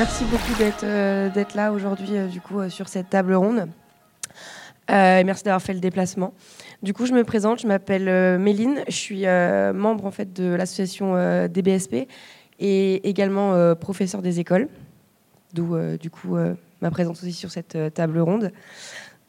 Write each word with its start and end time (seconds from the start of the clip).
merci 0.00 0.24
beaucoup 0.24 0.54
d'être 0.58 1.34
d'être 1.34 1.54
là 1.54 1.72
aujourd'hui 1.72 2.12
du 2.32 2.40
coup 2.40 2.66
sur 2.70 2.88
cette 2.88 3.10
table 3.10 3.34
ronde. 3.34 3.68
merci 4.88 5.44
d'avoir 5.44 5.60
fait 5.60 5.74
le 5.74 5.80
déplacement. 5.80 6.32
Du 6.82 6.94
coup, 6.94 7.04
je 7.04 7.12
me 7.12 7.22
présente, 7.22 7.60
je 7.60 7.66
m'appelle 7.66 8.38
Méline, 8.38 8.82
je 8.88 8.96
suis 8.96 9.26
membre 9.74 10.06
en 10.06 10.10
fait 10.10 10.32
de 10.32 10.54
l'association 10.54 11.12
DBSP 11.48 12.08
et 12.60 13.10
également 13.10 13.74
professeur 13.74 14.22
des 14.22 14.40
écoles, 14.40 14.68
d'où 15.52 15.76
du 15.98 16.08
coup 16.08 16.34
ma 16.80 16.90
présence 16.90 17.22
aussi 17.22 17.34
sur 17.34 17.50
cette 17.50 17.76
table 17.92 18.20
ronde. 18.20 18.52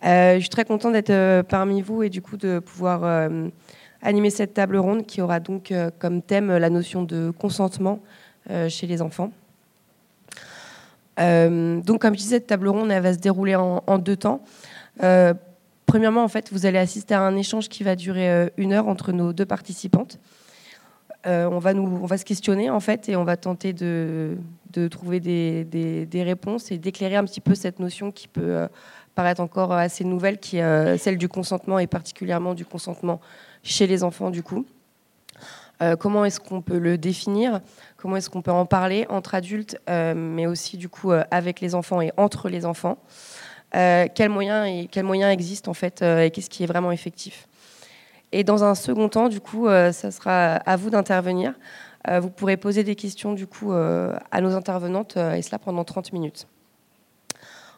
je 0.01 0.39
suis 0.39 0.47
très 0.47 0.63
contente 0.63 0.93
d'être 0.93 1.41
parmi 1.49 1.81
vous 1.81 2.01
et 2.03 2.09
du 2.09 2.21
coup 2.21 2.37
de 2.37 2.59
pouvoir 2.59 3.29
animer 4.01 4.29
cette 4.29 4.53
table 4.53 4.77
ronde 4.77 5.05
qui 5.05 5.21
aura 5.21 5.41
donc 5.41 5.71
euh, 5.71 5.91
comme 5.99 6.21
thème 6.21 6.55
la 6.57 6.69
notion 6.69 7.03
de 7.03 7.31
consentement 7.31 7.99
euh, 8.49 8.69
chez 8.69 8.87
les 8.87 9.01
enfants. 9.01 9.31
Euh, 11.19 11.81
donc, 11.81 12.01
comme 12.01 12.13
je 12.13 12.19
disais, 12.19 12.37
cette 12.37 12.47
table 12.47 12.67
ronde, 12.67 12.91
elle 12.91 13.03
va 13.03 13.13
se 13.13 13.19
dérouler 13.19 13.55
en, 13.55 13.97
deux 13.97 14.15
temps. 14.15 14.41
premièrement, 15.85 16.23
en 16.23 16.27
fait, 16.27 16.51
vous 16.51 16.65
allez 16.65 16.77
assister 16.77 17.13
à 17.13 17.21
un 17.21 17.35
échange 17.35 17.69
qui 17.69 17.83
va 17.83 17.95
durer 17.95 18.51
une 18.57 18.73
heure 18.73 18.87
entre 18.87 19.11
nos 19.11 19.33
deux 19.33 19.45
participantes. 19.45 20.19
on, 21.25 21.59
va 21.59 21.73
nous, 21.73 21.99
on 22.01 22.05
va 22.05 22.17
se 22.17 22.25
questionner 22.25 22.69
en 22.69 22.79
fait 22.79 23.09
et 23.09 23.15
on 23.15 23.23
va 23.23 23.37
tenter 23.37 23.73
de, 23.73 24.37
trouver 24.89 25.19
des, 25.19 25.65
des, 25.65 26.23
réponses 26.23 26.71
et 26.71 26.77
d'éclairer 26.77 27.17
un 27.17 27.25
petit 27.25 27.41
peu 27.41 27.55
cette 27.55 27.79
notion 27.79 28.11
qui 28.11 28.27
peut 28.27 28.67
paraître 29.13 29.41
encore 29.41 29.73
assez 29.73 30.05
nouvelle, 30.05 30.39
qui 30.39 30.57
est 30.57 30.97
celle 30.97 31.17
du 31.17 31.27
consentement 31.27 31.77
et 31.77 31.87
particulièrement 31.87 32.53
du 32.53 32.65
consentement 32.65 33.19
chez 33.63 33.85
les 33.85 34.03
enfants 34.03 34.29
du 34.29 34.43
coup. 34.43 34.65
Euh, 35.81 35.95
comment 35.95 36.25
est-ce 36.25 36.39
qu'on 36.39 36.61
peut 36.61 36.77
le 36.77 36.97
définir? 36.97 37.61
Comment 37.97 38.17
est-ce 38.17 38.29
qu'on 38.29 38.41
peut 38.41 38.51
en 38.51 38.65
parler 38.65 39.05
entre 39.09 39.33
adultes, 39.35 39.79
euh, 39.89 40.13
mais 40.15 40.45
aussi 40.45 40.77
du 40.77 40.89
coup 40.89 41.11
euh, 41.11 41.23
avec 41.31 41.59
les 41.59 41.73
enfants 41.73 42.01
et 42.01 42.11
entre 42.17 42.49
les 42.49 42.65
enfants? 42.65 42.97
Quels 43.73 44.29
moyens 44.29 44.67
et 44.67 44.87
quels 44.91 45.09
existent 45.31 45.71
en 45.71 45.73
fait 45.73 46.01
et 46.01 46.29
qu'est-ce 46.29 46.49
qui 46.49 46.63
est 46.63 46.67
vraiment 46.67 46.91
effectif? 46.91 47.47
Et 48.33 48.43
dans 48.43 48.65
un 48.65 48.75
second 48.75 49.07
temps, 49.07 49.29
du 49.29 49.39
coup, 49.39 49.67
ça 49.69 50.11
sera 50.11 50.55
à 50.55 50.75
vous 50.75 50.89
d'intervenir. 50.89 51.53
vous 52.05 52.29
pourrez 52.29 52.57
poser 52.57 52.83
des 52.83 52.95
questions 52.95 53.31
du 53.31 53.47
coup 53.47 53.71
à 53.71 54.41
nos 54.41 54.57
intervenantes 54.57 55.15
et 55.15 55.41
cela 55.41 55.57
pendant 55.57 55.85
30 55.85 56.11
minutes. 56.11 56.47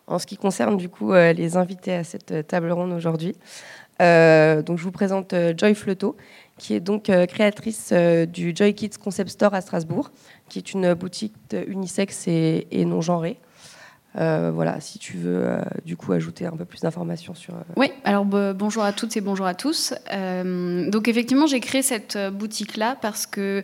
En 0.07 0.17
ce 0.17 0.25
qui 0.25 0.35
concerne 0.35 0.77
du 0.77 0.89
coup 0.89 1.13
les 1.13 1.57
invités 1.57 1.93
à 1.93 2.03
cette 2.03 2.47
table 2.47 2.71
ronde 2.71 2.93
aujourd'hui, 2.93 3.35
je 3.99 4.63
vous 4.83 4.91
présente 4.91 5.35
Joy 5.55 5.75
Fleuto, 5.75 6.17
qui 6.57 6.73
est 6.73 6.79
donc 6.79 7.09
euh, 7.09 7.25
créatrice 7.25 7.93
du 8.27 8.53
Joy 8.55 8.73
Kids 8.73 8.97
Concept 9.01 9.29
Store 9.29 9.53
à 9.53 9.61
Strasbourg, 9.61 10.11
qui 10.49 10.59
est 10.59 10.73
une 10.73 10.93
boutique 10.93 11.33
unisexe 11.67 12.27
et, 12.27 12.85
non 12.85 13.01
genrée. 13.01 13.39
voilà, 14.15 14.79
si 14.79 14.99
tu 14.99 15.17
veux 15.17 15.57
du 15.85 15.97
coup 15.97 16.11
ajouter 16.13 16.45
un 16.45 16.55
peu 16.55 16.65
plus 16.65 16.81
d'informations 16.81 17.33
sur. 17.33 17.55
Oui, 17.75 17.91
alors 18.03 18.25
bonjour 18.25 18.83
à 18.83 18.93
toutes 18.93 19.17
et 19.17 19.21
bonjour 19.21 19.45
à 19.45 19.55
tous. 19.55 19.93
donc 20.11 21.07
effectivement, 21.07 21.47
j'ai 21.47 21.59
créé 21.59 21.81
cette 21.81 22.17
boutique-là 22.31 22.97
parce 23.01 23.25
que 23.25 23.63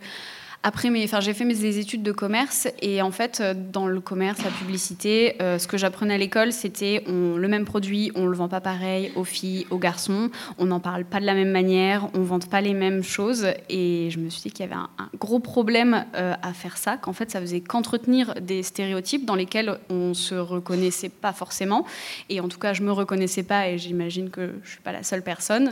après, 0.62 0.90
j'ai 1.22 1.34
fait 1.34 1.46
mes 1.46 1.78
études 1.78 2.04
de 2.04 2.12
commerce 2.12 2.68
et 2.82 3.02
en 3.02 3.12
fait, 3.12 3.40
euh, 3.40 3.54
dans 3.56 3.88
le 3.88 4.02
commerce, 4.02 4.44
la 4.44 4.52
publicité, 4.52 5.42
euh, 5.42 5.58
ce 5.58 5.68
que 5.68 5.78
j'apprenais 5.78 6.16
à 6.16 6.18
l'école, 6.18 6.52
c'était 6.52 7.04
le 7.08 7.48
même 7.48 7.64
produit, 7.64 8.12
on 8.16 8.26
le 8.26 8.36
vend 8.36 8.50
pas 8.50 8.60
pareil 8.60 9.12
aux 9.16 9.24
filles, 9.24 9.66
aux 9.70 9.78
garçons, 9.78 10.30
on 10.58 10.66
n'en 10.66 10.82
parle 10.82 11.06
pas 11.06 11.22
de 11.22 11.26
la 11.26 11.34
même 11.34 11.52
manière, 11.52 12.10
on 12.14 12.24
vend 12.24 12.40
pas 12.40 12.60
les 12.60 12.74
mêmes 12.74 13.04
choses. 13.04 13.48
Et 13.70 14.10
je 14.12 14.20
me 14.20 14.30
suis 14.30 14.42
dit 14.42 14.52
qu'il 14.52 14.66
y 14.66 14.70
avait 14.70 14.76
un, 14.76 14.90
gros 15.18 15.40
problème 15.40 16.06
euh, 16.16 16.34
à 16.42 16.52
faire 16.52 16.78
ça, 16.78 16.98
qu'en 16.98 17.14
fait, 17.14 17.32
ça 17.32 17.40
faisait 17.40 17.62
qu'entretenir 17.62 18.34
des 18.42 18.62
stéréotypes 18.62 19.26
dans 19.26 19.36
lesquels 19.36 19.80
on 19.90 20.14
se 20.14 20.36
reconnaissait 20.36 21.10
pas 21.10 21.32
forcément. 21.32 21.86
Et 22.28 22.42
en 22.42 22.50
tout 22.50 22.60
cas, 22.60 22.74
je 22.74 22.84
me 22.84 22.92
reconnaissais 22.92 23.44
pas 23.44 23.70
et 23.70 23.78
j'imagine 23.78 24.30
que 24.30 24.56
je 24.64 24.72
suis 24.72 24.82
pas 24.82 24.92
la 24.92 25.04
seule 25.04 25.24
personne. 25.24 25.72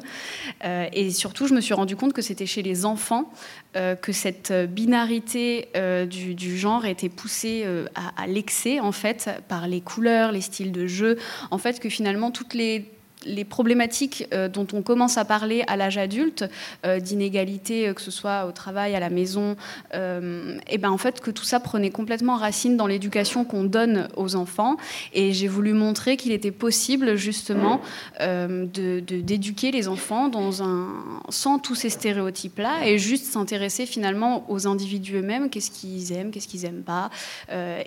et 0.64 1.12
surtout, 1.12 1.48
je 1.48 1.54
me 1.54 1.62
suis 1.62 1.74
rendu 1.74 1.96
compte 1.96 2.14
que 2.14 2.22
c'était 2.22 2.46
chez 2.46 2.62
les 2.62 2.86
enfants 2.86 3.32
que 3.74 4.12
cette 4.12 4.52
binarité 4.52 5.70
euh, 5.76 6.06
du, 6.06 6.58
genre 6.58 6.86
était 6.86 7.10
poussée 7.10 7.64
euh, 7.66 7.86
à, 7.96 8.24
à 8.24 8.28
l'excès 8.28 8.80
en 8.80 8.92
fait 8.92 9.30
par 9.48 9.68
les 9.68 9.82
couleurs, 9.82 10.32
les 10.32 10.42
styles 10.42 10.72
de 10.72 10.88
jeu, 10.88 11.18
en 11.52 11.58
fait 11.58 11.80
que 11.80 11.90
finalement 11.90 12.32
toutes 12.32 12.54
les 12.54 12.90
les 13.26 13.46
problématiques 13.46 14.28
euh, 14.34 14.48
dont 14.48 14.68
on 14.74 14.82
commence 14.82 15.18
à 15.18 15.26
parler 15.26 15.64
à 15.68 15.76
l'âge 15.76 15.98
adulte, 15.98 16.46
euh, 16.86 17.00
d'inégalité, 17.00 17.88
euh, 17.88 17.94
que 17.94 18.02
ce 18.02 18.12
soit 18.12 18.46
au 18.46 18.52
travail, 18.52 18.96
à 18.96 19.00
la 19.00 19.10
maison, 19.10 19.56
et 19.94 20.78
ben 20.78 20.90
en 20.90 20.98
fait 20.98 21.20
que 21.22 21.32
tout 21.32 21.44
ça 21.44 21.60
prenait 21.60 21.90
complètement 21.90 22.36
racine 22.36 22.78
dans 22.78 22.88
l'éducation 22.88 23.46
qu'on 23.46 23.64
donne 23.64 24.08
aux 24.16 24.36
enfants. 24.36 24.78
Et 25.14 25.34
j'ai 25.34 25.48
voulu 25.48 25.74
montrer 25.74 26.18
qu'il 26.18 26.32
était 26.32 26.52
possible 26.52 27.16
justement 27.16 27.82
d'éduquer 28.20 29.72
les 29.72 29.88
enfants 29.88 30.30
dans 30.30 30.64
un, 30.64 30.88
sans 31.30 31.60
tous 31.60 31.76
ces 31.76 31.90
stéréotypes-là 31.90 32.86
et 32.86 32.98
juste 32.98 33.26
s'intéresser 33.26 33.86
finalement 33.86 34.50
aux 34.50 34.68
individus 34.68 35.18
eux-mêmes, 35.18 35.50
qu'est-ce 35.50 35.72
qu'ils 35.72 36.12
aiment, 36.14 36.32
qu'est-ce 36.32 36.48
qu'ils 36.48 36.64
n'aiment 36.64 36.84
pas, 36.84 37.10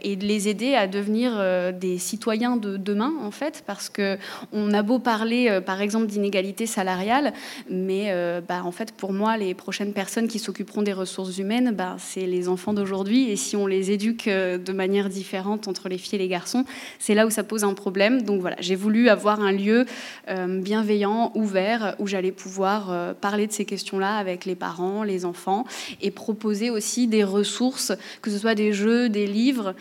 et 0.02 0.16
de 0.16 0.26
les 0.26 0.48
aider 0.48 0.74
à 0.74 0.86
devenir 0.86 1.72
des 1.72 1.98
citoyens 1.98 2.56
de 2.56 2.76
demain 2.76 3.12
en 3.22 3.30
fait, 3.30 3.62
parce 3.66 3.88
que 3.88 4.18
on 4.52 4.72
a 4.72 4.82
beau 4.82 4.98
parler 4.98 5.29
euh, 5.30 5.60
par 5.60 5.80
exemple, 5.80 6.06
d'inégalité 6.06 6.66
salariale, 6.66 7.32
mais 7.68 8.06
euh, 8.08 8.40
bah, 8.46 8.62
en 8.64 8.72
fait, 8.72 8.92
pour 8.92 9.12
moi, 9.12 9.36
les 9.36 9.54
prochaines 9.54 9.92
personnes 9.92 10.28
qui 10.28 10.38
s'occuperont 10.38 10.82
des 10.82 10.92
ressources 10.92 11.38
humaines, 11.38 11.72
bah, 11.72 11.96
c'est 11.98 12.26
les 12.26 12.48
enfants 12.48 12.72
d'aujourd'hui. 12.72 13.30
Et 13.30 13.36
si 13.36 13.56
on 13.56 13.66
les 13.66 13.90
éduque 13.90 14.28
euh, 14.28 14.58
de 14.58 14.72
manière 14.72 15.08
différente 15.08 15.68
entre 15.68 15.88
les 15.88 15.98
filles 15.98 16.16
et 16.16 16.22
les 16.22 16.28
garçons, 16.28 16.64
c'est 16.98 17.14
là 17.14 17.26
où 17.26 17.30
ça 17.30 17.44
pose 17.44 17.64
un 17.64 17.74
problème. 17.74 18.22
Donc 18.22 18.40
voilà, 18.40 18.56
j'ai 18.60 18.76
voulu 18.76 19.08
avoir 19.08 19.40
un 19.40 19.52
lieu 19.52 19.84
bienveillant, 20.28 21.32
ouvert, 21.34 21.94
où 21.98 22.06
j'allais 22.06 22.32
pouvoir 22.32 23.14
parler 23.16 23.46
de 23.46 23.52
ces 23.52 23.64
questions-là 23.64 24.16
avec 24.16 24.44
les 24.44 24.54
parents, 24.54 25.02
les 25.02 25.24
enfants, 25.24 25.64
et 26.00 26.10
proposer 26.10 26.70
aussi 26.70 27.06
des 27.06 27.24
ressources, 27.24 27.92
que 28.22 28.30
ce 28.30 28.38
soit 28.38 28.54
des 28.54 28.72
jeux, 28.72 29.08
des 29.08 29.26
livres, 29.26 29.74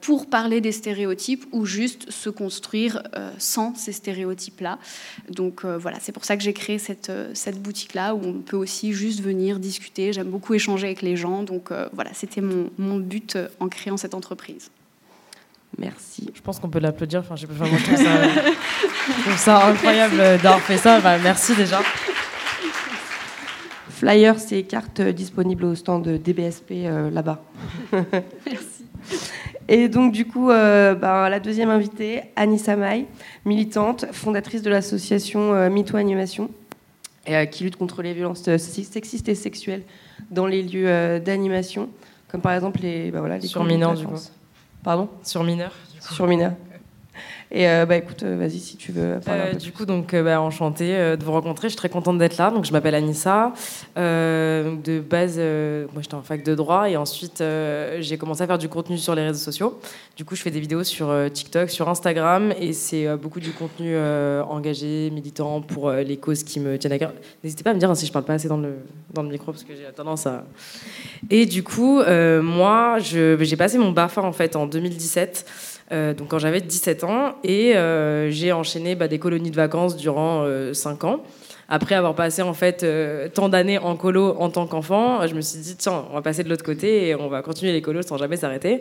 pour 0.00 0.28
parler 0.28 0.60
des 0.60 0.72
stéréotypes 0.72 1.46
ou 1.52 1.64
juste 1.64 2.10
se 2.10 2.30
construire 2.30 3.02
sans 3.38 3.74
ces 3.74 3.92
Donc 5.28 5.64
euh, 5.64 5.78
voilà, 5.78 5.98
c'est 6.00 6.12
pour 6.12 6.24
ça 6.24 6.36
que 6.36 6.42
j'ai 6.42 6.52
créé 6.52 6.78
cette, 6.78 7.10
euh, 7.10 7.30
cette 7.34 7.60
boutique-là 7.60 8.14
où 8.14 8.20
on 8.24 8.34
peut 8.34 8.56
aussi 8.56 8.92
juste 8.92 9.20
venir 9.20 9.58
discuter. 9.58 10.12
J'aime 10.12 10.28
beaucoup 10.28 10.54
échanger 10.54 10.86
avec 10.86 11.02
les 11.02 11.16
gens. 11.16 11.42
Donc 11.42 11.70
euh, 11.70 11.88
voilà, 11.92 12.10
c'était 12.14 12.40
mon, 12.40 12.70
mon, 12.78 12.98
but 12.98 13.38
en 13.60 13.68
créant 13.68 13.96
cette 13.96 14.14
entreprise. 14.14 14.70
Merci. 15.78 16.30
Je 16.34 16.40
pense 16.40 16.58
qu'on 16.58 16.68
peut 16.68 16.80
l'applaudir. 16.80 17.20
Enfin, 17.20 17.36
je, 17.36 17.46
pas, 17.46 17.54
moi, 17.54 17.78
je, 17.78 17.84
trouve 17.84 17.96
ça, 17.96 18.28
je 19.06 19.22
trouve 19.22 19.38
ça 19.38 19.66
incroyable 19.66 20.16
d'avoir 20.16 20.60
fait 20.60 20.78
ça. 20.78 21.00
merci 21.18 21.54
déjà. 21.54 21.80
Flyers 23.88 24.52
et 24.52 24.62
cartes 24.64 25.00
disponibles 25.00 25.64
au 25.64 25.74
stand 25.74 26.02
de 26.04 26.16
DBSP 26.16 26.72
là-bas. 27.12 27.42
merci. 28.46 28.79
Et 29.68 29.88
donc, 29.88 30.12
du 30.12 30.26
coup, 30.26 30.50
euh, 30.50 30.94
ben, 30.94 31.28
la 31.28 31.40
deuxième 31.40 31.70
invitée, 31.70 32.22
Anissa 32.36 32.76
May, 32.76 33.06
militante, 33.44 34.06
fondatrice 34.12 34.62
de 34.62 34.70
l'association 34.70 35.54
euh, 35.54 35.70
MeToo 35.70 35.96
Animation, 35.96 36.50
et, 37.26 37.36
euh, 37.36 37.44
qui 37.44 37.64
lutte 37.64 37.76
contre 37.76 38.02
les 38.02 38.12
violences 38.12 38.42
sexistes 38.56 39.28
et 39.28 39.34
sexuelles 39.34 39.82
dans 40.30 40.46
les 40.46 40.62
lieux 40.62 41.20
d'animation, 41.20 41.88
comme 42.28 42.40
par 42.40 42.52
exemple 42.52 42.80
les, 42.82 43.10
ben, 43.10 43.20
voilà, 43.20 43.38
les 43.38 43.46
Sur 43.46 43.64
mineurs, 43.64 43.94
du 43.94 44.06
coup. 44.06 44.14
Pardon? 44.82 45.08
Sur 45.22 45.44
mineurs. 45.44 45.74
Sur 46.00 46.26
mineurs. 46.26 46.54
Et 47.52 47.68
euh, 47.68 47.84
bah 47.84 47.96
écoute, 47.96 48.22
euh, 48.22 48.36
vas-y 48.36 48.60
si 48.60 48.76
tu 48.76 48.92
veux 48.92 49.18
parler 49.18 49.54
euh, 49.54 49.56
Du 49.56 49.72
coup, 49.72 49.84
donc 49.84 50.14
bah, 50.14 50.40
enchantée 50.40 51.16
de 51.16 51.24
vous 51.24 51.32
rencontrer. 51.32 51.68
Je 51.68 51.70
suis 51.70 51.76
très 51.76 51.88
contente 51.88 52.16
d'être 52.18 52.36
là. 52.36 52.50
Donc 52.50 52.64
je 52.64 52.72
m'appelle 52.72 52.94
Anissa. 52.94 53.52
de 53.96 55.00
base, 55.00 55.38
moi 55.92 56.02
j'étais 56.02 56.14
en 56.14 56.22
fac 56.22 56.44
de 56.44 56.54
droit 56.54 56.88
et 56.88 56.96
ensuite 56.96 57.42
j'ai 57.98 58.18
commencé 58.18 58.42
à 58.42 58.46
faire 58.46 58.58
du 58.58 58.68
contenu 58.68 58.98
sur 58.98 59.14
les 59.14 59.22
réseaux 59.22 59.38
sociaux. 59.38 59.80
Du 60.16 60.24
coup, 60.24 60.36
je 60.36 60.42
fais 60.42 60.50
des 60.50 60.60
vidéos 60.60 60.84
sur 60.84 61.12
TikTok, 61.32 61.70
sur 61.70 61.88
Instagram 61.88 62.52
et 62.60 62.72
c'est 62.72 63.16
beaucoup 63.16 63.40
du 63.40 63.50
contenu 63.50 63.96
engagé, 63.98 65.10
militant 65.10 65.60
pour 65.60 65.90
les 65.90 66.16
causes 66.18 66.44
qui 66.44 66.60
me 66.60 66.78
tiennent 66.78 66.92
à 66.92 66.98
cœur. 66.98 67.12
N'hésitez 67.42 67.64
pas 67.64 67.70
à 67.70 67.74
me 67.74 67.80
dire 67.80 67.90
hein, 67.90 67.94
si 67.94 68.06
je 68.06 68.12
parle 68.12 68.24
pas 68.24 68.34
assez 68.34 68.48
dans 68.48 68.58
le 68.58 68.76
dans 69.12 69.22
le 69.22 69.28
micro 69.28 69.50
parce 69.50 69.64
que 69.64 69.74
j'ai 69.74 69.92
tendance 69.92 70.26
à. 70.26 70.44
Et 71.30 71.46
du 71.46 71.64
coup, 71.64 72.00
moi, 72.42 72.98
j'ai 73.00 73.56
passé 73.56 73.76
mon 73.78 73.90
Bafa 73.90 74.22
en 74.22 74.32
fait 74.32 74.54
en 74.54 74.66
2017. 74.66 75.46
Euh, 75.92 76.14
donc 76.14 76.28
quand 76.28 76.38
j'avais 76.38 76.60
17 76.60 77.04
ans, 77.04 77.34
et 77.42 77.76
euh, 77.76 78.30
j'ai 78.30 78.52
enchaîné 78.52 78.94
bah, 78.94 79.08
des 79.08 79.18
colonies 79.18 79.50
de 79.50 79.56
vacances 79.56 79.96
durant 79.96 80.44
5 80.72 81.04
euh, 81.04 81.06
ans. 81.06 81.20
Après 81.72 81.94
avoir 81.94 82.16
passé 82.16 82.42
en 82.42 82.52
fait 82.52 82.84
tant 83.32 83.48
d'années 83.48 83.78
en 83.78 83.94
colo 83.94 84.34
en 84.40 84.50
tant 84.50 84.66
qu'enfant, 84.66 85.24
je 85.28 85.36
me 85.36 85.40
suis 85.40 85.60
dit 85.60 85.76
tiens, 85.76 86.04
on 86.10 86.14
va 86.14 86.20
passer 86.20 86.42
de 86.42 86.48
l'autre 86.48 86.64
côté 86.64 87.06
et 87.06 87.14
on 87.14 87.28
va 87.28 87.42
continuer 87.42 87.70
les 87.70 87.80
colos 87.80 88.02
sans 88.02 88.16
jamais 88.16 88.36
s'arrêter. 88.36 88.80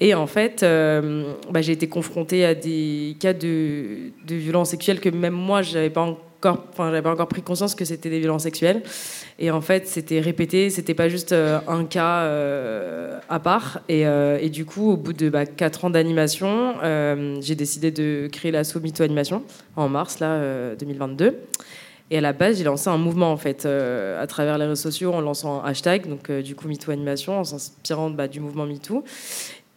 Et 0.00 0.14
en 0.14 0.26
fait, 0.26 0.60
bah, 0.60 1.62
j'ai 1.62 1.72
été 1.72 1.88
confrontée 1.88 2.44
à 2.44 2.54
des 2.54 3.16
cas 3.18 3.32
de, 3.32 4.12
de 4.26 4.34
violence 4.34 4.68
sexuelle 4.68 5.00
que 5.00 5.08
même 5.08 5.32
moi, 5.32 5.62
je 5.62 5.72
n'avais 5.72 5.88
pas 5.88 6.02
j'avais 6.42 7.02
pas 7.02 7.12
encore 7.12 7.28
pris 7.28 7.42
conscience 7.42 7.74
que 7.74 7.84
c'était 7.84 8.10
des 8.10 8.20
violences 8.20 8.44
sexuelles. 8.44 8.82
Et 9.38 9.50
en 9.50 9.60
fait, 9.60 9.86
c'était 9.86 10.20
répété, 10.20 10.70
c'était 10.70 10.94
pas 10.94 11.08
juste 11.08 11.32
euh, 11.32 11.60
un 11.68 11.84
cas 11.84 12.22
euh, 12.22 13.18
à 13.28 13.38
part. 13.38 13.80
Et, 13.88 14.06
euh, 14.06 14.38
et, 14.40 14.48
du 14.48 14.64
coup, 14.64 14.92
au 14.92 14.96
bout 14.96 15.12
de 15.12 15.28
bah, 15.28 15.46
4 15.46 15.86
ans 15.86 15.90
d'animation, 15.90 16.74
j'ai 17.40 17.54
décidé 17.54 17.90
de 17.90 18.28
créer 18.32 18.50
l'assaut 18.50 18.80
Mito 18.80 19.02
Animation 19.02 19.42
en 19.76 19.88
mars 19.88 20.20
là, 20.20 20.74
2022. 20.76 21.38
Et 22.10 22.16
à 22.16 22.20
la 22.22 22.32
base, 22.32 22.56
j'ai 22.56 22.64
lancé 22.64 22.88
un 22.88 22.96
mouvement 22.96 23.30
en 23.30 23.36
fait 23.36 23.66
à 23.66 24.26
travers 24.26 24.56
les 24.56 24.64
réseaux 24.64 24.90
sociaux 24.90 25.12
en 25.12 25.20
lançant 25.20 25.62
un 25.62 25.68
hashtag, 25.68 26.08
donc 26.08 26.32
du 26.32 26.54
coup 26.54 26.66
MeToo 26.66 26.90
Animation, 26.90 27.38
en 27.40 27.44
s'inspirant 27.44 28.08
bah, 28.08 28.28
du 28.28 28.40
mouvement 28.40 28.64
MeToo. 28.64 29.04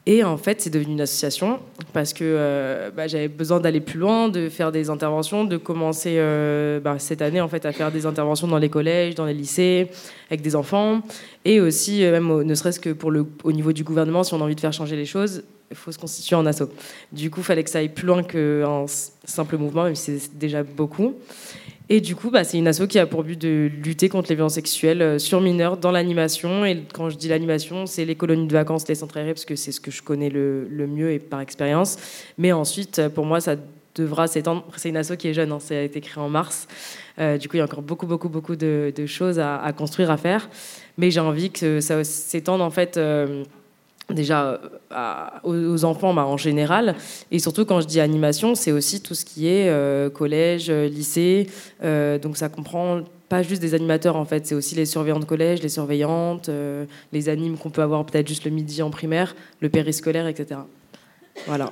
Et 0.08 0.24
en 0.24 0.38
fait, 0.38 0.62
c'est 0.62 0.72
devenu 0.72 0.94
une 0.94 1.02
association 1.02 1.60
parce 1.94 2.14
que 2.14 2.24
euh, 2.24 2.90
bah, 2.90 3.08
j'avais 3.08 3.28
besoin 3.28 3.60
d'aller 3.60 3.82
plus 3.82 4.00
loin, 4.00 4.30
de 4.30 4.50
faire 4.50 4.72
des 4.72 4.90
interventions, 4.90 5.44
de 5.44 5.58
commencer 5.58 6.16
euh, 6.18 6.80
bah, 6.80 6.98
cette 6.98 7.22
année 7.22 7.40
en 7.40 7.48
fait 7.48 7.66
à 7.66 7.72
faire 7.72 7.92
des 7.92 8.08
interventions 8.08 8.48
dans 8.48 8.58
les 8.58 8.70
collèges, 8.70 9.14
dans 9.14 9.26
les 9.26 9.34
lycées, 9.34 9.90
avec 10.30 10.42
des 10.42 10.56
enfants, 10.56 11.02
et 11.46 11.60
aussi 11.60 12.04
euh, 12.04 12.12
même 12.12 12.42
ne 12.42 12.56
serait-ce 12.56 12.80
que 12.80 12.90
pour 12.90 13.12
le 13.12 13.28
au 13.44 13.52
niveau 13.52 13.74
du 13.74 13.84
gouvernement, 13.84 14.24
si 14.24 14.34
on 14.34 14.42
a 14.42 14.44
envie 14.44 14.56
de 14.56 14.60
faire 14.60 14.74
changer 14.74 14.96
les 14.96 15.06
choses, 15.06 15.44
il 15.70 15.78
faut 15.78 15.92
se 15.92 16.00
constituer 16.00 16.36
en 16.36 16.46
asso. 16.48 16.64
Du 17.12 17.30
coup, 17.30 17.42
il 17.42 17.46
fallait 17.46 17.64
que 17.64 17.70
ça 17.70 17.80
aille 17.80 17.90
plus 17.90 18.08
loin 18.08 18.24
qu'un 18.24 18.86
simple 18.88 19.58
mouvement, 19.58 19.84
même 19.84 19.96
si 19.96 20.20
c'est 20.20 20.38
déjà 20.38 20.64
beaucoup. 20.64 21.16
Et 21.94 22.00
du 22.00 22.16
coup, 22.16 22.32
bah, 22.32 22.46
c'est 22.46 22.58
une 22.58 22.70
asso 22.70 22.88
qui 22.88 23.00
a 23.00 23.06
pour 23.06 23.22
but 23.22 23.38
de 23.38 23.70
lutter 23.84 24.08
contre 24.08 24.30
les 24.30 24.36
violences 24.36 24.54
sexuelles 24.54 25.02
euh, 25.02 25.20
sur 25.20 25.42
mineurs 25.42 25.76
dans 25.76 25.92
l'animation. 25.92 26.64
Et 26.64 26.86
quand 26.94 27.10
je 27.10 27.18
dis 27.18 27.28
l'animation, 27.28 27.86
c'est 27.86 28.06
les 28.06 28.16
colonies 28.16 28.48
de 28.48 28.54
vacances, 28.54 28.88
les 28.88 28.96
centres 28.96 29.18
aérés, 29.18 29.34
parce 29.34 29.44
que 29.44 29.58
c'est 29.58 29.74
ce 29.74 29.82
que 29.82 29.92
je 29.92 30.02
connais 30.02 30.30
le, 30.30 30.88
mieux 30.88 31.12
et 31.12 31.20
par 31.20 31.42
expérience. 31.42 31.98
Mais 32.38 32.54
ensuite, 32.54 33.00
euh, 33.00 33.10
pour 33.10 33.26
moi, 33.26 33.42
ça 33.42 33.58
devra 33.94 34.28
s'étendre. 34.28 34.66
C'est 34.78 34.88
une 34.88 34.96
asso 34.96 35.18
qui 35.20 35.28
est 35.28 35.34
jeune, 35.34 35.52
hein, 35.52 35.60
ça 35.60 35.76
a 35.76 35.82
été 35.82 36.00
créé 36.00 36.24
en 36.24 36.30
mars. 36.30 36.66
Euh, 37.20 37.38
du 37.38 37.50
coup, 37.50 37.58
il 37.58 37.60
y 37.60 37.62
a 37.62 37.66
encore 37.66 37.82
beaucoup, 37.82 38.08
beaucoup, 38.08 38.30
beaucoup 38.30 38.56
de, 38.56 38.94
choses 39.06 39.38
à, 39.38 39.74
construire, 39.76 40.12
à 40.12 40.16
faire. 40.18 40.50
Mais 40.98 41.12
j'ai 41.12 41.20
envie 41.20 41.52
que 41.52 41.82
ça 41.82 42.06
s'étende 42.06 42.62
en 42.62 42.70
fait 42.70 42.98
déjà 44.10 44.60
euh, 44.92 45.28
aux, 45.44 45.84
enfants 45.86 46.14
bah, 46.14 46.26
en 46.26 46.38
général. 46.38 46.96
Et 47.32 47.40
surtout, 47.40 47.66
quand 47.66 47.82
je 47.82 47.88
dis 47.88 48.00
animation, 48.00 48.56
c'est 48.56 48.72
aussi 48.72 49.02
tout 49.02 49.16
ce 49.16 49.26
qui 49.26 49.48
est 49.48 49.70
euh, 49.70 50.10
collège, 50.10 50.70
euh, 50.70 50.88
lycée. 50.88 51.48
donc 51.82 52.38
ça 52.38 52.50
comprend 52.50 53.02
pas 53.30 53.44
juste 53.44 53.62
des 53.62 53.74
animateurs 53.74 54.18
en 54.18 54.26
fait, 54.26 54.46
c'est 54.46 54.56
aussi 54.56 54.76
les 54.76 54.86
surveillants 54.86 55.20
de 55.20 55.26
collège, 55.26 55.62
les 55.62 55.70
surveillantes, 55.70 56.50
les 57.14 57.30
animes 57.30 57.58
qu'on 57.58 57.70
peut 57.70 57.82
avoir 57.82 58.06
peut-être 58.06 58.28
juste 58.28 58.44
le 58.44 58.52
midi 58.52 58.82
en 58.82 58.90
primaire, 58.90 59.36
le 59.62 59.70
périscolaire, 59.70 60.28
etc. 60.28 60.60
Voilà. 61.48 61.72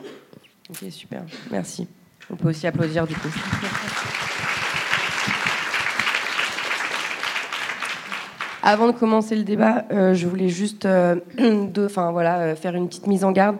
Ok, 0.69 0.89
super. 0.89 1.23
Merci. 1.51 1.85
On 2.31 2.37
peut 2.37 2.49
aussi 2.49 2.65
applaudir 2.65 3.05
du 3.05 3.15
coup. 3.15 3.27
Avant 8.61 8.87
de 8.87 8.91
commencer 8.91 9.35
le 9.35 9.43
débat, 9.43 9.85
euh, 9.91 10.13
je 10.13 10.27
voulais 10.27 10.49
juste 10.49 10.85
euh, 10.85 11.15
euh, 11.39 12.55
faire 12.55 12.75
une 12.75 12.87
petite 12.89 13.07
mise 13.07 13.23
en 13.23 13.31
garde. 13.31 13.55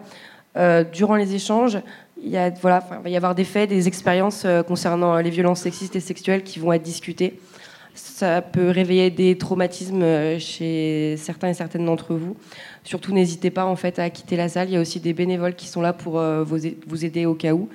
durant 0.92 1.16
les 1.16 1.34
échanges, 1.34 1.78
il, 2.22 2.32
va 2.32 2.82
y 3.06 3.16
avoir 3.16 3.34
des 3.34 3.44
faits, 3.44 3.70
des 3.70 3.88
expériences 3.88 4.46
concernant 4.68 5.16
les 5.18 5.30
violences 5.30 5.60
sexistes 5.60 5.96
et 5.96 6.00
sexuelles 6.00 6.42
qui 6.42 6.58
vont 6.58 6.72
être 6.72 6.82
discutées. 6.82 7.40
Ça 7.94 8.42
peut 8.42 8.68
réveiller 8.68 9.10
des 9.10 9.38
traumatismes 9.38 10.38
chez 10.38 11.16
certains 11.16 11.48
et 11.48 11.54
certaines 11.54 11.86
d'entre 11.86 12.14
vous. 12.14 12.36
Surtout, 12.84 13.12
n'hésitez 13.14 13.50
pas 13.50 13.64
en 13.64 13.76
fait 13.76 13.98
à 13.98 14.10
quitter 14.10 14.36
la 14.36 14.48
salle. 14.48 14.68
Il 14.68 14.74
y 14.74 14.76
a 14.76 14.80
aussi 14.80 15.00
des 15.00 15.14
bénévoles 15.14 15.54
qui 15.54 15.66
sont 15.66 15.80
là 15.80 15.92
pour 15.94 16.20
vous 16.20 17.04
aider 17.04 17.24
au 17.24 17.34
cas 17.34 17.52
où. 17.52 17.68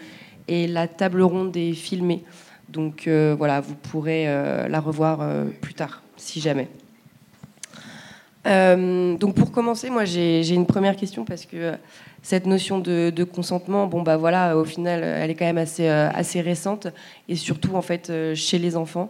Et 0.48 0.68
la 0.68 0.88
table 0.88 1.24
ronde 1.24 1.58
est 1.58 1.74
filmée. 1.74 2.24
Donc 2.70 3.08
voilà, 3.08 3.62
vous 3.62 3.76
pourrez 3.76 4.26
la 4.26 4.80
revoir 4.80 5.26
plus 5.62 5.74
tard, 5.74 6.04
si 6.18 6.40
jamais. 6.40 6.68
Euh, 8.46 9.18
donc 9.18 9.36
pour 9.36 9.52
commencer, 9.52 9.90
moi 9.90 10.06
j'ai 10.06 10.48
une 10.54 10.66
première 10.66 10.96
question 10.96 11.26
parce 11.26 11.46
que 11.46 11.74
cette 12.22 12.46
notion 12.46 12.80
de, 12.80 13.24
consentement, 13.24 13.88
bon 13.88 14.02
bah 14.02 14.18
voilà, 14.18 14.58
au 14.58 14.66
final, 14.66 15.04
elle 15.04 15.30
est 15.30 15.36
quand 15.36 15.46
même 15.46 15.58
assez, 15.58 15.88
euh, 15.88 16.10
récente 16.36 16.88
et 17.28 17.36
surtout 17.36 17.76
en 17.76 17.82
fait 17.82 18.10
euh, 18.10 18.36
chez 18.36 18.60
les 18.60 18.76
enfants. 18.76 19.10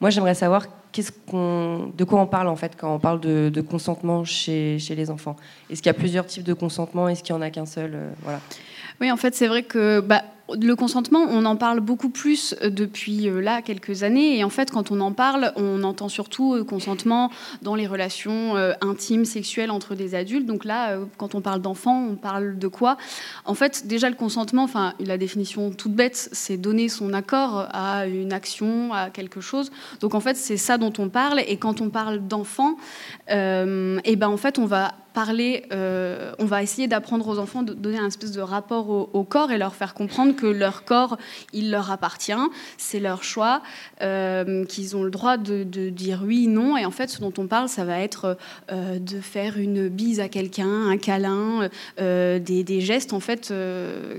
Moi 0.00 0.10
j'aimerais 0.10 0.34
savoir 0.34 0.66
de 0.94 2.04
quoi 2.04 2.20
on 2.20 2.26
parle 2.26 2.48
en 2.48 2.56
fait 2.56 2.76
quand 2.76 2.94
on 2.94 2.98
parle 2.98 3.18
de, 3.20 3.60
consentement 3.60 4.24
chez, 4.24 4.78
les 4.90 5.10
enfants. 5.10 5.36
Est-ce 5.70 5.80
qu'il 5.80 5.88
y 5.88 5.94
a 5.94 5.98
plusieurs 5.98 6.26
types 6.26 6.44
de 6.44 6.52
consentement? 6.52 7.08
Est-ce 7.08 7.22
qu'il 7.22 7.34
y 7.34 7.38
en 7.38 7.40
a 7.40 7.50
qu'un 7.50 7.66
seul? 7.66 7.96
Voilà. 8.22 8.40
Oui, 9.00 9.10
en 9.10 9.16
fait, 9.16 9.34
c'est 9.34 9.46
vrai 9.46 9.62
que 9.62 10.00
bah, 10.00 10.22
le 10.60 10.76
consentement, 10.76 11.20
on 11.28 11.44
en 11.44 11.56
parle 11.56 11.80
beaucoup 11.80 12.08
plus 12.08 12.54
euh, 12.62 12.70
depuis 12.70 13.28
euh, 13.28 13.40
là 13.40 13.62
quelques 13.62 14.02
années. 14.02 14.38
Et 14.38 14.44
en 14.44 14.50
fait, 14.50 14.70
quand 14.70 14.90
on 14.90 15.00
en 15.00 15.12
parle, 15.12 15.52
on 15.56 15.82
entend 15.82 16.08
surtout 16.08 16.54
euh, 16.54 16.64
consentement 16.64 17.30
dans 17.62 17.74
les 17.74 17.86
relations 17.86 18.54
intimes, 18.80 19.24
sexuelles 19.24 19.70
entre 19.70 19.94
des 19.94 20.14
adultes. 20.14 20.46
Donc 20.46 20.64
là, 20.64 20.98
quand 21.16 21.34
on 21.34 21.40
parle 21.40 21.60
d'enfants, 21.60 22.06
on 22.10 22.16
parle 22.16 22.58
de 22.58 22.68
quoi? 22.68 22.96
En 23.44 23.54
fait, 23.54 23.86
déjà 23.86 24.08
le 24.08 24.16
consentement, 24.16 24.64
enfin 24.64 24.94
la 25.00 25.18
définition 25.18 25.70
toute 25.70 25.92
bête, 25.92 26.28
c'est 26.32 26.56
donner 26.56 26.88
son 26.88 27.12
accord 27.12 27.68
à 27.72 28.06
une 28.06 28.32
action, 28.32 28.92
à 28.92 29.10
quelque 29.10 29.40
chose. 29.40 29.70
Donc 30.00 30.14
en 30.14 30.20
fait, 30.20 30.36
c'est 30.36 30.56
ça 30.56 30.78
dont 30.78 30.92
on 30.98 31.08
parle. 31.08 31.40
Et 31.46 31.56
quand 31.56 31.80
on 31.80 31.90
parle 31.90 32.26
d'enfants, 32.26 32.76
et 33.28 34.00
eh 34.04 34.16
ben 34.16 34.28
en 34.28 34.36
fait, 34.36 34.58
on 34.58 34.66
va 34.66 34.92
parler, 35.12 35.64
on 35.70 36.44
va 36.44 36.62
essayer 36.62 36.88
d'apprendre 36.88 37.26
aux 37.28 37.38
enfants 37.38 37.62
de 37.62 37.74
donner 37.74 37.98
un 37.98 38.06
espèce 38.06 38.32
de 38.32 38.40
rapport 38.40 38.88
au, 38.88 39.10
au 39.12 39.24
corps 39.24 39.50
et 39.50 39.58
leur 39.58 39.74
faire 39.74 39.94
comprendre 39.94 40.34
que 40.34 40.46
leur 40.46 40.84
corps, 40.84 41.16
il 41.52 41.70
leur 41.70 41.90
appartient, 41.90 42.32
c'est 42.78 43.00
leur 43.00 43.22
choix, 43.22 43.62
euh, 44.02 44.64
qu'ils 44.64 44.96
ont 44.96 45.02
le 45.02 45.10
droit 45.10 45.36
de, 45.36 45.62
dire 45.90 46.22
oui, 46.24 46.46
non. 46.46 46.76
Et 46.76 46.84
en 46.84 46.90
fait, 46.90 47.08
ce 47.08 47.20
dont 47.20 47.32
on 47.38 47.46
parle, 47.46 47.68
ça 47.68 47.84
va 47.84 47.98
être 47.98 48.36
euh, 48.70 48.98
de 48.98 49.20
faire 49.20 49.58
une 49.58 49.88
bise 49.88 50.20
à 50.20 50.28
quelqu'un, 50.28 50.88
un 50.88 50.96
câlin, 50.96 51.68
euh, 52.00 52.38
des, 52.38 52.80
gestes 52.80 53.12
en 53.12 53.20
fait 53.20 53.52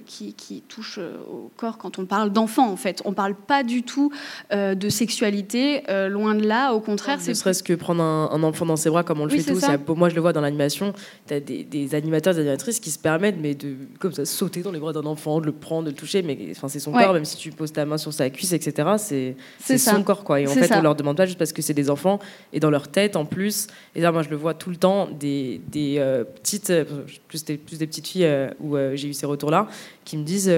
qui, 0.06 0.64
touchent 0.68 1.00
au 1.00 1.52
corps 1.58 1.78
quand 1.78 2.00
on 2.00 2.06
parle 2.06 2.32
d'enfant. 2.32 2.70
En 2.70 2.76
fait, 2.76 3.02
on 3.06 3.14
parle 3.14 3.36
pas 3.36 3.64
du 3.64 3.84
tout 3.84 4.12
de 4.52 4.90
sexualité, 4.90 5.84
loin 6.10 6.36
de 6.36 6.46
là. 6.46 6.74
Au 6.74 6.80
contraire, 6.80 7.18
c'est 7.20 7.34
serait-ce 7.34 7.64
que 7.64 7.74
prendre 7.74 8.04
un, 8.04 8.44
enfant 8.44 8.66
dans 8.66 8.76
ses 8.76 8.90
bras 8.90 9.04
comme 9.04 9.22
on 9.22 9.26
le 9.26 9.32
fait 9.32 9.44
tous. 9.44 9.64
Moi, 9.96 10.10
je 10.10 10.16
le 10.16 10.22
vois 10.22 10.34
dans 10.34 10.42
l'animation. 10.42 10.83
Tu 11.28 11.34
as 11.34 11.40
des, 11.40 11.96
animateurs, 11.96 12.34
des 12.34 12.42
animatrices 12.42 12.80
qui 12.80 12.92
se 12.92 13.00
permettent, 13.00 13.38
mais 13.40 13.56
de 13.56 13.76
comme 14.00 14.12
ça 14.12 14.26
sauter 14.26 14.62
dans 14.62 14.72
les 14.72 14.80
bras 14.80 14.94
d'un 14.94 15.06
enfant, 15.06 15.40
de 15.40 15.46
le 15.46 15.52
prendre, 15.52 15.86
de 15.86 15.90
le 15.92 15.96
toucher 15.96 16.22
mais 16.22 16.38
enfin, 16.52 16.68
c'est 16.68 16.80
son 16.80 16.92
corps, 16.92 17.14
même 17.14 17.26
si 17.26 17.38
tu 17.38 17.52
poses 17.52 17.72
ta 17.72 17.86
main 17.86 17.98
sur 17.98 18.14
sa 18.14 18.30
cuisse, 18.30 18.54
etc. 18.54 19.36
C'est 19.60 19.78
son 19.78 20.04
corps, 20.04 20.24
quoi. 20.24 20.42
Et 20.42 20.48
en 20.48 20.52
fait, 20.52 20.72
on 20.76 20.82
leur 20.82 20.96
demande 20.96 21.18
pas 21.18 21.26
juste 21.26 21.38
parce 21.38 21.54
que 21.54 21.62
c'est 21.62 21.74
des 21.74 21.90
enfants, 21.90 22.20
et 22.52 22.60
dans 22.60 22.70
leur 22.70 22.88
tête 22.88 23.16
en 23.16 23.26
plus. 23.26 23.68
Et 23.96 24.02
là, 24.02 24.12
moi, 24.12 24.24
je 24.24 24.30
le 24.30 24.36
vois 24.36 24.54
tout 24.54 24.70
le 24.70 24.76
temps, 24.76 25.08
des, 25.08 25.62
des 25.68 25.96
euh, 25.98 26.24
petites, 26.24 26.70
euh, 26.70 26.86
plus 27.28 27.46
des, 27.46 27.58
plus 27.58 27.78
des 27.78 27.88
petites 27.88 28.08
filles 28.08 28.26
euh, 28.26 28.50
où 28.60 28.76
j'ai 28.94 29.10
eu 29.10 29.14
ces 29.14 29.26
retours-là, 29.26 29.68
qui 30.06 30.18
me 30.18 30.24
disent 30.24 30.52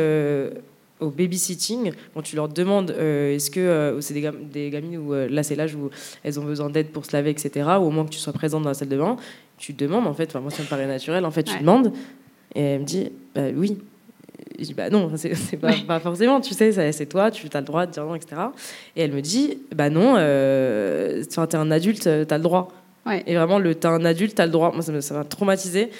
au 1.01 1.09
babysitting, 1.09 1.91
quand 2.13 2.21
tu 2.21 2.35
leur 2.35 2.47
demandes 2.47 2.91
est-ce 2.91 3.51
que 3.51 3.97
c'est 3.99 4.13
des, 4.13 4.29
des, 4.51 4.69
gamines 4.69 4.97
où 4.97 5.13
là 5.13 5.43
c'est 5.43 5.55
l'âge 5.55 5.75
où 5.75 5.89
elles 6.23 6.39
ont 6.39 6.45
besoin 6.45 6.69
d'aide 6.69 6.89
pour 6.91 7.05
se 7.05 7.11
laver, 7.11 7.31
etc., 7.31 7.67
ou 7.79 7.83
au 7.83 7.91
moins 7.91 8.05
que 8.05 8.11
tu 8.11 8.19
sois 8.19 8.33
présente 8.33 8.63
dans 8.63 8.69
la 8.69 8.75
salle 8.75 8.89
de 8.89 8.97
bain, 8.97 9.17
tu 9.57 9.73
demandes 9.73 10.07
en 10.07 10.13
fait, 10.13 10.33
moi 10.35 10.51
ça 10.51 10.63
me 10.63 10.67
paraît 10.67 10.87
naturel, 10.87 11.25
en 11.25 11.31
fait 11.31 11.43
tu 11.43 11.57
demandes, 11.57 11.93
et 12.53 12.61
elle 12.61 12.81
me 12.81 12.85
dit 12.85 13.11
bah, 13.33 13.43
oui, 13.55 13.77
je 14.59 14.65
dis 14.65 14.73
bah 14.73 14.89
non, 14.89 15.11
c'est 15.15 15.57
pas, 15.57 15.73
pas, 15.87 15.99
forcément, 15.99 16.41
tu 16.41 16.53
sais, 16.53 16.71
c'est 16.91 17.05
toi, 17.05 17.31
tu 17.31 17.47
as 17.51 17.59
le 17.59 17.65
droit 17.65 17.85
de 17.85 17.91
dire 17.91 18.05
non, 18.05 18.15
etc. 18.15 18.41
Et 18.95 19.01
elle 19.01 19.11
me 19.11 19.21
dit 19.21 19.59
bah 19.73 19.89
non, 19.89 20.15
euh, 20.17 21.23
t'es 21.23 21.55
un 21.55 21.71
adulte, 21.71 22.03
t'as 22.27 22.37
le 22.37 22.43
droit. 22.43 22.71
Et 23.27 23.35
vraiment, 23.35 23.59
le 23.59 23.75
t'es 23.75 23.87
un 23.87 24.03
adulte, 24.03 24.35
t'as 24.35 24.45
le 24.45 24.51
droit. 24.51 24.71
Moi, 24.71 24.81
ça 24.81 25.13
m'a 25.13 25.23
traumatisé. 25.23 25.91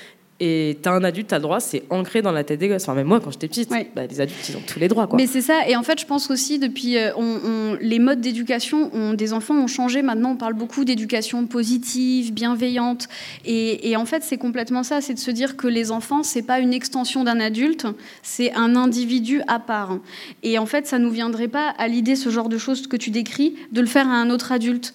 Et 0.42 0.78
t'as 0.82 0.92
un 0.92 1.04
adulte, 1.06 1.28
t'as 1.28 1.38
le 1.38 1.44
droit, 1.44 1.62
c'est 1.62 1.84
ancré 1.90 2.22
dans 2.22 2.34
la 2.34 2.44
tête 2.44 2.60
des 2.60 2.68
gosses. 2.68 2.84
Enfin, 2.84 2.94
même 2.94 3.08
moi, 3.08 3.22
quand 3.22 3.32
j'étais 3.32 3.48
petite, 3.48 3.70
bah, 3.70 4.06
les 4.06 4.20
adultes, 4.20 4.50
ils 4.50 4.58
ont 4.58 4.64
tous 4.68 4.80
les 4.80 4.90
droits. 4.90 5.08
Quoi. 5.08 5.16
Mais 5.16 5.28
c'est 5.28 5.42
ça. 5.42 5.66
Et 5.66 5.78
en 5.78 5.84
fait, 5.84 5.98
je 6.00 6.06
pense 6.06 6.30
aussi, 6.30 6.60
depuis, 6.60 6.98
euh, 6.98 7.12
on, 7.16 7.78
les 7.80 8.00
modes 8.00 8.20
d'éducation 8.20 9.14
des 9.14 9.32
enfants 9.32 9.56
ont 9.56 9.68
changé. 9.68 10.02
Maintenant, 10.02 10.32
on 10.32 10.36
parle 10.36 10.54
beaucoup 10.54 10.84
d'éducation 10.84 11.46
positive, 11.46 12.34
bienveillante. 12.34 13.08
Et, 13.46 13.90
et 13.90 13.96
en 13.96 14.06
fait, 14.06 14.24
c'est 14.24 14.38
complètement 14.38 14.84
ça. 14.84 15.00
C'est 15.00 15.14
de 15.14 15.20
se 15.20 15.32
dire 15.32 15.56
que 15.56 15.68
les 15.68 15.92
enfants, 15.92 16.22
c'est 16.22 16.42
pas 16.42 16.60
une 16.60 16.74
extension 16.74 17.24
d'un 17.24 17.40
adulte, 17.40 17.88
c'est 18.22 18.54
un 18.56 18.76
individu 18.76 19.42
à 19.48 19.60
part. 19.60 20.00
Et 20.44 20.60
en 20.60 20.66
fait, 20.66 20.86
ça 20.86 21.00
nous 21.00 21.12
viendrait 21.12 21.48
pas 21.48 21.70
à 21.78 21.88
l'idée, 21.88 22.18
ce 22.18 22.30
genre 22.30 22.50
de 22.50 22.58
choses 22.58 22.88
que 22.88 22.98
tu 22.98 23.10
décris, 23.10 23.56
de 23.72 23.80
le 23.80 23.88
faire 23.88 24.10
à 24.10 24.16
un 24.16 24.30
autre 24.30 24.52
adulte. 24.52 24.94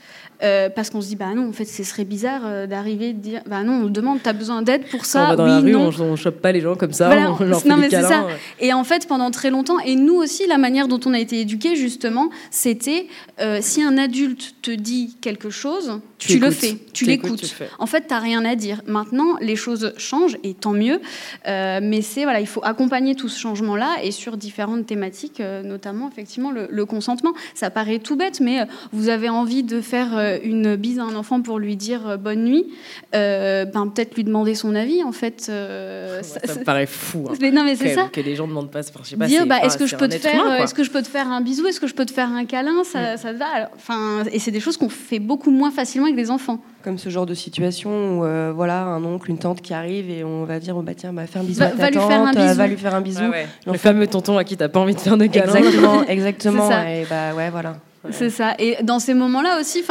Parce 0.75 0.91
qu'on 0.91 1.01
se 1.01 1.09
dit, 1.09 1.17
bah 1.17 1.35
non, 1.35 1.49
en 1.49 1.53
fait, 1.53 1.65
ce 1.65 1.85
serait 1.85 2.05
bizarre 2.05 2.67
d'arriver 2.67 3.13
de 3.13 3.19
dire, 3.19 3.43
bah 3.47 3.63
non, 3.63 3.85
on 3.85 3.87
demande, 3.87 4.21
t'as 4.23 4.33
besoin 4.33 4.63
d'aide 4.63 4.85
pour 4.91 5.05
ça. 5.05 5.25
on 5.25 5.29
va 5.29 5.37
dans 5.37 5.45
oui, 5.45 5.51
la 5.51 5.59
rue, 5.61 5.73
non. 5.73 5.91
on, 5.99 6.03
on 6.03 6.17
chope 6.17 6.41
pas 6.41 6.53
les 6.53 6.61
gens 6.61 6.75
comme 6.77 6.93
ça. 6.93 7.07
Voilà, 7.07 7.33
on 7.33 7.45
leur 7.45 7.67
non, 7.67 7.77
mais 7.77 7.91
c'est 7.91 8.03
ça. 8.03 8.25
ouais. 8.25 8.33
Et 8.61 8.73
en 8.73 8.85
fait, 8.85 9.07
pendant 9.07 9.31
très 9.31 9.51
longtemps, 9.51 9.79
et 9.81 9.97
nous 9.97 10.15
aussi, 10.15 10.47
la 10.47 10.59
manière 10.59 10.89
dont 10.89 11.01
on 11.05 11.15
a 11.15 11.19
été 11.19 11.41
éduqués, 11.41 11.77
justement, 11.77 12.31
c'était 12.51 13.07
euh, 13.41 13.59
si 13.61 13.83
un 13.83 13.99
adulte 13.99 14.55
te 14.63 14.71
dit 14.71 15.17
quelque 15.21 15.51
chose, 15.51 16.01
tu, 16.19 16.39
le 16.39 16.51
fais, 16.51 16.77
tu 16.93 17.07
Tu 17.07 17.11
écoutes, 17.11 17.43
l'écoutes. 17.43 17.55
En 17.79 17.87
fait, 17.87 18.07
tu 18.07 18.15
n'as 18.15 18.21
rien 18.21 18.45
à 18.45 18.55
dire. 18.55 18.83
Maintenant, 18.87 19.37
les 19.41 19.57
choses 19.57 19.93
changent, 19.97 20.37
et 20.43 20.55
tant 20.55 20.73
mieux. 20.73 21.01
Euh, 21.47 21.81
mais 21.83 22.03
c'est 22.03 22.25
voilà, 22.25 22.41
il 22.41 22.47
faut 22.47 22.63
accompagner 22.65 23.15
tout 23.15 23.29
ce 23.29 23.39
changement-là, 23.39 23.97
et 24.03 24.11
sur 24.11 24.37
différentes 24.37 24.87
thématiques, 24.87 25.41
euh, 25.41 25.63
notamment 25.63 26.09
effectivement 26.11 26.51
le, 26.51 26.67
le 26.71 26.85
consentement. 26.87 27.33
Ça 27.55 27.71
paraît 27.71 27.99
tout 27.99 28.17
bête, 28.17 28.41
mais 28.41 28.61
euh, 28.61 28.65
vous 28.93 29.09
avez 29.09 29.29
envie 29.29 29.63
de 29.63 29.81
faire 29.81 30.17
euh, 30.17 30.30
une 30.43 30.77
bise 30.77 30.99
à 30.99 31.03
un 31.05 31.15
enfant 31.17 31.41
pour 31.43 31.59
lui 31.59 31.77
dire 31.77 32.07
euh, 32.09 32.17
bonne 32.17 32.45
nuit, 32.45 32.67
euh, 33.15 33.65
ben 33.65 33.87
peut-être 33.89 34.15
lui 34.17 34.25
demander 34.25 34.55
son 34.55 34.75
avis. 34.75 35.03
En 35.03 35.13
fait, 35.13 35.47
euh, 35.49 36.19
Ouais, 36.19 36.23
ça- 36.23 36.41
ça, 36.45 36.55
ça- 36.55 36.61
me 36.61 36.65
paraît 36.65 36.87
fou. 36.87 37.25
hein. 37.29 37.35
mais 37.41 37.51
non, 37.51 37.65
mais 37.65 37.77
c'est 37.77 37.95
ça 37.95 38.09
Que 38.13 38.21
les 38.21 38.35
gens 38.37 38.47
demandent 38.49 38.71
pas. 38.71 38.81
Enfin, 38.81 39.01
je 39.03 39.09
sais 39.11 39.17
pas, 39.17 39.27
dire 39.27 39.41
c'est- 39.43 39.47
bah, 39.49 39.59
est-ce 39.63 39.79
que 39.79 39.87
je 39.87 39.97
peux 39.97 40.09
te 40.09 40.15
faire 40.17 40.45
euh, 40.47 40.57
est-ce 40.63 40.75
que 40.75 40.85
je 40.85 40.91
peux 40.91 41.03
te 41.03 41.09
faire 41.09 41.29
un 41.29 41.41
bisou 41.41 41.67
est-ce 41.67 41.81
que 41.81 41.87
je 41.87 41.95
peux 41.95 42.07
te 42.07 42.13
faire 42.13 42.31
un 42.31 42.45
câlin 42.45 42.85
ça, 42.85 43.17
ça 43.17 43.33
te 43.33 43.39
va 43.39 43.71
enfin 43.75 44.25
et 44.33 44.39
c'est 44.39 44.51
des 44.51 44.61
choses 44.61 44.77
qu'on 44.77 44.89
fait 44.89 45.19
beaucoup 45.19 45.51
moins 45.51 45.71
facilement 45.71 46.07
avec 46.07 46.17
des 46.17 46.31
enfants 46.31 46.61
Comme 46.85 46.99
ce 46.99 47.09
genre 47.09 47.27
de 47.27 47.35
situation 47.35 48.19
où 48.21 48.25
euh, 48.25 48.53
voilà 48.55 48.83
un 48.83 49.03
oncle, 49.05 49.31
une 49.31 49.39
tante 49.39 49.61
qui 49.63 49.75
arrive 49.75 50.11
et 50.11 50.25
on 50.25 50.45
va 50.45 50.59
dire 50.61 50.77
oh, 50.77 50.83
bah 50.83 50.93
tiens 50.95 51.13
bah, 51.13 51.27
fais 51.27 51.39
un 51.39 51.45
bisou 51.45 51.61
Va- 51.61 51.67
à 51.67 51.71
ta 51.71 51.77
va 51.77 51.91
lui 51.91 51.97
tante, 51.97 52.09
faire 52.11 52.21
un 52.23 52.31
euh, 52.37 52.43
bisou. 52.47 52.55
va 52.59 52.67
lui 52.67 52.77
faire 52.77 52.95
un 52.95 53.01
bisou. 53.01 53.25
Ouais. 53.25 53.47
Le 53.67 53.79
fameux 53.79 54.07
tonton 54.07 54.39
à 54.39 54.45
qui 54.45 54.57
t'as 54.57 54.69
pas 54.69 54.81
envie 54.81 54.95
de 54.95 55.01
faire 55.01 55.17
de 55.17 55.27
câlin. 55.27 55.55
Exactement, 55.55 56.05
exactement. 56.09 56.69
Ça. 56.69 56.91
Et 56.91 57.05
bah 57.09 57.35
ouais 57.37 57.51
voilà. 57.51 57.77
C'est 58.11 58.31
ça. 58.31 58.55
Et 58.59 58.79
dans 58.83 58.99
ces 58.99 59.15
moments 59.15 59.43
là 59.43 59.61
aussi 59.61 59.83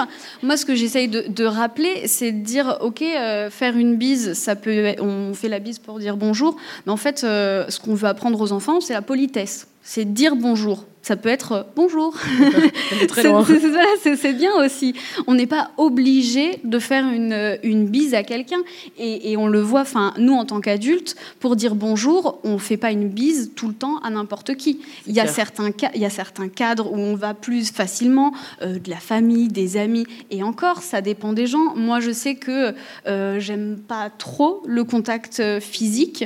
moi 0.42 0.58
ce 0.58 0.66
que 0.66 0.74
j'essaye 0.74 1.08
de, 1.08 1.26
de 1.28 1.46
rappeler 1.46 2.08
c'est 2.08 2.32
de 2.32 2.44
dire 2.44 2.78
ok 2.82 3.02
euh, 3.02 3.50
faire 3.50 3.78
une 3.78 3.98
bise 3.98 4.34
ça 4.34 4.56
peut 4.56 4.96
on 5.00 5.34
fait 5.34 5.50
la 5.50 5.60
bise 5.60 5.80
pour 5.80 6.00
dire 6.00 6.18
bonjour 6.18 6.56
mais 6.86 6.92
en 6.92 6.98
fait 6.98 7.24
euh, 7.24 7.66
ce 7.70 7.80
qu'on 7.80 7.94
veut 7.94 8.08
apprendre 8.08 8.42
aux 8.42 8.52
enfants 8.52 8.82
c'est 8.82 8.94
la 8.94 9.02
politesse. 9.02 9.68
C'est 9.84 10.06
dire 10.06 10.36
bonjour 10.36 10.86
ça 11.02 11.16
peut 11.16 11.30
être 11.30 11.52
euh, 11.52 11.64
bonjour 11.76 12.16
C'est- 13.14 14.34
bien 14.34 14.52
aussi. 14.64 14.94
On 15.28 15.34
n'est 15.34 15.48
pas 15.48 15.72
obligé 15.78 16.60
de 16.64 16.80
faire 16.80 17.06
une, 17.08 17.58
une 17.64 17.88
bise 17.88 18.14
à 18.14 18.24
quelqu'un. 18.24 18.60
Et, 18.98 19.32
et 19.32 19.38
on 19.38 19.48
le 19.48 19.62
voit, 19.62 19.82
enfin, 19.82 20.14
nous, 20.18 20.34
en 20.34 20.46
tant 20.46 20.62
qu'adultes, 20.62 21.16
pour 21.40 21.56
dire 21.56 21.76
bonjour, 21.76 22.40
on 22.44 22.54
ne 22.54 22.58
fait 22.58 22.78
pas 22.78 22.92
une 22.92 23.10
bise 23.10 23.52
tout 23.56 23.68
le 23.68 23.74
temps 23.74 23.98
à 24.00 24.10
n'importe 24.10 24.56
qui. 24.56 24.80
Il 25.08 25.14
y, 25.14 25.20
a 25.20 25.24
clair. 25.24 25.36
certains 25.36 25.72
il 25.96 26.02
y 26.02 26.06
a 26.06 26.10
certains 26.10 26.48
cadres 26.50 26.92
où 26.92 26.98
on 26.98 27.16
va 27.16 27.34
plus 27.34 27.72
facilement, 27.72 28.34
euh, 28.62 28.80
de 28.80 28.90
la 28.90 28.98
famille, 28.98 29.48
des 29.48 29.78
amis. 29.78 30.06
Et 30.32 30.44
encore, 30.44 30.82
ça 30.82 31.02
dépend 31.02 31.34
des 31.34 31.48
gens. 31.48 31.76
Moi, 31.76 32.00
je 32.00 32.12
sais 32.12 32.36
que 32.36 32.74
euh, 33.08 33.40
j'aime 33.40 33.78
pas 33.80 34.10
trop 34.10 34.62
le 34.66 34.84
contact 34.84 35.40
euh, 35.40 35.60
physique. 35.60 36.26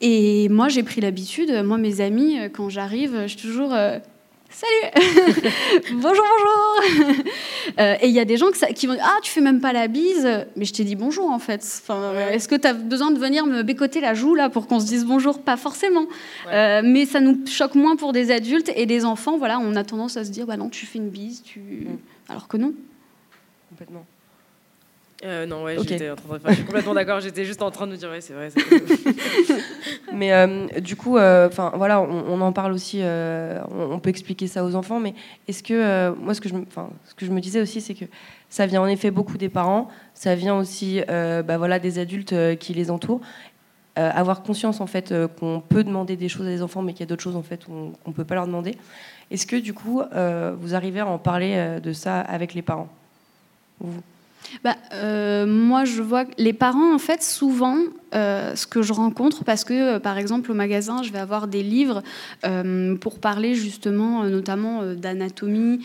Et 0.00 0.48
moi, 0.48 0.68
j'ai 0.68 0.82
pris 0.82 1.00
l'habitude, 1.00 1.62
moi, 1.64 1.78
mes 1.78 2.00
amis, 2.00 2.38
euh, 2.38 2.48
quand 2.48 2.68
j'arrive, 2.68 3.22
je 3.22 3.36
suis 3.38 3.48
toujours... 3.48 3.72
Salut 4.52 5.42
Bonjour, 5.94 6.24
bonjour 6.24 7.24
Euh, 7.78 7.96
Et 8.02 8.08
il 8.08 8.12
y 8.12 8.20
a 8.20 8.24
des 8.24 8.36
gens 8.36 8.50
que 8.50 8.72
qui 8.72 8.86
vont 8.86 8.94
dire 8.94 9.02
Ah, 9.06 9.18
tu 9.22 9.30
fais 9.30 9.40
même 9.40 9.60
pas 9.60 9.72
la 9.72 9.88
bise 9.88 10.28
Mais 10.56 10.64
je 10.64 10.72
t'ai 10.72 10.84
dit 10.84 10.94
bonjour 10.94 11.30
en 11.30 11.38
fait. 11.38 11.62
Enfin, 11.82 11.96
euh, 11.96 12.30
Est-ce 12.30 12.48
que 12.48 12.54
tu 12.56 12.66
as 12.68 12.74
besoin 12.74 13.10
de 13.10 13.18
venir 13.18 13.46
me 13.46 13.62
bécoter 13.62 14.00
la 14.00 14.14
joue 14.14 14.34
là 14.34 14.50
pour 14.50 14.66
qu'on 14.66 14.78
se 14.78 14.86
dise 14.86 15.04
bonjour? 15.06 15.40
Pas 15.40 15.56
forcément. 15.56 16.06
Euh, 16.48 16.82
mais 16.84 17.06
ça 17.06 17.20
nous 17.20 17.46
choque 17.46 17.74
moins 17.74 17.96
pour 17.96 18.12
des 18.12 18.30
adultes 18.30 18.70
et 18.76 18.84
des 18.86 19.04
enfants. 19.04 19.38
Voilà, 19.38 19.58
on 19.58 19.74
a 19.74 19.84
tendance 19.84 20.16
à 20.16 20.24
se 20.24 20.30
dire 20.30 20.46
Bah 20.46 20.56
non, 20.56 20.68
tu 20.68 20.84
fais 20.86 20.98
une 20.98 21.08
bise, 21.08 21.42
tu. 21.42 21.86
Alors 22.28 22.46
que 22.46 22.56
non. 22.58 22.74
Complètement. 23.70 24.04
Euh, 25.24 25.46
non, 25.46 25.62
ouais, 25.62 25.76
j'étais 25.78 26.10
en 26.10 26.16
train 26.16 26.28
de- 26.28 26.36
enfin, 26.36 26.48
je 26.50 26.54
suis 26.54 26.64
complètement 26.64 26.94
d'accord. 26.94 27.20
J'étais 27.20 27.44
juste 27.44 27.62
en 27.62 27.70
train 27.70 27.86
de 27.86 27.92
me 27.92 27.96
dire, 27.96 28.10
ouais, 28.10 28.20
c'est 28.20 28.32
vrai. 28.32 28.48
Mais 30.12 30.32
euh, 30.32 30.66
du 30.80 30.96
coup, 30.96 31.16
euh, 31.16 31.46
enfin 31.46 31.72
voilà, 31.76 32.00
on, 32.00 32.24
on 32.28 32.40
en 32.40 32.52
parle 32.52 32.72
aussi. 32.72 33.00
on, 33.70 33.98
peut 34.00 34.10
expliquer 34.10 34.46
ça 34.48 34.64
aux 34.64 34.74
enfants, 34.74 34.98
mais 34.98 35.14
est-ce 35.46 35.62
que 35.62 36.10
moi, 36.18 36.34
ce 36.34 36.40
que 36.40 36.48
je, 36.48 36.54
me- 36.54 36.64
enfin, 36.66 36.90
ce 37.04 37.14
que 37.14 37.24
je 37.24 37.30
me 37.30 37.40
disais 37.40 37.60
aussi, 37.60 37.80
c'est 37.80 37.94
que 37.94 38.04
ça 38.50 38.66
vient 38.66 38.82
en 38.82 38.86
effet 38.86 39.10
beaucoup 39.10 39.38
des 39.38 39.48
parents. 39.48 39.88
Ça 40.14 40.34
vient 40.34 40.56
aussi, 40.56 41.00
bah, 41.08 41.56
voilà, 41.56 41.78
des 41.78 41.98
adultes 41.98 42.34
qui 42.58 42.74
les 42.74 42.90
entourent. 42.90 43.20
Avoir 43.94 44.42
conscience 44.42 44.80
en 44.80 44.86
fait 44.86 45.14
qu'on 45.38 45.62
peut 45.66 45.84
demander 45.84 46.16
des 46.16 46.28
choses 46.28 46.46
à 46.46 46.50
des 46.50 46.62
enfants, 46.62 46.82
mais 46.82 46.92
qu'il 46.92 47.00
y 47.00 47.04
a 47.04 47.06
d'autres 47.06 47.22
choses 47.22 47.36
en 47.36 47.42
fait 47.42 47.66
où 47.68 47.92
on 48.04 48.10
ne 48.10 48.14
peut 48.14 48.24
pas 48.24 48.34
leur 48.34 48.46
demander. 48.46 48.74
Est-ce 49.30 49.46
que 49.46 49.56
du 49.56 49.72
coup, 49.72 50.02
vous 50.60 50.74
arrivez 50.74 51.00
à 51.00 51.06
en 51.06 51.18
parler 51.18 51.78
de 51.82 51.92
ça 51.92 52.20
avec 52.20 52.54
les 52.54 52.62
parents? 52.62 52.88
Vous 53.80 54.00
Bah, 54.64 54.76
euh, 54.92 55.46
moi, 55.46 55.84
je 55.84 56.02
vois 56.02 56.24
que 56.24 56.32
les 56.38 56.52
parents, 56.52 56.94
en 56.94 56.98
fait, 56.98 57.22
souvent, 57.22 57.78
euh, 58.14 58.54
ce 58.54 58.66
que 58.66 58.82
je 58.82 58.92
rencontre, 58.92 59.44
parce 59.44 59.64
que, 59.64 59.72
euh, 59.96 59.98
par 59.98 60.18
exemple, 60.18 60.50
au 60.50 60.54
magasin, 60.54 61.02
je 61.02 61.10
vais 61.12 61.18
avoir 61.18 61.46
des 61.46 61.62
livres 61.62 62.02
euh, 62.44 62.94
pour 62.96 63.18
parler 63.18 63.54
justement, 63.54 64.24
notamment 64.24 64.82
d'anatomie, 64.94 65.80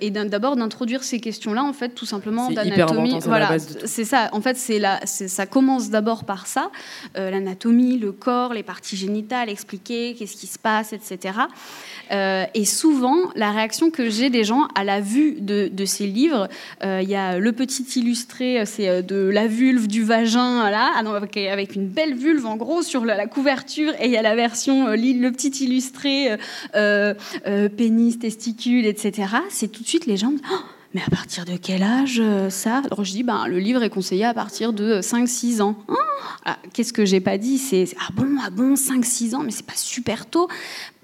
et 0.00 0.10
d'abord 0.10 0.56
d'introduire 0.56 1.02
ces 1.02 1.20
questions-là, 1.20 1.62
en 1.62 1.72
fait, 1.72 1.90
tout 1.90 2.06
simplement 2.06 2.48
d'anatomie. 2.54 3.10
Voilà, 3.28 3.46
c'est 3.86 4.04
ça. 4.04 4.28
En 4.32 4.40
fait, 4.40 4.56
c'est 4.56 4.80
c'est- 5.04 5.28
ça 5.28 5.46
commence 5.46 5.90
d'abord 5.90 6.24
par 6.24 6.46
ça, 6.46 6.70
l'anatomie, 7.14 7.98
le 7.98 8.12
corps, 8.12 8.52
les 8.54 8.62
parties 8.62 8.96
génitales, 8.96 9.48
expliquer 9.48 10.14
qu'est-ce 10.14 10.36
qui 10.36 10.46
se 10.46 10.58
passe, 10.58 10.92
etc. 10.92 11.34
Et 12.54 12.64
souvent, 12.64 13.18
la 13.36 13.50
réaction 13.50 13.90
que 13.90 14.10
j'ai 14.10 14.30
des 14.30 14.44
gens 14.44 14.68
à 14.74 14.84
la 14.84 15.00
vue 15.00 15.36
de, 15.40 15.68
de 15.72 15.84
ces 15.84 16.06
livres, 16.06 16.48
il 16.82 17.08
y 17.08 17.14
a 17.16 17.38
le 17.38 17.52
petit 17.52 17.84
illustré, 17.96 18.64
c'est 18.66 19.02
de 19.02 19.28
la 19.32 19.46
vulve, 19.46 19.86
du 19.86 20.02
vagin, 20.02 20.70
là, 20.70 20.92
ah 20.94 21.02
avec, 21.12 21.36
avec 21.62 21.76
une 21.76 21.86
belle 21.86 22.14
vulve 22.14 22.44
en 22.44 22.56
gros 22.56 22.82
sur 22.82 23.04
la, 23.04 23.26
couverture, 23.26 23.92
et 24.00 24.06
il 24.06 24.10
y 24.10 24.16
a 24.16 24.22
la 24.22 24.34
version, 24.34 24.88
euh, 24.88 24.96
le 24.96 25.30
petit 25.30 25.64
illustré, 25.64 26.32
euh, 26.74 27.14
euh, 27.46 27.68
pénis, 27.68 28.18
testicules, 28.18 28.84
etc. 28.84 29.28
C'est 29.48 29.68
tout 29.68 29.82
de 29.82 29.88
suite 29.88 30.06
les 30.06 30.16
gens. 30.16 30.32
Oh, 30.52 30.56
mais 30.92 31.02
à 31.06 31.10
partir 31.10 31.44
de 31.44 31.56
quel 31.56 31.84
âge 31.84 32.20
ça? 32.48 32.82
Alors 32.90 33.04
je 33.04 33.12
dis, 33.12 33.22
ben, 33.22 33.46
le 33.46 33.58
livre 33.58 33.82
est 33.82 33.90
conseillé 33.90 34.24
à 34.24 34.34
partir 34.34 34.72
de 34.72 35.00
5-6 35.00 35.62
ans. 35.62 35.76
Oh 35.88 35.94
Ah, 36.44 36.58
Qu'est-ce 36.74 36.92
que 36.92 37.04
j'ai 37.04 37.20
pas 37.20 37.38
dit? 37.38 37.58
C'est 37.58 37.86
ah 38.00 38.10
bon, 38.12 38.36
ah 38.44 38.50
bon, 38.50 38.74
5-6 38.74 39.36
ans, 39.36 39.42
mais 39.44 39.52
c'est 39.52 39.64
pas 39.64 39.76
super 39.76 40.26
tôt. 40.26 40.48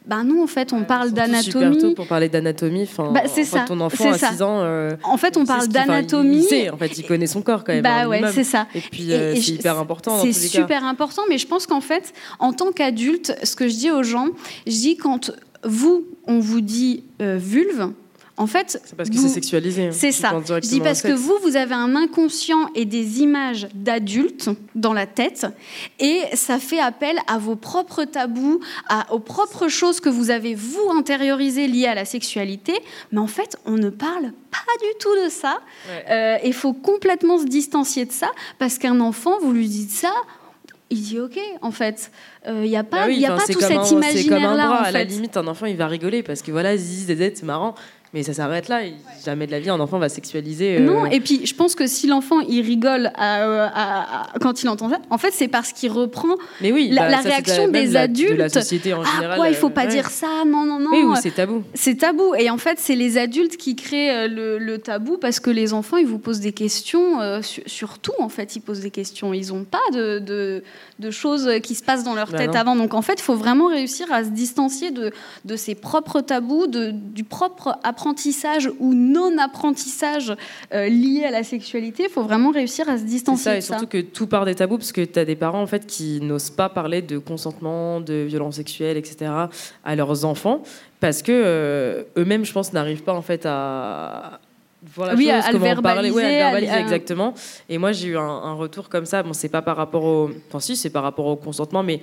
Ben 0.09 0.25
non, 0.25 0.43
en 0.43 0.47
fait, 0.47 0.73
on 0.73 0.85
parle 0.85 1.09
Surtout 1.09 1.23
super 1.43 1.61
d'anatomie. 1.61 1.79
tôt 1.83 1.95
pour 1.95 2.07
parler 2.07 2.29
d'anatomie. 2.29 2.83
Enfin, 2.85 3.13
Bah, 3.13 3.23
c'est 3.27 3.45
ça, 3.45 3.61
Ton 3.67 3.79
enfant 3.81 4.11
à 4.11 4.17
ça. 4.19 4.31
6 4.33 4.43
ans. 4.43 4.61
euh, 4.63 4.93
En 5.05 5.17
fait, 5.19 5.37
on 5.37 5.45
parle 5.45 5.69
d'anatomie. 5.69 6.39
Il 6.39 6.43
sait, 6.45 6.71
en 6.71 6.79
fait, 6.79 6.97
il 6.99 7.07
connaît 7.07 7.27
son 7.27 7.43
corps 7.43 7.63
quand 7.63 7.75
même. 7.75 7.83
Bah 7.83 8.09
ouais, 8.09 8.23
c'est 8.33 8.45
ça. 8.45 8.67
Et 8.75 8.81
puis, 8.81 9.13
euh, 9.13 9.35
c'est 9.35 9.49
hyper 9.53 9.79
important 9.79 10.21
C'est 10.23 10.31
cas. 10.31 10.63
super 10.63 10.85
important, 10.85 11.23
mais 11.29 11.37
je 11.39 11.47
pense 11.47 11.67
qu'en 11.67 11.81
fait, 11.83 12.15
en 12.39 12.53
tant 12.55 12.73
qu'adulte, 12.73 13.37
ce 13.43 13.55
que 13.55 13.69
je 13.69 13.75
dis 13.77 13.91
aux 13.91 14.03
gens, 14.03 14.29
je 14.67 14.73
dis 14.73 14.97
quand 14.97 15.31
vous, 15.65 16.05
on 16.27 16.39
vous 16.39 16.61
dit 16.63 17.05
euh, 17.21 17.37
vulve, 17.39 17.91
en 18.39 18.47
fait, 18.47 18.81
C'est 18.85 18.95
parce 18.97 19.11
que 19.11 19.17
vous- 19.17 19.23
c'est 19.23 19.35
sexualisé. 19.35 19.87
hein. 19.89 19.91
c'est 19.93 20.13
ça. 20.13 20.31
Je 20.47 20.61
dis 20.61 20.81
parce 20.81 21.03
que 21.03 21.13
vous, 21.13 21.37
vous 21.43 21.57
avez 21.57 21.75
un 21.75 21.95
inconscient 21.97 22.71
et 22.75 22.85
des 22.85 23.21
images 23.21 23.69
d'adultes 23.75 24.49
dans 24.75 24.93
la 24.93 25.07
tête, 25.07 25.47
et 25.99 26.21
ça 26.35 26.59
fait 26.59 26.79
appel 26.81 27.17
à 27.27 27.37
vos 27.39 27.57
propres 27.57 28.05
tabous, 28.05 28.61
à, 28.89 29.13
aux 29.13 29.19
propres 29.19 29.69
choses 29.69 30.01
que 30.01 30.09
vous 30.09 30.31
avez 30.31 30.55
vous 30.55 30.91
intériorisées 30.97 31.67
liées 31.67 31.87
à 31.87 31.95
la 31.95 32.05
sexualité. 32.05 32.73
Mais 33.13 33.19
en 33.19 33.27
fait, 33.27 33.57
on 33.67 33.73
ne 33.73 33.91
parle 33.91 34.33
pas 34.51 34.75
du 34.81 34.99
tout 35.01 35.15
de 35.25 35.29
ça. 35.29 35.59
Ouais. 35.89 36.05
Euh, 36.11 36.37
Il 36.45 36.55
faut 36.55 36.73
complètement 36.73 37.39
se 37.39 37.45
distancier 37.45 38.05
de 38.07 38.13
ça, 38.13 38.31
parce 38.59 38.79
qu'un 38.79 39.01
enfant, 39.01 39.39
vous 39.43 39.53
lui 39.53 39.69
dites 39.69 39.91
ça. 39.91 40.13
Il 40.91 41.03
dit 41.03 41.21
ok, 41.21 41.39
en 41.61 41.71
fait, 41.71 42.11
il 42.47 42.63
n'y 42.63 42.75
a 42.77 42.83
pas, 42.83 43.01
Bah 43.01 43.05
oui, 43.09 43.17
il 43.19 43.25
a 43.27 43.37
pas 43.37 43.45
tout 43.45 43.61
cet 43.61 43.91
imaginaire-là. 43.91 44.67
bras. 44.69 44.81
en 44.81 44.85
À 44.85 44.91
la 44.91 45.01
fait. 45.01 45.05
limite, 45.05 45.37
un 45.37 45.47
enfant, 45.47 45.67
il 45.67 45.77
va 45.77 45.87
rigoler 45.87 46.23
parce 46.23 46.41
que 46.41 46.51
voilà, 46.51 46.79
zizi, 46.79 47.05
zézé, 47.05 47.31
c'est 47.37 47.45
marrant. 47.45 47.75
Mais 48.15 48.23
ça 48.23 48.33
s'arrête 48.33 48.69
là. 48.69 48.81
Jamais 49.25 49.47
de 49.47 49.51
la 49.51 49.61
vie, 49.61 49.69
un 49.69 49.79
enfant 49.81 49.99
va 49.99 50.09
sexualiser. 50.09 50.77
euh, 50.79 50.81
Non, 50.81 51.05
et 51.07 51.21
puis 51.21 51.45
je 51.45 51.55
pense 51.55 51.75
que 51.75 51.87
si 51.87 52.07
l'enfant 52.07 52.41
il 52.41 52.63
rigole 52.63 53.11
à- 53.15 53.67
à- 53.67 54.23
à- 54.35 54.39
quand 54.41 54.63
il 54.63 54.69
entend 54.71 54.89
ça, 54.89 54.99
en 55.11 55.19
fait 55.19 55.31
c'est 55.33 55.49
parce 55.49 55.73
qu'il 55.73 55.91
reprend 55.93 56.37
Mais 56.63 56.73
oui, 56.73 56.89
la- 56.91 57.03
bah, 57.03 57.09
la 57.11 57.17
ça, 57.19 57.23
c'est 57.25 57.29
réaction 57.31 57.69
des 57.69 57.87
de 57.89 57.93
la- 57.93 58.09
De 58.09 58.25
la 58.25 58.35
adultes. 58.45 58.55
société 58.55 58.95
en 58.95 59.03
ah 59.03 59.15
général. 59.17 59.37
quoi 59.37 59.49
il 59.51 59.55
faut 59.55 59.67
euh, 59.67 59.71
pas 59.71 59.83
ouais. 59.83 59.89
dire 59.89 60.09
ça 60.09 60.45
non 60.47 60.65
non 60.65 60.79
non 60.81 60.91
Oui, 60.93 61.03
ou 61.03 61.15
c'est 61.21 61.33
tabou. 61.35 61.65
c'est 61.75 61.97
tabou 61.97 62.35
et 62.35 62.49
en 62.49 62.57
fait 62.59 62.79
c'est 62.79 62.95
les 62.97 63.19
adultes 63.19 63.57
qui 63.59 63.77
créent 63.77 64.11
euh, 64.25 64.29
le, 64.29 64.59
le 64.59 64.79
tabou 64.79 65.19
parce 65.19 65.39
que 65.39 65.51
les 65.51 65.75
enfants 65.75 65.99
ils 65.99 66.07
vous 66.07 66.19
posent 66.19 66.41
des 66.41 66.53
questions 66.53 67.21
euh, 67.21 67.43
sur, 67.43 67.63
sur 67.67 67.99
tout 67.99 68.13
en 68.21 68.29
fait 68.31 68.57
ils 68.57 68.61
posent 68.61 68.81
des 68.81 68.91
questions 68.91 69.35
ils 69.35 69.53
ont 69.53 69.65
pas 69.65 69.79
de, 69.93 70.19
de, 70.19 70.63
de 70.99 71.11
choses 71.11 71.49
qui 71.63 71.75
se 71.75 71.83
passent 71.83 72.05
dans 72.05 72.15
leur 72.15 72.31
Bah 72.31 72.39
tête 72.39 72.57
avant. 72.57 72.77
Donc 72.77 72.95
en 72.95 73.03
fait 73.03 73.15
il 73.19 73.23
faut 73.23 73.37
vraiment 73.37 73.67
réussir 73.69 74.13
à 74.13 74.25
se 74.25 74.31
distancier 74.31 74.91
de, 74.91 75.13
de 75.45 75.57
ses 75.57 75.75
propres 75.75 76.21
tabous 76.21 76.67
de, 76.67 76.91
du 76.91 77.25
propre 77.25 77.79
apprentissage 77.83 78.71
ou 78.79 78.95
non 78.95 79.39
apprentissage 79.39 80.35
euh, 80.73 80.89
lié 80.89 81.25
à 81.25 81.31
la 81.31 81.43
sexualité. 81.43 82.05
Il 82.05 82.11
faut 82.11 82.23
vraiment 82.23 82.51
réussir 82.51 82.89
à 82.89 82.99
se 82.99 83.05
distancier 83.05 83.45
ça, 83.45 83.57
et 83.57 83.61
ça. 83.61 83.79
surtout 83.79 83.87
que 83.87 84.01
tout 84.01 84.27
part 84.27 84.45
des 84.45 84.55
tabous, 84.55 84.79
parce 84.79 84.93
que 84.93 85.05
tu 85.05 85.19
as 85.19 85.25
des 85.25 85.37
parents 85.37 85.63
en 85.63 85.67
fait 85.67 85.87
qui 85.87 86.21
n'osent 86.21 86.51
pas 86.51 86.69
parler 86.69 87.03
de 87.03 87.19
consentement, 87.19 88.01
de 88.01 88.25
violence 88.27 88.57
sexuelle, 88.57 88.97
etc. 88.97 89.31
à 89.85 89.97
leurs 89.97 90.25
enfants, 90.25 90.63
parce 91.01 91.23
que 91.23 91.33
euh, 91.33 92.03
eux-mêmes, 92.17 92.45
je 92.45 92.53
pense, 92.53 92.73
n'arrivent 92.73 93.03
pas 93.03 93.15
en 93.15 93.23
fait 93.23 93.47
à, 93.47 94.41
voir 94.95 95.09
la 95.09 95.15
Oui, 95.15 95.25
chose, 95.25 95.45
à 95.47 95.53
comment 95.53 95.67
en 95.71 95.83
parler. 95.83 96.11
Ouais, 96.11 96.23
à 96.25 96.27
le 96.29 96.31
verbaliser, 96.31 96.41
à- 96.41 96.51
verbaliser, 96.51 96.73
à- 96.73 96.81
exactement. 96.81 97.35
Et 97.69 97.79
moi, 97.79 97.93
j'ai 97.93 98.09
eu 98.09 98.17
un, 98.19 98.23
un 98.23 98.55
retour 98.55 98.89
comme 98.89 99.07
ça. 99.07 99.23
Bon, 99.23 99.33
c'est 99.33 99.49
pas 99.49 99.63
par 99.63 99.77
rapport 99.77 100.05
au. 100.05 100.31
Enfin, 100.49 100.61
si, 100.61 100.77
c'est 100.77 100.91
par 100.91 101.03
rapport 101.03 101.27
au 101.27 101.37
consentement, 101.37 101.83
mais 101.83 102.01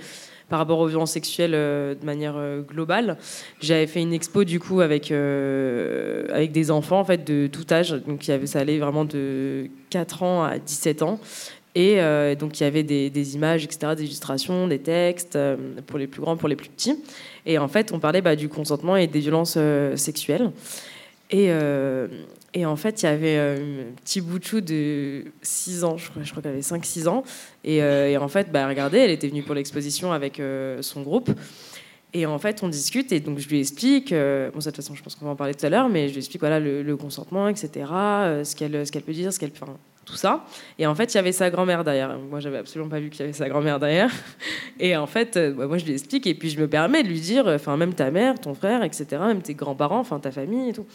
par 0.48 0.60
rapport 0.60 0.78
aux 0.80 0.86
violences 0.88 1.12
sexuelles 1.14 1.54
euh, 1.56 1.96
de 1.96 2.06
manière 2.06 2.36
euh, 2.38 2.62
globale. 2.62 3.18
J'avais 3.62 3.88
fait 3.88 4.02
une 4.02 4.14
expo, 4.14 4.44
du 4.44 4.60
coup, 4.60 4.82
avec, 4.82 5.12
euh, 5.12 6.28
avec 6.32 6.52
des 6.52 6.70
enfants, 6.70 7.00
en 7.00 7.06
fait, 7.06 7.26
de 7.26 7.48
tout 7.48 7.66
âge. 7.72 7.92
Donc, 8.06 8.28
il 8.28 8.32
y 8.32 8.34
avait, 8.34 8.46
ça 8.46 8.60
allait 8.60 8.78
vraiment 8.78 9.06
de 9.06 9.68
4 9.90 10.22
ans 10.22 10.44
à 10.44 10.60
17 10.60 11.02
ans. 11.02 11.20
Et 11.78 11.98
donc, 12.40 12.58
il 12.60 12.64
y 12.64 12.66
avait 12.66 12.84
des, 12.84 13.10
des 13.10 13.36
images, 13.36 13.66
etc., 13.66 13.96
des 13.98 14.06
illustrations, 14.06 14.66
des 14.70 14.80
textes, 14.80 15.38
pour 15.88 16.00
les 16.00 16.08
plus 16.08 16.22
grands, 16.22 16.38
pour 16.38 16.48
les 16.48 16.56
plus 16.56 16.70
petits. 16.70 16.98
Et 17.46 17.58
en 17.58 17.68
fait, 17.68 17.92
on 17.92 18.00
parlait 18.00 18.22
bah, 18.22 18.38
du 18.38 18.48
consentement 18.48 18.96
et 18.96 19.08
des 19.08 19.20
violences 19.20 19.58
sexuelles. 19.96 20.52
Et, 21.32 21.50
et 22.58 22.66
en 22.66 22.78
fait, 22.78 23.04
il 23.04 23.06
y 23.06 23.10
avait 23.10 23.38
euh, 23.38 23.90
un 23.90 24.02
petit 24.02 24.22
bout 24.22 24.40
de 24.40 24.46
chou 24.46 24.62
de 24.62 25.26
6 25.42 25.84
ans, 25.84 25.98
je 25.98 26.10
crois, 26.10 26.24
crois 26.24 26.42
qu'elle 26.42 26.54
avait 26.54 26.62
5-6 26.62 27.10
ans. 27.10 27.24
Et, 27.66 27.84
euh, 27.84 28.10
et 28.10 28.18
en 28.18 28.30
fait, 28.30 28.50
bah, 28.50 28.66
regardez, 28.66 29.00
elle 29.00 29.12
était 29.12 29.28
venue 29.28 29.44
pour 29.44 29.56
l'exposition 29.56 30.14
avec 30.14 30.40
euh, 30.40 30.82
son 30.82 31.02
groupe. 31.02 31.30
Et 32.18 32.26
en 32.26 32.40
fait, 32.40 32.64
on 32.64 32.70
discute 32.70 33.12
et 33.12 33.20
donc 33.20 33.40
je 33.40 33.50
lui 33.50 33.60
explique, 33.60 34.14
euh, 34.14 34.50
bon, 34.50 34.60
de 34.60 34.64
toute 34.64 34.78
façon, 34.78 34.96
je 34.96 35.04
pense 35.04 35.16
qu'on 35.16 35.26
va 35.26 35.32
en 35.32 35.36
parler 35.36 35.54
tout 35.54 35.66
à 35.66 35.70
l'heure, 35.70 35.90
mais 35.90 36.08
je 36.08 36.14
lui 36.14 36.20
explique 36.20 36.40
voilà, 36.40 36.62
le, 36.62 36.96
consentement, 36.96 37.50
etc., 37.50 37.70
euh, 37.92 38.44
ce 38.46 38.56
qu'elle 38.56 38.88
ce 38.88 39.00
peut 39.00 39.12
dire, 39.12 39.34
ce 39.34 39.38
qu'elle 39.38 39.52
tout 39.52 40.16
ça. 40.16 40.46
Et 40.80 40.88
en 40.88 40.96
fait, 40.96 41.14
il 41.14 41.18
y 41.18 41.20
avait 41.20 41.34
sa 41.34 41.50
grand-mère 41.50 41.84
derrière. 41.84 42.18
Moi, 42.18 42.40
j'avais 42.40 42.60
absolument 42.60 42.90
pas 42.90 43.02
vu 43.02 43.10
qu'il 43.10 43.20
y 43.20 43.24
avait 43.24 43.34
sa 43.34 43.50
grand-mère 43.50 43.82
derrière. 43.82 44.12
Et 44.80 44.96
en 44.96 45.08
fait, 45.08 45.36
euh, 45.36 45.52
bah, 45.52 45.68
moi, 45.68 45.78
je 45.78 45.84
lui 45.84 45.92
explique 45.92 46.26
et 46.26 46.36
puis 46.36 46.50
je 46.50 46.58
me 46.58 46.70
permets 46.70 47.04
de 47.04 47.10
lui 47.10 47.20
dire, 47.20 47.48
enfin, 47.48 47.76
même 47.76 47.94
ta 47.94 48.12
mère, 48.12 48.40
ton 48.40 48.54
frère, 48.54 48.82
etc., 48.84 49.06
même 49.20 49.42
tes 49.42 49.54
grands-parents, 49.54 50.00
enfin, 50.00 50.20
ta 50.20 50.32
famille 50.32 50.70
et 50.70 50.74
tout. 50.74 50.86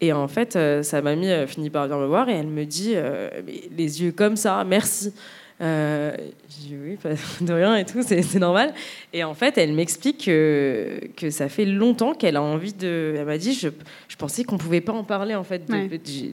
Et 0.00 0.12
en 0.12 0.28
fait, 0.28 0.54
euh, 0.54 0.82
sa 0.82 1.02
mamie 1.02 1.28
euh, 1.28 1.46
finit 1.46 1.70
par 1.70 1.84
venir 1.84 1.98
me 1.98 2.06
voir 2.06 2.28
et 2.28 2.34
elle 2.34 2.46
me 2.46 2.64
dit, 2.64 2.92
euh, 2.94 3.30
les 3.76 4.02
yeux 4.02 4.12
comme 4.12 4.36
ça, 4.36 4.62
merci. 4.64 5.12
Euh, 5.60 6.12
j'ai 6.48 6.68
dit 6.68 6.76
oui, 6.80 6.96
pas 6.96 7.10
de 7.40 7.52
rien 7.52 7.74
et 7.76 7.84
tout, 7.84 8.02
c'est 8.06 8.22
c'est 8.22 8.38
normal. 8.38 8.72
Et 9.12 9.24
en 9.24 9.34
fait, 9.34 9.58
elle 9.58 9.72
m'explique 9.72 10.24
que, 10.26 11.00
que 11.16 11.30
ça 11.30 11.48
fait 11.48 11.64
longtemps 11.64 12.14
qu'elle 12.14 12.36
a 12.36 12.42
envie 12.42 12.72
de. 12.72 13.14
Elle 13.18 13.24
m'a 13.26 13.38
dit, 13.38 13.54
je, 13.54 13.68
je 14.06 14.16
pensais 14.16 14.44
qu'on 14.44 14.56
pouvait 14.56 14.80
pas 14.80 14.92
en 14.92 15.02
parler 15.02 15.34
en 15.34 15.42
fait 15.42 15.66
de, 15.66 15.72
Ouais. 15.72 15.88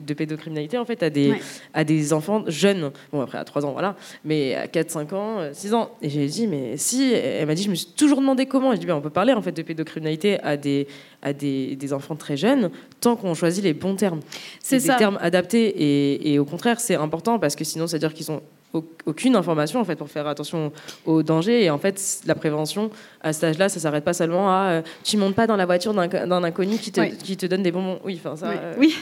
de 0.06 0.14
pédocriminalité 0.14 0.78
en 0.78 0.86
fait 0.86 1.02
à 1.02 1.10
des 1.10 1.32
Ouais. 1.32 1.40
à 1.74 1.84
des 1.84 2.14
enfants 2.14 2.44
jeunes. 2.48 2.92
Bon 3.12 3.22
après 3.22 3.40
à 3.40 3.44
3 3.44 3.66
ans 3.66 3.72
voilà, 3.72 3.96
mais 4.24 4.54
à 4.54 4.68
4 4.68 4.92
5 4.92 5.14
ans, 5.14 5.40
euh, 5.40 5.50
6 5.54 5.74
ans. 5.74 5.90
Et 6.04 6.10
j'ai 6.10 6.28
dit 6.28 6.46
mais 6.46 6.78
si 6.78 7.12
elle 7.12 7.48
m'a 7.48 7.56
dit 7.56 7.64
je 7.64 7.70
me 7.72 7.76
suis 7.76 7.88
toujours 7.96 8.20
demandé 8.20 8.46
comment. 8.46 8.74
Et 8.74 8.76
je 8.76 8.82
dis 8.82 8.86
ben, 8.88 8.96
on 8.96 9.02
peut 9.02 9.10
parler 9.10 9.34
en 9.34 9.42
fait 9.42 9.52
de 9.54 9.62
pédocriminalité 9.64 10.40
à 10.44 10.56
des 10.56 10.88
à 11.24 11.34
des, 11.34 11.76
des 11.76 11.94
enfants 11.94 12.16
très 12.16 12.38
jeunes 12.38 12.70
tant 13.02 13.16
qu'on 13.16 13.34
choisit 13.34 13.64
les 13.64 13.74
bons 13.74 13.96
termes. 13.96 14.20
C'est 14.60 14.78
des 14.78 14.86
ça. 14.86 14.96
termes 14.98 15.18
adaptés 15.20 15.66
et, 15.68 16.34
et 16.34 16.38
au 16.38 16.46
contraire 16.46 16.80
c'est 16.80 16.94
important 16.96 17.40
parce 17.40 17.56
que 17.56 17.64
sinon 17.64 17.88
c'est 17.88 17.96
à 17.96 18.00
dire 18.00 18.14
qu'ils 18.14 18.32
ont 18.32 18.38
au- 18.38 18.42
aucune 19.06 19.36
information 19.36 19.80
en 19.80 19.84
fait 19.86 19.96
pour 19.96 20.10
faire 20.10 20.28
attention 20.28 20.72
aux 21.06 21.24
dangers 21.24 21.64
et 21.64 21.70
en 21.70 21.78
fait 21.78 22.02
la 22.26 22.36
prévention 22.36 22.90
à 23.22 23.34
cet 23.34 23.44
âge-là 23.44 23.70
ça 23.70 23.80
s'arrête 23.80 24.04
pas 24.04 24.14
seulement 24.14 24.50
à 24.50 24.66
euh, 24.70 24.82
tu 25.04 25.18
montes 25.18 25.36
pas 25.36 25.48
dans 25.48 25.56
la 25.56 25.66
voiture 25.66 25.94
d'un 25.94 26.44
inconnu 26.44 26.78
qui 26.78 26.92
te, 26.92 27.02
qui 27.16 27.38
te 27.38 27.46
donne 27.46 27.64
des 27.64 27.72
bonbons 27.72 28.00
oui 28.04 28.20
enfin 28.24 28.36
ça 28.36 28.50
Oui. 28.50 28.56
euh, 28.62 28.74
Oui. 28.78 28.96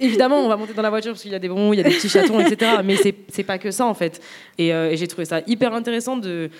évidemment 0.00 0.36
on 0.36 0.48
va 0.48 0.56
monter 0.56 0.74
dans 0.74 0.82
la 0.82 0.90
voiture 0.90 1.12
parce 1.12 1.22
qu'il 1.22 1.32
y 1.32 1.34
a 1.34 1.38
des 1.38 1.48
bonbons 1.48 1.72
il 1.72 1.76
y 1.76 1.80
a 1.80 1.84
des 1.84 1.90
petits 1.94 2.08
chatons 2.08 2.40
etc 2.40 2.72
mais 2.84 2.96
c'est 2.96 3.42
pas 3.44 3.58
que 3.58 3.70
ça 3.70 3.86
en 3.86 3.94
fait. 3.94 4.20
Et, 4.58 4.72
euh, 4.72 4.90
et 4.90 4.96
j'ai 4.96 5.06
trouvé 5.08 5.24
ça 5.24 5.40
hyper 5.46 5.72
intéressant 5.74 6.16
de 6.16 6.50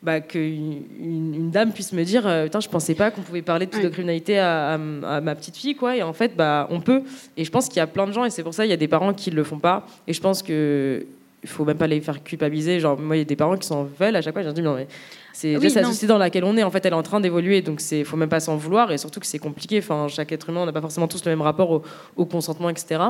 bah, 0.00 0.20
qu'une 0.20 0.84
une, 1.00 1.34
une 1.34 1.50
dame 1.50 1.72
puisse 1.72 1.92
me 1.92 2.04
dire 2.04 2.24
euh, 2.26 2.44
Putain, 2.44 2.60
je 2.60 2.68
pensais 2.68 2.94
pas 2.94 3.10
qu'on 3.10 3.22
pouvait 3.22 3.42
parler 3.42 3.66
de 3.66 3.70
pédocriminalité 3.72 4.38
à, 4.38 4.74
à 4.74 4.74
à 4.74 5.20
ma 5.20 5.34
petite 5.34 5.56
fille 5.56 5.74
quoi 5.74 5.96
et 5.96 6.02
en 6.04 6.12
fait 6.12 6.36
bah 6.36 6.68
on 6.70 6.80
peut. 6.80 7.02
Et 7.36 7.44
je 7.44 7.50
pense 7.50 7.66
qu'il 7.68 7.78
y 7.78 7.80
a 7.80 7.86
plein 7.88 8.06
de 8.06 8.12
gens 8.12 8.24
et 8.24 8.30
c'est 8.30 8.44
pour 8.44 8.54
ça 8.54 8.64
il 8.64 8.68
y 8.70 8.72
a 8.72 8.76
des 8.76 8.86
parents 8.86 9.12
qui 9.12 9.30
le 9.32 9.42
font 9.42 9.58
pas. 9.58 9.86
Et 10.06 10.12
je 10.12 10.20
pense 10.20 10.42
que 10.44 11.04
il 11.42 11.48
faut 11.48 11.64
même 11.64 11.76
pas 11.76 11.86
les 11.86 12.00
faire 12.00 12.22
culpabiliser. 12.22 12.80
Genre 12.80 12.98
moi 12.98 13.16
il 13.16 13.20
y 13.20 13.22
a 13.22 13.24
des 13.24 13.36
parents 13.36 13.56
qui 13.56 13.66
s'en 13.66 13.84
veulent 13.84 14.16
à 14.16 14.20
chaque 14.20 14.32
fois. 14.32 14.42
Je 14.42 14.46
leur 14.46 14.54
dis 14.54 14.62
non 14.62 14.74
mais 14.74 14.88
c'est 15.32 15.54
Ah 15.54 15.58
oui, 15.60 15.72
la 15.72 15.84
société 15.84 16.06
dans 16.06 16.18
laquelle 16.18 16.44
on 16.44 16.56
est. 16.56 16.62
En 16.62 16.70
fait 16.70 16.84
elle 16.84 16.92
est 16.92 16.96
en 16.96 17.02
train 17.02 17.20
d'évoluer. 17.20 17.62
Donc 17.62 17.80
c'est 17.80 18.02
faut 18.04 18.16
même 18.16 18.28
pas 18.28 18.40
s'en 18.40 18.56
vouloir. 18.56 18.90
Et 18.90 18.98
surtout 18.98 19.20
que 19.20 19.26
c'est 19.26 19.38
compliqué. 19.38 19.78
Enfin 19.78 20.08
chaque 20.08 20.32
être 20.32 20.48
humain 20.48 20.60
on 20.62 20.66
n'a 20.66 20.72
pas 20.72 20.80
forcément 20.80 21.08
tous 21.08 21.24
le 21.24 21.30
même 21.30 21.42
rapport 21.42 21.70
au, 21.70 21.82
au 22.16 22.24
consentement 22.24 22.68
etc 22.70 23.00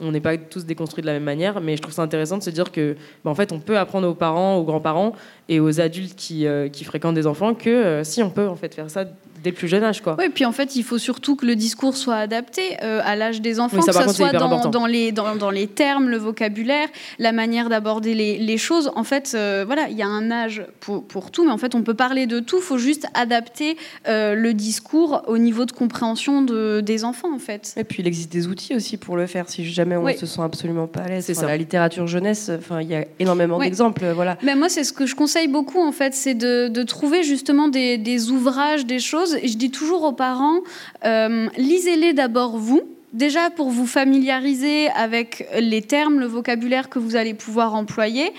on 0.00 0.10
n'est 0.10 0.20
pas 0.20 0.36
tous 0.36 0.64
déconstruits 0.64 1.02
de 1.02 1.06
la 1.06 1.12
même 1.14 1.24
manière. 1.24 1.60
Mais 1.60 1.76
je 1.76 1.82
trouve 1.82 1.94
ça 1.94 2.02
intéressant 2.02 2.38
de 2.38 2.42
se 2.42 2.50
dire 2.50 2.72
que 2.72 2.96
bah, 3.24 3.30
en 3.30 3.34
fait 3.34 3.52
on 3.52 3.60
peut 3.60 3.78
apprendre 3.78 4.08
aux 4.08 4.14
parents 4.14 4.56
aux 4.56 4.64
grands-parents 4.64 5.12
et 5.48 5.60
aux 5.60 5.80
adultes 5.80 6.16
qui, 6.16 6.46
euh, 6.46 6.68
qui 6.68 6.84
fréquentent 6.84 7.14
des 7.14 7.26
enfants 7.26 7.54
que 7.54 7.70
euh, 7.70 8.04
si 8.04 8.22
on 8.22 8.30
peut 8.30 8.48
en 8.48 8.56
fait 8.56 8.74
faire 8.74 8.88
ça 8.88 9.04
dès 9.44 9.50
le 9.50 9.56
plus 9.56 9.68
jeune 9.68 9.84
âge 9.84 10.00
quoi 10.00 10.16
Oui, 10.18 10.30
puis 10.34 10.44
en 10.44 10.52
fait, 10.52 10.74
il 10.74 10.82
faut 10.82 10.98
surtout 10.98 11.36
que 11.36 11.46
le 11.46 11.54
discours 11.54 11.96
soit 11.96 12.16
adapté 12.16 12.62
euh, 12.82 13.00
à 13.04 13.14
l'âge 13.14 13.40
des 13.40 13.60
enfants, 13.60 13.76
Oui, 13.76 13.82
ça, 13.82 13.92
que 13.92 13.98
ça 13.98 14.04
contre, 14.04 14.16
soit 14.16 14.32
dans, 14.70 14.86
les, 14.86 15.12
dans, 15.12 15.36
dans 15.36 15.50
les 15.50 15.66
termes, 15.68 16.08
le 16.08 16.16
vocabulaire, 16.16 16.88
la 17.18 17.32
manière 17.32 17.68
d'aborder 17.68 18.14
les, 18.14 18.38
les 18.38 18.58
choses. 18.58 18.90
En 18.96 19.04
fait, 19.04 19.32
euh, 19.34 19.64
voilà, 19.66 19.88
il 19.90 19.96
y 19.96 20.02
a 20.02 20.06
un 20.08 20.30
âge 20.30 20.64
pour, 20.80 21.04
pour 21.06 21.30
tout, 21.30 21.44
mais 21.44 21.52
en 21.52 21.58
fait, 21.58 21.74
on 21.74 21.82
peut 21.82 21.94
parler 21.94 22.26
de 22.26 22.40
tout. 22.40 22.56
Il 22.56 22.62
faut 22.62 22.78
juste 22.78 23.06
adapter 23.14 23.76
euh, 24.08 24.34
le 24.34 24.54
discours 24.54 25.22
au 25.26 25.38
niveau 25.38 25.66
de 25.66 25.72
compréhension 25.72 26.42
de, 26.42 26.80
des 26.80 27.04
enfants, 27.04 27.32
en 27.34 27.38
fait. 27.38 27.74
Et 27.76 27.84
puis 27.84 28.02
il 28.02 28.06
existe 28.06 28.32
des 28.32 28.46
outils 28.46 28.74
aussi 28.74 28.96
pour 28.96 29.16
le 29.16 29.26
faire 29.26 29.48
si 29.48 29.64
jamais 29.64 29.96
on 29.96 30.04
Oui. 30.04 30.16
se 30.16 30.26
sent 30.26 30.40
absolument 30.42 30.86
pas 30.86 31.00
à 31.00 31.08
l'aise. 31.08 31.24
C'est 31.26 31.32
Enfin, 31.32 31.42
ça. 31.42 31.46
La 31.48 31.56
littérature 31.56 32.06
jeunesse, 32.06 32.50
enfin 32.56 32.80
il 32.80 32.88
y 32.88 32.94
a 32.94 33.04
énormément 33.18 33.58
Oui. 33.58 33.66
d'exemples. 33.66 34.06
Voilà. 34.14 34.38
Mais 34.42 34.54
moi, 34.54 34.68
c'est 34.68 34.84
ce 34.84 34.92
que 34.92 35.04
je 35.06 35.14
conseille 35.14 35.48
beaucoup, 35.48 35.80
en 35.82 35.92
fait, 35.92 36.14
c'est 36.14 36.34
de, 36.34 36.68
de 36.68 36.82
trouver 36.82 37.22
justement 37.22 37.68
des, 37.68 37.98
des 37.98 38.30
ouvrages, 38.30 38.86
des 38.86 38.98
choses. 39.00 39.33
Je 39.42 39.56
dis 39.56 39.70
toujours 39.70 40.02
aux 40.04 40.12
parents, 40.12 40.60
euh, 41.04 41.48
lisez-les 41.56 42.12
d'abord 42.12 42.56
vous. 42.56 42.82
Déjà 43.14 43.48
pour 43.48 43.70
vous 43.70 43.86
familiariser 43.86 44.88
avec 44.88 45.46
les 45.56 45.82
termes, 45.82 46.18
le 46.18 46.26
vocabulaire 46.26 46.88
que 46.88 46.98
vous 46.98 47.14
allez 47.14 47.32
pouvoir 47.32 47.76
employer. 47.76 48.32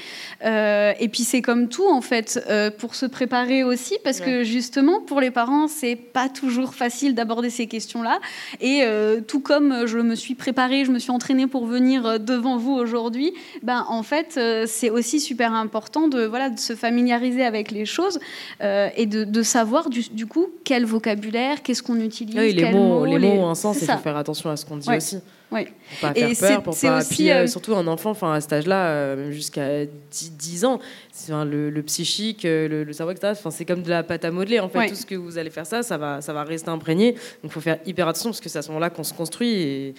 Euh, 0.44 0.92
et 1.00 1.08
puis 1.08 1.24
c'est 1.24 1.42
comme 1.42 1.70
tout 1.70 1.88
en 1.88 2.02
fait, 2.02 2.44
euh, 2.50 2.70
pour 2.70 2.94
se 2.94 3.06
préparer 3.06 3.64
aussi, 3.64 3.98
parce 4.04 4.20
que 4.20 4.44
justement 4.44 5.00
pour 5.00 5.22
les 5.22 5.32
parents, 5.32 5.70
c'est 5.70 5.96
pas 5.96 6.28
toujours 6.28 6.74
facile 6.74 7.16
d'aborder 7.16 7.50
ces 7.50 7.68
questions-là. 7.68 8.20
Et 8.60 8.82
euh, 8.84 9.22
tout 9.22 9.40
comme 9.40 9.88
je 9.88 9.98
me 9.98 10.14
suis 10.14 10.36
préparée, 10.36 10.84
je 10.84 10.92
me 10.92 11.00
suis 11.00 11.12
entraînée 11.12 11.48
pour 11.48 11.66
venir 11.66 12.20
devant 12.20 12.58
vous 12.58 12.74
aujourd'hui, 12.74 13.34
ben, 13.64 13.86
en 13.88 14.04
fait, 14.04 14.38
c'est 14.68 14.90
aussi 14.90 15.22
super 15.22 15.54
important 15.54 16.10
de, 16.10 16.26
voilà, 16.26 16.50
de 16.50 16.60
se 16.60 16.76
familiariser 16.76 17.46
avec 17.46 17.72
les 17.72 17.86
choses 17.86 18.20
et 18.62 19.06
de, 19.06 19.24
de 19.24 19.42
savoir 19.42 19.90
du, 19.90 20.02
du 20.12 20.26
coup 20.26 20.48
quel 20.66 20.86
vocabulaire, 20.86 21.64
qu'est-ce 21.64 21.82
qu'on 21.82 22.02
utilise, 22.02 22.36
Oui, 22.36 22.52
les 22.54 22.64
quels 22.64 22.76
mots, 22.76 23.06
les 23.06 23.20
mots 23.20 23.44
ont 23.44 23.50
un 23.50 23.56
sens 23.56 23.82
et 23.82 23.86
il 23.86 23.92
faut 23.92 23.98
faire 24.00 24.18
attention 24.18 24.50
à 24.50 24.58
ce 24.58 24.65
qu'on 24.66 24.78
dit 24.78 24.90
Ouais. 24.90 24.98
aussi. 24.98 25.18
Pour 25.50 25.60
pas 26.02 26.12
Et 26.16 26.20
faire 26.20 26.28
peur, 26.28 26.36
c'est- 26.36 26.56
pour 26.64 26.78
pas. 26.78 26.98
aussi, 27.00 27.14
Puis, 27.16 27.32
euh, 27.32 27.48
surtout 27.48 27.76
un 27.76 27.88
enfant, 27.88 28.10
enfin 28.10 28.34
à 28.34 28.42
cet 28.42 28.52
âge-là, 28.52 28.88
euh, 28.88 29.16
même 29.16 29.32
jusqu'à 29.32 29.86
10, 29.86 30.32
10 30.34 30.66
ans, 30.66 30.80
c'est, 31.14 31.32
enfin, 31.32 31.46
le, 31.46 31.70
le 31.70 31.84
psychique, 31.84 32.44
euh, 32.44 32.68
le, 32.68 32.84
le 32.84 32.92
cerveau, 32.94 33.12
etc. 33.14 33.30
Enfin, 33.38 33.52
c'est 33.52 33.64
comme 33.64 33.82
de 33.82 33.90
la 33.90 34.04
pâte 34.04 34.26
à 34.26 34.32
modeler. 34.32 34.60
En 34.60 34.68
fait, 34.68 34.80
Ouais. 34.80 34.90
tout 34.90 34.96
ce 34.96 35.06
que 35.06 35.16
vous 35.16 35.38
allez 35.38 35.50
faire 35.52 35.66
ça, 35.66 35.82
ça 35.84 35.98
va, 35.98 36.20
ça 36.20 36.34
va 36.34 36.44
rester 36.44 36.70
imprégné. 36.70 37.14
Donc, 37.14 37.20
il 37.46 37.50
faut 37.52 37.62
faire 37.62 37.78
hyper 37.86 38.08
attention 38.08 38.32
parce 38.32 38.42
que 38.42 38.50
c'est 38.50 38.60
à 38.60 38.64
ce 38.64 38.68
moment-là 38.70 38.90
qu'on 38.90 39.04
se 39.04 39.14
construit 39.14 39.50
et. 39.54 39.96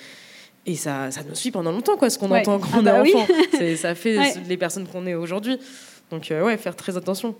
Et 0.68 0.74
ça, 0.74 1.12
ça 1.12 1.20
nous 1.26 1.36
suit 1.36 1.52
pendant 1.52 1.70
longtemps, 1.70 1.96
quoi, 1.96 2.10
ce 2.10 2.18
qu'on 2.18 2.28
Ouais. 2.28 2.40
entend 2.40 2.58
quand 2.58 2.66
Ah 2.74 2.78
on 2.80 2.82
bah 2.82 2.98
est 2.98 3.02
oui. 3.02 3.14
enfant. 3.14 3.26
Ça 3.76 3.94
fait 3.94 4.18
Ouais. 4.18 4.34
les 4.48 4.56
personnes 4.56 4.84
qu'on 4.88 5.06
est 5.06 5.14
aujourd'hui. 5.14 5.58
Donc, 6.10 6.28
euh, 6.32 6.42
ouais, 6.42 6.56
faire 6.56 6.74
très 6.74 6.96
attention. 6.96 7.36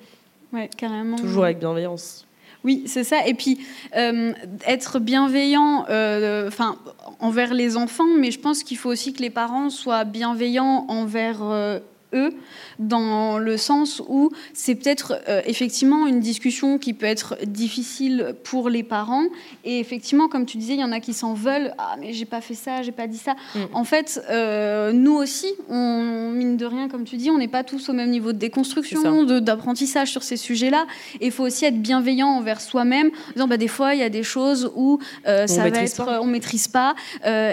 Ouais, 0.53 0.71
carrément. 0.77 1.17
Toujours 1.17 1.43
avec 1.43 1.59
bienveillance. 1.59 2.25
Oui, 2.63 2.85
c'est 2.87 3.03
ça. 3.03 3.27
Et 3.27 3.35
puis, 3.35 3.59
euh, 3.97 4.33
être 4.65 5.01
bienveillant 5.01 5.87
euh, 5.91 6.47
enfin, 6.47 6.79
envers 7.21 7.55
les 7.55 7.77
enfants, 7.77 8.17
mais 8.19 8.31
je 8.31 8.39
pense 8.39 8.63
qu'il 8.63 8.77
faut 8.77 8.91
aussi 8.91 9.13
que 9.13 9.23
les 9.23 9.31
parents 9.31 9.71
soient 9.71 10.05
bienveillants 10.05 10.87
envers 10.89 11.43
euh, 11.43 11.79
eux, 12.13 12.33
dans 12.79 13.39
le 13.39 13.57
sens 13.57 14.03
où 14.09 14.31
c'est 14.53 14.75
peut-être 14.75 15.15
euh, 15.29 15.41
effectivement 15.47 16.07
une 16.07 16.21
discussion 16.21 16.79
qui 16.79 16.93
peut 16.93 17.07
être 17.07 17.37
difficile 17.47 18.35
pour 18.45 18.69
les 18.69 18.83
parents. 18.83 19.25
Et 19.65 19.81
effectivement, 19.81 20.29
comme 20.29 20.47
tu 20.47 20.59
disais, 20.59 20.75
il 20.75 20.81
y 20.81 20.85
en 20.85 20.93
a 20.93 21.01
qui 21.01 21.13
s'en 21.13 21.35
veulent. 21.35 21.73
Ah, 21.79 21.97
mais 21.99 22.13
j'ai 22.13 22.25
pas 22.25 22.41
fait 22.41 22.55
ça, 22.55 22.83
j'ai 22.83 22.93
pas 22.93 23.07
dit 23.07 23.19
ça. 23.19 23.35
Mm. 23.55 23.59
En 23.73 23.85
fait, 23.85 24.23
euh, 24.31 24.93
nous 24.93 25.15
aussi, 25.15 25.49
on, 25.69 26.31
mine 26.33 26.57
de 26.57 26.67
rien, 26.67 26.89
comme 26.89 27.05
tu 27.05 27.17
dis, 27.17 27.31
on 27.31 27.39
n'est 27.39 27.49
pas 27.49 27.65
tous 27.65 27.89
au 27.89 27.93
même 27.93 28.11
niveau 28.11 28.33
de 28.33 28.39
déconstruction, 28.39 29.25
d'apprentissage 29.25 30.11
sur 30.11 30.23
ces 30.23 30.37
sujets-là. 30.37 30.87
Et 31.21 31.27
il 31.27 31.33
faut 31.33 31.45
aussi 31.45 31.65
être 31.65 31.81
bienveillant 31.81 32.29
envers 32.29 32.61
soi-même, 32.61 33.09
en 33.09 33.33
disant 33.33 33.49
bah, 33.49 33.57
des 33.57 33.69
fois 33.69 33.95
il 33.95 34.01
y 34.01 34.05
a 34.05 34.11
des 34.11 34.23
choses 34.23 34.71
où 34.75 34.99
euh, 35.27 35.47
ça 35.47 35.59
va 35.59 35.65
maîtrise 35.65 35.93
être, 35.93 36.05
pas. 36.05 36.21
on 36.21 36.27
maîtrise 36.27 36.69
pas. 36.69 36.95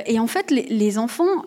Et 0.06 0.20
en 0.20 0.28
fait, 0.28 0.52
les, 0.52 0.64
les 0.64 0.98
enfants, 0.98 1.44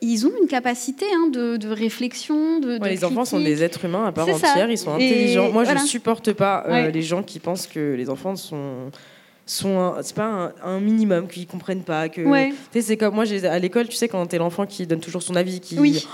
ils 0.00 0.26
ont 0.26 0.32
une 0.40 0.48
capacité 0.48 1.06
hein, 1.14 1.28
de, 1.30 1.56
de 1.56 1.68
réflexion, 1.68 2.58
de, 2.58 2.78
de 2.78 2.93
Les 2.94 3.04
enfants 3.04 3.24
sont 3.24 3.40
des 3.40 3.62
êtres 3.62 3.84
humains 3.84 4.06
à 4.06 4.12
part 4.12 4.28
entière, 4.28 4.70
ils 4.70 4.78
sont 4.78 4.96
Et 4.98 5.06
intelligents. 5.06 5.50
Moi, 5.52 5.64
voilà. 5.64 5.80
je 5.80 5.86
supporte 5.86 6.32
pas 6.32 6.64
euh, 6.66 6.70
Ouais. 6.72 6.90
les 6.92 7.02
gens 7.02 7.22
qui 7.22 7.38
pensent 7.38 7.66
que 7.66 7.94
les 7.94 8.08
enfants 8.10 8.36
sont 8.36 8.90
sont 9.46 9.94
c'est 10.00 10.14
pas 10.16 10.24
un, 10.24 10.52
un 10.64 10.80
minimum 10.80 11.26
qu'ils 11.28 11.46
comprennent 11.46 11.82
pas 11.82 12.08
que 12.08 12.22
Ouais. 12.22 12.48
tu 12.50 12.56
sais 12.72 12.80
c'est 12.80 12.96
comme 12.96 13.14
moi 13.14 13.24
à 13.44 13.58
l'école 13.58 13.88
tu 13.88 13.96
sais 13.96 14.08
quand 14.08 14.24
t'es 14.26 14.38
l'enfant 14.38 14.64
qui 14.64 14.86
donne 14.86 15.00
toujours 15.00 15.22
son 15.22 15.36
avis 15.36 15.60
qui 15.60 15.78
Oui. 15.78 16.06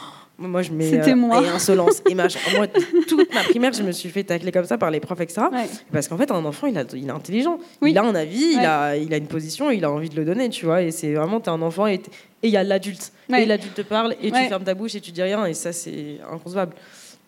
Moi, 0.42 0.62
je 0.62 0.72
mets 0.72 0.94
euh, 1.06 1.14
moi. 1.16 1.42
et 1.42 1.48
insolence 1.48 2.00
et 2.08 2.14
machin. 2.14 2.38
Moi, 2.56 2.66
toute 3.06 3.34
ma 3.34 3.42
primaire, 3.42 3.74
je 3.74 3.82
me 3.82 3.92
suis 3.92 4.08
fait 4.08 4.24
tacler 4.24 4.50
comme 4.50 4.64
ça 4.64 4.78
par 4.78 4.90
les 4.90 4.98
profs, 4.98 5.20
etc. 5.20 5.42
Ouais. 5.52 5.66
Parce 5.92 6.08
qu'en 6.08 6.16
fait, 6.16 6.30
un 6.30 6.42
enfant, 6.46 6.66
il, 6.66 6.78
a, 6.78 6.84
il 6.94 7.06
est 7.06 7.10
intelligent. 7.10 7.58
Oui. 7.82 7.90
Il 7.90 7.98
a 7.98 8.02
un 8.04 8.14
avis, 8.14 8.52
il, 8.54 8.58
a, 8.60 8.96
il 8.96 9.12
a 9.12 9.18
une 9.18 9.26
position, 9.26 9.70
il 9.70 9.84
a 9.84 9.90
envie 9.92 10.08
de 10.08 10.16
le 10.16 10.24
donner, 10.24 10.48
tu 10.48 10.64
vois. 10.64 10.80
Et 10.80 10.92
c'est 10.92 11.12
vraiment, 11.12 11.40
t'es 11.40 11.50
un 11.50 11.60
enfant 11.60 11.86
et 11.86 12.00
et 12.42 12.48
il 12.48 12.50
y 12.52 12.56
a 12.56 12.62
l'adulte. 12.64 13.12
Ouais. 13.28 13.42
Et 13.42 13.46
l'adulte 13.46 13.74
te 13.74 13.82
parle 13.82 14.14
et 14.22 14.30
Ouais. 14.30 14.42
tu 14.42 14.48
fermes 14.48 14.64
ta 14.64 14.74
bouche 14.74 14.94
et 14.94 15.00
tu 15.00 15.12
dis 15.12 15.22
rien. 15.22 15.44
Et 15.46 15.54
ça, 15.54 15.72
c'est 15.72 16.18
inconcevable. 16.30 16.74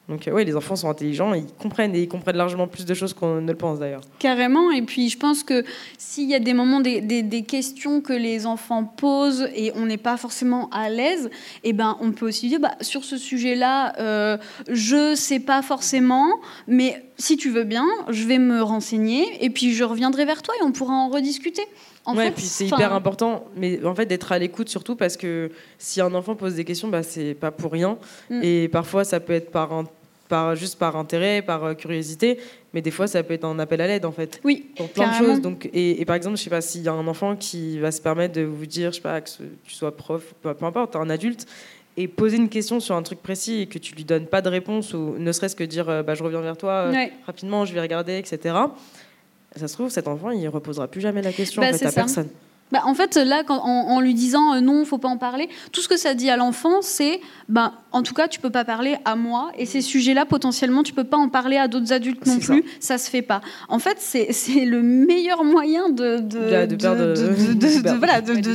Donc, 0.08 0.26
euh, 0.26 0.32
ouais, 0.32 0.42
les 0.44 0.56
enfants 0.56 0.74
sont 0.74 0.90
intelligents, 0.90 1.32
ils 1.32 1.46
comprennent 1.46 1.94
et 1.94 2.00
ils 2.02 2.08
comprennent 2.08 2.36
largement 2.36 2.66
plus 2.66 2.84
de 2.84 2.92
choses 2.92 3.14
qu'on 3.14 3.40
ne 3.40 3.46
le 3.52 3.56
pense 3.56 3.78
d'ailleurs. 3.78 4.00
Carrément. 4.18 4.72
Et 4.72 4.82
puis, 4.82 5.08
je 5.08 5.16
pense 5.16 5.44
que 5.44 5.64
s'il 5.96 6.28
y 6.28 6.34
a 6.34 6.40
des 6.40 6.54
moments, 6.54 6.80
des, 6.80 7.00
des- 7.00 7.22
des 7.22 7.42
questions 7.44 8.00
que 8.00 8.12
les 8.12 8.44
enfants 8.44 8.82
posent 8.84 9.48
et 9.54 9.70
on 9.76 9.86
n'est 9.86 9.98
pas 9.98 10.16
forcément 10.16 10.68
à 10.70 10.88
l'aise, 10.90 11.30
eh 11.62 11.72
ben, 11.72 11.96
on 12.00 12.10
peut 12.10 12.26
aussi 12.26 12.48
dire, 12.48 12.58
bah, 12.58 12.72
sur 12.80 13.04
ce 13.04 13.16
sujet-là, 13.16 13.94
euh, 14.00 14.38
je 14.68 15.14
sais 15.14 15.38
pas 15.40 15.62
forcément, 15.62 16.28
mais 16.66 17.04
si 17.16 17.36
tu 17.36 17.48
veux 17.50 17.64
bien, 17.64 17.86
je 18.08 18.24
vais 18.26 18.38
me 18.38 18.60
renseigner 18.60 19.24
et 19.44 19.50
puis 19.50 19.72
je 19.72 19.84
reviendrai 19.84 20.24
vers 20.24 20.42
toi 20.42 20.52
et 20.60 20.64
on 20.64 20.72
pourra 20.72 20.94
en 20.94 21.10
rediscuter. 21.10 21.62
En 22.04 22.16
ouais, 22.16 22.26
fait, 22.26 22.30
puis 22.32 22.42
c'est 22.44 22.66
hyper 22.66 22.92
important, 22.92 23.44
mais 23.56 23.84
en 23.84 23.94
fait 23.94 24.06
d'être 24.06 24.32
à 24.32 24.38
l'écoute 24.38 24.68
surtout 24.68 24.96
parce 24.96 25.16
que 25.16 25.50
si 25.78 26.00
un 26.00 26.12
enfant 26.14 26.34
pose 26.34 26.54
des 26.56 26.64
questions, 26.64 26.88
bah, 26.88 27.02
c'est 27.04 27.34
pas 27.34 27.50
pour 27.52 27.70
rien. 27.72 27.96
Mm. 28.28 28.40
Et 28.42 28.68
parfois 28.68 29.04
ça 29.04 29.20
peut 29.20 29.32
être 29.34 29.50
par, 29.52 29.72
un- 29.72 29.84
par 30.28 30.56
juste 30.56 30.78
par 30.80 30.96
intérêt, 30.96 31.42
par 31.42 31.62
euh, 31.64 31.74
curiosité, 31.74 32.38
mais 32.74 32.82
des 32.82 32.90
fois 32.90 33.06
ça 33.06 33.22
peut 33.22 33.34
être 33.34 33.44
un 33.44 33.58
appel 33.60 33.80
à 33.80 33.86
l'aide 33.86 34.04
en 34.04 34.10
fait. 34.10 34.40
Oui, 34.42 34.70
Pour 34.76 34.88
plein 34.90 35.10
de 35.10 35.14
choses. 35.14 35.40
Donc, 35.40 35.70
et, 35.72 36.00
et 36.00 36.04
par 36.04 36.16
exemple, 36.16 36.36
je 36.38 36.42
sais 36.42 36.50
pas 36.50 36.60
s'il 36.60 36.82
y 36.82 36.88
a 36.88 36.92
un 36.92 37.06
enfant 37.06 37.36
qui 37.36 37.78
va 37.78 37.92
se 37.92 38.00
permettre 38.00 38.34
de 38.34 38.42
vous 38.42 38.66
dire, 38.66 38.90
je 38.90 38.96
sais 38.96 39.02
pas, 39.02 39.20
que 39.20 39.30
tu 39.64 39.72
sois 39.74 39.96
prof, 39.96 40.34
peu, 40.42 40.52
peu 40.54 40.64
importe, 40.64 40.96
un 40.96 41.08
adulte, 41.08 41.46
et 41.98 42.08
poser 42.08 42.38
une 42.38 42.48
question 42.48 42.80
sur 42.80 42.96
un 42.96 43.02
truc 43.02 43.22
précis 43.22 43.60
et 43.60 43.66
que 43.66 43.78
tu 43.78 43.94
lui 43.94 44.02
donnes 44.04 44.26
pas 44.26 44.40
de 44.40 44.48
réponse 44.48 44.94
ou 44.94 45.14
ne 45.18 45.30
serait-ce 45.30 45.54
que 45.54 45.62
dire, 45.62 45.88
euh, 45.90 46.02
bah, 46.02 46.14
je 46.14 46.24
reviens 46.24 46.40
vers 46.40 46.56
toi 46.56 46.72
euh, 46.86 46.92
Ouais. 46.92 47.12
rapidement, 47.26 47.64
je 47.66 47.74
vais 47.74 47.80
regarder, 47.82 48.16
etc. 48.16 48.54
Ça 49.56 49.68
se 49.68 49.74
trouve, 49.74 49.90
cet 49.90 50.08
enfant, 50.08 50.30
il 50.30 50.48
reposera 50.48 50.88
plus 50.88 51.00
jamais 51.00 51.22
la 51.22 51.32
question 51.32 51.60
Bah, 51.62 51.68
en 51.68 51.72
fait, 51.74 51.86
à 51.86 51.90
ça. 51.90 51.94
personne. 52.00 52.28
Bah, 52.72 52.80
en 52.84 52.94
fait, 52.94 53.16
là, 53.16 53.44
quand- 53.46 53.60
en, 53.62 53.88
en 53.90 54.00
lui 54.00 54.14
disant 54.14 54.54
euh, 54.54 54.60
non, 54.60 54.84
faut 54.84 54.98
pas 54.98 55.08
en 55.08 55.18
parler, 55.18 55.48
tout 55.72 55.80
ce 55.82 55.88
que 55.88 55.96
ça 55.96 56.14
dit 56.14 56.30
à 56.30 56.36
l'enfant, 56.36 56.80
c'est, 56.82 57.20
bah, 57.48 57.74
en 57.92 58.02
tout 58.02 58.14
cas, 58.14 58.26
tu 58.28 58.40
peux 58.40 58.50
pas 58.50 58.64
parler 58.64 58.96
à 59.04 59.14
moi, 59.14 59.52
et 59.58 59.66
ces 59.66 59.82
sujets-là, 59.82 60.24
potentiellement, 60.24 60.82
tu 60.82 60.92
peux 60.94 61.04
pas 61.04 61.18
en 61.18 61.28
parler 61.28 61.58
à 61.58 61.68
d'autres 61.68 61.92
adultes 61.92 62.24
non 62.26 62.34
C'est 62.34 62.40
ça. 62.46 62.52
plus, 62.54 62.64
ça. 62.80 62.98
se 62.98 63.10
fait 63.10 63.20
pas. 63.22 63.40
En 63.68 63.78
fait, 63.78 63.96
c'est 63.98 64.64
le 64.64 64.82
meilleur 64.82 65.44
moyen 65.44 65.90
de 65.90 66.18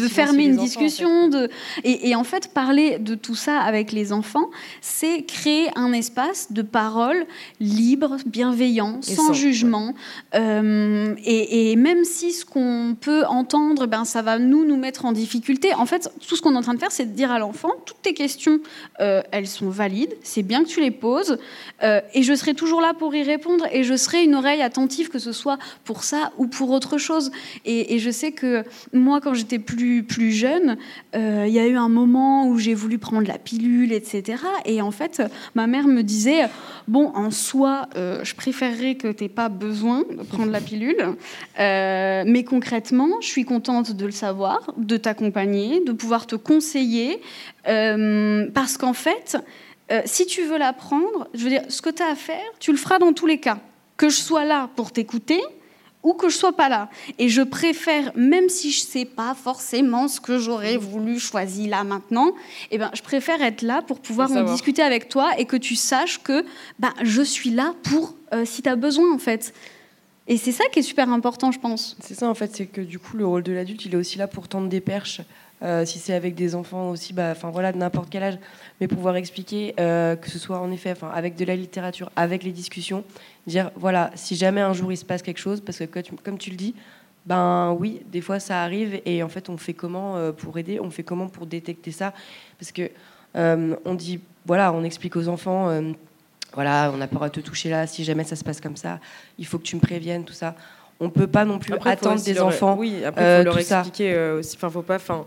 fermer 0.09 0.45
une 0.45 0.53
enfants, 0.53 0.61
en 0.61 0.63
discussion, 0.65 1.27
de 1.29 1.49
et, 1.83 2.09
et 2.09 2.15
en 2.15 2.23
fait, 2.23 2.51
parler 2.53 2.97
de 2.99 3.13
tout 3.15 3.35
ça 3.35 3.59
avec 3.59 3.91
les 3.91 4.11
enfants, 4.13 4.49
c'est 4.81 5.23
créer 5.23 5.69
un 5.75 5.93
espace 5.93 6.51
de 6.51 6.61
parole 6.63 7.25
libre, 7.59 8.17
bienveillant, 8.25 8.99
sans- 9.01 9.33
jugement. 9.33 9.93
Euh, 10.35 11.13
et, 11.23 11.71
et 11.71 11.75
même 11.75 12.03
si 12.03 12.31
ce 12.31 12.45
qu'on 12.45 12.95
peut 12.99 13.23
entendre, 13.25 13.85
ben, 13.85 14.05
ça 14.07 14.21
va 14.21 14.39
nous 14.39 14.65
nous 14.65 14.77
mettre 14.77 15.05
en 15.05 15.11
difficulté. 15.11 15.73
En 15.73 15.85
fait, 15.85 16.09
tout 16.27 16.35
ce 16.35 16.41
qu'on 16.41 16.55
est 16.55 16.57
en 16.57 16.61
train 16.61 16.73
de 16.73 16.79
faire, 16.79 16.91
c'est 16.91 17.05
de 17.05 17.15
dire 17.15 17.31
à 17.31 17.39
l'enfant, 17.39 17.69
toutes 17.85 18.01
tes 18.01 18.13
questions, 18.13 18.59
euh, 18.99 19.21
elles 19.31 19.47
sont 19.47 19.69
valides, 19.69 20.15
c'est 20.23 20.43
bien 20.43 20.63
que 20.63 20.69
tu 20.69 20.81
les 20.81 20.91
poses, 20.91 21.37
euh, 21.83 22.01
et 22.13 22.23
je 22.23 22.33
serai 22.33 22.53
toujours 22.53 22.81
là 22.81 22.93
pour 22.93 23.13
y 23.13 23.23
répondre, 23.23 23.65
et 23.71 23.83
je 23.83 23.95
serai 23.95 24.23
une 24.23 24.35
oreille 24.35 24.61
attentive, 24.61 25.09
que 25.09 25.19
ce 25.19 25.31
soit 25.31 25.57
pour 25.83 26.03
ça 26.03 26.31
ou 26.37 26.47
pour 26.47 26.71
autre 26.71 26.97
chose. 26.97 27.31
Et, 27.65 27.99
je 27.99 28.11
sais 28.11 28.31
que 28.31 28.63
moi, 28.93 29.21
quand 29.21 29.33
j'étais 29.33 29.59
plus, 29.59 30.03
plus 30.03 30.31
jeune, 30.31 30.77
euh, 31.15 31.45
il 31.47 31.53
y 31.53 31.59
a 31.59 31.67
eu 31.67 31.75
un 31.75 31.89
moment 31.89 32.47
où 32.47 32.57
j'ai 32.59 32.75
voulu 32.75 32.99
prendre 32.99 33.27
la 33.27 33.39
pilule, 33.39 33.91
etc. 33.91 34.43
Et 34.65 34.81
en 34.81 34.91
fait, 34.91 35.21
ma 35.55 35.67
mère 35.67 35.87
me 35.87 36.03
disait, 36.03 36.47
bon, 36.87 37.11
en 37.15 37.31
soi, 37.31 37.89
je 37.95 38.33
préférerais 38.35 38.95
que 38.95 39.11
tu 39.11 39.23
n'aies 39.23 39.29
pas 39.29 39.49
besoin 39.49 40.03
de 40.09 40.23
prendre 40.23 40.51
la 40.51 40.61
pilule, 40.61 41.15
mais 41.57 42.43
concrètement, 42.47 43.09
je 43.21 43.27
suis 43.27 43.45
contente 43.45 43.91
de 43.97 44.05
le 44.05 44.11
savoir, 44.11 44.73
de 44.77 44.95
t'accompagner, 44.97 45.81
de 45.83 45.91
pouvoir 45.91 46.27
te 46.27 46.35
conseiller, 46.35 47.21
euh, 47.67 48.49
parce 48.53 48.77
qu'en 48.77 48.93
fait, 48.93 49.37
euh, 49.91 50.01
si 50.05 50.25
tu 50.25 50.43
veux 50.43 50.57
la 50.57 50.73
prendre, 50.73 51.27
je 51.33 51.43
veux 51.43 51.49
dire, 51.49 51.63
ce 51.69 51.81
que 51.81 51.89
tu 51.89 52.03
as 52.03 52.11
à 52.11 52.15
faire, 52.15 52.45
tu 52.59 52.71
le 52.71 52.77
feras 52.77 52.99
dans 52.99 53.13
tous 53.13 53.25
les 53.25 53.39
cas. 53.39 53.59
Que 53.97 54.09
je 54.09 54.17
sois 54.17 54.45
là 54.45 54.69
pour 54.75 54.91
t'écouter, 54.91 55.41
ou 56.03 56.13
que 56.13 56.29
je 56.29 56.37
sois 56.37 56.53
pas 56.53 56.69
là. 56.69 56.89
Et 57.17 57.27
je 57.27 57.41
préfère, 57.41 58.11
même 58.15 58.47
si 58.47 58.71
je 58.71 58.79
sais 58.79 59.05
pas 59.05 59.35
forcément 59.35 60.07
ce 60.07 60.21
que 60.21 60.37
j'aurais 60.37 60.77
voulu 60.77 61.19
choisir 61.19 61.69
là 61.69 61.83
maintenant, 61.83 62.31
eh 62.71 62.77
ben, 62.77 62.91
je 62.93 63.01
préfère 63.01 63.41
être 63.41 63.61
là 63.61 63.81
pour 63.81 63.99
pouvoir 63.99 64.31
en 64.31 64.43
discuter 64.43 64.81
avec 64.81 65.09
toi 65.09 65.31
et 65.37 65.45
que 65.45 65.57
tu 65.57 65.75
saches 65.75 66.21
que 66.23 66.45
bah, 66.79 66.93
je 67.01 67.21
suis 67.21 67.49
là 67.49 67.73
pour 67.83 68.15
euh, 68.33 68.45
si 68.45 68.61
tu 68.61 68.69
as 68.69 68.75
besoin 68.75 69.13
en 69.13 69.17
fait. 69.17 69.53
Et 70.29 70.35
c'est 70.37 70.51
ça 70.51 70.65
qui 70.71 70.79
est 70.79 70.83
super 70.83 71.09
important, 71.09 71.51
je 71.51 71.59
pense. 71.59 71.95
C'est 72.01 72.13
ça 72.13 72.29
en 72.29 72.33
fait, 72.33 72.53
c'est 72.53 72.65
que 72.65 72.81
du 72.81 72.99
coup 72.99 73.15
le 73.15 73.25
rôle 73.25 73.43
de 73.43 73.53
l'adulte, 73.53 73.85
il 73.85 73.93
est 73.93 73.97
aussi 73.97 74.17
là 74.17 74.27
pour 74.27 74.47
tendre 74.47 74.67
des 74.67 74.81
perches. 74.81 75.21
Euh, 75.63 75.85
si 75.85 75.97
c'est 75.97 76.13
avec 76.13 76.35
des 76.35 76.53
enfants 76.53 76.91
aussi, 76.91 77.13
bah, 77.13 77.29
enfin 77.31 77.49
voilà, 77.49 77.71
de 77.71 77.77
n'importe 77.77 78.09
quel 78.11 78.21
âge, 78.21 78.37
mais 78.79 78.87
pouvoir 78.87 79.15
expliquer 79.15 79.73
euh, 79.79 80.15
que 80.15 80.29
ce 80.29 80.37
soit 80.37 80.59
en 80.59 80.69
effet, 80.71 80.91
enfin 80.91 81.09
avec 81.09 81.35
de 81.35 81.45
la 81.45 81.55
littérature, 81.55 82.11
avec 82.15 82.43
les 82.43 82.51
discussions, 82.51 83.03
dire 83.47 83.71
voilà, 83.75 84.11
si 84.13 84.35
jamais 84.35 84.61
un 84.61 84.73
jour 84.73 84.91
il 84.91 84.97
se 84.97 85.05
passe 85.05 85.23
quelque 85.23 85.39
chose, 85.39 85.61
parce 85.61 85.79
que 85.79 85.85
comme 86.23 86.37
tu, 86.37 86.51
le 86.51 86.57
dis, 86.57 86.75
ben 87.25 87.75
oui, 87.79 88.01
des 88.11 88.21
fois 88.21 88.39
ça 88.39 88.61
arrive 88.61 89.01
et 89.05 89.23
en 89.23 89.29
fait 89.29 89.49
on 89.49 89.57
fait 89.57 89.73
comment 89.73 90.17
euh, 90.17 90.31
pour 90.31 90.59
aider, 90.59 90.79
on 90.79 90.91
fait 90.91 91.03
comment 91.03 91.27
pour 91.27 91.47
détecter 91.47 91.91
ça, 91.91 92.13
parce 92.59 92.71
que 92.71 92.91
on 93.33 93.93
dit 93.95 94.19
voilà, 94.45 94.73
on 94.73 94.83
explique 94.83 95.15
aux 95.15 95.27
enfants. 95.27 95.69
Euh, 96.47 96.51
voilà, 96.53 96.91
on 96.93 96.97
n'a 96.97 97.07
pas 97.07 97.13
le 97.13 97.17
droit 97.17 97.29
de 97.29 97.33
te 97.33 97.39
toucher 97.39 97.69
là, 97.69 97.87
si 97.87 98.03
jamais 98.03 98.23
ça 98.23 98.35
se 98.35 98.43
passe 98.43 98.61
comme 98.61 98.75
ça, 98.77 98.99
il 99.37 99.45
faut 99.45 99.57
que 99.57 99.63
tu 99.63 99.75
me 99.75 99.81
préviennes, 99.81 100.23
tout 100.25 100.33
ça. 100.33 100.55
On 100.99 101.09
peut 101.11 101.27
pas 101.27 101.45
non 101.45 101.59
plus 101.59 101.73
Après, 101.73 101.91
attendre 101.91 102.21
des 102.23 102.33
leur- 102.33 102.47
enfants. 102.47 102.75
Oui, 102.75 103.03
après, 103.05 103.21
euh, 103.23 103.37
faut 103.39 103.43
leur 103.45 103.57
tout 103.57 103.61
ça. 103.63 103.79
expliquer 103.81 104.13
euh, 104.15 104.39
aussi. 104.39 104.55
Enfin, 104.55 104.69
faut 104.71 104.81
pas. 104.81 104.95
Enfin, 104.95 105.25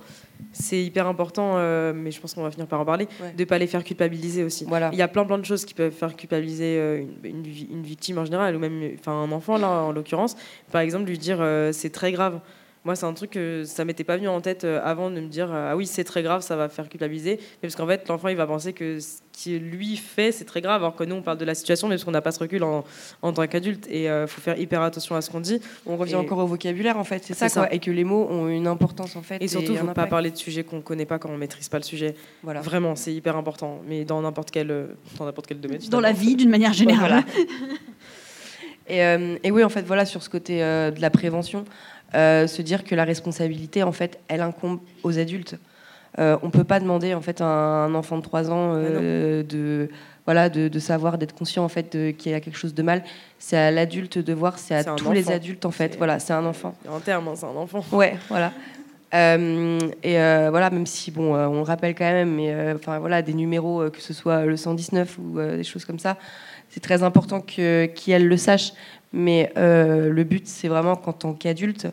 c'est 0.52 0.82
hyper 0.82 1.06
important, 1.06 1.52
euh, 1.58 1.92
mais 1.94 2.10
je 2.10 2.20
pense 2.20 2.34
qu'on 2.34 2.42
va 2.42 2.50
finir 2.50 2.66
par 2.66 2.80
en 2.80 2.84
parler, 2.84 3.06
Ouais. 3.22 3.32
de 3.36 3.44
pas 3.44 3.56
les 3.58 3.68
faire 3.68 3.84
culpabiliser 3.84 4.42
aussi. 4.42 4.64
Voilà. 4.66 4.88
Il 4.92 4.98
y 4.98 5.02
a 5.02 5.06
plein 5.06 5.24
plein 5.24 5.38
de 5.38 5.44
choses 5.44 5.64
qui 5.64 5.74
peuvent 5.74 5.92
faire 5.92 6.16
culpabiliser 6.16 6.76
euh, 6.80 7.02
une, 7.22 7.36
une 7.36 7.42
vi- 7.44 7.68
une 7.70 7.82
victime 7.84 8.18
en 8.18 8.24
général, 8.24 8.56
ou 8.56 8.58
même 8.58 8.82
un 9.06 9.30
enfant 9.30 9.58
là 9.58 9.68
en 9.68 9.92
l'occurrence. 9.92 10.34
Par 10.72 10.80
exemple, 10.80 11.04
lui 11.04 11.18
dire 11.18 11.38
euh, 11.40 11.70
c'est 11.72 11.90
très 11.90 12.10
grave. 12.10 12.40
Moi, 12.86 12.94
c'est 12.96 13.04
un 13.04 13.12
truc 13.12 13.30
que 13.32 13.64
ça 13.64 13.84
m'était 13.84 14.04
pas 14.04 14.16
venu 14.16 14.28
en 14.28 14.40
tête 14.40 14.64
euh, 14.64 14.80
avant 14.82 15.10
de 15.10 15.20
me 15.20 15.28
dire 15.28 15.52
euh, 15.52 15.70
ah 15.72 15.76
oui 15.76 15.86
c'est 15.86 16.02
très 16.04 16.22
grave, 16.22 16.40
ça 16.40 16.56
va 16.56 16.70
faire 16.70 16.88
culpabiliser. 16.88 17.36
Mais 17.38 17.68
parce 17.68 17.76
qu'en 17.76 17.86
fait 17.86 18.08
l'enfant 18.08 18.28
il 18.28 18.36
va 18.36 18.46
penser 18.46 18.72
que 18.72 18.98
ce 19.00 19.18
qui 19.32 19.58
lui 19.58 19.96
fait 19.98 20.32
c'est 20.32 20.46
très 20.46 20.62
grave, 20.62 20.82
alors 20.82 20.96
que 20.96 21.04
nous 21.04 21.14
on 21.16 21.20
parle 21.20 21.36
de 21.36 21.44
la 21.44 21.54
situation, 21.54 21.88
mais 21.88 21.96
parce 21.96 22.04
qu'on 22.04 22.10
n'a 22.10 22.22
pas 22.22 22.32
ce 22.32 22.38
recul 22.38 22.62
en, 22.62 22.84
en 23.20 23.32
tant 23.34 23.46
qu'adulte 23.46 23.86
et 23.90 24.04
il 24.04 24.24
faut 24.26 24.40
faire 24.40 24.58
hyper 24.58 24.80
attention 24.80 25.14
à 25.14 25.20
ce 25.20 25.28
qu'on 25.30 25.40
dit. 25.40 25.60
On 25.84 25.98
revient 25.98 26.12
Et- 26.14 26.16
encore 26.16 26.38
au 26.38 26.46
vocabulaire 26.46 26.96
en 26.96 27.04
fait, 27.04 27.22
c'est 27.22 27.34
ça, 27.34 27.50
quoi, 27.50 27.70
et 27.70 27.80
que 27.80 27.90
les 27.90 28.04
mots 28.04 28.26
ont 28.30 28.48
une 28.48 28.66
importance 28.66 29.14
en 29.14 29.22
fait. 29.22 29.42
Et 29.42 29.48
surtout, 29.48 29.74
faut 29.76 29.86
pas 29.88 30.06
parler 30.06 30.30
de 30.30 30.36
sujets 30.36 30.64
qu'on 30.64 30.80
connaît 30.80 31.04
pas 31.06 31.18
quand 31.18 31.28
on 31.28 31.36
maîtrise 31.36 31.68
pas 31.68 31.78
le 31.78 31.84
sujet. 31.84 32.14
Voilà. 32.42 32.62
Vraiment, 32.62 32.96
c'est 32.96 33.12
hyper 33.12 33.36
important. 33.36 33.82
Mais 33.86 34.06
dans 34.06 34.22
n'importe 34.22 34.50
quel, 34.50 34.70
euh, 34.70 34.86
dans 35.18 35.26
n'importe 35.26 35.46
quel 35.48 35.60
domaine. 35.60 35.80
Dans 35.90 36.00
la 36.00 36.12
vie, 36.12 36.34
d'une 36.34 36.48
manière 36.50 36.72
générale. 36.72 37.24
Et, 38.88 39.04
euh, 39.04 39.36
et 39.44 39.50
oui, 39.52 39.62
en 39.62 39.68
fait, 39.68 39.82
voilà, 39.82 40.04
sur 40.04 40.20
ce 40.22 40.28
côté 40.28 40.64
euh, 40.64 40.90
de 40.90 41.00
la 41.00 41.10
prévention, 41.10 41.64
euh, 42.14 42.46
se 42.46 42.62
dire 42.62 42.84
que 42.84 42.94
la 42.94 43.04
responsabilité, 43.04 43.82
en 43.82 43.92
fait, 43.92 44.18
elle 44.28 44.40
incombe 44.40 44.80
aux 45.02 45.18
adultes. 45.18 45.56
Euh, 46.18 46.36
on 46.42 46.50
peut 46.50 46.64
pas 46.64 46.80
demander 46.80 47.14
en 47.14 47.20
fait 47.20 47.40
à 47.40 47.44
un 47.44 47.94
enfant 47.94 48.16
de 48.16 48.22
3 48.22 48.50
ans 48.50 48.72
euh, 48.74 49.44
de 49.44 49.88
voilà 50.26 50.48
de, 50.48 50.66
de 50.66 50.78
savoir 50.80 51.18
d'être 51.18 51.32
conscient 51.32 51.62
en 51.62 51.68
fait 51.68 52.16
qu'il 52.16 52.32
y 52.32 52.34
a 52.34 52.40
quelque 52.40 52.58
chose 52.58 52.74
de 52.74 52.82
mal. 52.82 53.04
C'est 53.38 53.56
à 53.56 53.70
l'adulte 53.70 54.18
de 54.18 54.32
voir, 54.32 54.58
c'est 54.58 54.74
à 54.74 54.82
tous 54.82 55.12
les 55.12 55.30
adultes 55.30 55.64
en 55.66 55.70
fait. 55.70 55.96
Voilà, 55.96 56.18
c'est 56.18 56.32
un 56.32 56.44
enfant. 56.44 56.74
En 56.88 56.98
termes, 56.98 57.28
hein, 57.28 57.34
c'est 57.36 57.46
un 57.46 57.56
enfant. 57.56 57.84
Ouais, 57.92 58.16
voilà. 58.28 58.52
Euh, 59.12 59.78
et 60.02 60.20
euh, 60.20 60.48
voilà, 60.50 60.70
même 60.70 60.86
si 60.86 61.10
bon, 61.10 61.34
euh, 61.34 61.46
on 61.46 61.56
le 61.56 61.62
rappelle 61.62 61.94
quand 61.94 62.04
même, 62.04 62.34
mais 62.34 62.72
enfin 62.74 62.98
voilà, 62.98 63.22
des 63.22 63.34
numéros, 63.34 63.90
que 63.90 64.00
ce 64.00 64.12
soit 64.12 64.44
le 64.44 64.56
119 64.56 65.18
ou 65.18 65.40
des 65.40 65.64
choses 65.64 65.84
comme 65.84 65.98
ça, 65.98 66.16
c'est 66.68 66.80
très 66.80 67.02
important 67.02 67.40
que 67.40 67.86
qu'elle 67.86 68.26
le 68.26 68.36
sache. 68.36 68.72
Mais 69.12 69.52
euh, 69.56 70.08
le 70.10 70.24
but, 70.24 70.46
c'est 70.46 70.68
vraiment 70.68 70.94
qu'en 70.96 71.12
tant 71.12 71.32
qu'adulte, 71.34 71.88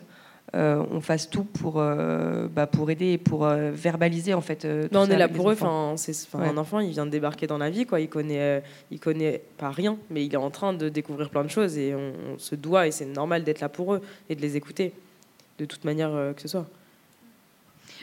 euh, 0.54 0.82
on 0.90 1.00
fasse 1.02 1.28
tout 1.28 1.44
pour 1.44 1.74
euh, 1.78 2.48
bah, 2.48 2.66
pour 2.66 2.90
aider 2.90 3.12
et 3.12 3.18
pour 3.18 3.44
euh, 3.44 3.70
verbaliser 3.70 4.32
en 4.32 4.40
fait. 4.40 4.64
euh, 4.64 4.88
tout 4.88 4.94
Non, 4.94 5.00
on 5.02 5.10
est 5.10 5.18
là 5.18 5.28
pour 5.28 5.50
eux. 5.50 5.52
Enfin, 5.52 5.94
Ouais. 6.38 6.48
un 6.48 6.56
enfant, 6.56 6.78
il 6.80 6.90
vient 6.90 7.04
de 7.04 7.10
débarquer 7.10 7.46
dans 7.46 7.58
la 7.58 7.68
vie, 7.70 7.84
quoi. 7.84 8.00
Il 8.00 8.08
connaît, 8.08 8.40
euh, 8.40 8.60
il 8.90 8.98
connaît 9.00 9.42
pas 9.58 9.70
rien, 9.70 9.98
mais 10.10 10.24
il 10.24 10.32
est 10.32 10.36
en 10.38 10.50
train 10.50 10.72
de 10.72 10.88
découvrir 10.88 11.28
plein 11.28 11.44
de 11.44 11.50
choses 11.50 11.76
et 11.76 11.94
on, 11.94 12.12
on 12.34 12.38
se 12.38 12.54
doit 12.54 12.86
et 12.86 12.92
c'est 12.92 13.04
normal 13.04 13.44
d'être 13.44 13.60
là 13.60 13.68
pour 13.68 13.94
eux 13.94 14.00
et 14.30 14.34
de 14.36 14.40
les 14.40 14.56
écouter 14.56 14.92
de 15.58 15.64
toute 15.66 15.84
manière 15.84 16.14
euh, 16.14 16.32
que 16.32 16.40
ce 16.40 16.48
soit. 16.48 16.66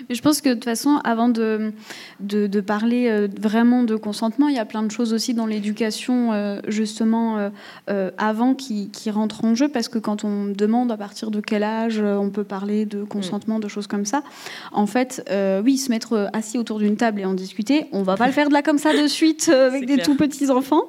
Mais 0.09 0.15
je 0.15 0.21
pense 0.21 0.41
que 0.41 0.49
de 0.49 0.53
toute 0.55 0.65
façon, 0.65 0.99
avant 1.03 1.29
de, 1.29 1.73
de, 2.19 2.61
parler 2.61 3.07
euh, 3.09 3.27
vraiment 3.39 3.83
de 3.83 3.95
consentement, 3.95 4.47
il 4.47 4.55
y 4.55 4.59
a 4.59 4.65
plein 4.65 4.83
de 4.83 4.91
choses 4.91 5.13
aussi 5.13 5.33
dans 5.33 5.45
l'éducation, 5.45 6.33
euh, 6.33 6.59
justement, 6.67 7.51
euh, 7.89 8.11
avant 8.17 8.53
qui, 8.53 8.89
qui, 8.89 9.09
rentrent 9.11 9.45
en 9.45 9.55
jeu, 9.55 9.67
parce 9.67 9.87
que 9.87 9.99
quand 9.99 10.23
on 10.23 10.45
demande 10.45 10.91
à 10.91 10.97
partir 10.97 11.31
de 11.31 11.39
quel 11.39 11.63
âge 11.63 11.99
on 11.99 12.29
peut 12.29 12.43
parler 12.43 12.85
de 12.85 13.03
consentement, 13.03 13.59
de 13.59 13.67
choses 13.67 13.87
comme 13.87 14.05
ça, 14.05 14.23
en 14.71 14.87
fait, 14.87 15.29
oui, 15.63 15.77
se 15.77 15.89
mettre 15.89 16.29
assis 16.33 16.57
autour 16.57 16.79
d'une 16.79 16.97
table 16.97 17.21
et 17.21 17.25
en 17.25 17.33
discuter, 17.33 17.87
on 17.91 18.03
va 18.03 18.17
pas 18.17 18.27
le 18.27 18.33
faire 18.33 18.49
de 18.49 18.53
là 18.53 18.61
comme 18.61 18.77
ça 18.77 18.93
de 18.93 19.07
suite 19.07 19.49
avec 19.49 19.85
des 19.85 19.97
tout 19.97 20.15
petits 20.15 20.49
enfants. 20.49 20.83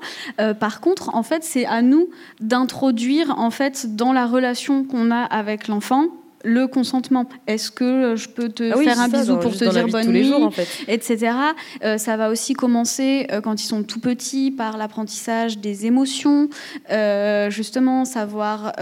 par 0.58 0.80
contre, 0.80 1.14
en 1.14 1.22
fait, 1.22 1.44
c'est 1.44 1.66
à 1.66 1.82
nous 1.82 2.08
d'introduire, 2.40 3.38
en 3.38 3.50
fait, 3.50 3.94
dans 3.96 4.12
la 4.12 4.26
relation 4.26 4.84
qu'on 4.84 5.10
a 5.10 5.22
avec 5.22 5.68
l'enfant, 5.68 6.06
le 6.44 6.66
consentement. 6.66 7.26
Est-ce 7.46 7.70
que 7.70 8.14
je 8.16 8.28
peux 8.28 8.48
te 8.48 8.70
ah 8.72 8.76
faire 8.82 9.00
un 9.00 9.08
bisou 9.08 9.36
pour 9.36 9.56
te 9.56 9.64
dire 9.64 9.88
bonne 9.88 10.08
nuit, 10.08 10.24
jours, 10.24 10.44
en 10.44 10.50
fait. 10.50 10.68
etc. 10.88 11.32
Euh, 11.82 11.98
ça 11.98 12.16
va 12.16 12.30
aussi 12.30 12.54
commencer 12.54 13.26
euh, 13.30 13.40
quand 13.40 13.60
ils 13.62 13.66
sont 13.66 13.82
tout 13.82 14.00
petits 14.00 14.50
par 14.50 14.76
l'apprentissage 14.76 15.58
des 15.58 15.86
émotions, 15.86 16.48
euh, 16.90 17.50
justement 17.50 18.04
savoir 18.04 18.74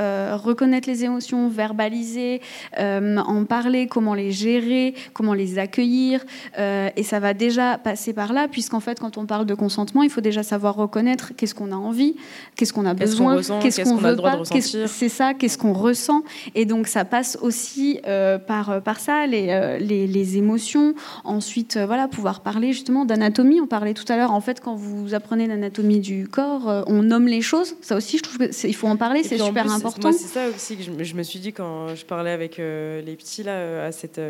reconnaître 0.43 0.89
les 0.89 1.05
émotions, 1.05 1.49
verbaliser, 1.49 2.41
en 2.79 3.45
parler, 3.45 3.87
comment 3.87 4.15
les 4.15 4.33
gérer, 4.33 4.95
comment 5.13 5.35
les 5.35 5.59
accueillir. 5.59 6.25
et 6.59 7.03
ça 7.03 7.21
va 7.21 7.35
déjà 7.35 7.79
passer 7.79 8.13
par 8.13 8.33
là, 8.33 8.49
puisqu'en 8.49 8.81
fait, 8.81 9.01
quand 9.01 9.19
on 9.19 9.27
parle 9.27 9.47
de 9.47 9.55
consentement, 9.55 10.03
il 10.03 10.11
faut 10.11 10.21
déjà 10.21 10.43
savoir 10.43 10.75
reconnaître 10.75 11.33
qu'est-ce 11.37 11.55
qu'on 11.55 11.73
a 11.73 11.77
envie, 11.77 12.17
qu'est-ce 12.57 12.73
qu'on 12.73 12.87
a 12.87 12.95
besoin, 12.95 13.41
qu'est-ce 13.61 13.83
qu'on 13.83 13.97
veut 13.97 14.17
pas, 14.17 14.43
c'est 14.45 15.09
ça, 15.09 15.35
qu'est-ce 15.35 15.59
qu'on 15.59 15.73
ressent. 15.73 16.23
Et 16.55 16.65
donc 16.65 16.89
ça 16.89 17.05
passe 17.05 17.39
aussi 17.45 18.01
euh, 18.07 18.39
par, 18.39 18.71
euh, 18.71 18.81
par 18.81 18.99
ça, 18.99 19.27
les, 19.27 19.51
euh, 19.51 19.79
les, 19.79 20.07
les 20.07 20.39
émotions. 20.39 20.95
Ensuite, 21.25 21.77
voilà, 21.77 22.09
pouvoir 22.09 22.41
parler 22.41 22.73
justement 22.73 23.05
d'anatomie. 23.05 23.61
On 23.61 23.67
parlait 23.67 23.95
tout 23.95 24.11
à 24.11 24.17
l'heure, 24.17 24.33
en 24.33 24.41
fait, 24.41 24.61
quand 24.61 24.75
vous 24.75 25.15
apprenez 25.15 25.47
l'anatomie 25.47 26.01
du 26.01 26.27
corps, 26.27 26.85
on 26.87 27.03
nomme 27.03 27.27
les 27.27 27.43
choses. 27.43 27.77
Ça 27.83 27.97
aussi, 27.97 28.19
je 28.19 28.23
trouve 28.23 28.49
qu'il 28.49 28.75
faut 28.75 28.89
en 28.89 28.97
parler, 28.97 29.23
c'est 29.23 29.39
super 29.39 29.71
important. 29.71 30.13
c'est 30.13 30.27
ça 30.27 30.49
aussi 30.49 30.77
que 30.77 30.83
je, 30.83 31.05
je, 31.05 31.15
me 31.15 31.23
suis 31.23 31.39
dit 31.39 31.53
quand 31.53 31.95
je 31.95 32.05
parlais 32.05 32.31
avec 32.31 32.57
les 32.57 33.17
petits 33.17 33.43
là, 33.43 33.85
à 33.85 33.93
cette 33.93 34.21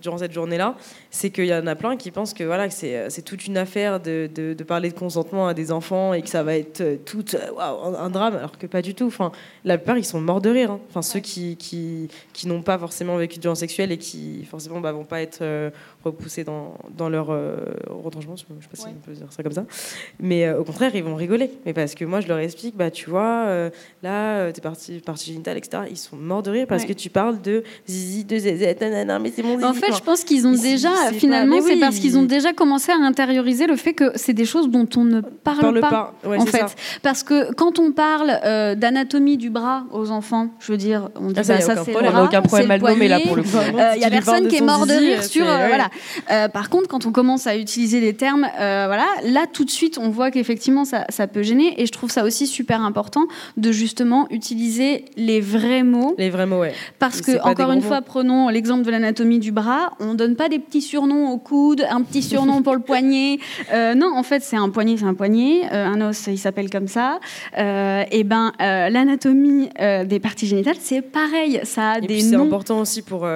durant 0.00 0.18
cette 0.18 0.32
journée-là, 0.32 0.76
c'est 1.10 1.30
qu'il 1.30 1.46
y 1.46 1.54
en 1.54 1.66
a 1.66 1.74
plein 1.74 1.96
qui 1.96 2.10
pensent 2.10 2.34
que 2.34 2.44
voilà, 2.44 2.70
c'est 2.70 3.22
toute 3.24 3.46
une 3.46 3.56
affaire 3.56 4.00
de, 4.00 4.28
de, 4.32 4.64
parler 4.64 4.90
de 4.90 4.98
consentement 4.98 5.46
à 5.46 5.54
des 5.54 5.72
enfants 5.72 6.14
et 6.14 6.22
que 6.22 6.28
ça 6.28 6.42
va 6.42 6.56
être 6.56 6.80
euh, 6.80 6.96
tout 7.04 7.24
euh, 7.34 7.96
un 7.98 8.10
drame, 8.10 8.36
alors 8.36 8.56
que 8.58 8.66
pas 8.66 8.82
du 8.82 8.94
tout. 8.94 9.06
Enfin, 9.06 9.32
la 9.64 9.76
plupart, 9.76 9.98
ils 9.98 10.04
sont 10.04 10.20
morts 10.20 10.40
de 10.40 10.50
rire. 10.50 10.70
Hein. 10.70 10.80
Enfin, 10.88 11.02
ceux 11.02 11.20
qui, 11.20 11.56
qui, 11.56 12.08
qui 12.32 12.46
n'ont 12.46 12.62
pas 12.62 12.78
forcément 12.78 13.16
vécu 13.16 13.36
de 13.36 13.42
violence 13.42 13.60
sexuelle 13.60 13.92
et 13.92 13.98
qui, 13.98 14.44
forcément, 14.44 14.80
bah, 14.80 14.92
vont 14.92 15.04
pas 15.04 15.20
être 15.20 15.38
euh, 15.42 15.70
repoussés 16.04 16.44
dans, 16.44 16.76
dans 16.96 17.08
leur 17.08 17.28
retranchement, 17.88 18.36
je 18.36 18.42
sais 18.42 18.46
pas 18.70 18.76
si 18.76 18.86
on 18.86 19.00
peut 19.06 19.12
dire 19.12 19.26
ça 19.30 19.42
comme 19.42 19.52
ça. 19.52 19.64
Mais 20.20 20.50
au 20.52 20.64
contraire, 20.64 20.94
ils 20.94 21.04
vont 21.04 21.14
rigoler. 21.14 21.50
Mais 21.66 21.72
parce 21.72 21.94
que 21.94 22.04
moi, 22.04 22.20
je 22.20 22.28
leur 22.28 22.38
explique, 22.38 22.76
bah, 22.76 22.90
tu 22.90 23.10
vois, 23.10 23.70
là, 24.02 24.52
tes 24.52 24.60
parties, 24.60 25.00
parties 25.00 25.32
génitales, 25.32 25.58
etc., 25.58 25.84
ils 25.90 25.96
sont 25.96 26.16
morts 26.16 26.42
de 26.42 26.50
rire 26.50 26.66
parce 26.68 26.84
que 26.84 26.92
tu 26.92 27.10
parles 27.10 27.40
de 27.40 27.62
zizi, 27.88 28.24
de 28.24 28.38
zézette, 28.38 28.82
mais 28.82 29.32
c'est 29.34 29.64
en 29.64 29.74
fait, 29.74 29.92
je 29.94 30.02
pense 30.02 30.24
qu'ils 30.24 30.46
ont 30.46 30.52
déjà, 30.52 30.90
finalement, 31.12 31.60
c'est 31.60 31.76
parce 31.76 31.98
qu'ils 31.98 32.18
ont 32.18 32.22
déjà 32.22 32.52
commencé 32.52 32.92
à 32.92 32.96
intérioriser 32.96 33.66
le 33.66 33.76
fait 33.76 33.94
que 33.94 34.12
c'est 34.14 34.32
des 34.32 34.44
choses 34.44 34.68
dont 34.68 34.88
on 34.96 35.04
ne 35.04 35.20
parle, 35.20 35.80
pas. 35.80 36.14
en 36.24 36.46
fait, 36.46 36.76
parce 37.02 37.22
que 37.22 37.52
quand 37.54 37.78
on 37.78 37.92
parle 37.92 38.38
euh, 38.44 38.74
d'anatomie 38.74 39.36
du 39.36 39.50
bras 39.50 39.84
aux 39.92 40.10
enfants, 40.10 40.48
je 40.60 40.72
veux 40.72 40.78
dire, 40.78 41.08
on 41.16 41.28
dit 41.28 41.34
ah, 41.38 41.44
ça, 41.44 41.74
bah, 41.74 41.82
c'est 41.84 41.92
le 41.92 42.10
bras, 42.10 42.24
aucun 42.24 42.42
problème 42.42 42.70
à 42.70 42.78
le 42.78 42.82
nommer 42.82 43.08
là 43.08 43.20
pour 43.20 43.36
le 43.36 43.42
coup. 43.42 43.48
Il 43.72 43.80
euh, 43.80 43.96
y 43.96 44.04
a 44.04 44.10
personne 44.10 44.48
qui 44.48 44.56
est 44.56 44.60
mort 44.60 44.86
de 44.86 44.94
rire 44.94 45.22
sur 45.22 45.48
euh, 45.48 45.68
voilà. 45.68 45.88
Par 46.52 46.70
contre, 46.70 46.88
quand 46.88 47.06
on 47.06 47.12
commence 47.12 47.46
à 47.46 47.56
utiliser 47.56 48.00
des 48.00 48.14
termes, 48.14 48.46
voilà, 48.56 49.06
là 49.24 49.46
tout 49.52 49.64
de 49.64 49.70
suite, 49.70 49.98
on 49.98 50.10
voit 50.10 50.30
qu'effectivement 50.30 50.84
ça, 50.84 51.04
ça 51.08 51.26
peut 51.26 51.42
gêner, 51.42 51.80
et 51.80 51.86
je 51.86 51.92
trouve 51.92 52.10
ça 52.10 52.24
aussi 52.24 52.46
super 52.46 52.82
important 52.82 53.26
de 53.56 53.72
justement 53.72 54.26
utiliser 54.30 55.04
les 55.16 55.40
vrais 55.40 55.82
mots. 55.82 56.14
Les 56.18 56.30
vrais 56.30 56.46
mots, 56.46 56.60
ouais. 56.60 56.74
Parce 56.98 57.20
que 57.20 57.40
encore 57.42 57.72
une 57.72 57.82
fois, 57.82 58.02
prenons 58.02 58.48
l'exemple 58.48 58.84
de 58.84 58.90
l'anatomie 58.90 59.38
du 59.38 59.52
bras, 59.52 59.92
on 60.00 60.14
donne 60.14 60.36
pas 60.36 60.48
des 60.48 60.58
petits 60.58 60.82
surnoms 60.82 61.30
au 61.30 61.38
coude, 61.38 61.84
un 61.88 62.02
petit 62.02 62.22
surnom 62.22 62.62
pour 62.62 62.74
le 62.74 62.80
poignet. 62.80 63.38
Euh, 63.72 63.94
non, 63.94 64.12
en 64.16 64.22
fait, 64.22 64.42
c'est 64.42 64.56
un 64.56 64.68
poignet, 64.70 64.96
c'est 64.96 65.04
un 65.04 65.14
poignet. 65.14 65.62
Euh, 65.72 65.86
un 65.86 66.00
os, 66.00 66.26
il 66.26 66.38
s'appelle 66.38 66.70
comme 66.70 66.88
ça. 66.88 67.20
Euh, 67.58 68.04
et 68.10 68.24
ben, 68.24 68.52
l'anatomie 68.58 69.68
des 69.78 70.20
parties 70.20 70.46
génitales, 70.46 70.76
c'est 70.80 71.02
pareil. 71.02 71.60
Ça 71.64 71.92
a 71.92 71.98
et 71.98 72.02
des 72.02 72.20
C'est 72.20 72.36
important 72.36 72.80
aussi 72.80 73.02
pour 73.02 73.26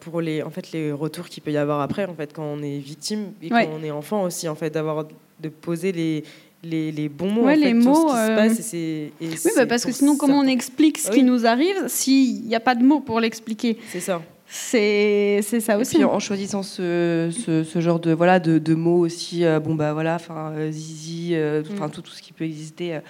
pour 0.00 0.20
les 0.20 0.42
en 0.42 0.50
fait 0.50 0.72
les 0.72 0.92
retours 0.92 1.28
qu'il 1.28 1.42
peut 1.42 1.52
y 1.52 1.56
avoir 1.56 1.80
après 1.80 2.05
en 2.10 2.14
fait 2.14 2.32
quand 2.32 2.44
on 2.44 2.62
est 2.62 2.78
victime 2.78 3.32
et 3.42 3.48
quand 3.48 3.68
on 3.78 3.82
est 3.82 3.90
enfant 3.90 4.22
aussi 4.22 4.48
en 4.48 4.54
fait 4.54 4.70
d'avoir 4.70 5.06
de 5.40 5.48
poser 5.48 5.92
les 5.92 6.24
les, 6.62 6.90
les, 6.92 7.08
bons 7.08 7.30
mots, 7.30 7.48
les 7.48 7.74
mots. 7.74 8.10
oui, 8.12 9.50
parce 9.68 9.84
que 9.84 9.92
sinon, 9.92 10.16
comment 10.16 10.40
on 10.40 10.46
explique 10.46 10.98
ce 10.98 11.10
qui 11.10 11.22
nous 11.22 11.46
arrive 11.46 11.84
s'il 11.86 12.42
n'y 12.42 12.54
a 12.54 12.60
pas 12.60 12.74
de 12.74 12.82
mots 12.82 13.00
pour 13.00 13.20
l'expliquer? 13.20 13.78
C'est 13.88 14.00
ça. 14.00 14.20
C'est 14.48 15.42
ça 15.42 15.78
aussi. 15.78 15.96
Et 15.96 15.98
puis 15.98 16.04
en 16.04 16.20
choisissant 16.20 16.62
ce, 16.62 17.30
ce, 17.32 17.80
genre 17.80 17.98
de, 17.98 18.12
voilà, 18.12 18.38
de, 18.38 18.58
de 18.58 18.74
mots 18.74 18.98
aussi, 18.98 19.44
euh, 19.44 19.58
bon 19.58 19.74
bah 19.74 19.92
voilà, 19.92 20.14
enfin 20.14 20.52
euh, 20.54 20.70
zizi, 20.70 21.30
euh, 21.32 21.62
mm. 21.62 21.90
tout, 21.90 22.02
tout 22.02 22.12
ce 22.12 22.22
qui 22.22 22.32
peut 22.32 22.44
exister. 22.44 23.00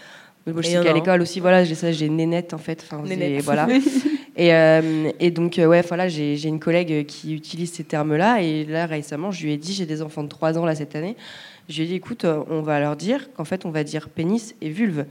moi 0.47 0.63
je 0.63 0.69
sais 0.69 0.83
qu'à 0.83 0.95
l'école 0.95 1.21
aussi, 1.21 1.41
voilà, 1.41 1.65
j'ai 1.65 1.75
ça, 1.75 1.93
j'ai 1.93 2.09
nénette 2.09 2.55
en 2.55 2.59
fait. 2.59 2.87
Nénette. 3.05 3.43
Voilà. 3.43 3.69
et, 4.37 4.51
et, 5.21 5.31
donc, 5.31 5.55
ouais, 5.59 5.83
voilà, 5.83 6.09
j'ai 6.09 6.47
une 6.47 6.61
collègue 6.61 7.07
qui 7.07 7.35
utilise 7.35 7.73
ces 7.73 7.85
termes-là. 7.85 8.43
Et 8.43 8.65
là, 8.65 8.87
récemment, 8.87 9.31
je 9.31 9.45
lui 9.45 9.53
ai 9.53 9.57
dit, 9.57 9.73
j'ai 9.73 9.87
des 9.87 10.03
enfants 10.03 10.23
de 10.23 10.29
3 10.29 10.59
ans 10.59 10.65
là 10.65 10.75
cette 10.75 10.95
année. 10.95 11.17
Je 11.69 11.79
lui 11.79 11.85
ai 11.85 11.87
dit, 11.87 11.95
écoute, 11.95 12.25
on 12.25 12.63
va 12.63 12.79
leur 12.79 12.97
dire 12.97 13.33
qu'en 13.33 13.45
fait, 13.45 13.65
on 13.65 13.71
va 13.71 13.83
dire 13.83 14.09
pénis 14.09 14.55
et 14.61 14.69
vulve. 14.69 15.07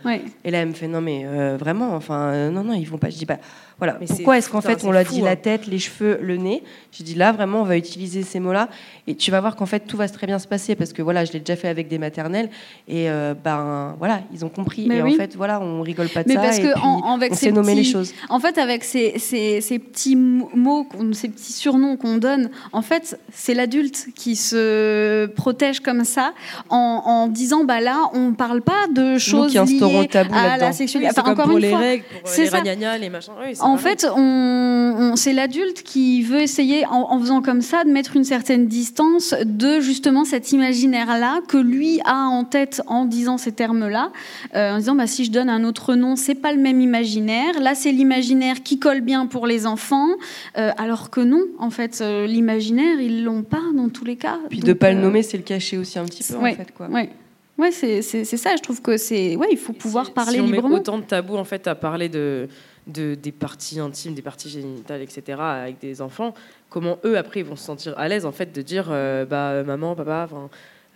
Et 0.45 0.51
là, 0.51 0.59
elle 0.59 0.69
me 0.69 0.73
fait, 0.73 0.87
non, 0.87 1.01
mais 1.01 1.25
vraiment, 1.57 1.95
enfin, 1.95 2.49
non, 2.49 2.63
non, 2.63 2.73
ils 2.73 2.87
vont 2.87 2.97
pas. 2.97 3.09
Je 3.09 3.17
dis, 3.17 3.25
bah, 3.25 3.39
voilà. 3.77 3.97
Mais 3.99 4.07
Pourquoi 4.07 4.37
est-ce 4.37 4.49
qu'en 4.49 4.61
fait 4.61 4.83
on 4.85 4.91
l'a 4.91 5.03
dit 5.03 5.21
la 5.21 5.31
hein. 5.31 5.35
tête, 5.35 5.67
les 5.67 5.79
cheveux, 5.79 6.19
le 6.21 6.37
nez? 6.37 6.63
J'ai 6.91 7.03
dit 7.03 7.15
là 7.15 7.31
vraiment 7.31 7.61
on 7.61 7.65
va 7.65 7.77
utiliser 7.77 8.23
ces 8.23 8.39
mots-là 8.39 8.69
et 9.07 9.15
tu 9.15 9.31
vas 9.31 9.41
voir 9.41 9.55
qu'en 9.55 9.65
fait 9.65 9.81
tout 9.81 9.97
va 9.97 10.07
très 10.07 10.27
bien 10.27 10.39
se 10.39 10.47
passer 10.47 10.75
parce 10.75 10.93
que 10.93 11.01
voilà 11.01 11.25
je 11.25 11.33
l'ai 11.33 11.39
déjà 11.39 11.55
fait 11.57 11.67
avec 11.67 11.87
des 11.89 11.97
maternelles 11.97 12.49
et 12.87 13.09
euh, 13.09 13.33
ben 13.33 13.95
voilà 13.99 14.21
ils 14.33 14.45
ont 14.45 14.49
compris 14.49 14.89
et 14.89 15.01
en 15.01 15.11
fait 15.11 15.35
voilà 15.35 15.59
on 15.61 15.81
rigole 15.81 16.07
pas 16.07 16.23
de 16.23 16.31
ça 16.31 16.39
parce 16.39 16.59
et 16.59 16.61
que 16.61 16.79
on 16.83 17.33
sait 17.33 17.51
nommer 17.51 17.75
les 17.75 17.83
choses. 17.83 18.13
En 18.29 18.39
fait 18.39 18.57
avec 18.57 18.83
ces, 18.83 19.19
ces, 19.19 19.59
ces 19.59 19.79
petits 19.79 20.15
mots, 20.15 20.87
ces 21.11 21.27
petits 21.29 21.53
surnoms 21.53 21.97
qu'on 21.97 22.17
donne, 22.17 22.49
en 22.71 22.81
fait 22.81 23.19
c'est 23.33 23.53
l'adulte 23.53 24.07
qui 24.15 24.35
se 24.35 25.25
protège 25.27 25.81
comme 25.81 26.05
ça 26.05 26.33
en, 26.69 27.01
en, 27.05 27.27
disant 27.27 27.65
bah 27.65 27.81
là 27.81 28.09
on 28.13 28.33
parle 28.33 28.61
pas 28.61 28.87
de 28.93 29.17
choses 29.17 29.53
liées 29.53 30.09
à 30.31 30.57
la 30.57 30.71
sexualité. 30.71 31.11
enfin, 31.17 31.29
encore 31.29 31.51
une 31.51 31.59
les 31.59 31.69
fois, 31.69 31.79
règles, 31.79 32.03
pour 32.23 32.31
les 32.37 32.47
ça. 32.47 32.97
les 32.97 33.09
machins. 33.09 33.33
Oui, 33.41 33.55
en 33.65 33.77
fait, 33.77 34.05
on, 34.15 35.13
c'est 35.15 35.33
l'adulte 35.33 35.81
qui 35.81 36.21
veut 36.21 36.41
essayer, 36.41 36.85
en, 36.85 37.19
faisant 37.19 37.41
comme 37.41 37.61
ça, 37.61 37.83
de 37.83 37.89
mettre 37.89 38.15
une 38.15 38.23
certaine 38.23 38.67
distance 38.67 39.33
de 39.43 39.79
justement 39.79 40.23
cet 40.23 40.51
imaginaire-là 40.51 41.41
que 41.47 41.57
lui 41.57 41.99
a 42.05 42.25
en 42.27 42.43
tête 42.43 42.83
en 42.85 43.05
disant 43.05 43.37
ces 43.39 43.51
termes-là, 43.51 44.11
euh, 44.55 44.73
en 44.73 44.77
disant 44.77 44.95
bah, 44.95 45.07
si 45.07 45.25
je 45.25 45.31
donne 45.31 45.49
un 45.49 45.63
autre 45.63 45.95
nom, 45.95 46.15
c'est 46.15 46.35
pas 46.35 46.53
le 46.53 46.59
même 46.59 46.79
imaginaire. 46.79 47.59
Là, 47.59 47.73
c'est 47.73 47.91
l'imaginaire 47.91 48.61
qui 48.61 48.77
colle 48.77 49.01
bien 49.01 49.25
pour 49.25 49.47
les 49.47 49.65
enfants, 49.65 50.09
euh, 50.57 50.69
alors 50.77 51.09
que 51.09 51.21
non, 51.21 51.41
en 51.57 51.71
fait, 51.71 52.01
euh, 52.01 52.27
l'imaginaire, 52.27 52.99
ils 52.99 53.23
l'ont 53.23 53.43
pas 53.43 53.63
dans 53.75 53.89
tous 53.89 54.05
les 54.05 54.15
cas. 54.15 54.37
Puis 54.49 54.59
de 54.59 54.73
pas 54.73 54.91
le 54.91 54.99
nommer, 54.99 55.23
c'est 55.23 55.37
le 55.37 55.43
cacher 55.43 55.79
aussi 55.79 55.97
un 55.97 56.05
petit 56.05 56.23
peu, 56.23 56.37
en 56.37 56.53
fait, 56.53 56.71
quoi. 56.71 56.87
Ouais. 56.87 57.09
Ouais, 57.57 57.71
c'est 57.71 58.01
ça. 58.01 58.55
Je 58.57 58.61
trouve 58.61 58.81
que 58.81 58.97
c'est 58.97 59.37
ouais, 59.37 59.47
il 59.49 59.57
faut 59.57 59.73
pouvoir 59.73 60.11
parler 60.11 60.33
si 60.33 60.41
on 60.41 60.45
librement. 60.45 60.69
Met 60.69 60.75
autant 60.75 60.97
de 60.97 61.03
tabous 61.03 61.37
en 61.37 61.45
fait 61.45 61.67
à 61.67 61.75
parler 61.75 62.09
de 62.09 62.49
de, 62.87 63.15
des 63.15 63.31
parties 63.31 63.79
intimes, 63.79 64.13
des 64.13 64.21
parties 64.21 64.49
génitales, 64.49 65.01
etc., 65.01 65.39
avec 65.39 65.79
des 65.79 66.01
enfants, 66.01 66.33
comment 66.69 66.99
eux, 67.05 67.17
après, 67.17 67.41
ils 67.41 67.45
vont 67.45 67.55
se 67.55 67.63
sentir 67.63 67.97
à 67.97 68.07
l'aise, 68.07 68.25
en 68.25 68.31
fait, 68.31 68.53
de 68.53 68.61
dire, 68.61 68.87
euh, 68.89 69.25
bah, 69.25 69.63
maman, 69.63 69.95
papa, 69.95 70.27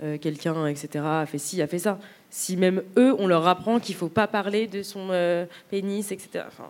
euh, 0.01 0.17
quelqu'un, 0.17 0.67
etc., 0.67 1.03
a 1.05 1.25
fait 1.25 1.37
ci, 1.37 1.61
a 1.61 1.67
fait 1.67 1.79
ça. 1.79 1.99
Si 2.29 2.57
même 2.57 2.83
eux, 2.97 3.15
on 3.17 3.27
leur 3.27 3.47
apprend 3.47 3.79
qu'il 3.79 3.95
ne 3.95 3.99
faut 3.99 4.09
pas 4.09 4.27
parler 4.27 4.67
de 4.67 4.83
son 4.83 5.09
euh, 5.11 5.45
pénis, 5.69 6.11
etc. 6.11 6.45
Enfin, 6.47 6.69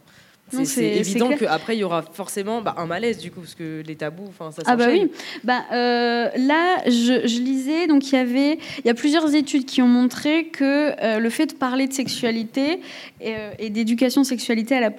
c'est 0.63 0.85
évident 0.85 1.29
qu'après, 1.37 1.75
il 1.75 1.79
y 1.79 1.83
aura 1.83 2.01
forcément 2.01 2.61
bah, 2.61 2.75
un 2.77 2.85
malaise, 2.85 3.17
du 3.17 3.31
coup, 3.31 3.41
parce 3.41 3.55
que 3.55 3.83
les 3.85 3.95
tabous, 3.95 4.31
ça 4.37 4.63
Ah 4.65 4.75
bah 4.75 4.87
oui. 4.89 5.11
Bah, 5.43 5.63
euh, 5.71 6.29
là, 6.35 6.77
je, 6.85 7.39
lisais, 7.39 7.87
donc 7.87 8.07
il 8.07 8.15
y 8.15 8.17
avait... 8.17 8.59
Il 8.79 8.85
y 8.85 8.89
a 8.89 8.93
plusieurs 8.93 9.33
études 9.35 9.65
qui 9.65 9.81
ont 9.81 9.87
montré 9.87 10.45
que 10.45 10.99
euh, 11.03 11.19
le 11.19 11.29
fait 11.29 11.47
de 11.47 11.53
parler 11.53 11.87
de 11.87 11.93
sexualité 11.93 12.79
et, 13.21 13.33
euh, 13.35 13.69
d'éducation 13.69 14.23
sexualité 14.23 14.75
à 14.75 14.79
la 14.81 14.91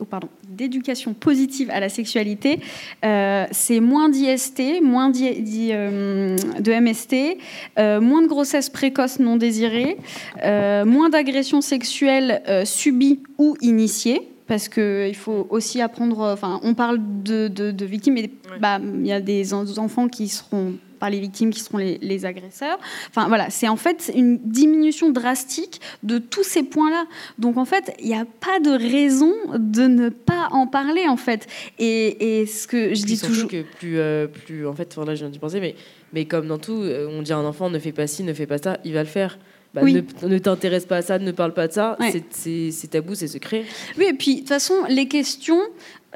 oh, 0.00 0.04
pardon, 0.04 0.28
d'éducation 0.48 1.14
positive 1.14 1.70
à 1.70 1.80
la 1.80 1.88
sexualité, 1.88 2.60
c'est 3.02 3.80
moins 3.80 4.08
d'IST, 4.08 4.80
moins 4.82 5.10
de 5.10 6.80
MST, 6.80 7.38
moins 7.76 8.22
de 8.22 8.26
grossesse 8.26 8.70
précoce 8.70 9.18
non 9.18 9.36
désirée, 9.36 9.96
moins 10.42 11.10
d'agressions 11.10 11.60
sexuelles 11.60 12.42
subies 12.64 13.20
ou 13.38 13.56
initiées 13.60 14.28
parce 14.46 14.68
qu'il 14.68 15.16
faut 15.16 15.46
aussi 15.50 15.80
apprendre. 15.80 16.20
Enfin, 16.20 16.60
on 16.62 16.74
parle 16.74 17.00
de, 17.24 17.48
de, 17.48 17.84
victimes, 17.84 18.14
mais 18.14 18.30
bah, 18.60 18.78
il 18.80 19.06
y 19.06 19.12
a 19.12 19.20
des 19.20 19.52
enfants 19.52 20.08
qui 20.08 20.28
seront 20.28 20.74
pas 20.98 21.10
les 21.10 21.20
victimes 21.20 21.50
qui 21.50 21.60
seront 21.60 21.78
les, 21.78 21.98
les 21.98 22.24
agresseurs. 22.24 22.78
Enfin 23.08 23.28
voilà, 23.28 23.50
c'est 23.50 23.68
en 23.68 23.76
fait 23.76 24.12
une 24.14 24.38
diminution 24.38 25.10
drastique 25.10 25.80
de 26.02 26.18
tous 26.18 26.44
ces 26.44 26.62
points-là. 26.62 27.04
Donc 27.38 27.56
en 27.56 27.64
fait, 27.64 27.94
il 28.00 28.06
n'y 28.06 28.14
a 28.14 28.24
pas 28.24 28.60
de 28.60 28.70
raison 28.70 29.32
de 29.54 29.86
ne 29.86 30.08
pas 30.08 30.48
en 30.50 30.66
parler 30.66 31.06
en 31.08 31.16
fait. 31.16 31.46
Et, 31.78 32.40
et 32.40 32.46
ce 32.46 32.66
que 32.66 32.94
je 32.94 33.04
dis 33.04 33.18
toujours 33.18 33.48
que 33.48 33.62
plus, 33.62 33.98
euh, 33.98 34.26
plus 34.26 34.66
en 34.66 34.74
fait, 34.74 34.94
voilà, 34.94 35.14
je 35.14 35.20
viens 35.20 35.30
d'y 35.30 35.38
penser, 35.38 35.60
mais 35.60 35.74
mais 36.12 36.24
comme 36.24 36.46
dans 36.46 36.58
tout, 36.58 36.82
euh, 36.82 37.08
on 37.10 37.22
dit 37.22 37.32
à 37.32 37.36
un 37.36 37.44
enfant 37.44 37.68
ne 37.68 37.78
fais 37.78 37.92
pas 37.92 38.06
ci, 38.06 38.22
ne 38.22 38.32
fais 38.32 38.46
pas 38.46 38.58
ça, 38.58 38.78
il 38.84 38.94
va 38.94 39.02
le 39.02 39.08
faire. 39.08 39.38
Bah, 39.74 39.82
ne, 39.82 40.38
t'intéresse 40.38 40.86
pas 40.86 40.98
à 40.98 41.02
ça, 41.02 41.18
ne 41.18 41.32
parle 41.32 41.52
pas 41.52 41.68
de 41.68 41.72
ça, 41.74 41.98
c'est 42.30 42.90
tabou, 42.90 43.14
c'est 43.14 43.28
secret. 43.28 43.64
Oui, 43.98 44.06
et 44.08 44.14
puis 44.14 44.36
de 44.36 44.40
toute 44.40 44.48
façon, 44.48 44.74
les 44.88 45.06
questions 45.06 45.60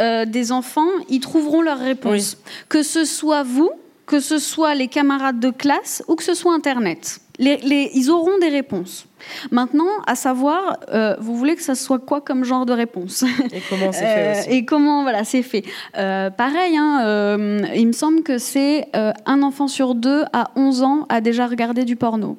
euh, 0.00 0.24
des 0.24 0.50
enfants, 0.50 0.88
ils 1.10 1.20
trouveront 1.20 1.60
leur 1.60 1.78
réponse. 1.78 2.38
Que 2.70 2.82
ce 2.82 3.04
soit 3.04 3.42
vous, 3.42 3.70
que 4.10 4.18
ce 4.18 4.40
soit 4.40 4.74
les 4.74 4.88
camarades 4.88 5.38
de 5.38 5.50
classe 5.50 6.02
ou 6.08 6.16
que 6.16 6.24
ce 6.24 6.34
soit 6.34 6.52
Internet. 6.52 7.20
Les, 7.38 7.92
ils 7.94 8.10
auront 8.10 8.38
des 8.38 8.48
réponses. 8.48 9.06
Maintenant, 9.52 9.86
à 10.04 10.16
savoir, 10.16 10.78
euh, 10.92 11.14
vous 11.20 11.36
voulez 11.36 11.54
que 11.54 11.62
ça 11.62 11.76
soit 11.76 12.00
quoi 12.00 12.20
comme 12.20 12.42
genre 12.42 12.66
de 12.66 12.72
réponse? 12.72 13.22
Et 13.52 13.62
comment 13.70 13.92
c'est 13.92 14.00
fait 14.00 14.40
aussi. 14.40 14.50
Et 14.50 14.64
comment, 14.64 15.02
voilà, 15.02 15.22
c'est 15.22 15.42
fait. 15.42 15.62
pareil, 15.94 16.76
hein, 16.76 17.38
il 17.76 17.86
me 17.86 17.92
semble 17.92 18.24
que 18.24 18.38
c'est 18.38 18.88
un 18.94 19.42
enfant 19.42 19.68
sur 19.68 19.94
deux 19.94 20.24
à 20.32 20.50
11 20.56 20.82
ans 20.82 21.06
a 21.08 21.20
déjà 21.20 21.46
regardé 21.46 21.84
du 21.84 21.94
porno. 21.94 22.36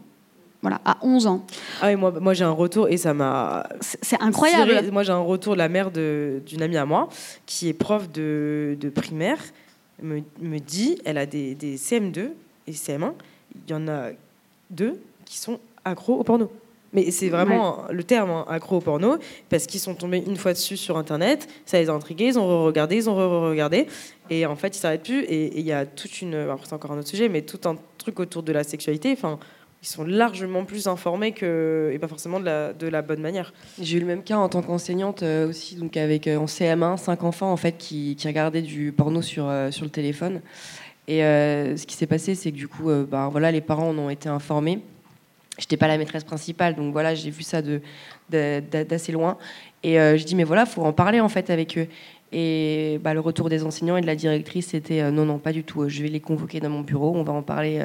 Voilà, 0.61 0.81
à 0.85 0.97
11 1.01 1.27
ans. 1.27 1.45
Ah 1.81 1.87
oui, 1.87 1.95
moi, 1.95 2.13
moi 2.19 2.33
j'ai 2.33 2.43
un 2.43 2.51
retour 2.51 2.89
et 2.89 2.97
ça 2.97 3.13
m'a. 3.13 3.65
C'est 3.79 4.21
incroyable. 4.21 4.91
Moi 4.91 5.03
j'ai 5.03 5.13
un 5.13 5.17
retour 5.19 5.53
de 5.53 5.57
la 5.57 5.69
mère 5.69 5.89
d'une 5.89 6.61
amie 6.61 6.77
à 6.77 6.85
moi 6.85 7.07
qui 7.45 7.69
est 7.69 7.73
prof 7.73 8.11
de, 8.11 8.77
de 8.79 8.89
primaire, 8.89 9.39
me, 10.01 10.21
me, 10.39 10.59
dit 10.59 10.99
elle 11.05 11.17
a 11.17 11.25
des, 11.25 11.55
des, 11.55 11.77
CM2 11.77 12.29
et 12.67 12.71
CM1, 12.71 13.13
il 13.67 13.71
y 13.71 13.73
en 13.73 13.87
a 13.87 14.09
deux 14.69 14.99
qui 15.25 15.37
sont 15.37 15.59
accros 15.85 16.15
au 16.15 16.23
porno. 16.23 16.51
Mais 16.93 17.09
c'est 17.11 17.29
vraiment 17.29 17.85
le 17.89 18.03
terme, 18.03 18.31
hein, 18.31 18.45
accro 18.49 18.77
au 18.77 18.81
porno, 18.81 19.17
parce 19.49 19.65
qu'ils 19.65 19.79
sont 19.79 19.95
tombés 19.95 20.21
une 20.25 20.35
fois 20.35 20.51
dessus 20.51 20.75
sur 20.75 20.97
Internet, 20.97 21.47
ça 21.65 21.79
les 21.79 21.89
a 21.89 21.93
intrigués, 21.93 22.25
ils 22.25 22.39
ont 22.39 22.45
re-regardé, 22.45 22.97
ils 22.97 23.09
ont 23.09 23.15
re-regardé, 23.15 23.87
et 24.29 24.45
en 24.45 24.55
fait, 24.55 24.75
ils 24.75 24.79
s'arrêtent 24.79 25.03
plus. 25.03 25.23
Et 25.23 25.57
il 25.57 25.65
y 25.65 25.71
a 25.71 25.85
toute 25.85 26.21
une. 26.21 26.35
Après, 26.35 26.65
c'est 26.65 26.73
encore 26.73 26.91
un 26.91 26.97
autre 26.97 27.07
sujet, 27.07 27.29
mais 27.29 27.43
tout 27.43 27.59
un 27.67 27.75
truc 27.97 28.19
autour 28.19 28.43
de 28.43 28.51
la 28.51 28.63
sexualité. 28.63 29.11
Enfin, 29.13 29.39
ils 29.81 29.87
sont 29.87 30.03
largement 30.03 30.63
plus 30.63 30.87
informés 30.87 31.31
que, 31.31 31.89
et 31.91 31.97
pas 31.97 32.07
forcément 32.07 32.39
de 32.39 32.87
la, 32.87 33.01
bonne 33.01 33.21
manière. 33.21 33.51
J'ai 33.81 33.97
eu 33.97 33.99
le 33.99 34.05
même 34.05 34.21
cas 34.21 34.37
en 34.37 34.47
tant 34.47 34.61
qu'enseignante 34.61 35.23
euh, 35.23 35.49
aussi, 35.49 35.75
donc 35.75 35.97
avec 35.97 36.27
euh, 36.27 36.37
en 36.37 36.45
CM1, 36.45 36.97
cinq 36.97 37.23
enfants 37.23 37.51
en 37.51 37.57
fait 37.57 37.77
qui, 37.77 38.15
regardaient 38.23 38.61
du 38.61 38.91
porno 38.91 39.23
sur, 39.23 39.47
euh, 39.47 39.71
le 39.81 39.89
téléphone. 39.89 40.41
Et 41.07 41.19
ce 41.21 41.85
qui 41.85 41.95
s'est 41.95 42.07
passé, 42.07 42.35
c'est 42.35 42.51
que 42.51 42.55
du 42.55 42.69
coup, 42.69 42.89
bah, 43.09 43.27
voilà, 43.29 43.51
les 43.51 43.59
parents 43.59 43.89
en 43.89 43.97
ont 43.97 44.09
été 44.09 44.29
informés. 44.29 44.79
J'étais 45.57 45.75
pas 45.75 45.87
la 45.87 45.97
maîtresse 45.97 46.23
principale, 46.23 46.75
donc 46.75 46.93
voilà, 46.93 47.15
j'ai 47.15 47.31
vu 47.31 47.43
ça 47.43 47.61
d'assez 48.29 49.11
loin. 49.11 49.37
Et 49.83 49.95
je 49.95 50.23
dis, 50.23 50.35
mais 50.35 50.45
voilà, 50.45 50.65
faut 50.65 50.83
en 50.83 50.93
parler 50.93 51.19
en 51.19 51.27
fait 51.27 51.49
avec 51.49 51.77
eux. 51.77 51.87
Et 52.31 52.97
bah, 53.03 53.13
le 53.13 53.19
retour 53.19 53.49
des 53.49 53.63
enseignants 53.65 53.97
et 53.97 54.01
de 54.01 54.05
la 54.05 54.15
directrice, 54.15 54.67
c'était 54.67 55.11
non, 55.11 55.25
non, 55.25 55.37
pas 55.37 55.51
du 55.51 55.65
tout. 55.65 55.89
Je 55.89 56.01
vais 56.01 56.07
les 56.07 56.21
convoquer 56.21 56.61
dans 56.61 56.69
mon 56.69 56.81
bureau, 56.81 57.11
on 57.13 57.23
va 57.23 57.33
en 57.33 57.41
parler 57.41 57.83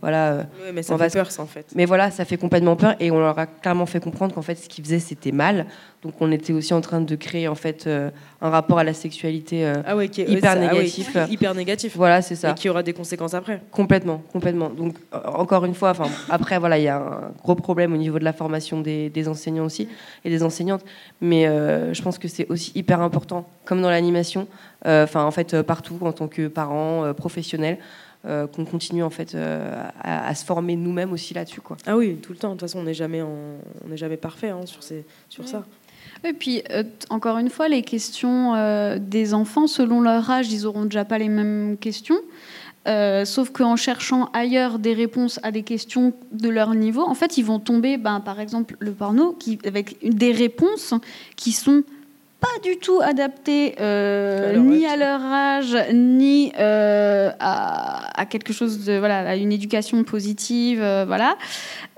voilà. 0.00 0.32
Euh, 0.32 0.42
mais 0.72 0.82
ça 0.84 0.96
fait 0.96 1.12
peur, 1.12 1.30
ça, 1.30 1.42
en 1.42 1.46
fait. 1.46 1.66
Mais 1.74 1.84
voilà, 1.84 2.12
ça 2.12 2.24
fait 2.24 2.36
complètement 2.36 2.76
peur 2.76 2.94
et 3.00 3.10
on 3.10 3.18
leur 3.18 3.36
a 3.36 3.46
clairement 3.46 3.86
fait 3.86 3.98
comprendre 3.98 4.32
qu'en 4.32 4.42
fait, 4.42 4.54
ce 4.54 4.68
qu'ils 4.68 4.84
faisaient, 4.84 5.00
c'était 5.00 5.32
mal. 5.32 5.66
Donc, 6.02 6.14
on 6.20 6.30
était 6.30 6.52
aussi 6.52 6.72
en 6.72 6.80
train 6.80 7.00
de 7.00 7.16
créer 7.16 7.48
en 7.48 7.56
fait 7.56 7.88
euh, 7.88 8.10
un 8.40 8.50
rapport 8.50 8.78
à 8.78 8.84
la 8.84 8.94
sexualité 8.94 9.66
euh, 9.66 9.82
ah 9.84 10.00
hyper 10.04 10.52
ah 10.52 10.56
négatif. 10.56 11.16
hyper 11.30 11.54
négatif. 11.54 11.96
Voilà, 11.96 12.22
c'est 12.22 12.36
ça. 12.36 12.52
Et 12.52 12.54
qui 12.54 12.68
aura 12.68 12.84
des 12.84 12.92
conséquences 12.92 13.34
après. 13.34 13.60
Complètement, 13.72 14.22
complètement. 14.32 14.68
Donc, 14.68 14.94
encore 15.12 15.64
une 15.64 15.74
fois, 15.74 15.90
enfin, 15.90 16.08
après, 16.28 16.60
voilà, 16.60 16.78
il 16.78 16.84
y 16.84 16.88
a 16.88 16.98
un 16.98 17.32
gros 17.42 17.56
problème 17.56 17.92
au 17.92 17.96
niveau 17.96 18.20
de 18.20 18.24
la 18.24 18.32
formation 18.32 18.80
des, 18.80 19.10
des 19.10 19.26
enseignants 19.26 19.64
aussi 19.64 19.88
et 20.24 20.30
des 20.30 20.44
enseignantes. 20.44 20.84
Mais 21.20 21.46
je 21.92 22.02
pense 22.02 22.18
que 22.18 22.28
c'est 22.28 22.46
aussi 22.48 22.70
hyper 22.76 23.00
important, 23.00 23.48
comme 23.64 23.82
dans 23.82 23.90
l'animation, 23.90 24.46
enfin, 24.84 25.24
en 25.24 25.30
fait, 25.32 25.60
partout 25.62 25.98
en 26.02 26.12
tant 26.12 26.28
que 26.28 26.46
parents, 26.46 27.12
professionnels. 27.14 27.78
Euh, 28.26 28.48
qu'on 28.48 28.64
continue 28.64 29.04
en 29.04 29.10
fait 29.10 29.36
euh, 29.36 29.80
à, 30.02 30.34
se 30.34 30.44
former 30.44 30.74
nous-mêmes 30.74 31.12
aussi 31.12 31.34
là-dessus 31.34 31.60
quoi. 31.60 31.76
Ah 31.86 31.96
oui, 31.96 32.16
tout 32.16 32.32
le 32.32 32.38
temps. 32.38 32.48
De 32.48 32.54
toute 32.54 32.62
façon, 32.62 32.80
on 32.80 32.82
n'est 32.82 32.92
jamais 32.92 33.22
on 33.22 33.88
n'est 33.88 33.96
jamais 33.96 34.16
parfait 34.16 34.48
hein, 34.48 34.66
sur 34.66 34.82
ces 34.82 35.04
sur 35.28 35.46
ça. 35.46 35.64
Et 36.24 36.32
puis, 36.32 36.64
euh, 36.72 36.82
encore 37.10 37.38
une 37.38 37.48
fois, 37.48 37.68
les 37.68 37.82
questions 37.82 38.54
des 38.98 39.34
enfants, 39.34 39.68
selon 39.68 40.00
leur 40.00 40.28
âge, 40.28 40.52
ils 40.52 40.66
auront 40.66 40.84
déjà 40.84 41.04
pas 41.04 41.18
les 41.18 41.28
mêmes 41.28 41.76
questions. 41.78 42.18
sauf 43.24 43.50
qu'en 43.50 43.76
cherchant 43.76 44.30
ailleurs 44.32 44.80
des 44.80 44.94
réponses 44.94 45.38
à 45.44 45.52
des 45.52 45.62
questions 45.62 46.12
de 46.32 46.48
leur 46.48 46.74
niveau, 46.74 47.02
en 47.02 47.14
fait, 47.14 47.38
ils 47.38 47.44
vont 47.44 47.60
tomber, 47.60 47.98
ben, 47.98 48.18
par 48.18 48.40
exemple, 48.40 48.74
le 48.80 48.90
porno, 48.90 49.32
qui, 49.38 49.60
avec 49.64 49.96
des 50.02 50.32
réponses 50.32 50.92
qui 51.36 51.52
sont 51.52 51.84
pas 52.40 52.46
du 52.62 52.76
tout 52.76 53.00
adapté 53.02 53.74
euh, 53.80 54.56
ni 54.58 54.86
à 54.86 54.96
leur 54.96 55.20
âge, 55.20 55.76
ni 55.92 56.52
euh, 56.58 57.30
à, 57.40 58.26
quelque 58.30 58.52
chose 58.52 58.84
de 58.84 58.96
voilà, 58.98 59.30
à 59.30 59.36
une 59.36 59.50
éducation 59.50 60.04
positive, 60.04 60.80
euh, 60.80 61.04
voilà. 61.04 61.36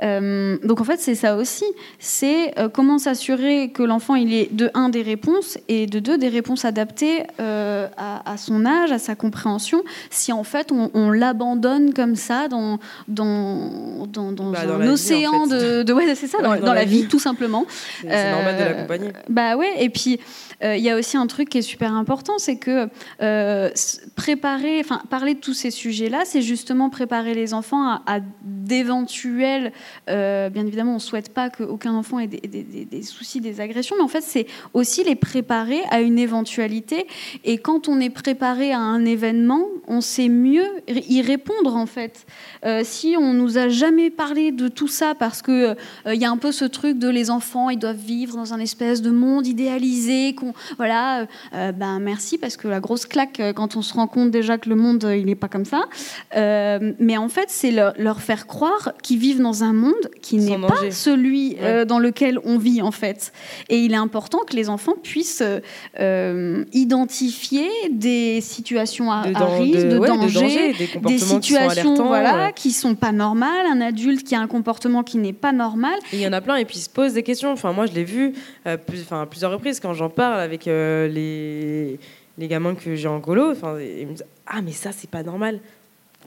donc 0.00 0.81
en 0.81 0.85
fait, 0.85 0.98
c'est 0.98 1.14
ça 1.14 1.37
aussi. 1.37 1.64
C'est 1.98 2.55
comment 2.72 2.98
s'assurer 2.98 3.70
que 3.70 3.83
l'enfant 3.83 4.14
il 4.14 4.33
ait 4.33 4.48
de 4.50 4.70
un 4.72 4.88
des 4.88 5.03
réponses 5.03 5.59
et 5.68 5.87
de 5.87 5.98
deux 5.98 6.16
des 6.16 6.29
réponses 6.29 6.64
adaptées 6.64 7.24
à, 7.38 8.37
son 8.38 8.64
âge, 8.64 8.92
à 8.92 8.98
sa 8.98 9.14
compréhension. 9.14 9.83
Si 10.09 10.33
en 10.33 10.44
fait 10.44 10.72
on, 10.72 11.11
l'abandonne 11.11 11.92
comme 11.92 12.16
ça 12.16 12.48
dans 12.48 12.79
dans 13.09 14.07
dans, 14.07 14.33
bah, 14.50 14.61
un 14.62 14.88
océan 14.88 15.46
de, 15.46 15.83
de, 15.83 15.92
ouais 15.92 16.14
c'est 16.14 16.26
ça 16.26 16.38
dans, 16.40 16.72
la, 16.72 16.85
vie, 16.85 17.07
tout 17.09 17.18
simplement. 17.18 17.66
C'est 18.00 18.31
normal 18.31 18.57
de 18.57 18.64
l'accompagner. 18.64 19.12
Bah 19.29 19.57
ouais 19.57 19.83
et 19.83 19.90
puis 19.90 20.18
euh, 20.62 20.77
il 20.77 20.83
y 20.83 20.90
a 20.90 20.97
aussi 20.97 21.16
un 21.16 21.27
truc 21.27 21.49
qui 21.49 21.59
est 21.59 21.62
super 21.62 21.93
important, 21.95 22.35
c'est 22.38 22.57
que 22.57 22.88
euh, 23.23 23.71
préparer, 24.16 24.81
enfin 24.81 25.03
parler 25.11 25.35
de 25.35 25.40
tous 25.40 25.55
ces 25.55 25.71
sujets-là, 25.71 26.23
c'est 26.25 26.43
justement 26.43 26.90
préparer 26.90 27.35
les 27.35 27.55
enfants 27.55 28.01
à, 28.07 28.21
d'éventuels. 28.43 29.73
Euh, 30.09 30.51
bien 30.51 30.66
évidemment, 30.66 30.97
on 30.97 30.99
souhaite 30.99 31.33
pas 31.33 31.51
qu'aucun 31.51 31.95
enfant 31.95 32.19
ait 32.19 32.27
des, 32.27 33.03
soucis, 33.03 33.40
des 33.40 33.61
agressions, 33.61 33.97
mais 33.97 34.05
en 34.05 34.09
fait, 34.09 34.23
c'est 34.23 34.47
aussi 34.75 35.05
les 35.05 35.16
préparer 35.16 35.81
à 35.90 36.01
une 36.01 36.19
éventualité. 36.19 37.07
Et 37.45 37.59
quand 37.59 37.88
on 37.88 38.01
est 38.01 38.11
préparé 38.11 38.73
à 38.73 38.79
un 38.79 39.05
événement, 39.05 39.66
on 39.87 40.01
sait 40.01 40.29
mieux 40.29 40.66
y 40.88 41.23
répondre 41.23 41.77
en 41.77 41.87
fait. 41.87 42.27
si 42.83 43.16
on 43.19 43.33
nous 43.33 43.59
a 43.59 43.69
jamais 43.69 44.11
parlé 44.11 44.53
de 44.53 44.69
tout 44.69 44.88
ça, 44.88 45.14
parce 45.14 45.43
que 45.43 45.77
il 46.07 46.21
y 46.21 46.25
a 46.25 46.31
un 46.31 46.37
peu 46.37 46.53
ce 46.53 46.64
truc 46.64 46.99
de 46.99 47.09
les 47.09 47.31
enfants, 47.31 47.71
ils 47.71 47.79
doivent 47.79 47.97
vivre 47.97 48.37
dans 48.37 48.55
un 48.55 48.61
espèce 48.61 49.03
de 49.03 49.11
monde 49.11 49.47
idéalisé, 49.47 50.19
qu'on 50.35 50.54
voilà, 50.76 51.26
euh, 51.54 51.72
ben 51.72 51.98
merci 51.98 52.38
parce 52.38 52.56
que 52.56 52.68
la 52.68 52.80
grosse 52.80 53.06
claque 53.06 53.40
euh, 53.40 53.52
quand 53.52 53.76
on 53.76 53.83
se 53.83 53.94
rend 53.94 54.06
compte 54.06 54.30
déjà 54.30 54.59
que 54.59 54.68
le 54.68 54.76
monde 54.76 55.06
il 55.16 55.26
n'est 55.26 55.35
pas 55.35 55.48
comme 55.48 55.64
ça. 55.64 55.85
Euh, 56.37 56.92
mais 56.98 57.16
en 57.16 57.28
fait, 57.28 57.46
c'est 57.48 57.70
leur, 57.70 58.20
faire 58.20 58.46
croire 58.46 58.92
qu'ils 59.02 59.18
vivent 59.18 59.40
dans 59.40 59.64
un 59.64 59.72
monde 59.72 60.11
qui 60.20 60.37
n'est 60.37 60.59
pas 60.59 60.90
celui 60.90 61.56
dans 61.87 61.98
lequel 61.98 62.38
on 62.44 62.59
vit 62.59 62.83
en 62.83 62.90
fait. 62.90 63.33
Et 63.68 63.78
il 63.78 63.92
est 63.92 63.96
important 63.96 64.38
que 64.46 64.54
les 64.54 64.68
enfants 64.68 64.94
puissent 65.02 65.42
identifier 66.72 67.68
des 67.90 68.40
situations 68.40 69.11
à, 69.11 69.22
risque, 69.22 69.88
de, 69.88 69.98
danger, 69.98 70.74
des, 71.06 71.18
situations 71.18 71.94
qui 71.94 72.02
voilà 72.02 72.52
qui 72.52 72.72
sont 72.72 72.94
pas 72.94 73.12
normales, 73.12 73.66
un 73.70 73.80
adulte 73.80 74.26
qui 74.26 74.35
a 74.35 74.40
un 74.40 74.46
comportement 74.46 75.02
qui 75.02 75.18
n'est 75.18 75.33
pas 75.33 75.52
normal. 75.52 75.98
Il 76.12 76.20
y 76.20 76.26
en 76.26 76.33
a 76.33 76.40
plein 76.40 76.56
et 76.56 76.64
puis 76.64 76.78
ils 76.78 76.83
se 76.83 76.90
posent 76.90 77.14
des 77.14 77.22
questions. 77.22 77.52
Enfin 77.52 77.72
moi 77.72 77.87
je 77.87 77.92
l'ai 77.92 78.04
vu 78.04 78.35
enfin, 78.66 79.22
à 79.22 79.26
plusieurs 79.26 79.52
reprises 79.52 79.80
quand 79.80 79.94
j'en 79.94 80.10
parle 80.11 80.40
avec 80.40 80.68
euh, 80.68 81.09
les, 81.09 81.99
les 82.38 82.49
gamins 82.49 82.75
que 82.75 82.94
j'ai 82.94 83.09
en 83.09 83.20
colo. 83.20 83.53
Ils 83.55 84.07
me 84.07 84.12
disent 84.12 84.27
Ah, 84.46 84.62
mais 84.62 84.73
ça, 84.73 84.92
c'est 84.92 85.11
pas 85.11 85.23
normal. 85.23 85.61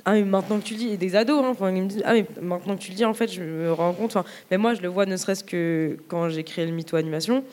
Ah, 0.05 0.19
maintenant 0.21 0.59
que 0.59 0.63
tu 0.63 0.73
le 0.73 0.79
dis, 0.79 0.89
et 0.89 0.97
des 0.97 1.15
ados, 1.15 1.43
hein, 1.43 1.71
ils 1.73 1.83
me 1.83 1.87
disent 1.87 2.03
Ah, 2.05 2.13
mais 2.13 2.25
maintenant 2.41 2.75
que 2.75 2.81
tu 2.81 2.91
le 2.91 2.97
dis, 2.97 3.05
en 3.05 3.13
fait, 3.13 3.31
je 3.31 3.41
me 3.41 3.71
rends 3.71 3.93
compte. 3.93 4.17
Mais 4.51 4.57
moi, 4.57 4.73
je 4.73 4.81
le 4.81 4.87
vois 4.87 5.05
ne 5.05 5.17
serait-ce 5.17 5.43
que 5.43 5.97
quand 6.07 6.29
j'ai 6.29 6.43
créé 6.43 6.65
le 6.65 6.71
Mytho 6.71 6.97
Animation 6.97 7.43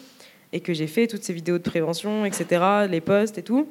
et 0.52 0.60
que 0.60 0.72
j'ai 0.72 0.86
fait 0.86 1.06
toutes 1.06 1.22
ces 1.22 1.32
vidéos 1.32 1.58
de 1.58 1.62
prévention, 1.62 2.24
etc., 2.24 2.86
les 2.88 3.00
posts 3.00 3.38
et 3.38 3.42
tout. 3.42 3.68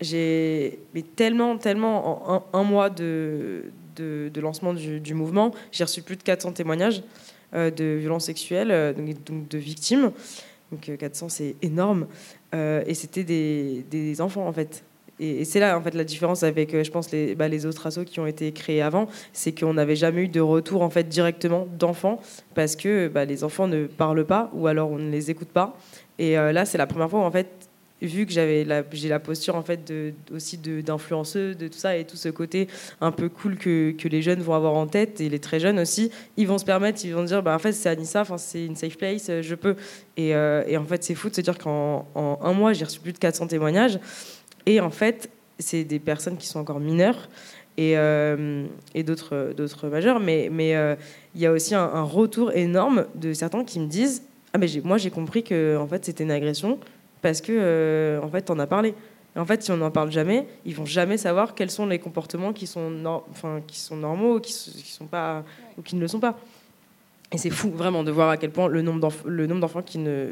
J'ai 0.00 0.78
tellement, 1.16 1.58
tellement, 1.58 2.30
en 2.30 2.46
un, 2.52 2.62
mois 2.62 2.88
de, 2.88 3.64
de, 3.96 4.40
lancement 4.40 4.72
du, 4.74 5.00
du 5.00 5.14
mouvement, 5.14 5.52
j'ai 5.72 5.82
reçu 5.82 6.02
plus 6.02 6.16
de 6.16 6.22
400 6.22 6.52
témoignages 6.52 7.02
euh, 7.54 7.70
de 7.70 7.96
violences 7.98 8.26
sexuelles, 8.26 8.70
euh, 8.70 8.92
donc 8.92 9.48
de 9.48 9.56
victimes. 9.58 10.12
Donc 10.72 10.90
400, 10.96 11.26
euh, 11.26 11.28
c'est 11.28 11.56
énorme. 11.62 12.06
Euh, 12.54 12.82
et 12.86 12.94
c'était 12.94 13.24
des, 13.24 13.84
des, 13.90 14.20
enfants, 14.20 14.46
en 14.46 14.52
fait. 14.52 14.84
et, 15.18 15.44
c'est 15.44 15.60
là 15.60 15.78
en 15.78 15.82
fait 15.82 15.94
la 15.94 16.04
différence 16.04 16.42
avec, 16.42 16.82
je 16.82 16.90
pense, 16.90 17.10
les, 17.10 17.34
bah, 17.34 17.48
les 17.48 17.66
autres 17.66 17.86
assos 17.86 18.04
qui 18.04 18.20
ont 18.20 18.26
été 18.26 18.52
créés 18.52 18.82
avant, 18.82 19.08
c'est 19.32 19.58
qu'on 19.58 19.74
n'avait 19.74 19.96
jamais 19.96 20.22
eu 20.22 20.28
de 20.28 20.40
retour 20.40 20.82
en 20.82 20.90
fait 20.90 21.08
directement 21.08 21.66
d'enfants 21.78 22.20
parce 22.54 22.76
que 22.76 23.08
bah, 23.08 23.24
les 23.24 23.44
enfants 23.44 23.66
ne 23.66 23.86
parlent 23.86 24.26
pas 24.26 24.50
ou 24.54 24.66
alors 24.66 24.90
on 24.90 24.98
ne 24.98 25.10
les 25.10 25.30
écoute 25.30 25.48
pas. 25.48 25.76
Et 26.18 26.34
là, 26.34 26.64
c'est 26.64 26.78
la 26.78 26.88
première 26.88 27.08
fois 27.08 27.20
en 27.20 27.30
fait 27.30 27.67
vu 28.06 28.26
que 28.26 28.32
j'avais 28.32 28.66
j'ai 28.92 29.08
la 29.08 29.18
posture 29.18 29.56
en 29.56 29.62
fait 29.62 29.86
de, 29.86 30.12
aussi 30.32 30.56
d'influenceuse 30.58 31.56
de, 31.56 31.68
tout 31.68 31.78
ça 31.78 31.96
et 31.96 32.04
tout 32.04 32.16
ce 32.16 32.28
côté 32.28 32.68
un 33.00 33.10
peu 33.10 33.28
cool 33.28 33.56
que, 33.56 33.94
les 34.08 34.22
jeunes 34.22 34.40
vont 34.40 34.54
avoir 34.54 34.74
en 34.74 34.86
tête 34.86 35.20
et 35.20 35.28
les 35.28 35.38
très 35.38 35.60
jeunes 35.60 35.80
aussi 35.80 36.10
ils 36.36 36.46
vont 36.46 36.58
se 36.58 36.64
permettre 36.64 37.04
ils 37.04 37.14
vont 37.14 37.24
dire 37.24 37.42
bah 37.42 37.54
en 37.54 37.58
fait 37.58 37.72
c'est 37.72 37.88
Anissa 37.88 38.24
c'est 38.36 38.64
une 38.64 38.76
safe 38.76 38.96
place 38.96 39.30
je 39.42 39.54
peux. 39.54 39.76
Et, 40.16 40.34
euh, 40.34 40.64
et 40.66 40.76
en 40.76 40.84
fait 40.84 41.02
c'est 41.04 41.14
fou 41.14 41.30
de 41.30 41.34
se 41.34 41.40
dire 41.40 41.58
qu'en 41.58 42.06
un 42.14 42.52
mois 42.52 42.72
j'ai 42.72 42.84
reçu 42.84 43.00
plus 43.00 43.12
de 43.12 43.18
400 43.18 43.48
témoignages. 43.48 43.98
Et 44.66 44.80
en 44.80 44.90
fait 44.90 45.30
c'est 45.58 45.84
des 45.84 45.98
personnes 45.98 46.36
qui 46.36 46.46
sont 46.46 46.60
encore 46.60 46.80
mineures 46.80 47.28
et, 47.76 47.96
euh, 47.96 48.64
d'autres 49.04 49.54
d'autres 49.56 49.88
majeurs. 49.88 50.20
Mais 50.20 50.48
mais 50.50 50.76
euh, 50.76 50.96
il 51.34 51.40
y 51.40 51.46
a 51.46 51.52
aussi 51.52 51.74
un, 51.74 51.82
un, 51.82 52.02
retour 52.02 52.52
énorme 52.52 53.06
de 53.14 53.32
certains 53.32 53.64
qui 53.64 53.80
me 53.80 53.86
disent 53.86 54.22
ah 54.52 54.58
mais 54.58 54.66
moi 54.84 54.98
j'ai 54.98 55.10
compris 55.10 55.42
que 55.42 55.76
en 55.76 55.86
fait 55.86 56.04
c'était 56.04 56.24
une 56.24 56.30
agression 56.30 56.78
parce 57.22 57.40
que 57.40 57.52
euh, 57.52 58.20
en 58.22 58.28
fait, 58.28 58.50
on 58.50 58.58
a 58.58 58.66
parlé. 58.66 58.94
en 59.36 59.44
fait, 59.44 59.62
si 59.62 59.70
on 59.70 59.76
n'en 59.76 59.90
parle 59.90 60.10
jamais, 60.10 60.46
ils 60.64 60.74
vont 60.74 60.86
jamais 60.86 61.16
savoir 61.16 61.54
quels 61.54 61.70
sont 61.70 61.86
les 61.86 61.98
comportements 61.98 62.52
qui 62.52 62.66
sont, 62.66 62.90
normaux, 62.90 64.36
ou 64.36 64.40
qui 64.40 65.96
ne 65.96 66.00
le 66.00 66.08
sont 66.08 66.20
pas. 66.20 66.36
Et 67.30 67.36
c'est 67.36 67.50
fou 67.50 67.70
vraiment 67.70 68.04
de 68.04 68.10
voir 68.10 68.30
à 68.30 68.36
quel 68.36 68.50
point 68.50 68.68
le 68.68 68.82
nombre 68.82 69.00
d'enfants 69.00 69.82
qui 69.82 69.98
ne, 69.98 70.28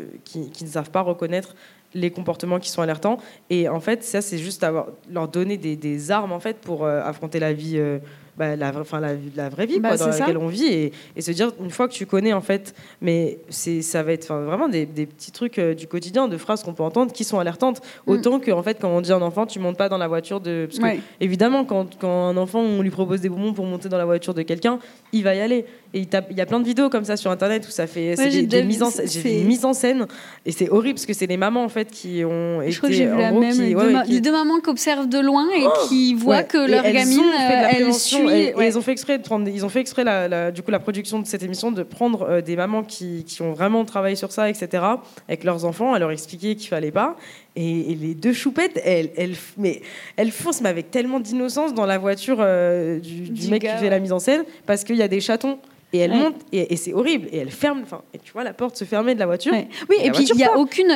savent 0.66 0.91
pas 0.91 1.03
reconnaître 1.03 1.55
les 1.95 2.11
comportements 2.11 2.59
qui 2.59 2.70
sont 2.70 2.82
alertants. 2.82 3.18
Et 3.51 3.68
en 3.68 3.80
fait, 3.80 4.03
ça, 4.03 4.20
c'est 4.22 4.39
juste 4.39 4.66
leur 5.11 5.28
donner 5.28 5.57
des, 5.57 5.76
des, 5.76 6.11
armes 6.11 6.32
en 6.32 6.41
fait 6.41 6.59
pour 6.59 6.84
euh, 6.84 7.03
affronter 7.03 7.39
la 7.39 7.53
vie. 7.53 7.78
Euh, 7.78 7.99
bah, 8.37 8.55
la, 8.57 8.72
enfin, 8.78 9.01
la, 9.01 9.12
la, 9.34 9.49
vraie 9.49 9.66
vie 9.66 9.80
bah, 9.80 9.97
dans 9.97 10.09
laquelle 10.09 10.37
on 10.37 10.49
vit 10.49 10.66
et, 10.66 10.93
et, 11.16 11.22
se 11.22 11.30
dire 11.30 11.53
une 11.61 11.70
fois 11.70 11.89
que 11.89 11.95
tu 11.95 12.05
connais 12.05 12.32
en 12.32 12.41
fait 12.41 12.74
mais 13.01 13.39
c'est 13.49 13.82
ça 13.82 14.03
va 14.03 14.12
être 14.12 14.34
vraiment 14.34 14.68
des, 14.68 14.84
des, 14.84 15.07
petits 15.07 15.32
trucs 15.32 15.59
euh, 15.59 15.74
du 15.74 15.87
quotidien 15.87 16.28
de 16.28 16.37
phrases 16.37 16.62
qu'on 16.62 16.74
peut 16.74 16.82
entendre 16.82 17.12
qui 17.12 17.24
sont 17.24 17.39
alertantes. 17.39 17.80
Mm. 18.07 18.11
autant 18.11 18.41
que 18.41 18.51
en 18.51 18.62
fait 18.62 18.78
quand 18.80 18.91
on 18.91 19.01
dit 19.01 19.12
à 19.12 19.16
un 19.16 19.22
enfant 19.22 19.47
tu 19.47 19.59
montes 19.59 19.78
pas 19.78 19.89
dans 19.89 19.99
la 19.99 20.09
voiture 20.09 20.41
de 20.41 20.68
parce 20.68 20.78
que, 20.78 21.01
évidemment 21.20 21.64
quand, 21.64 21.97
quand, 21.99 22.28
un 22.28 22.37
enfant 22.37 22.61
on 22.61 22.82
lui 22.82 22.91
propose 22.91 23.20
des 23.20 23.28
bonbons 23.28 23.53
pour 23.53 23.64
monter 23.64 23.89
dans 23.89 23.99
la 23.99 24.05
voiture 24.05 24.34
de 24.34 24.43
quelqu'un 24.43 24.78
il 25.12 25.24
va 25.24 25.34
y 25.34 25.41
aller 25.41 25.64
et 25.97 26.01
il, 26.01 26.36
y 26.36 26.40
a 26.40 26.47
plein 26.47 26.61
de 26.61 26.64
vidéos 26.64 26.90
comme 26.90 27.05
ça 27.05 27.16
sur 27.16 27.30
internet 27.30 27.66
où 27.66 27.70
ça 27.70 27.86
fait 27.86 28.14
des, 28.47 28.62
mises 28.62 28.82
en, 28.82 28.90
mise 29.24 29.64
en 29.64 29.72
scène 29.72 30.07
et 30.44 30.53
c'est 30.53 30.68
horrible 30.68 30.94
parce 30.94 31.07
que 31.07 31.14
c'est 31.14 31.26
les 31.26 31.36
mamans 31.36 31.64
en 31.64 31.68
fait 31.68 31.90
qui 31.90 32.22
ont 32.24 32.61
je 32.66 32.76
crois 32.76 32.88
que 32.88 32.94
j'ai 32.94 33.07
vu 33.07 33.16
la 33.16 33.32
même 33.32 34.05
qui, 34.05 34.20
deux, 34.20 34.32
mamans 34.32 34.61
qui 34.61 34.70
observent 34.70 35.09
de 35.09 35.18
loin 35.18 35.47
et 35.57 35.64
oh 35.64 35.88
qui 35.88 36.14
voient 36.14 36.42
que 36.42 36.59
leur 36.59 36.84
gamine 36.84 37.24
elle 37.70 37.94
suit 37.94 38.28
et, 38.28 38.55
ils 38.66 38.78
ont 38.78 38.82
fait 38.82 38.92
exprès 38.92 39.18
de 39.18 39.22
prendre, 39.22 39.49
ils 39.49 39.64
ont 39.64 39.68
fait 39.68 39.80
exprès 39.80 40.05
la, 40.05 40.51
du 40.51 40.62
coup 40.62 40.70
la 40.70 40.78
production 40.78 41.20
de 41.20 41.26
cette 41.26 41.42
émission 41.42 41.72
de 41.72 41.82
prendre 41.82 42.22
euh, 42.22 42.40
des 42.40 42.57
mamans 42.57 42.82
qui, 42.82 43.24
qui, 43.24 43.42
ont 43.42 43.53
vraiment 43.53 43.84
travaillé 43.84 44.16
sur 44.16 44.32
ça, 44.32 44.49
etc. 44.49 44.82
Avec 45.28 45.44
leurs 45.44 45.64
enfants, 45.64 45.94
à 45.94 45.99
leur 45.99 46.11
expliquer 46.11 46.57
qu'il 46.57 46.68
fallait 46.68 46.90
pas. 46.90 47.16
Et, 47.55 47.97
les 47.99 48.14
deux 48.14 48.32
choupettes, 48.32 48.80
elles, 48.84 49.11
elles, 49.16 49.36
mais 49.57 49.80
elles 50.16 50.30
foncent 50.30 50.61
mais 50.61 50.68
avec 50.68 50.90
tellement 50.90 51.20
d'innocence 51.20 51.72
dans 51.74 51.86
la 51.86 51.99
voiture 51.99 52.38
euh, 52.40 52.99
du, 52.99 53.30
du 53.30 53.49
mec 53.49 53.62
qui 53.62 53.68
fait 53.68 53.90
la 53.90 53.99
mise 53.99 54.12
en 54.12 54.18
scène 54.18 54.44
parce 54.66 54.84
qu'il 54.84 54.97
y 54.97 55.03
a 55.03 55.09
des 55.09 55.20
chatons 55.20 55.59
et 55.93 55.99
elle 55.99 56.12
monte 56.12 56.34
et, 56.53 56.76
c'est 56.76 56.93
horrible 56.93 57.28
et 57.30 57.39
elle 57.39 57.51
ferme 57.51 57.80
enfin 57.82 58.03
et 58.12 58.18
tu 58.18 58.32
vois 58.32 58.43
la 58.43 58.53
porte 58.53 58.76
se 58.76 58.84
fermer 58.84 59.14
de 59.14 59.20
la 59.20 59.26
voiture. 59.26 59.53
Oui 59.89 59.97
et, 60.03 60.11
puis 60.11 60.24
il 60.24 60.39
y 60.39 60.45
a 60.45 60.57
aucune 60.57 60.91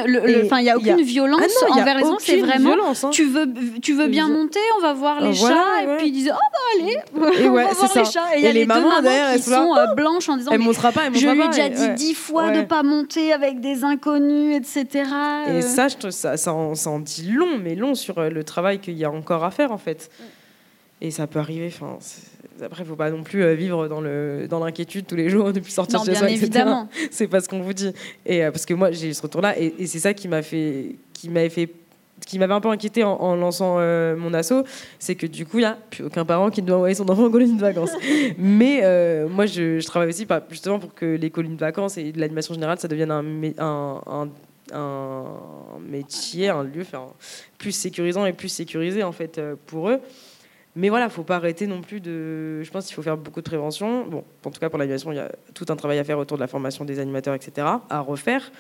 enfin 0.45 0.59
il 0.59 0.65
y 0.65 0.71
a 0.71 0.77
aucune 0.77 1.03
violence 1.03 1.41
ah 1.41 1.81
envers 1.81 1.97
les 1.97 2.05
enfants 2.05 2.17
c'est 2.19 2.39
vraiment 2.39 2.75
hein. 2.91 3.11
tu 3.11 3.25
veux 3.25 3.47
tu 3.81 3.95
veux 3.95 4.09
bien 4.09 4.29
monter 4.29 4.59
on 4.79 4.83
va 4.83 4.93
voir 4.93 5.21
les 5.21 5.35
chats 5.35 5.83
et 5.83 5.97
puis 5.97 6.09
ils 6.09 6.13
disent 6.13 6.33
oh 6.35 6.39
bah 6.53 6.59
allez 6.75 6.93
et 6.93 7.49
on 7.49 7.55
va 7.55 7.73
voir 7.73 7.93
les 7.95 8.05
chats. 8.05 8.37
Et 8.37 8.39
il 8.39 8.45
y 8.45 8.49
a 8.49 8.53
les, 8.53 8.67
mamans, 8.67 9.01
deux 9.01 9.09
mamans 9.09 9.37
qui 9.37 9.43
sont 9.43 9.77
euh, 9.77 9.95
blanches 9.95 10.29
en 10.29 10.37
disant 10.37 10.51
elle 10.53 10.61
montera 10.61 10.91
pas 10.91 11.07
elle 11.07 11.17
je 11.17 11.27
lui 11.27 11.41
ai 11.41 11.49
déjà 11.49 11.69
dit 11.69 11.89
dix 11.95 12.15
fois 12.15 12.51
de 12.51 12.63
pas 12.63 12.83
monter 12.83 13.33
avec 13.33 13.61
des 13.61 13.85
inconnus 13.85 14.57
etc 14.57 15.05
et 15.47 15.51
euh. 15.51 15.61
ça 15.61 15.89
ça 16.11 16.37
ça 16.37 16.53
en, 16.53 16.99
dit 16.99 17.31
long 17.31 17.59
mais 17.63 17.77
long 17.77 17.95
sur 17.95 18.19
euh, 18.19 18.29
le 18.29 18.45
travail 18.45 18.81
qu'il 18.81 18.95
y 18.95 19.05
a 19.05 19.11
encore 19.11 19.45
à 19.45 19.51
faire 19.51 19.73
en 19.73 19.79
fait. 19.79 20.11
Et 21.01 21.11
ça 21.11 21.27
peut 21.27 21.39
arriver 21.39 21.73
enfin 21.73 21.99
après, 22.63 22.83
il 22.83 22.87
faut 22.87 22.97
pas 22.97 23.11
non 23.11 23.23
plus 23.23 23.43
euh, 23.43 23.55
vivre 23.55 23.89
dans 23.89 24.01
le 24.01 24.47
dans 24.49 24.65
l'inquiétude 24.65 25.07
tous 25.07 25.17
les 25.17 25.29
jours 25.29 25.53
depuis 25.53 25.73
sortir 25.73 26.03
de 26.03 26.07
chez 26.07 26.15
soi, 26.15 26.31
évidemment. 26.31 26.89
C'est 27.11 27.29
pas 27.29 27.41
ce 27.41 27.49
qu'on 27.49 27.61
vous 27.61 27.73
dit. 27.73 27.93
Et 28.27 28.45
euh, 28.45 28.51
parce 28.51 28.67
que 28.67 28.75
moi, 28.75 28.91
j'ai 28.91 29.13
ce 29.13 29.23
retour-là, 29.23 29.59
et, 29.59 29.87
c'est 29.87 29.99
ça 29.99 30.15
qui 30.15 30.29
m'a 30.29 30.43
fait, 30.43 30.97
qui 31.13 31.29
m'avait 31.29 31.49
fait 31.49 31.71
qui 32.27 32.39
m'avait 32.39 32.53
un 32.53 32.61
peu 32.61 32.69
inquiété 32.69 33.03
en, 33.03 33.35
lançant 33.35 33.77
euh, 33.79 34.15
mon 34.15 34.35
assaut, 34.35 34.63
c'est 34.99 35.15
que 35.15 35.27
du 35.27 35.47
coup, 35.47 35.57
il 35.57 35.63
n'y 35.63 35.67
a 35.67 35.79
plus 35.89 36.05
aucun 36.05 36.27
parent 36.27 36.51
qui 36.51 36.61
doit 36.61 36.77
envoyer 36.77 36.95
son 36.95 37.09
enfant 37.09 37.25
en 37.25 37.31
colonie 37.31 37.57
de 37.57 37.61
vacances. 37.61 37.93
Mais 38.39 38.83
moi, 39.27 39.47
je, 39.47 39.83
travaille 39.87 40.11
aussi 40.11 40.27
justement 40.51 40.79
pour 40.79 40.95
que 40.95 41.07
les 41.07 41.31
colonies 41.31 41.55
de 41.55 41.61
vacances 41.61 41.97
et 41.97 42.13
l'animation 42.13 42.53
générale, 42.53 42.79
ça 42.79 42.89
devienne 42.89 43.11
un, 43.11 43.25
un, 43.59 44.29
un, 44.75 45.25
métier, 45.89 46.51
un 46.51 46.63
lieu 46.63 46.85
plus 47.57 47.73
sécurisant 47.73 48.27
et 48.27 48.35
plus 48.35 48.51
sécurisé 48.51 49.03
en 49.03 49.13
fait 49.13 49.41
pour 49.67 49.89
eux. 49.89 50.01
Mais 50.77 50.89
voilà, 50.89 51.07
il 51.07 51.11
faut 51.11 51.25
pas 51.25 51.37
arrêter 51.37 51.67
non 51.67 51.81
plus 51.81 52.01
de. 52.01 52.63
Je 52.63 52.71
pense 52.71 52.87
qu'il 52.87 52.95
faut 52.95 53.03
faire 53.03 53.17
beaucoup 53.17 53.41
de 53.41 53.45
prévention. 53.45 54.07
Bon, 54.07 54.25
en 54.45 54.51
tout 54.51 54.61
cas 54.61 54.71
pour 54.71 54.79
l'animation, 54.79 55.11
il 55.11 55.17
y 55.17 55.21
a 55.21 55.31
tout 55.53 55.67
un 55.69 55.77
travail 55.77 55.99
à 55.99 56.05
faire 56.05 56.19
autour 56.19 56.37
de 56.37 56.43
la 56.43 56.47
formation 56.47 56.85
des 56.85 57.01
animateurs, 57.01 57.35
etc. 57.35 57.67
à 57.89 58.01
refaire. 58.01 58.53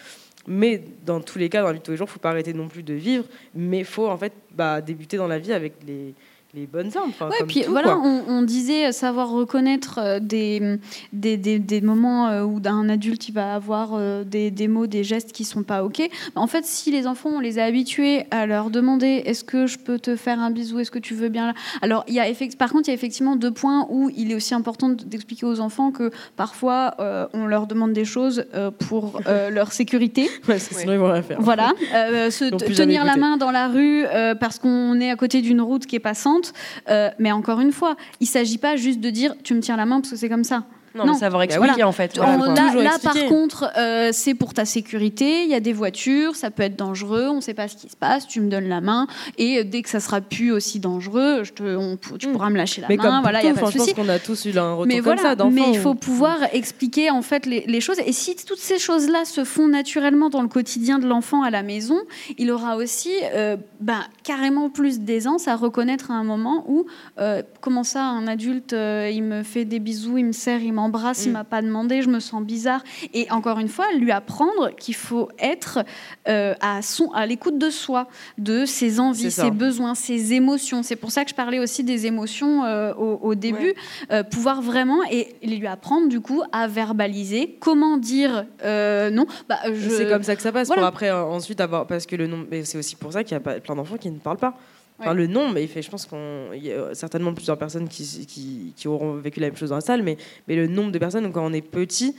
Mais 0.47 0.83
dans 1.05 1.21
tous 1.21 1.39
les 1.39 1.49
cas, 1.49 1.61
dans 1.61 1.69
la 1.69 1.75
vie 1.75 1.79
de 1.79 1.85
tous 1.85 1.91
les 1.93 1.97
jours, 1.97 2.07
ne 2.07 2.13
faut 2.13 2.19
pas 2.19 2.31
arrêter 2.31 2.53
non 2.53 2.69
plus 2.69 2.83
de 2.83 2.95
vivre. 2.95 3.25
Mais 3.55 3.79
il 3.81 3.85
faut 3.85 4.09
en 4.09 4.17
fait 4.17 4.33
bah, 4.53 4.81
débuter 4.81 5.17
dans 5.17 5.29
la 5.29 5.39
vie 5.39 5.53
avec 5.53 5.75
les, 5.87 6.15
les 6.55 6.67
bonnes 6.67 6.91
armes. 6.97 7.13
Ouais, 7.21 7.47
puis 7.47 7.63
voilà, 7.69 7.97
on, 7.99 8.43
disait 8.43 8.91
savoir 8.91 9.31
reconnaître 9.31 10.01
euh, 10.03 10.19
des, 10.19 10.79
des, 11.13 11.37
des, 11.37 11.81
moments 11.81 12.29
euh, 12.29 12.43
où 12.43 12.61
un 12.65 12.89
adulte 12.89 13.29
il 13.29 13.33
va 13.33 13.55
avoir 13.55 13.91
euh, 13.93 14.25
des, 14.25 14.51
des, 14.51 14.67
mots, 14.67 14.87
des 14.89 15.05
gestes 15.05 15.31
qui 15.31 15.45
sont 15.45 15.63
pas 15.63 15.85
ok. 15.85 16.03
En 16.35 16.47
fait, 16.47 16.65
si 16.65 16.91
les 16.91 17.07
enfants 17.07 17.31
on 17.35 17.41
les 17.41 17.59
a 17.59 17.65
habitués 17.65 18.25
à 18.33 18.47
leur 18.47 18.71
demander 18.71 19.23
est-ce 19.27 19.45
que 19.45 19.67
je 19.67 19.79
peux 19.79 19.99
te 19.99 20.17
faire 20.17 20.41
un 20.41 20.51
bisou, 20.51 20.81
est-ce 20.81 20.91
que 20.91 20.99
tu 20.99 21.15
veux 21.15 21.29
bien 21.29 21.49
là? 21.49 21.55
Alors 21.83 22.05
il 22.09 22.15
y 22.15 22.21
a 22.21 22.25
par 22.59 22.73
contre 22.73 22.89
il 22.89 22.91
y 22.91 22.93
a 22.93 22.95
effectivement 22.95 23.37
deux 23.37 23.53
points 23.53 23.87
où 23.89 24.11
il 24.17 24.33
est 24.33 24.35
aussi 24.35 24.55
important 24.55 24.89
d'expliquer 24.89 25.47
aux 25.47 25.61
enfants 25.61 25.93
que 25.93 26.11
parfois 26.37 26.97
on 27.33 27.47
leur 27.47 27.67
demande 27.67 27.93
des 27.93 28.05
choses 28.05 28.45
pour 28.89 29.21
leur 29.51 29.73
sécurité. 29.73 30.29
sinon 30.59 30.93
ils 30.93 30.99
vont 30.99 31.23
faire. 31.23 31.41
Voilà, 31.41 31.73
se 32.31 32.75
tenir 32.75 33.05
la 33.05 33.17
main 33.17 33.37
dans 33.37 33.51
la 33.51 33.69
rue 33.69 34.05
parce 34.41 34.59
qu'on 34.59 34.99
est 35.01 35.11
à 35.11 35.17
côté 35.17 35.43
d'une 35.43 35.61
route 35.61 35.87
qui 35.87 35.97
est 35.97 36.01
passante 36.01 36.40
euh, 36.89 37.11
mais 37.19 37.33
encore 37.33 37.61
une 37.61 37.73
fois, 37.73 37.97
il 38.21 38.25
ne 38.25 38.29
s'agit 38.29 38.59
pas 38.59 38.77
juste 38.77 39.01
de 39.01 39.11
dire 39.11 39.35
tu 39.43 39.55
me 39.55 39.61
tiens 39.61 39.77
la 39.77 39.87
main 39.87 40.01
parce 40.01 40.11
que 40.11 40.17
c'est 40.17 40.29
comme 40.29 40.45
ça. 40.45 40.65
Non, 40.95 41.07
mais 41.07 41.15
savoir 41.15 41.41
bah 41.41 41.45
expliquer 41.45 41.85
en 41.85 41.93
fait. 41.93 42.17
là, 42.17 42.99
par 43.03 43.15
contre, 43.29 43.71
euh, 43.77 44.11
c'est 44.13 44.35
pour 44.35 44.55
ta 44.55 44.65
sécurité. 44.65 45.45
Il 45.45 45.49
y 45.49 45.55
a 45.55 45.61
des 45.61 45.73
voitures, 45.73 46.35
ça 46.35 46.51
peut 46.51 46.65
être 46.65 46.77
dangereux. 46.77 47.29
On 47.29 47.37
ne 47.37 47.41
sait 47.41 47.55
pas 47.55 47.69
ce 47.69 47.77
qui 47.77 47.89
se 47.89 47.97
passe. 47.97 48.27
Tu 48.27 48.41
me 48.41 48.51
donnes 48.51 48.69
la 48.69 48.81
main 48.81 49.07
et 49.39 49.63
dès 49.63 49.83
que 49.83 49.89
ça 49.89 50.01
sera 50.01 50.21
plus 50.21 50.51
aussi 50.51 50.81
dangereux, 50.81 51.45
je 51.45 51.53
te, 51.53 51.97
tu 52.19 52.29
hmm. 52.29 52.33
pourras 52.33 52.51
me 52.51 52.57
lâcher 52.57 52.81
la 52.81 52.89
mais 52.89 52.97
main. 52.97 53.21
voilà, 53.23 53.43
y 53.43 53.47
a 53.47 53.55
pas 53.55 53.67
de 53.67 53.71
Je 53.71 53.79
pense 53.79 53.93
qu'on 53.93 54.09
a 54.09 54.19
tous 54.19 54.45
eu 54.47 54.59
un 54.59 54.75
retour 54.75 54.87
mais 54.87 55.01
comme 55.01 55.19
ça 55.19 55.37
Mais 55.51 55.71
il 55.71 55.79
faut 55.79 55.95
pouvoir 55.95 56.39
expliquer 56.53 57.11
en 57.11 57.23
fait 57.23 57.47
les, 57.47 57.65
les, 57.67 57.81
choses. 57.81 57.99
Et 58.05 58.13
si 58.13 58.35
toutes 58.35 58.59
ces 58.59 58.79
choses-là 58.79 59.25
se 59.25 59.45
font 59.45 59.69
naturellement 59.69 60.29
dans 60.29 60.43
le 60.43 60.49
quotidien 60.49 60.99
de 60.99 61.07
l'enfant 61.07 61.43
à 61.43 61.51
la 61.51 61.63
maison, 61.63 61.99
il 62.39 62.51
aura 62.51 62.77
aussi 62.77 63.13
euh, 63.35 63.57
bah, 63.81 64.01
carrément 64.25 64.71
plus 64.71 65.01
d'aisance 65.01 65.47
à 65.47 65.55
reconnaître 65.55 66.11
à 66.11 66.15
un 66.15 66.25
moment 66.25 66.65
où 66.67 66.87
euh, 67.19 67.43
comment 67.61 67.85
ça, 67.85 68.03
un 68.03 68.27
adulte, 68.27 68.73
il 68.73 69.23
me 69.23 69.43
fait 69.43 69.65
des 69.65 69.79
bisous, 69.79 70.19
il 70.19 70.27
me 70.27 70.33
serre, 70.33 70.63
il 70.63 70.73
m'embrasse, 70.81 71.27
il 71.27 71.31
mm. 71.31 71.33
m'a 71.33 71.45
pas 71.45 71.63
demandé, 71.63 72.03
je 72.03 72.09
me 72.09 72.21
sens 72.21 72.43
bizarre. 72.43 72.83
Et 73.15 73.31
encore 73.31 73.59
une 73.59 73.69
fois, 73.69 73.87
lui 73.99 74.11
apprendre 74.11 74.71
qu'il 74.77 74.95
faut 74.95 75.29
être 75.39 75.81
euh, 76.29 76.55
à, 76.61 76.83
son, 76.83 77.11
à 77.13 77.27
l'écoute 77.27 77.59
de 77.59 77.71
soi, 77.71 78.09
de 78.39 78.65
ses 78.65 79.01
envies, 79.01 79.31
ses 79.31 79.51
besoins, 79.51 79.95
ses 79.95 80.33
émotions. 80.33 80.83
C'est 80.83 80.97
pour 80.97 81.11
ça 81.11 81.25
que 81.25 81.31
je 81.31 81.35
parlais 81.35 81.59
aussi 81.59 81.85
des 81.85 82.07
émotions 82.07 82.65
euh, 82.65 82.95
au, 82.95 83.35
début. 83.35 83.75
Euh, 84.11 84.23
pouvoir 84.23 84.63
vraiment 84.63 84.99
et 85.11 85.35
lui 85.43 85.67
apprendre 85.67 86.09
du 86.09 86.21
coup 86.21 86.43
à 86.53 86.67
verbaliser 86.67 87.57
comment 87.61 87.97
dire 87.99 88.47
non. 88.65 89.27
Bah, 89.49 89.59
C'est 89.65 90.09
comme 90.09 90.23
ça 90.23 90.37
que 90.37 90.43
ça 90.43 90.53
passe. 90.53 90.69
Pour 90.69 90.83
après 90.83 91.11
ensuite 91.11 91.61
avoir 91.61 91.87
parce 91.87 92.07
que 92.07 92.17
le 92.17 92.27
nom, 92.27 92.47
mais 92.51 92.65
c'est 92.65 92.79
aussi 92.79 92.97
pour 92.97 93.13
ça 93.13 93.25
qu'il 93.25 93.33
y 93.33 93.37
a 93.37 93.61
plein 93.61 93.75
d'enfants 93.75 93.97
qui 93.97 94.11
ne 94.11 94.19
parlent 94.19 94.39
pas. 94.39 94.57
Enfin, 95.01 95.15
le 95.15 95.27
nom, 95.27 95.49
mais 95.51 95.65
il 95.65 95.69
fait, 95.69 95.83
je 95.83 95.91
pense 95.91 96.07
qu'il 96.07 96.63
y 96.63 96.73
a 96.73 96.95
certainement 96.95 97.33
plusieurs 97.33 97.59
personnes 97.59 97.89
qui, 97.89 98.05
qui, 98.27 98.73
qui, 98.77 98.89
auront 98.89 99.15
vécu 99.15 99.41
la 99.41 99.47
même 99.47 99.57
chose 99.57 99.71
dans 99.71 99.77
la 99.77 99.81
salle, 99.81 100.03
mais, 100.03 100.17
mais 100.47 100.57
le 100.57 100.67
nombre 100.67 100.93
de 100.93 100.99
personnes, 100.99 101.31
quand 101.33 101.45
on 101.45 101.53
est 101.53 101.63
petit, 101.63 102.15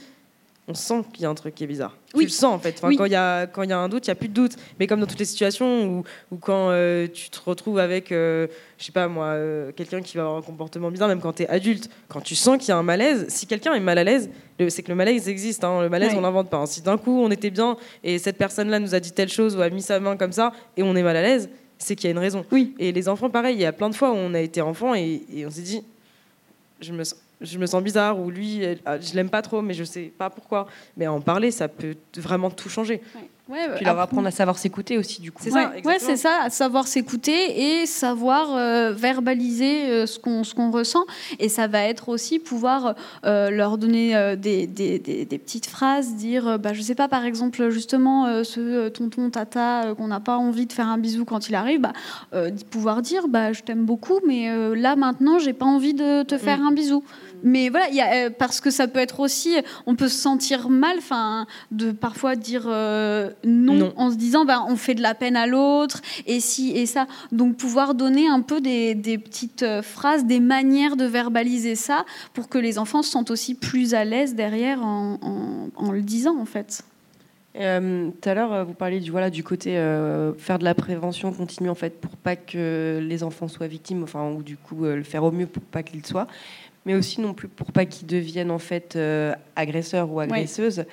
on 0.67 0.73
sent 0.73 1.03
qu'il 1.11 1.23
y 1.23 1.25
a 1.25 1.29
un 1.29 1.35
truc 1.35 1.55
qui 1.55 1.63
est 1.63 1.67
bizarre. 1.67 1.95
Oui. 2.13 2.23
Tu 2.23 2.27
le 2.27 2.31
sens 2.31 2.53
en 2.53 2.59
fait. 2.59 2.79
Quand 2.79 3.05
il 3.05 3.11
y, 3.11 3.15
a, 3.15 3.47
quand 3.47 3.63
y 3.63 3.71
a 3.71 3.77
un 3.77 3.89
doute, 3.89 4.05
il 4.07 4.09
n'y 4.09 4.13
a 4.13 4.15
plus 4.15 4.29
de 4.29 4.33
doute. 4.33 4.55
Mais 4.79 4.87
comme 4.87 4.99
dans 4.99 5.07
toutes 5.07 5.19
les 5.19 5.25
situations 5.25 5.85
où, 5.85 6.03
où 6.31 6.37
quand 6.37 6.69
euh, 6.69 7.07
tu 7.11 7.29
te 7.29 7.39
retrouves 7.43 7.79
avec, 7.79 8.11
euh, 8.11 8.47
je 8.77 8.85
sais 8.85 8.91
pas 8.91 9.07
moi, 9.07 9.25
euh, 9.27 9.71
quelqu'un 9.71 10.01
qui 10.01 10.17
va 10.17 10.23
avoir 10.23 10.37
un 10.37 10.41
comportement 10.41 10.91
bizarre, 10.91 11.07
même 11.07 11.21
quand 11.21 11.33
tu 11.33 11.43
es 11.43 11.47
adulte, 11.47 11.89
quand 12.07 12.21
tu 12.21 12.35
sens 12.35 12.57
qu'il 12.57 12.69
y 12.69 12.71
a 12.71 12.77
un 12.77 12.83
malaise, 12.83 13.25
si 13.29 13.47
quelqu'un 13.47 13.73
est 13.73 13.79
mal 13.79 13.97
à 13.97 14.03
l'aise, 14.03 14.29
c'est 14.69 14.83
que 14.83 14.89
le 14.89 14.95
malaise 14.95 15.27
existe. 15.27 15.63
Hein. 15.63 15.81
Le 15.81 15.89
malaise, 15.89 16.13
on 16.15 16.21
l'invente 16.21 16.49
pas. 16.49 16.57
Hein. 16.57 16.65
Si 16.67 16.81
d'un 16.81 16.97
coup 16.97 17.21
on 17.21 17.31
était 17.31 17.49
bien 17.49 17.75
et 18.03 18.19
cette 18.19 18.37
personne-là 18.37 18.79
nous 18.79 18.93
a 18.93 18.99
dit 18.99 19.11
telle 19.11 19.29
chose 19.29 19.55
ou 19.55 19.61
a 19.61 19.69
mis 19.69 19.81
sa 19.81 19.99
main 19.99 20.15
comme 20.17 20.31
ça 20.31 20.53
et 20.77 20.83
on 20.83 20.95
est 20.95 21.03
mal 21.03 21.17
à 21.17 21.21
l'aise, 21.21 21.49
c'est 21.81 21.95
qu'il 21.95 22.05
y 22.05 22.07
a 22.07 22.11
une 22.11 22.19
raison. 22.19 22.45
Oui. 22.51 22.73
Et 22.79 22.91
les 22.91 23.09
enfants, 23.09 23.29
pareil, 23.29 23.55
il 23.55 23.61
y 23.61 23.65
a 23.65 23.71
plein 23.73 23.89
de 23.89 23.95
fois 23.95 24.11
où 24.11 24.15
on 24.15 24.33
a 24.33 24.39
été 24.39 24.61
enfant 24.61 24.93
et, 24.95 25.21
et 25.33 25.45
on 25.45 25.49
s'est 25.51 25.61
dit, 25.61 25.81
je 26.79 26.91
me, 26.93 27.03
sens- 27.03 27.19
je 27.41 27.57
me 27.57 27.65
sens 27.65 27.81
bizarre, 27.83 28.19
ou 28.19 28.29
lui, 28.29 28.61
elle- 28.63 28.79
ah, 28.85 28.99
je 28.99 29.13
l'aime 29.15 29.29
pas 29.29 29.41
trop, 29.41 29.61
mais 29.61 29.73
je 29.73 29.83
sais 29.83 30.11
pas 30.17 30.29
pourquoi. 30.29 30.67
Mais 30.97 31.07
en 31.07 31.19
parler, 31.21 31.51
ça 31.51 31.67
peut 31.67 31.95
vraiment 32.17 32.49
tout 32.49 32.69
changer. 32.69 33.01
Ouais, 33.51 33.67
Puis 33.75 33.85
leur 33.85 33.99
apprendre 33.99 34.27
à 34.27 34.31
savoir 34.31 34.57
s'écouter 34.57 34.97
aussi, 34.97 35.21
du 35.21 35.31
coup. 35.31 35.43
C'est 35.43 35.51
ouais, 35.53 35.63
ça, 35.83 35.89
ouais, 35.89 35.97
c'est 35.99 36.15
ça, 36.17 36.49
savoir 36.49 36.87
s'écouter 36.87 37.81
et 37.81 37.85
savoir 37.85 38.55
euh, 38.55 38.93
verbaliser 38.93 39.89
euh, 39.89 40.05
ce 40.05 40.19
qu'on 40.19 40.43
ce 40.43 40.53
qu'on 40.55 40.71
ressent. 40.71 41.03
Et 41.39 41.49
ça 41.49 41.67
va 41.67 41.83
être 41.83 42.09
aussi 42.09 42.39
pouvoir 42.39 42.95
euh, 43.25 43.49
leur 43.49 43.77
donner 43.77 44.15
euh, 44.15 44.35
des, 44.35 44.67
des- 44.67 44.99
des- 44.99 45.25
des 45.25 45.37
petites 45.37 45.65
phrases, 45.65 46.15
dire, 46.15 46.47
euh, 46.47 46.57
bah, 46.57 46.73
je 46.73 46.81
sais 46.81 46.95
pas, 46.95 47.07
par 47.07 47.25
exemple, 47.25 47.69
justement, 47.69 48.25
euh, 48.27 48.43
ce 48.43 48.87
tonton, 48.89 49.29
tata, 49.29 49.83
euh, 49.85 49.95
qu'on 49.95 50.07
n'a 50.07 50.19
pas 50.19 50.37
envie 50.37 50.65
de 50.65 50.73
faire 50.73 50.87
un 50.87 50.97
bisou 50.97 51.25
quand 51.25 51.49
il 51.49 51.55
arrive, 51.55 51.81
bah, 51.81 51.93
euh, 52.33 52.51
pouvoir 52.69 53.01
dire, 53.01 53.27
bah, 53.27 53.51
je 53.53 53.61
t'aime 53.63 53.85
beaucoup, 53.85 54.19
mais 54.25 54.49
euh, 54.49 54.75
là, 54.75 54.95
maintenant, 54.95 55.39
j'ai 55.39 55.53
pas 55.53 55.65
envie 55.65 55.93
de 55.93 56.23
te 56.23 56.37
faire 56.37 56.61
un 56.61 56.71
bisou. 56.71 57.03
Mais 57.43 57.69
voilà, 57.69 57.87
il 57.89 57.95
y 57.95 58.01
a, 58.01 58.25
euh, 58.25 58.29
parce 58.29 58.59
que 58.61 58.69
ça 58.69 58.87
peut 58.87 58.99
être 58.99 59.19
aussi, 59.19 59.55
on 59.85 59.95
peut 59.95 60.07
se 60.07 60.17
sentir 60.17 60.69
mal, 60.69 60.97
enfin, 60.97 61.47
de 61.71 61.91
parfois 61.91 62.35
dire 62.35 62.63
euh, 62.67 63.31
non, 63.43 63.73
Non. 63.73 63.93
en 63.95 64.11
se 64.11 64.15
disant, 64.15 64.45
bah, 64.45 64.63
on 64.67 64.75
fait 64.75 64.95
de 64.95 65.01
la 65.01 65.15
peine 65.15 65.35
à 65.35 65.47
l'autre, 65.47 66.01
et 66.27 66.39
si 66.39 66.71
et 66.77 66.85
ça. 66.85 67.07
Donc 67.31 67.57
pouvoir 67.57 67.95
donner 67.95 68.27
un 68.27 68.41
peu 68.41 68.61
des, 68.61 68.95
des 68.95 69.17
petites 69.17 69.63
euh, 69.63 69.81
phrases, 69.81 70.25
des 70.25 70.39
manières 70.39 70.95
de 70.95 71.05
verbaliser 71.05 71.75
ça, 71.75 72.05
pour 72.33 72.49
que 72.49 72.57
les 72.57 72.77
enfants 72.77 73.01
se 73.01 73.11
sentent 73.11 73.31
aussi 73.31 73.55
plus 73.55 73.93
à 73.93 74.05
l'aise 74.05 74.35
derrière 74.35 74.83
en, 74.83 75.17
en- 75.21 75.69
en 75.75 75.91
le 75.91 76.01
disant, 76.01 76.37
en 76.39 76.45
fait. 76.45 76.83
Euh, 77.59 78.09
Tout 78.21 78.29
à 78.29 78.33
l'heure, 78.33 78.65
vous 78.65 78.73
parliez 78.73 79.01
du, 79.01 79.11
voilà, 79.11 79.29
du 79.29 79.43
côté 79.43 79.77
euh, 79.77 80.31
faire 80.35 80.57
de 80.57 80.63
la 80.63 80.73
prévention 80.73 81.33
continue 81.33 81.69
en 81.69 81.75
fait 81.75 81.99
pour 81.99 82.11
pas 82.11 82.37
que 82.37 82.99
les 83.05 83.23
enfants 83.23 83.49
soient 83.49 83.67
victimes, 83.67 84.03
enfin 84.03 84.29
ou 84.31 84.41
du 84.41 84.55
coup 84.55 84.85
euh, 84.85 84.95
le 84.95 85.03
faire 85.03 85.21
au 85.25 85.31
mieux 85.31 85.47
pour 85.47 85.61
pas 85.63 85.83
qu'ils 85.83 85.99
le 85.99 86.07
soient, 86.07 86.27
mais 86.85 86.95
aussi 86.95 87.21
non 87.21 87.33
plus 87.33 87.47
pour 87.47 87.71
pas 87.71 87.85
qu'ils 87.85 88.07
deviennent 88.07 88.51
en 88.51 88.59
fait 88.59 88.95
euh, 88.95 89.33
agresseurs 89.55 90.11
ou 90.11 90.19
agresseuses. 90.19 90.85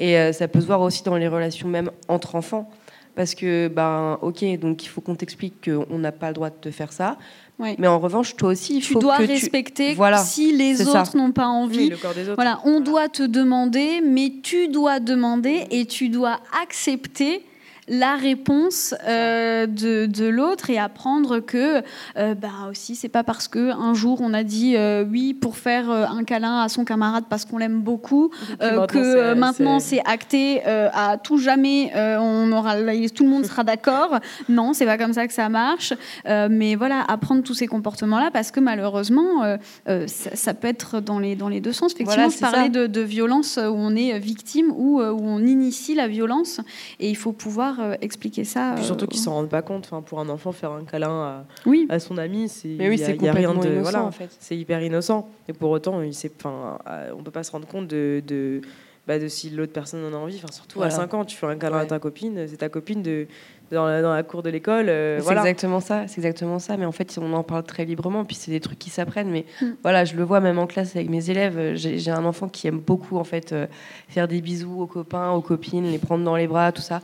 Et 0.00 0.16
euh, 0.18 0.32
ça 0.32 0.48
peut 0.48 0.60
se 0.60 0.66
voir 0.66 0.80
aussi 0.80 1.02
dans 1.04 1.16
les 1.16 1.28
relations 1.28 1.68
même 1.68 1.90
entre 2.08 2.34
enfants, 2.34 2.70
parce 3.14 3.34
que 3.34 3.68
ben 3.68 4.18
ok, 4.22 4.44
donc 4.58 4.84
il 4.84 4.88
faut 4.88 5.00
qu'on 5.00 5.14
t'explique 5.14 5.68
qu'on 5.68 5.98
n'a 5.98 6.12
pas 6.12 6.28
le 6.28 6.34
droit 6.34 6.50
de 6.50 6.56
te 6.60 6.70
faire 6.70 6.92
ça, 6.92 7.16
Ouais. 7.58 7.76
mais 7.78 7.86
en 7.86 8.00
revanche 8.00 8.34
toi 8.34 8.48
aussi 8.50 8.76
il 8.78 8.82
Tu 8.82 8.94
faut 8.94 8.98
dois 8.98 9.18
que 9.18 9.24
respecter 9.24 9.94
Voilà, 9.94 10.18
si 10.18 10.56
les 10.56 10.88
autres 10.88 11.16
n'ont 11.16 11.30
pas 11.32 11.46
envie. 11.46 11.78
Oui, 11.78 11.88
le 11.90 11.96
corps 11.98 12.14
des 12.14 12.22
autres. 12.24 12.34
Voilà, 12.34 12.60
on 12.64 12.80
doit 12.80 13.08
te 13.08 13.22
demander, 13.22 14.00
mais 14.00 14.32
tu 14.42 14.66
dois 14.68 14.98
demander 14.98 15.66
et 15.70 15.84
tu 15.84 16.08
dois 16.08 16.40
accepter 16.62 17.44
la 17.88 18.14
réponse 18.14 18.94
euh, 19.08 19.66
de, 19.66 20.06
de 20.06 20.26
l'autre 20.26 20.70
et 20.70 20.78
apprendre 20.78 21.40
que 21.40 21.82
euh, 22.16 22.34
bah 22.34 22.48
aussi 22.70 22.94
c'est 22.94 23.08
pas 23.08 23.24
parce 23.24 23.48
que 23.48 23.70
un 23.72 23.92
jour 23.92 24.20
on 24.20 24.34
a 24.34 24.44
dit 24.44 24.76
euh, 24.76 25.04
oui 25.04 25.34
pour 25.34 25.56
faire 25.56 25.90
euh, 25.90 26.04
un 26.06 26.22
câlin 26.22 26.60
à 26.60 26.68
son 26.68 26.84
camarade 26.84 27.24
parce 27.28 27.44
qu'on 27.44 27.58
l'aime 27.58 27.80
beaucoup 27.80 28.30
maintenant, 28.60 28.86
que 28.86 29.34
maintenant 29.34 29.80
c'est- 29.80 30.00
acté 30.06 30.62
à 30.64 31.16
tout 31.22 31.38
jamais 31.38 31.90
on 31.94 32.50
aura 32.52 32.74
tout 33.14 33.24
le 33.24 33.30
monde 33.30 33.44
sera 33.44 33.64
d'accord. 33.64 34.18
Non 34.48 34.72
c'est 34.74 34.84
pas 34.86 34.98
comme 34.98 35.12
ça 35.12 35.26
que 35.26 35.32
ça 35.32 35.48
marche. 35.48 35.92
Mais 36.26 36.74
voilà 36.76 37.02
apprendre 37.08 37.42
tous 37.42 37.54
ces 37.54 37.66
comportements 37.66 38.18
là 38.20 38.30
parce 38.32 38.50
que 38.50 38.60
malheureusement 38.60 39.56
ça, 39.86 40.30
ça 40.34 40.54
peut 40.54 40.68
être 40.68 41.00
dans 41.00 41.18
les 41.18 41.36
dans 41.36 41.48
les 41.48 41.60
deux 41.60 41.72
sens. 41.72 41.92
Effectivement 41.94 42.28
Voilà, 42.28 42.30
je 42.34 42.38
parlais 42.38 42.68
de, 42.68 42.86
de 42.86 43.00
violence 43.00 43.56
où 43.58 43.74
on 43.74 43.94
est 43.94 44.18
victime 44.18 44.72
ou 44.76 45.00
où 45.00 45.20
on 45.24 45.38
initie 45.40 45.94
la 45.94 46.08
violence 46.08 46.60
et 47.00 47.08
il 47.10 47.16
faut 47.16 47.32
pouvoir 47.32 47.71
euh, 47.80 47.94
expliquer 48.00 48.44
ça 48.44 48.72
Puis 48.76 48.84
surtout 48.84 49.04
euh, 49.04 49.08
qu'ils 49.08 49.20
s'en 49.20 49.32
rendent 49.34 49.48
pas 49.48 49.62
compte. 49.62 49.84
Enfin, 49.86 50.02
pour 50.02 50.20
un 50.20 50.28
enfant, 50.28 50.52
faire 50.52 50.72
un 50.72 50.84
câlin 50.84 51.22
à, 51.22 51.44
oui 51.66 51.86
à 51.88 51.98
son 51.98 52.18
ami, 52.18 52.48
c'est 52.48 52.68
oui, 52.68 52.74
il 52.78 52.80
y 52.80 53.02
a- 53.02 53.06
c'est 53.06 53.16
il 53.16 53.22
y 53.22 53.28
a 53.28 53.32
rien 53.32 53.48
complètement 53.48 53.62
de 53.62 53.68
innocent 53.76 53.82
voilà, 53.90 54.04
en 54.04 54.10
fait. 54.12 54.30
c'est 54.38 54.56
hyper 54.56 54.82
innocent. 54.82 55.28
Et 55.48 55.52
pour 55.52 55.70
autant, 55.70 56.00
il 56.02 56.14
sait, 56.14 56.30
enfin, 56.38 56.78
euh, 56.88 57.10
on 57.18 57.22
peut 57.22 57.30
pas 57.30 57.42
se 57.42 57.50
rendre 57.52 57.66
compte 57.68 57.86
de, 57.88 58.22
de, 58.26 58.60
bah, 59.06 59.18
de 59.18 59.28
si 59.28 59.50
l'autre 59.50 59.72
personne 59.72 60.04
en 60.04 60.16
a 60.16 60.20
envie. 60.20 60.36
Enfin, 60.36 60.52
surtout 60.52 60.78
Voilà. 60.78 60.92
à 60.94 60.96
5 60.96 61.12
ans, 61.14 61.24
tu 61.24 61.36
fais 61.36 61.46
un 61.46 61.56
câlin 61.56 61.78
à 61.78 61.86
ta 61.86 61.98
copine, 61.98 62.46
c'est 62.46 62.56
ta 62.58 62.68
copine 62.68 63.02
de, 63.02 63.26
dans, 63.72 63.86
la, 63.86 64.00
dans 64.02 64.12
la 64.14 64.22
cour 64.22 64.42
de 64.44 64.50
l'école. 64.50 64.88
euh, 64.88 65.16
C'est 65.18 65.24
voilà. 65.24 65.40
exactement 65.40 65.80
ça, 65.80 66.06
c'est 66.06 66.18
exactement 66.20 66.58
ça. 66.58 66.76
Mais 66.76 66.84
en 66.84 66.92
fait, 66.92 67.18
on 67.20 67.32
en 67.32 67.42
parle 67.42 67.64
très 67.64 67.84
librement, 67.84 68.24
puis 68.24 68.36
c'est 68.36 68.50
des 68.52 68.60
trucs 68.60 68.78
qui 68.78 68.90
s'apprennent. 68.90 69.30
Mais 69.30 69.44
Mm. 69.60 69.66
voilà, 69.82 70.04
je 70.04 70.14
le 70.14 70.22
vois 70.22 70.40
même 70.40 70.58
en 70.58 70.66
classe 70.66 70.94
avec 70.94 71.08
mes 71.10 71.30
élèves. 71.30 71.74
J'ai 71.74 71.98
j'ai 71.98 72.10
un 72.10 72.24
enfant 72.24 72.48
qui 72.48 72.68
aime 72.68 72.78
beaucoup 72.78 73.16
en 73.16 73.24
fait 73.24 73.52
euh, 73.52 73.66
faire 74.08 74.28
des 74.28 74.40
bisous 74.40 74.82
aux 74.82 74.86
copains, 74.86 75.30
aux 75.32 75.40
copines, 75.40 75.84
les 75.90 75.98
prendre 75.98 76.22
dans 76.24 76.36
les 76.36 76.46
bras, 76.46 76.70
tout 76.70 76.82
ça. 76.82 77.00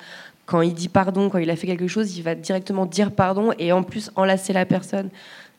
Quand 0.49 0.63
il 0.63 0.73
dit 0.73 0.89
pardon, 0.89 1.29
quand 1.29 1.37
il 1.37 1.51
a 1.51 1.57
fait 1.57 1.67
quelque 1.67 1.89
chose, 1.89 2.17
il 2.17 2.23
va 2.23 2.35
directement 2.35 2.87
dire 2.87 3.13
pardon 3.13 3.53
et 3.59 3.71
en 3.71 3.83
plus 3.83 4.11
enlacer 4.17 4.55
la 4.55 4.65
personne. 4.65 5.11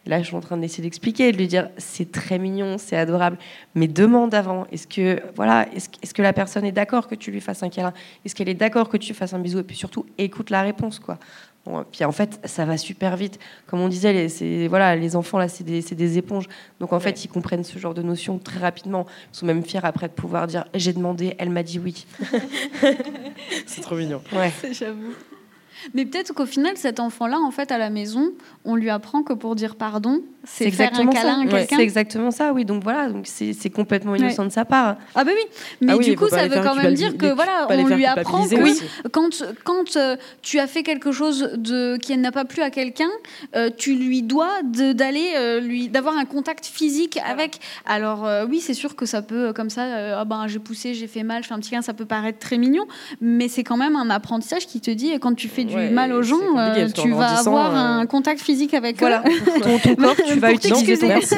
Là, 0.08 0.20
je 0.20 0.26
suis 0.26 0.36
en 0.36 0.40
train 0.40 0.58
d'essayer 0.58 0.82
d'expliquer, 0.82 1.32
de 1.32 1.38
lui 1.38 1.48
dire 1.48 1.70
c'est 1.78 2.12
très 2.12 2.40
mignon, 2.40 2.78
c'est 2.80 2.98
adorable, 2.98 3.38
mais 3.76 3.88
demande 3.88 4.34
avant. 4.34 4.66
Est-ce 4.72 4.88
que 4.88 5.22
voilà, 5.36 5.68
est-ce 5.76 6.14
que 6.16 6.22
la 6.24 6.34
personne 6.34 6.66
est 6.66 6.72
d'accord 6.72 7.08
que 7.08 7.14
tu 7.14 7.30
lui 7.30 7.40
fasses 7.40 7.62
un 7.62 7.70
câlin? 7.70 7.94
Est-ce 8.26 8.34
qu'elle 8.34 8.50
est 8.50 8.56
d'accord 8.56 8.90
que 8.90 8.98
tu 8.98 9.14
fasses 9.14 9.36
un 9.36 9.40
bisou? 9.40 9.60
Et 9.60 9.64
puis 9.64 9.76
surtout, 9.76 10.08
écoute 10.18 10.50
la 10.50 10.64
réponse, 10.64 10.98
quoi. 10.98 11.20
Puis 11.92 12.06
en 12.06 12.12
fait, 12.12 12.40
ça 12.46 12.66
va 12.66 12.78
super 12.78 13.16
vite. 13.18 13.40
Comme 13.68 13.80
on 13.82 13.88
disait, 13.88 14.14
les, 14.14 14.68
voilà, 14.68 14.96
les 14.96 15.16
enfants, 15.16 15.38
là, 15.38 15.48
c'est 15.48 15.64
des, 15.64 15.82
c'est 15.82 15.96
des 15.96 16.18
éponges. 16.18 16.48
Donc 16.80 16.94
en 16.94 17.00
fait, 17.00 17.24
ils 17.24 17.28
comprennent 17.28 17.64
ce 17.64 17.78
genre 17.80 17.94
de 17.94 18.02
notions 18.02 18.40
très 18.40 18.60
rapidement. 18.60 19.06
Ils 19.34 19.38
sont 19.38 19.46
même 19.46 19.64
fiers 19.64 19.80
après 19.84 20.08
de 20.08 20.14
pouvoir 20.14 20.48
dire 20.48 20.66
j'ai 20.74 20.94
demandé, 20.94 21.36
elle 21.38 21.50
m'a 21.50 21.64
dit 21.64 21.80
oui. 21.80 22.06
C'est 23.66 23.82
trop 23.82 23.96
mignon. 23.96 24.22
Ouais. 24.34 24.52
J'avoue. 24.72 25.14
Mais 25.94 26.06
peut-être 26.06 26.34
qu'au 26.34 26.46
final, 26.46 26.74
cet 26.76 27.00
enfant-là, 27.00 27.40
en 27.40 27.52
fait, 27.52 27.72
à 27.72 27.78
la 27.78 27.90
maison, 27.90 28.32
on 28.66 28.76
lui 28.76 28.90
apprend 28.90 29.24
que 29.24 29.34
pour 29.34 29.56
dire 29.56 29.76
pardon, 29.76 30.22
c'est 30.44 30.72
faire 30.72 30.92
un 30.94 31.08
câlin 31.08 31.42
à 31.42 31.44
Ouais, 31.46 31.50
quelqu'un. 31.50 31.76
c'est 31.78 31.84
exactement 31.84 32.32
ça, 32.32 32.54
oui. 32.54 32.66
Donc 32.66 32.84
voilà, 32.84 33.10
donc 33.10 33.26
c'est 33.28 33.54
c'est 33.54 33.70
complètement 33.70 34.16
innocent 34.16 34.46
de 34.46 34.50
sa 34.52 34.66
part. 34.66 34.96
Ah 35.16 35.24
bah 35.24 35.32
oui, 35.36 35.44
mais 35.82 35.94
Ah 35.94 35.98
oui, 35.98 36.06
du 36.06 36.16
coup, 36.16 36.28
ça 36.30 36.48
veut 36.48 36.62
quand 36.64 36.76
même 36.76 36.94
dire 36.94 37.18
que 37.18 37.32
voilà, 37.34 37.68
on 37.70 37.88
lui 37.88 38.06
apprend 38.06 38.48
que 38.48 38.56
oui, 38.56 38.80
quand, 39.12 39.44
quand 39.64 39.96
euh, 39.98 40.16
tu 40.42 40.60
as 40.60 40.68
fait 40.68 40.84
quelque 40.84 41.12
chose 41.12 41.52
de, 41.58 41.98
qui 41.98 42.16
n'a 42.18 42.32
pas 42.32 42.46
plu 42.46 42.62
à 42.62 42.70
quelqu'un, 42.70 43.10
euh, 43.56 43.70
tu 43.76 43.96
lui 43.96 44.22
dois 44.24 44.50
d'aller 44.64 45.34
euh, 45.36 45.60
lui 45.60 45.90
d'avoir 45.90 46.18
un 46.18 46.26
contact 46.26 46.66
physique 46.66 47.20
avec. 47.26 47.60
Alors 47.86 48.26
euh, 48.26 48.46
oui, 48.50 48.60
c'est 48.60 48.74
sûr 48.74 48.96
que 48.96 49.06
ça 49.06 49.22
peut 49.22 49.50
euh, 49.50 49.54
comme 49.54 49.70
ça, 49.70 49.84
euh, 49.84 50.16
ah 50.18 50.26
ben 50.26 50.48
j'ai 50.48 50.60
poussé, 50.60 50.94
j'ai 50.94 51.08
fait 51.08 51.24
mal, 51.24 51.44
je 51.44 51.48
fais 51.48 51.54
un 51.54 51.60
petit 51.60 51.72
câlin, 51.72 51.82
ça 51.82 51.94
peut 51.94 52.06
paraître 52.06 52.40
très 52.40 52.58
mignon, 52.58 52.86
mais 53.22 53.48
c'est 53.48 53.64
quand 53.64 53.78
même 53.78 53.96
un 53.96 54.10
apprentissage 54.10 54.66
qui 54.68 54.80
te 54.82 54.92
dit 54.92 55.12
quand 55.20 55.34
tu 55.36 55.48
fais 55.48 55.64
du 55.70 55.76
Ouais, 55.76 55.90
mal 55.90 56.12
aux 56.12 56.22
gens, 56.24 56.36
euh, 56.58 56.88
tu 56.90 57.12
vas 57.12 57.40
avoir 57.40 57.72
euh, 57.76 58.02
un 58.02 58.06
contact 58.06 58.42
physique 58.42 58.74
avec 58.74 59.00
Voilà, 59.00 59.24
eux. 59.26 59.60
ton, 59.62 59.78
ton 59.80 59.96
corps, 59.96 60.16
tu 60.28 60.40
vas 60.40 60.52
utiliser 60.52 60.98
ton 60.98 61.22
ça. 61.22 61.38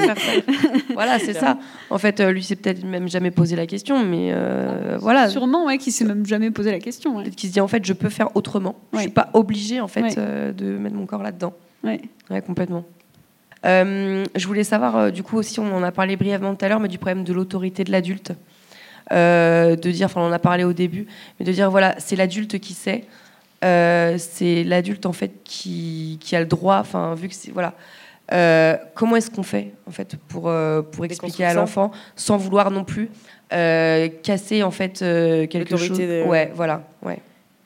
Voilà, 0.93 1.19
c'est 1.19 1.33
ça. 1.33 1.57
En 1.89 1.97
fait, 1.97 2.19
euh, 2.19 2.31
lui, 2.31 2.43
c'est 2.43 2.55
peut-être 2.55 2.83
même 2.83 3.07
jamais 3.07 3.31
posé 3.31 3.55
la 3.55 3.65
question, 3.67 4.03
mais 4.05 4.31
euh, 4.33 4.97
voilà. 4.99 5.29
Sûrement, 5.29 5.65
ouais, 5.65 5.77
qui 5.77 5.91
s'est 5.91 6.05
même 6.05 6.25
jamais 6.25 6.51
posé 6.51 6.71
la 6.71 6.79
question. 6.79 7.15
ouais. 7.17 7.23
Peut-être 7.23 7.35
qu'il 7.35 7.49
se 7.49 7.53
dit 7.53 7.61
en 7.61 7.67
fait, 7.67 7.85
je 7.85 7.93
peux 7.93 8.09
faire 8.09 8.35
autrement. 8.35 8.75
Je 8.91 8.97
Ouais. 8.97 9.03
suis 9.03 9.11
pas 9.11 9.29
obligée 9.33 9.79
en 9.81 9.87
fait 9.87 10.17
euh, 10.17 10.51
de 10.51 10.77
mettre 10.77 10.95
mon 10.95 11.05
corps 11.05 11.23
là-dedans. 11.23 11.53
Ouais. 11.83 12.01
Ouais, 12.29 12.41
complètement. 12.41 12.83
Je 13.63 14.47
voulais 14.47 14.63
savoir, 14.63 15.11
du 15.11 15.23
coup 15.23 15.37
aussi, 15.37 15.59
on 15.59 15.71
en 15.75 15.83
a 15.83 15.91
parlé 15.91 16.15
brièvement 16.15 16.55
tout 16.55 16.65
à 16.65 16.69
l'heure, 16.69 16.79
mais 16.79 16.87
du 16.87 16.97
problème 16.97 17.23
de 17.23 17.33
l'autorité 17.33 17.83
de 17.83 17.91
l'adulte. 17.91 18.31
Euh, 19.11 19.75
de 19.75 19.91
dire, 19.91 20.05
enfin, 20.05 20.21
on 20.21 20.25
en 20.27 20.31
a 20.31 20.39
parlé 20.39 20.63
au 20.63 20.71
début, 20.73 21.05
mais 21.39 21.45
de 21.45 21.51
dire, 21.51 21.69
voilà, 21.69 21.95
c'est 21.97 22.15
l'adulte 22.15 22.59
qui 22.59 22.73
sait. 22.73 23.03
Euh, 23.63 24.15
c'est 24.17 24.63
l'adulte 24.63 25.05
en 25.05 25.13
fait 25.13 25.31
qui, 25.43 26.17
qui 26.19 26.35
a 26.35 26.39
le 26.39 26.45
droit, 26.45 26.77
enfin, 26.79 27.13
vu 27.15 27.27
que 27.27 27.35
c'est. 27.35 27.51
Voilà. 27.51 27.73
Euh, 28.31 28.77
comment 28.95 29.17
est-ce 29.17 29.29
qu'on 29.29 29.43
fait 29.43 29.73
en 29.87 29.91
fait 29.91 30.15
pour, 30.15 30.47
euh, 30.47 30.81
pour 30.81 31.03
expliquer 31.03 31.43
à 31.45 31.53
l'enfant 31.53 31.91
sans 32.15 32.37
vouloir 32.37 32.71
non 32.71 32.85
plus 32.85 33.09
casser 33.49 34.63
en 34.63 34.71
fait 34.71 34.99
quelque 35.49 35.75
chose? 35.77 35.99
Ouais, 35.99 36.51
voilà. 36.55 36.83
Ouais. 37.03 37.19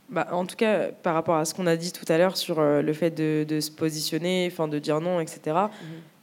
Bah, 0.09 0.27
en 0.31 0.45
tout 0.45 0.55
cas, 0.55 0.89
par 1.01 1.15
rapport 1.15 1.35
à 1.35 1.45
ce 1.45 1.53
qu'on 1.53 1.65
a 1.65 1.75
dit 1.75 1.91
tout 1.91 2.05
à 2.11 2.17
l'heure 2.17 2.37
sur 2.37 2.61
le 2.61 2.93
fait 2.93 3.09
de, 3.09 3.43
de 3.47 3.59
se 3.59 3.71
positionner, 3.71 4.47
enfin 4.51 4.67
de 4.67 4.79
dire 4.79 5.01
non, 5.01 5.19
etc. 5.19 5.39
Mhm. 5.45 5.71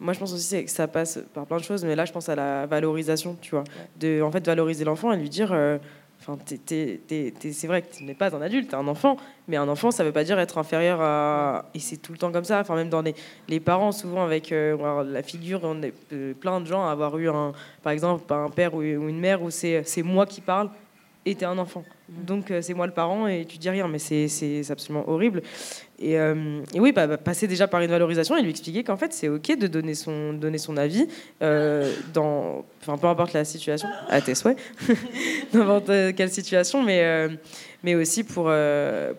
Moi, 0.03 0.13
je 0.15 0.19
pense 0.19 0.33
aussi 0.33 0.65
que 0.65 0.71
ça 0.71 0.89
passe 0.89 1.21
par 1.33 1.47
plein 1.47 1.59
de 1.59 1.63
choses, 1.63 1.85
mais 1.85 1.95
là, 1.95 2.05
je 2.05 2.13
pense 2.13 2.29
à 2.29 2.35
la 2.35 2.67
valorisation, 2.67 3.37
tu 3.41 3.53
vois, 3.53 3.63
de 4.01 4.21
en 4.21 4.33
fait 4.33 4.45
valoriser 4.45 4.85
l'enfant 4.85 5.13
et 5.13 5.17
lui 5.17 5.29
dire, 5.29 5.53
euh, 5.53 5.79
c'est 6.25 7.67
vrai 7.67 7.83
que 7.83 7.95
tu 7.95 8.05
n'es 8.05 8.15
pas 8.15 8.35
un 8.35 8.43
adulte, 8.43 8.71
t'es 8.71 8.77
un 8.77 8.87
enfant, 8.89 9.17
mais 9.49 9.57
un 9.57 9.69
enfant, 9.69 9.91
ça 9.91 10.05
veut 10.05 10.13
pas 10.13 10.25
dire 10.25 10.39
être 10.39 10.59
inférieur 10.59 11.01
à, 11.01 11.67
et 11.75 11.79
c'est 11.79 11.97
tout 11.97 12.13
le 12.13 12.19
temps 12.19 12.33
comme 12.33 12.45
ça. 12.45 12.63
Même 12.71 12.89
dans 12.89 13.03
les, 13.49 13.61
parents, 13.61 13.93
souvent 13.93 14.25
avec 14.25 14.53
euh, 14.53 15.05
la 15.05 15.23
figure, 15.23 15.61
on 15.65 15.81
euh, 16.13 16.35
plein 16.35 16.61
de 16.61 16.67
gens 16.67 16.87
à 16.87 16.93
avoir 16.93 17.19
eu 17.19 17.29
par 17.83 17.93
exemple, 17.93 18.33
un 18.33 18.51
père 18.51 18.75
ou 18.75 18.83
une 18.83 19.19
mère 19.19 19.43
où 19.43 19.51
c'est 19.51 20.03
moi 20.03 20.27
qui 20.27 20.41
parle 20.41 20.71
et 21.25 21.35
t'es 21.35 21.45
un 21.45 21.59
enfant. 21.59 21.85
Donc 22.09 22.51
euh, 22.51 22.61
c'est 22.63 22.75
moi 22.75 22.87
le 22.87 22.93
parent 22.93 23.27
et 23.27 23.45
tu 23.45 23.59
dis 23.59 23.71
rien, 23.71 23.89
mais 23.89 23.99
c'est- 23.99 24.71
absolument 24.71 25.09
horrible. 25.09 25.43
Et, 25.99 26.19
euh, 26.19 26.61
et 26.75 26.81
oui, 26.81 26.93
bah, 26.93 27.07
bah, 27.07 27.17
passer 27.17 27.47
déjà 27.47 27.69
par 27.69 27.81
une 27.81 27.91
valorisation 27.91 28.37
et 28.37 28.43
lui 28.43 28.51
expliquer 28.51 28.83
qu'en 28.83 28.97
fait 28.97 29.13
c'est 29.13 29.29
ok 29.29 29.57
de 29.57 29.67
donner 29.69 29.95
son, 29.95 30.33
donner 30.33 30.59
son 30.59 30.77
avis 30.77 31.07
euh, 31.43 31.93
dans, 32.13 32.65
enfin 32.81 32.99
peu 32.99 33.07
importe 33.07 33.33
la 33.35 33.45
situation, 33.45 33.89
à 34.09 34.21
tes 34.21 34.35
souhaits, 34.35 34.59
n'importe 35.55 35.87
quelle 36.17 36.31
situation, 36.31 36.83
mais, 36.83 37.29
mais 37.83 37.95
aussi 37.95 38.25
pour, 38.25 38.53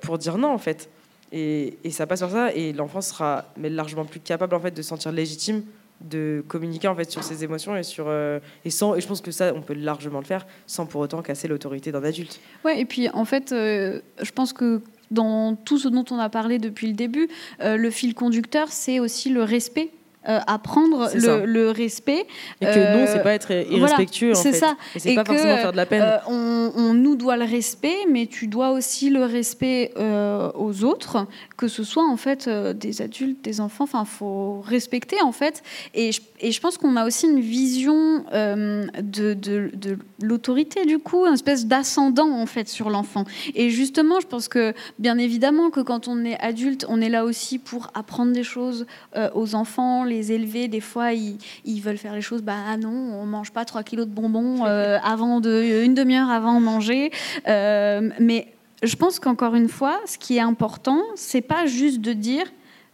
pour 0.02 0.18
dire 0.18 0.38
non 0.38 0.50
en 0.54 0.58
fait. 0.58 0.90
Et, 1.32 1.78
et 1.84 1.90
ça 1.90 2.06
passe 2.06 2.20
par 2.20 2.30
ça, 2.30 2.54
et 2.54 2.74
l'enfant 2.74 3.02
sera 3.02 3.46
mais 3.58 3.70
largement 3.70 4.06
plus 4.06 4.20
capable 4.20 4.54
en 4.54 4.60
fait 4.60 4.72
de 4.72 4.82
se 4.82 4.90
sentir 4.90 5.12
légitime 5.12 5.64
de 6.02 6.44
communiquer 6.48 6.88
en 6.88 6.96
fait 6.96 7.10
sur 7.10 7.24
ses 7.24 7.44
émotions 7.44 7.76
et 7.76 7.84
sur 7.84 8.06
euh, 8.08 8.40
et 8.66 8.70
sans 8.70 8.96
et 8.96 9.02
je 9.02 9.08
pense 9.08 9.22
que 9.22 9.32
ça 9.32 9.54
on 9.56 9.62
peut 9.62 9.74
largement 9.74 10.20
le 10.20 10.26
faire 10.26 10.46
sans 10.68 10.86
pour 10.86 11.02
autant 11.02 11.22
casser 11.22 11.48
l'autorité 11.48 11.92
d'un 11.92 12.04
adulte. 12.04 12.40
Ouais 12.66 12.80
et 12.80 12.86
puis 12.86 13.10
en 13.10 13.26
fait 13.26 13.52
euh, 13.52 14.02
je 14.22 14.32
pense 14.32 14.54
que 14.54 14.82
dans 15.12 15.56
tout 15.56 15.78
ce 15.78 15.88
dont 15.88 16.06
on 16.12 16.20
a 16.20 16.30
parlé 16.30 16.58
depuis 16.58 16.88
le 16.88 16.94
début, 16.94 17.30
euh, 17.62 17.78
le 17.78 17.90
fil 17.90 18.14
conducteur 18.16 18.68
c'est 18.70 19.00
aussi 19.00 19.30
le 19.30 19.44
respect 19.44 19.92
euh, 20.28 20.40
apprendre 20.48 21.10
le, 21.14 21.46
le, 21.46 21.70
respect. 21.70 22.26
Et 22.62 22.66
que 22.66 22.98
non, 22.98 23.06
c'est 23.08 23.24
pas 23.24 23.34
être 23.34 23.52
irrespectueux. 23.52 24.34
Voilà, 24.34 24.52
c'est 24.52 24.58
ça. 24.58 24.78
Et 24.96 25.00
c'est 25.00 25.16
pas 25.16 25.26
forcément 25.26 25.58
faire 25.58 25.72
de 25.72 25.78
la 25.78 25.86
peine. 25.86 26.02
Euh, 26.02 26.18
on, 26.28 26.72
on, 26.76 26.94
nous 26.94 27.16
doit 27.16 27.36
le 27.36 27.46
respect, 27.46 27.98
mais 28.10 28.28
tu 28.28 28.48
dois 28.48 28.72
aussi 28.72 29.10
le 29.10 29.26
respect 29.26 29.92
euh, 29.98 30.50
aux 30.56 30.84
autres, 30.84 31.28
que 31.58 31.68
ce 31.68 31.84
soit 31.84 32.08
en 32.08 32.18
fait 32.18 32.48
des 32.50 33.02
adultes, 33.02 33.44
des 33.44 33.60
enfants. 33.60 33.84
Enfin, 33.84 34.06
faut 34.06 34.62
respecter 34.66 35.22
en 35.22 35.32
fait. 35.32 35.62
Et 35.94 36.12
je, 36.12 36.22
et 36.44 36.52
je 36.52 36.60
pense 36.60 36.78
qu'on 36.78 36.96
a 36.96 37.06
aussi 37.06 37.28
une 37.28 37.40
vision 37.40 38.26
de, 38.34 39.34
de, 39.34 39.72
de 39.74 39.98
l'autorité 40.22 40.86
du 40.86 41.00
coup, 41.00 41.26
une 41.26 41.34
espèce 41.34 41.66
d'ascendant 41.66 42.30
en 42.30 42.46
fait 42.46 42.68
sur 42.68 42.90
l'enfant. 42.90 43.26
Et 43.56 43.70
justement, 43.70 44.20
je 44.20 44.28
pense 44.28 44.48
que 44.48 44.74
bien 45.00 45.18
évidemment 45.18 45.70
que 45.70 45.80
quand 45.80 46.08
on 46.08 46.24
est 46.26 46.40
adulte, 46.40 46.86
on 46.90 47.02
est 47.02 47.10
là 47.10 47.26
aussi 47.26 47.60
pour 47.60 47.90
apprendre 47.94 48.34
des 48.34 48.44
choses 48.44 48.86
aux 49.34 49.56
enfants 49.56 50.04
les 50.04 50.32
élever, 50.32 50.68
des 50.68 50.80
fois, 50.80 51.14
ils, 51.14 51.82
veulent 51.82 51.98
faire 51.98 52.14
les 52.14 52.22
choses. 52.22 52.42
Bah 52.42 52.56
ah 52.68 52.78
non, 52.78 52.90
on 52.90 53.26
mange 53.26 53.52
pas 53.52 53.66
3 53.66 53.84
kilos 53.84 54.08
de 54.08 54.12
bonbons 54.12 54.66
euh, 54.66 54.98
avant 55.04 55.40
de, 55.40 55.84
une 55.84 55.94
demi-heure 55.94 56.30
avant 56.30 56.60
de 56.60 56.66
manger. 56.66 57.12
Euh, 57.48 58.10
mais 58.20 58.54
je 58.82 58.96
pense 58.96 59.20
qu'encore 59.20 59.56
une 59.56 59.70
fois, 59.70 60.00
ce 60.06 60.18
qui 60.18 60.38
est 60.38 60.42
important, 60.42 61.02
c'est 61.16 61.42
pas 61.42 61.66
juste 61.66 62.02
de 62.02 62.14
dire 62.14 62.46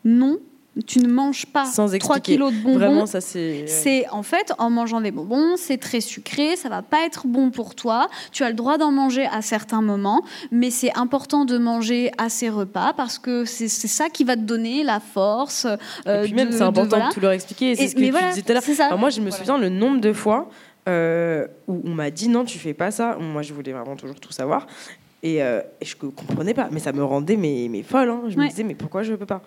non, 0.06 0.38
tu 0.86 1.00
ne 1.00 1.08
manges 1.08 1.46
pas 1.46 1.66
Sans 1.66 1.98
3 1.98 2.20
kilos 2.20 2.54
de 2.54 2.58
bonbons. 2.60 2.78
Vraiment, 2.78 3.06
ça 3.06 3.22
c'est. 3.22 3.66
C'est 3.68 4.08
en 4.10 4.24
fait 4.24 4.54
en 4.58 4.70
mangeant 4.70 5.02
des 5.02 5.12
bonbons, 5.12 5.56
c'est 5.58 5.78
très 5.78 6.02
sucré, 6.02 6.56
ça 6.56 6.70
va 6.70 6.82
pas 6.82 7.06
être 7.06 7.28
bon 7.28 7.52
pour 7.52 7.76
toi. 7.76 8.08
Tu 8.32 8.44
as 8.44 8.50
le 8.50 8.56
droit 8.56 8.78
d'en 8.78 8.92
manger 8.92 9.26
à 9.26 9.42
certains 9.42 9.82
moments, 9.82 10.24
mais 10.52 10.70
c'est 10.70 10.96
important 10.98 11.46
de 11.46 11.58
manger 11.58 12.12
à 12.18 12.30
ces 12.30 12.50
repas 12.50 12.94
parce 12.94 13.20
que 13.20 13.46
c'est 13.46 13.68
ça 13.68 14.10
qui 14.10 14.24
va 14.24 14.36
te 14.36 14.42
donner 14.42 14.84
la 14.84 15.00
force. 15.00 15.66
Euh, 16.08 16.22
et 16.24 16.26
puis 16.26 16.34
même, 16.34 16.52
c'est 16.52 16.62
important 16.62 17.08
de, 17.08 17.14
tout 17.14 17.20
leur 17.20 17.32
expliquer. 17.32 17.76
C'est 17.76 17.88
ce 17.88 17.96
que 17.96 18.02
tu 18.02 18.12
disais 18.12 18.42
tout 18.42 18.52
à 18.52 18.90
l'heure. 18.90 18.98
moi, 18.98 19.10
je 19.10 19.22
me 19.22 19.32
souviens 19.32 19.58
le 19.58 19.70
nombre 19.70 20.00
de 20.00 20.14
fois. 20.14 20.50
Euh, 20.88 21.46
où 21.68 21.82
on 21.84 21.94
m'a 21.94 22.10
dit 22.10 22.30
non, 22.30 22.46
tu 22.46 22.58
fais 22.58 22.74
pas 22.74 22.90
ça. 22.90 23.18
Moi, 23.20 23.42
je 23.44 23.54
voulais 23.54 23.74
vraiment 23.74 23.96
toujours 23.96 24.20
tout 24.20 24.32
savoir. 24.32 24.66
Et, 25.22 25.44
euh, 25.44 25.62
et 25.82 25.86
je 25.86 25.96
comprenais 25.96 26.54
pas. 26.54 26.70
Mais 26.72 26.80
ça 26.80 26.94
me 26.94 27.04
rendait 27.04 27.36
mais, 27.36 27.68
mais 27.70 27.84
folle. 27.84 28.10
Hein. 28.10 28.22
Je 28.30 28.38
me 28.38 28.48
disais, 28.48 28.64
mais 28.64 28.76
pourquoi 28.76 29.04
je 29.04 29.14
peux 29.14 29.26
pas? 29.26 29.42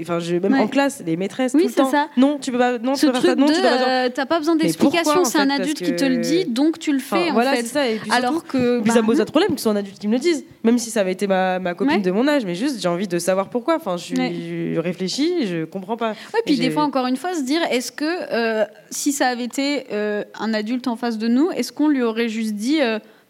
Enfin, 0.00 0.18
je, 0.18 0.36
même 0.36 0.54
en 0.54 0.66
classe, 0.66 1.02
les 1.06 1.16
maîtresses, 1.16 1.52
tout 1.52 1.58
le 1.58 1.72
temps. 1.72 1.90
Ça. 1.90 2.08
Non, 2.16 2.38
tu 2.38 2.52
peux 2.52 2.58
pas. 2.58 2.78
Non, 2.78 2.94
Ce 2.94 3.00
tu 3.00 3.06
peux 3.06 3.12
pas 3.12 3.20
ça. 3.20 3.34
Non, 3.34 3.46
tu 3.46 3.54
euh, 3.64 4.08
t'as 4.12 4.26
pas 4.26 4.38
besoin 4.38 4.56
d'explication. 4.56 5.24
C'est 5.24 5.38
un 5.38 5.50
adulte 5.50 5.82
qui 5.82 5.94
te 5.96 6.04
le 6.04 6.18
dit, 6.18 6.44
donc 6.44 6.78
tu 6.78 6.92
le 6.92 6.98
fais. 6.98 7.30
voilà, 7.30 7.56
c'est 7.56 7.66
ça. 7.66 7.88
Et 7.88 7.96
puis 7.96 8.10
Alors 8.10 8.44
que. 8.44 8.80
Puis 8.80 8.90
ça 8.90 9.02
me 9.02 9.06
pose 9.06 9.20
un 9.20 9.24
problème 9.24 9.50
que 9.52 9.56
ce 9.56 9.62
soit 9.64 9.72
un 9.72 9.76
adulte 9.76 9.98
qui 9.98 10.08
me 10.08 10.14
le 10.14 10.18
dise. 10.18 10.44
Même 10.64 10.78
si 10.78 10.90
ça 10.90 11.00
avait 11.00 11.12
été 11.12 11.26
ma, 11.26 11.58
ma 11.58 11.74
copine 11.74 12.02
de 12.02 12.10
mon 12.10 12.26
âge, 12.28 12.44
mais 12.44 12.54
juste, 12.54 12.80
j'ai 12.80 12.88
envie 12.88 13.08
de 13.08 13.18
savoir 13.18 13.48
pourquoi. 13.48 13.76
Enfin, 13.76 13.96
je, 13.96 14.14
je 14.14 14.80
réfléchis, 14.80 15.46
je 15.46 15.64
comprends 15.64 15.96
pas. 15.96 16.10
Ouais, 16.10 16.40
puis 16.44 16.56
des 16.56 16.70
fois, 16.70 16.82
encore 16.82 17.06
une 17.06 17.16
fois, 17.16 17.34
se 17.34 17.42
dire 17.42 17.60
est-ce 17.70 17.92
que 17.92 18.04
euh, 18.04 18.64
si 18.90 19.12
ça 19.12 19.28
avait 19.28 19.44
été 19.44 19.84
euh, 19.92 20.24
un 20.38 20.52
adulte 20.54 20.88
en 20.88 20.96
face 20.96 21.18
de 21.18 21.28
nous, 21.28 21.50
est-ce 21.50 21.72
qu'on 21.72 21.88
lui 21.88 22.02
aurait 22.02 22.28
juste 22.28 22.54
dit 22.54 22.80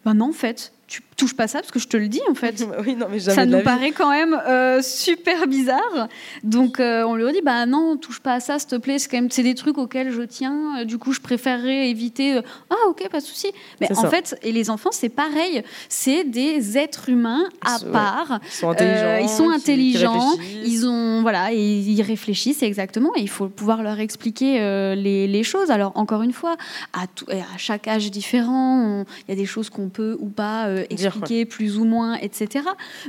ben 0.05 0.13
non, 0.13 0.29
en 0.29 0.33
fait 0.33 0.73
tu 0.89 1.03
touches 1.15 1.35
pas 1.35 1.47
ça 1.47 1.59
parce 1.59 1.71
que 1.71 1.79
je 1.79 1.87
te 1.87 1.97
le 1.97 2.07
dis 2.07 2.21
en 2.29 2.33
fait. 2.33 2.65
oui, 2.85 2.95
non, 2.95 3.07
mais 3.09 3.19
ça 3.19 3.45
nous 3.45 3.61
paraît 3.61 3.91
quand 3.91 4.09
même 4.09 4.33
euh, 4.47 4.81
super 4.81 5.47
bizarre. 5.47 6.07
Donc 6.43 6.79
euh, 6.79 7.03
on 7.03 7.15
lui 7.15 7.27
a 7.27 7.31
dit 7.31 7.41
bah 7.43 7.65
non, 7.67 7.95
touche 7.95 8.19
pas 8.19 8.33
à 8.33 8.39
ça, 8.39 8.57
s'il 8.57 8.69
te 8.69 8.75
plaît. 8.75 8.97
C'est 8.97 9.09
quand 9.09 9.17
même 9.17 9.29
c'est 9.29 9.43
des 9.43 9.55
trucs 9.55 9.77
auxquels 9.77 10.11
je 10.11 10.23
tiens. 10.23 10.79
Euh, 10.79 10.85
du 10.85 10.97
coup, 10.97 11.13
je 11.13 11.21
préférerais 11.21 11.89
éviter. 11.89 12.39
ah 12.69 12.75
ok, 12.87 13.07
pas 13.09 13.19
de 13.19 13.25
souci. 13.25 13.51
Mais 13.79 13.95
en 13.95 14.09
fait, 14.09 14.35
et 14.41 14.51
les 14.51 14.69
enfants, 14.71 14.89
c'est 14.91 15.09
pareil. 15.09 15.63
C'est 15.89 16.23
des 16.23 16.77
êtres 16.77 17.09
humains 17.09 17.43
à 17.63 17.77
part. 17.91 18.39
Ils 18.43 18.51
sont 18.51 18.69
intelligents. 18.69 19.17
ils 19.21 19.29
sont 19.29 19.49
intelligents. 19.49 20.37
ils 20.65 20.87
ont 20.87 21.21
voilà, 21.21 21.53
et 21.53 21.57
ils 21.57 22.01
réfléchissent 22.01 22.63
exactement. 22.63 23.11
Et 23.15 23.21
il 23.21 23.29
faut 23.29 23.47
pouvoir 23.47 23.83
leur 23.83 23.99
expliquer 23.99 24.59
les, 24.95 25.27
les, 25.27 25.43
choses. 25.43 25.69
Alors 25.69 25.91
encore 25.95 26.23
une 26.23 26.33
fois, 26.33 26.55
à, 26.93 27.05
tout, 27.07 27.25
à 27.29 27.57
chaque 27.57 27.87
âge 27.87 28.09
différent, 28.09 29.05
il 29.27 29.31
y 29.31 29.33
a 29.33 29.35
des 29.35 29.45
choses 29.45 29.69
qu'on 29.69 29.89
peut 29.89 30.17
ou 30.19 30.29
pas 30.29 30.67
expliquer 30.89 31.45
plus 31.45 31.77
ou 31.77 31.85
moins, 31.85 32.15
etc. 32.15 32.65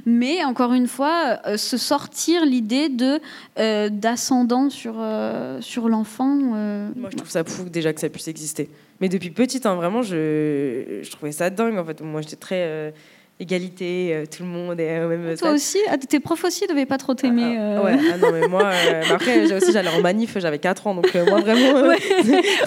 Mais 0.07 0.45
encore 0.45 0.73
une 0.73 0.87
fois, 0.87 1.41
euh, 1.47 1.57
se 1.57 1.77
sortir 1.77 2.45
l'idée 2.45 2.89
de 2.89 3.21
euh, 3.59 3.89
d'ascendant 3.89 4.71
sur 4.71 4.95
euh, 4.99 5.61
sur 5.61 5.89
l'enfant. 5.89 6.35
Moi, 6.35 7.11
je 7.11 7.17
trouve 7.17 7.31
ça 7.31 7.45
fou 7.45 7.69
déjà 7.69 7.93
que 7.93 8.01
ça 8.01 8.09
puisse 8.09 8.29
exister. 8.29 8.69
Mais 9.01 9.09
depuis 9.09 9.31
petite, 9.31 9.65
hein, 9.65 9.75
vraiment, 9.77 10.03
je, 10.03 11.01
je 11.03 11.11
trouvais 11.11 11.33
ça 11.33 11.49
dingue. 11.51 11.79
En 11.79 11.85
fait, 11.85 12.01
moi, 12.03 12.21
j'étais 12.21 12.37
très 12.37 12.93
égalité, 13.41 14.11
euh, 14.13 14.25
tout 14.27 14.43
le 14.43 14.49
monde 14.49 14.79
est 14.79 15.03
au 15.03 15.09
même 15.09 15.37
Toi 15.37 15.53
aussi 15.53 15.79
ah, 15.89 15.97
Tes 15.97 16.21
profs 16.21 16.45
aussi 16.45 16.65
ne 16.65 16.69
devaient 16.69 16.87
pas 16.87 16.99
trop 16.99 17.15
t'aimer 17.15 17.57
ah, 17.59 17.77
ah, 17.79 17.83
Ouais, 17.83 17.97
ah 18.13 18.19
non, 18.19 18.33
mais 18.33 18.47
moi, 18.47 18.65
euh, 18.65 19.03
après, 19.11 19.51
aussi, 19.53 19.73
j'allais 19.73 19.89
en 19.89 20.01
manif, 20.01 20.39
j'avais 20.39 20.59
4 20.59 20.87
ans, 20.87 20.95
donc 20.95 21.15
euh, 21.17 21.25
moi, 21.25 21.41
vraiment, 21.41 21.89
ouais. 21.89 21.99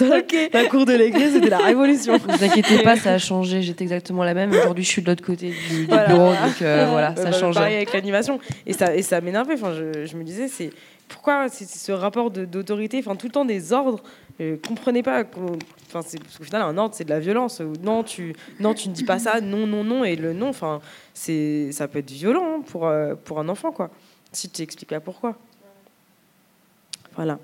dans 0.00 0.58
la 0.58 0.64
cour 0.66 0.84
de 0.84 0.92
l'église, 0.92 1.34
c'était 1.34 1.48
la 1.48 1.58
révolution. 1.58 2.14
Ne 2.14 2.18
vous 2.36 2.44
inquiétez 2.44 2.78
pas, 2.82 2.96
ça 2.96 3.12
a 3.12 3.18
changé, 3.18 3.62
j'étais 3.62 3.84
exactement 3.84 4.24
la 4.24 4.34
même. 4.34 4.50
Aujourd'hui, 4.50 4.84
je 4.84 4.90
suis 4.90 5.02
de 5.02 5.06
l'autre 5.06 5.24
côté 5.24 5.54
du, 5.70 5.86
bureau, 5.86 6.32
donc 6.32 6.58
voilà, 6.58 7.14
ça 7.16 7.28
a 7.28 7.32
changé. 7.32 7.58
Pareil 7.58 7.76
avec 7.76 7.92
l'animation. 7.92 8.40
Et 8.66 8.72
ça, 8.72 8.94
et 8.94 9.02
ça 9.02 9.20
m'énervait, 9.20 9.54
enfin, 9.54 9.72
je, 9.72 10.06
je 10.06 10.16
me 10.16 10.24
disais, 10.24 10.48
c'est 10.48 10.70
pourquoi 11.08 11.48
c'est 11.48 11.68
ce 11.68 11.92
rapport 11.92 12.30
d'autorité, 12.30 12.98
enfin 12.98 13.16
tout 13.16 13.26
le 13.26 13.32
temps 13.32 13.44
des 13.44 13.72
ordres, 13.72 14.02
comprenez 14.66 15.02
pas, 15.02 15.20
enfin 15.22 15.58
parce 15.92 16.16
qu'au 16.36 16.44
final 16.44 16.62
un 16.62 16.76
ordre 16.76 16.94
c'est 16.94 17.04
de 17.04 17.10
la 17.10 17.20
violence. 17.20 17.60
Non 17.60 18.02
tu, 18.02 18.34
non 18.60 18.74
tu 18.74 18.88
ne 18.88 18.94
dis 18.94 19.04
pas 19.04 19.18
ça, 19.18 19.40
non 19.40 19.66
non 19.66 19.84
non 19.84 20.04
et 20.04 20.16
le 20.16 20.32
non, 20.32 20.48
enfin 20.48 20.80
c'est, 21.12 21.70
ça 21.72 21.86
peut 21.88 22.00
être 22.00 22.10
violent 22.10 22.58
hein, 22.58 22.62
pour 22.66 22.86
euh, 22.86 23.14
pour 23.14 23.38
un 23.38 23.48
enfant 23.48 23.70
quoi. 23.70 23.90
Si 24.32 24.50
tu 24.50 24.62
expliques 24.62 24.90
pas 24.90 25.00
pourquoi. 25.00 25.38
Voilà. 27.14 27.38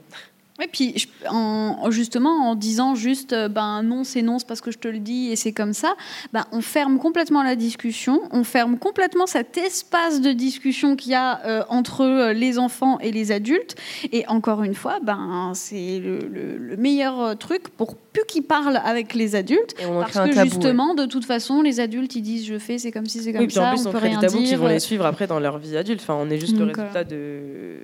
Et 0.63 0.69
puis 0.69 1.09
en, 1.29 1.91
justement 1.91 2.51
en 2.51 2.55
disant 2.55 2.95
juste 2.95 3.33
euh, 3.33 3.49
ben 3.49 3.83
non 3.83 4.05
c'est 4.05 4.23
non 4.23 4.39
c'est 4.39 4.47
parce 4.47 4.61
que 4.61 4.71
je 4.71 4.79
te 4.79 4.89
le 4.89 4.99
dis 4.99 5.31
et 5.31 5.37
c'est 5.37 5.53
comme 5.53 5.73
ça, 5.73 5.95
ben, 6.33 6.45
on 6.53 6.61
ferme 6.61 6.99
complètement 6.99 7.43
la 7.43 7.57
discussion, 7.57 8.21
on 8.31 8.45
ferme 8.45 8.79
complètement 8.79 9.27
cet 9.27 9.57
espace 9.57 10.21
de 10.21 10.33
discussion 10.33 10.97
qu'il 10.97 11.13
y 11.13 11.15
a 11.15 11.45
euh, 11.47 11.63
entre 11.69 12.03
euh, 12.03 12.33
les 12.33 12.59
enfants 12.59 12.99
et 12.99 13.11
les 13.11 13.33
adultes. 13.33 13.77
Et 14.13 14.27
encore 14.29 14.63
une 14.63 14.75
fois, 14.75 14.99
ben 15.03 15.53
c'est 15.55 15.99
le, 15.99 16.77
meilleur 16.77 17.37
truc 17.39 17.69
pour 17.69 17.97
plus 17.97 18.25
qu'ils 18.27 18.43
parlent 18.43 18.81
avec 18.85 19.15
les 19.15 19.35
adultes, 19.35 19.75
parce 19.77 20.19
que 20.29 20.43
justement 20.43 20.95
de 20.95 21.05
toute 21.05 21.25
façon 21.25 21.63
les 21.63 21.81
adultes 21.81 22.15
ils 22.15 22.23
disent 22.23 22.47
je 22.47 22.59
fais 22.59 22.79
c'est 22.79 22.93
comme 22.93 23.07
si 23.07 23.23
c'est 23.23 23.33
comme 23.33 23.51
ça, 23.51 23.73
en 23.73 23.75
plus, 23.75 23.87
on, 23.87 23.93
peut 23.93 23.99
rien 23.99 24.19
des 24.19 24.27
tabous 24.27 24.39
dire. 24.39 24.49
qui 24.49 24.55
vont 24.57 24.69
les 24.69 24.81
suivre 24.81 25.05
après 25.05 25.27
dans 25.27 25.41
leur 25.41 25.59
vie 25.59 25.77
adulte. 25.77 26.01
Enfin 26.03 26.17
on 26.19 26.31
est 26.31 26.39
juste 26.39 26.57
le 26.57 26.65
résultat 26.65 27.05
de 27.05 27.79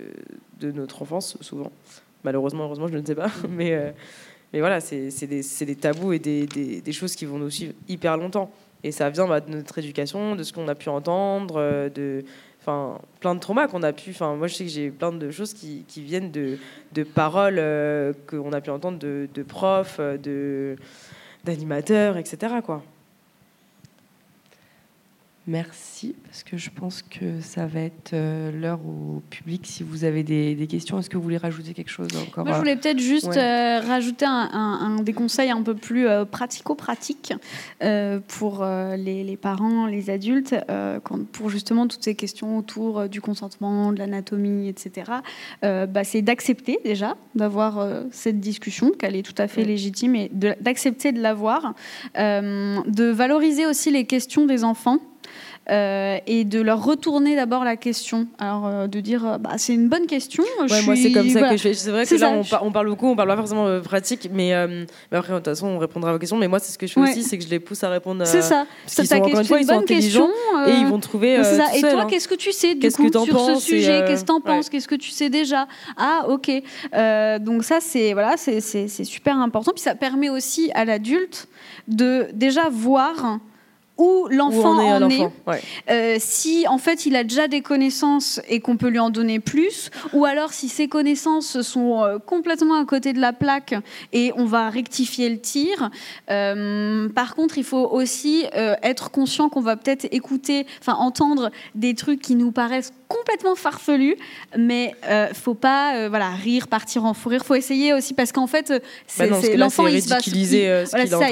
de 0.61 0.72
notre 0.72 1.03
enfance 1.03 1.37
souvent. 1.41 1.70
Malheureusement, 2.27 2.64
heureusement, 2.64 2.89
je 2.89 2.99
ne 2.99 3.07
sais 3.07 3.14
pas. 3.14 3.31
mais, 3.49 3.72
euh, 3.72 3.93
mais 4.53 4.59
voilà, 4.59 4.81
c'est 4.81 5.27
des, 5.27 5.43
des, 5.61 5.77
tabous 5.77 6.12
et 6.12 6.18
des, 6.18 6.47
des, 6.47 6.93
choses 6.93 7.14
qui 7.14 7.24
vont 7.24 7.39
nous 7.39 7.51
suivre 7.51 7.72
hyper 7.89 8.16
longtemps. 8.16 8.51
Et 8.83 8.91
ça 8.91 9.09
vient 9.11 9.29
bah, 9.29 9.41
de 9.41 9.49
notre 9.49 9.79
éducation, 9.79 10.35
de 10.35 10.43
ce 10.43 10.53
qu'on 10.53 10.66
a 10.66 10.74
pu 10.74 10.89
entendre, 10.89 11.55
euh, 11.59 11.89
de 11.89 12.24
enfin, 12.61 12.99
plein 13.20 13.37
de 13.37 13.39
traumas 13.39 13.68
qu'on 13.68 13.85
a 13.85 13.93
pu. 13.93 14.11
Enfin, 14.11 14.35
moi, 14.35 14.49
je 14.49 14.55
sais 14.55 14.64
que 14.64 14.70
j'ai 14.70 14.91
plein 14.91 15.12
de 15.12 15.31
choses 15.31 15.55
qui, 15.55 15.85
qui 15.87 16.03
viennent 16.03 16.33
de, 16.33 16.59
de 16.93 17.05
paroles 17.05 17.59
euh, 17.61 18.12
qu'on 18.27 18.53
a 18.53 18.61
pu 18.61 18.70
entendre 18.70 18.99
de, 18.99 19.29
de 19.33 19.43
profs, 19.45 20.01
de, 20.01 20.74
d'animateurs, 21.45 22.16
etc. 22.16 22.55
Quoi. 22.64 22.83
Merci, 25.49 26.16
parce 26.24 26.42
que 26.42 26.57
je 26.57 26.70
pense 26.70 27.03
que 27.03 27.40
ça 27.40 27.66
va 27.66 27.78
être 27.78 28.14
euh, 28.14 28.51
l'heure 28.51 28.80
au 28.84 29.22
public. 29.30 29.62
Si 29.64 29.84
vous 29.84 30.03
avez 30.03 30.24
des, 30.24 30.66
questions, 30.68 30.99
est-ce 30.99 31.09
que 31.09 31.16
vous 31.16 31.22
voulez 31.22 31.36
rajouter 31.36 31.72
quelque 31.72 31.90
chose 31.90 32.09
encore 32.20 32.44
Moi, 32.44 32.55
je 32.55 32.59
voulais 32.59 32.74
peut-être 32.74 32.99
juste 32.99 33.36
euh, 33.36 33.78
rajouter 33.78 34.26
un, 34.26 35.01
des 35.03 35.12
conseils 35.12 35.51
un 35.51 35.62
peu 35.62 35.76
plus 35.76 36.09
euh, 36.09 36.24
pratico-pratiques 36.24 37.32
pour 38.26 38.64
les, 38.64 39.38
parents, 39.40 39.86
les 39.86 40.11
adultes, 40.11 40.57
pour 41.30 41.49
justement 41.49 41.86
toutes 41.86 42.03
ces 42.03 42.16
questions 42.16 42.59
autour 42.59 43.09
du 43.09 43.20
consentement, 43.20 43.92
de 43.92 43.99
l'anatomie, 43.99 44.68
etc. 44.68 45.12
Bah, 45.62 46.03
c'est 46.03 46.22
d'accepter 46.22 46.80
déjà 46.84 47.16
d'avoir 47.36 47.86
cette 48.11 48.40
discussion, 48.40 48.90
qu'elle 48.90 49.14
est 49.14 49.22
tout 49.22 49.40
à 49.40 49.47
fait 49.47 49.62
légitime, 49.62 50.16
et 50.16 50.30
d'accepter 50.32 51.12
de 51.12 51.20
l'avoir, 51.20 51.74
de 52.16 53.11
valoriser 53.11 53.66
aussi 53.66 53.92
les 53.92 54.07
questions 54.07 54.47
des 54.47 54.64
enfants 54.64 54.99
euh, 55.68 56.18
et 56.29 56.45
de 56.45 56.61
leur 56.61 56.85
retourner 56.85 57.35
d'abord 57.35 57.64
la 57.64 57.77
question. 57.77 58.29
Alors, 58.39 58.66
euh, 58.66 58.87
de 58.87 59.01
dire, 59.01 59.27
euh, 59.27 59.39
bah, 59.39 59.55
c'est 59.57 59.74
une 59.74 59.89
bonne 59.89 60.07
question. 60.07 60.45
Ouais, 60.61 60.83
moi, 60.83 60.95
c'est 60.95 61.11
comme 61.11 61.29
ça 61.29 61.41
que 61.51 61.57
je 61.57 61.62
fais. 61.62 61.74
C'est 61.74 61.91
vrai 61.91 62.07
que 62.07 62.14
là, 62.14 62.41
on, 62.62 62.70
parle 62.70 62.89
beaucoup, 62.89 63.09
on 63.09 63.16
parle 63.16 63.31
pas 63.31 63.37
forcément 63.37 63.81
pratique, 63.81 64.29
mais, 64.33 64.53
mais, 65.11 65.18
après, 65.18 65.33
de 65.33 65.39
toute 65.39 65.47
façon, 65.47 65.66
on 65.66 65.79
répondra 65.79 66.14
aux 66.14 66.18
questions. 66.20 66.37
Mais 66.37 66.47
moi, 66.47 66.61
c'est 66.61 66.72
ce 66.72 66.79
que 66.79 66.87
je 66.87 66.93
fais 66.93 67.01
aussi, 67.01 67.24
c'est 67.24 67.37
que 67.37 67.43
je 67.43 67.49
les 67.49 67.59
pousse 67.59 67.83
à 67.83 67.89
répondre. 67.89 68.24
C'est 68.27 68.43
ça. 68.43 68.64
C'est 68.87 69.09
ta 69.09 69.18
question, 69.18 69.57
une 69.57 69.66
bonne 69.66 69.85
question. 69.85 70.31
Et 70.68 70.72
ils 70.72 70.87
vont 70.87 71.01
trouver. 71.01 71.43
ça. 71.43 71.74
Et 71.74 71.81
toi, 71.81 72.03
hein. 72.03 72.07
qu'est-ce 72.09 72.29
que 72.29 72.37
tu 72.37 72.53
sais 72.53 72.77
du 72.77 72.89
coup, 72.93 73.11
sur 73.11 73.57
ce 73.57 73.61
sujet? 73.61 74.05
Qu'est-ce 74.07 74.22
que 74.22 74.27
tu 74.27 74.33
en 74.33 74.41
penses? 74.41 74.68
Qu'est-ce 74.68 74.89
que 74.89 74.95
tu 74.95 75.11
sais 75.11 75.31
déjà? 75.31 75.66
Ah, 75.97 76.27
ok. 76.29 76.49
donc, 77.41 77.64
ça, 77.64 77.79
c'est 77.81 78.12
voilà, 78.12 78.37
c'est 78.37 78.61
super 78.89 79.37
important. 79.37 79.72
Puis 79.74 79.83
ça 79.83 79.97
permet 79.97 80.29
aussi 80.29 80.70
à 80.74 80.85
l'adulte 80.85 81.49
de 81.89 82.29
déjà 82.33 82.68
voir 82.68 83.41
où 83.99 84.28
l'enfant 84.30 84.78
en 84.78 85.09
est, 85.09 85.28
euh, 85.90 86.16
si 86.18 86.66
en 86.68 86.78
fait 86.78 87.07
il 87.07 87.16
a 87.16 87.24
déjà 87.24 87.49
des 87.49 87.62
connaissances 87.62 88.40
et 88.49 88.61
qu'on 88.61 88.76
peut 88.76 88.88
lui 88.88 88.99
en 88.99 89.11
donner 89.11 89.40
plus, 89.40 89.90
ou 90.12 90.24
alors 90.24 90.53
si 90.53 90.68
ses 90.68 90.88
connaissances 90.88 91.62
sont 91.62 92.03
euh, 92.03 92.18
complètement 92.18 92.80
à 92.80 92.84
côté 92.84 93.12
de 93.12 93.20
la 93.20 93.32
plaque 93.32 93.74
et 94.12 94.32
on 94.36 94.44
va 94.44 94.68
rectifier 94.68 95.30
le 95.30 95.40
tir. 95.40 95.90
Euh, 96.30 97.09
par 97.09 97.34
contre, 97.34 97.59
il 97.59 97.64
faut 97.64 97.88
aussi 97.90 98.44
être 98.53 99.11
conscient 99.11 99.49
qu'on 99.49 99.61
va 99.61 99.76
peut-être 99.76 100.07
écouter, 100.11 100.66
enfin 100.80 100.94
entendre 100.94 101.51
des 101.74 101.94
trucs 101.94 102.20
qui 102.20 102.34
nous 102.34 102.53
paraissent 102.53 102.92
complètement 103.09 103.54
farfelu, 103.54 104.16
mais 104.57 104.94
euh, 105.09 105.28
faut 105.32 105.54
pas 105.54 105.96
euh, 105.96 106.09
voilà 106.09 106.30
rire, 106.30 106.68
partir 106.68 107.04
en 107.04 107.14
fou 107.14 107.28
rire. 107.28 107.44
Faut 107.44 107.54
essayer 107.54 107.92
aussi 107.92 108.14
parce 108.14 108.32
qu'en 108.32 108.46
fait, 108.46 108.72
bah 109.18 109.24
l'enfant 109.57 109.86
il, 109.86 110.00
va, 110.00 110.18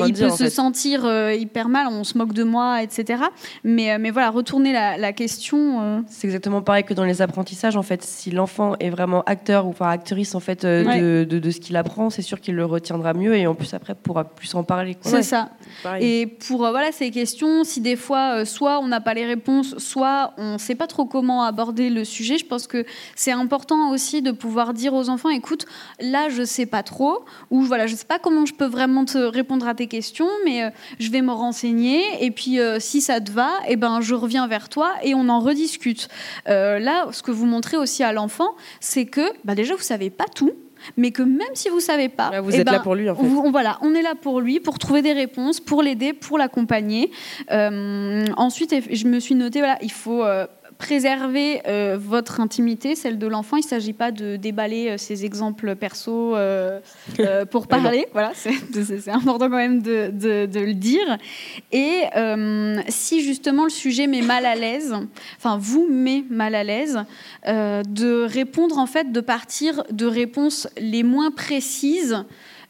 il, 0.07 0.15
peut 0.15 0.31
se 0.31 0.49
sentir 0.49 1.05
euh, 1.05 1.33
hyper 1.33 1.69
mal, 1.69 1.89
on 1.91 2.05
se 2.05 2.17
moque 2.17 2.33
de 2.33 2.45
moi, 2.45 2.83
etc. 2.83 3.25
Mais 3.65 3.99
mais 3.99 4.11
voilà, 4.11 4.31
retourner 4.31 4.73
la, 4.73 5.13
question. 5.13 6.05
C'est 6.09 6.27
exactement 6.27 6.63
pareil 6.63 6.85
que 6.85 6.95
dans 6.95 7.05
les 7.05 7.23
apprentissages 7.23 7.77
en 7.77 7.83
fait. 7.83 8.03
Si 8.03 8.31
l'enfant 8.31 8.75
est 8.81 8.91
vraiment 8.91 9.23
acteur 9.25 9.67
ou 9.67 9.71
enfin 9.71 9.89
actrice 9.89 10.35
en 10.35 10.41
fait 10.41 10.65
de, 10.65 11.25
de, 11.25 11.51
ce 11.51 11.61
qu'il 11.61 11.77
apprend, 11.77 12.11
c'est 12.11 12.23
sûr 12.23 12.41
qu'il 12.41 12.55
le 12.55 12.65
retiendra 12.65 13.15
mieux 13.15 13.37
et 13.37 13.47
en 13.47 13.55
plus 13.55 13.75
après 13.75 13.95
pourra 13.95 14.25
plus 14.25 14.55
en 14.55 14.65
parler. 14.65 14.97
C'est 15.03 15.23
ça. 15.23 15.51
Et 16.01 16.27
pour 16.27 16.59
voilà 16.59 16.93
ces 16.93 17.11
questions, 17.11 17.65
si 17.65 17.81
des 17.81 17.97
fois 17.97 18.45
soit 18.45 18.81
on 18.81 18.89
n'a 18.89 19.01
pas 19.01 19.15
les 19.15 19.27
réponses, 19.27 19.79
soit 19.79 20.33
on 20.39 20.59
sait 20.59 20.75
pas 20.75 20.87
trop 20.87 21.05
comment 21.05 21.43
aborder 21.45 21.64
le 21.73 22.05
sujet. 22.05 22.39
Je 22.39 22.47
pense 22.47 22.67
que 22.67 22.85
c'est 23.15 23.33
important 23.33 23.91
aussi 23.91 24.23
de 24.23 24.33
pouvoir 24.33 24.75
dire 24.75 24.95
aux 24.95 25.09
enfants, 25.09 25.31
écoute, 25.31 25.67
là, 26.01 26.29
je 26.29 26.45
sais 26.45 26.67
pas 26.67 26.83
trop, 26.83 27.25
ou 27.51 27.63
voilà, 27.63 27.87
je 27.87 27.95
sais 27.95 28.05
pas 28.05 28.19
comment 28.19 28.47
je 28.47 28.55
peux 28.55 28.67
vraiment 28.67 29.05
te 29.05 29.19
répondre 29.19 29.67
à 29.67 29.75
tes 29.75 29.87
questions, 29.87 30.29
mais 30.45 30.65
euh, 30.65 30.71
je 30.99 31.11
vais 31.11 31.23
me 31.23 31.33
renseigner, 31.33 32.03
et 32.21 32.31
puis 32.31 32.61
euh, 32.61 32.79
si 32.81 33.01
ça 33.01 33.21
te 33.21 33.31
va, 33.31 33.51
et 33.67 33.73
eh 33.73 33.77
ben, 33.77 34.01
je 34.01 34.15
reviens 34.15 34.47
vers 34.47 34.69
toi 34.69 34.93
et 35.03 35.15
on 35.15 35.29
en 35.29 35.41
rediscute. 35.41 36.09
Euh, 36.49 36.79
là, 36.79 37.07
ce 37.13 37.23
que 37.23 37.31
vous 37.31 37.47
montrez 37.47 37.77
aussi 37.77 38.03
à 38.03 38.13
l'enfant, 38.13 38.51
c'est 38.81 39.07
que 39.07 39.23
bah, 39.45 39.55
déjà, 39.55 39.75
vous 39.75 39.83
savez 39.83 40.11
pas 40.11 40.27
tout, 40.35 40.53
mais 40.97 41.13
que 41.13 41.23
même 41.23 41.55
si 41.55 41.71
vous 41.71 41.81
savez 41.81 42.11
pas, 42.11 42.41
vous 42.41 42.55
êtes 42.55 42.61
eh 42.61 42.65
ben, 42.65 42.73
là 42.73 42.81
pour 42.81 42.95
lui. 42.95 43.09
En 43.09 43.15
fait. 43.15 43.23
on, 43.23 43.51
voilà, 43.51 43.79
on 43.81 43.95
est 43.95 44.03
là 44.03 44.15
pour 44.15 44.41
lui, 44.41 44.61
pour 44.61 44.79
trouver 44.79 45.01
des 45.01 45.13
réponses, 45.15 45.61
pour 45.61 45.83
l'aider, 45.83 46.13
pour 46.13 46.39
l'accompagner. 46.39 47.11
ensuite, 47.51 48.75
je 48.91 49.07
me 49.07 49.19
suis 49.19 49.35
noté, 49.35 49.61
voilà, 49.61 49.79
il 49.83 49.93
faut 49.93 50.25
préserver 50.79 51.63
euh, 51.67 51.97
votre 52.01 52.41
intimité, 52.41 52.95
celle 52.95 53.19
de 53.19 53.27
l'enfant. 53.27 53.57
Il 53.57 53.65
ne 53.65 53.69
s'agit 53.69 53.93
pas 53.93 54.11
de 54.11 54.37
déballer 54.37 54.91
euh, 54.91 54.99
ses 54.99 55.25
exemples 55.25 55.77
perso 55.77 56.37
euh, 56.37 56.81
pour 57.51 57.67
parler. 57.67 58.07
voilà, 58.13 58.33
c'est 58.35 59.09
important 59.09 59.51
quand 59.51 59.57
même 59.57 59.83
de, 59.83 60.11
de, 60.47 60.61
le 60.61 60.75
dire. 60.75 61.19
Et 61.73 62.03
si 62.89 63.23
justement 63.23 63.65
le 63.65 63.71
sujet 63.71 64.07
met 64.07 64.23
mal 64.23 64.47
à 64.47 64.55
l'aise, 64.55 64.95
enfin 65.37 65.59
vous 65.59 65.87
met 65.91 66.25
mal 66.31 66.55
à 66.55 66.65
l'aise, 66.65 66.99
de 67.47 68.25
répondre 68.25 68.79
en 68.79 68.87
fait, 68.87 69.13
de 69.13 69.21
partir 69.21 69.85
de 69.91 70.07
réponses 70.07 70.69
les 70.79 71.03
moins 71.03 71.31
précises 71.31 72.25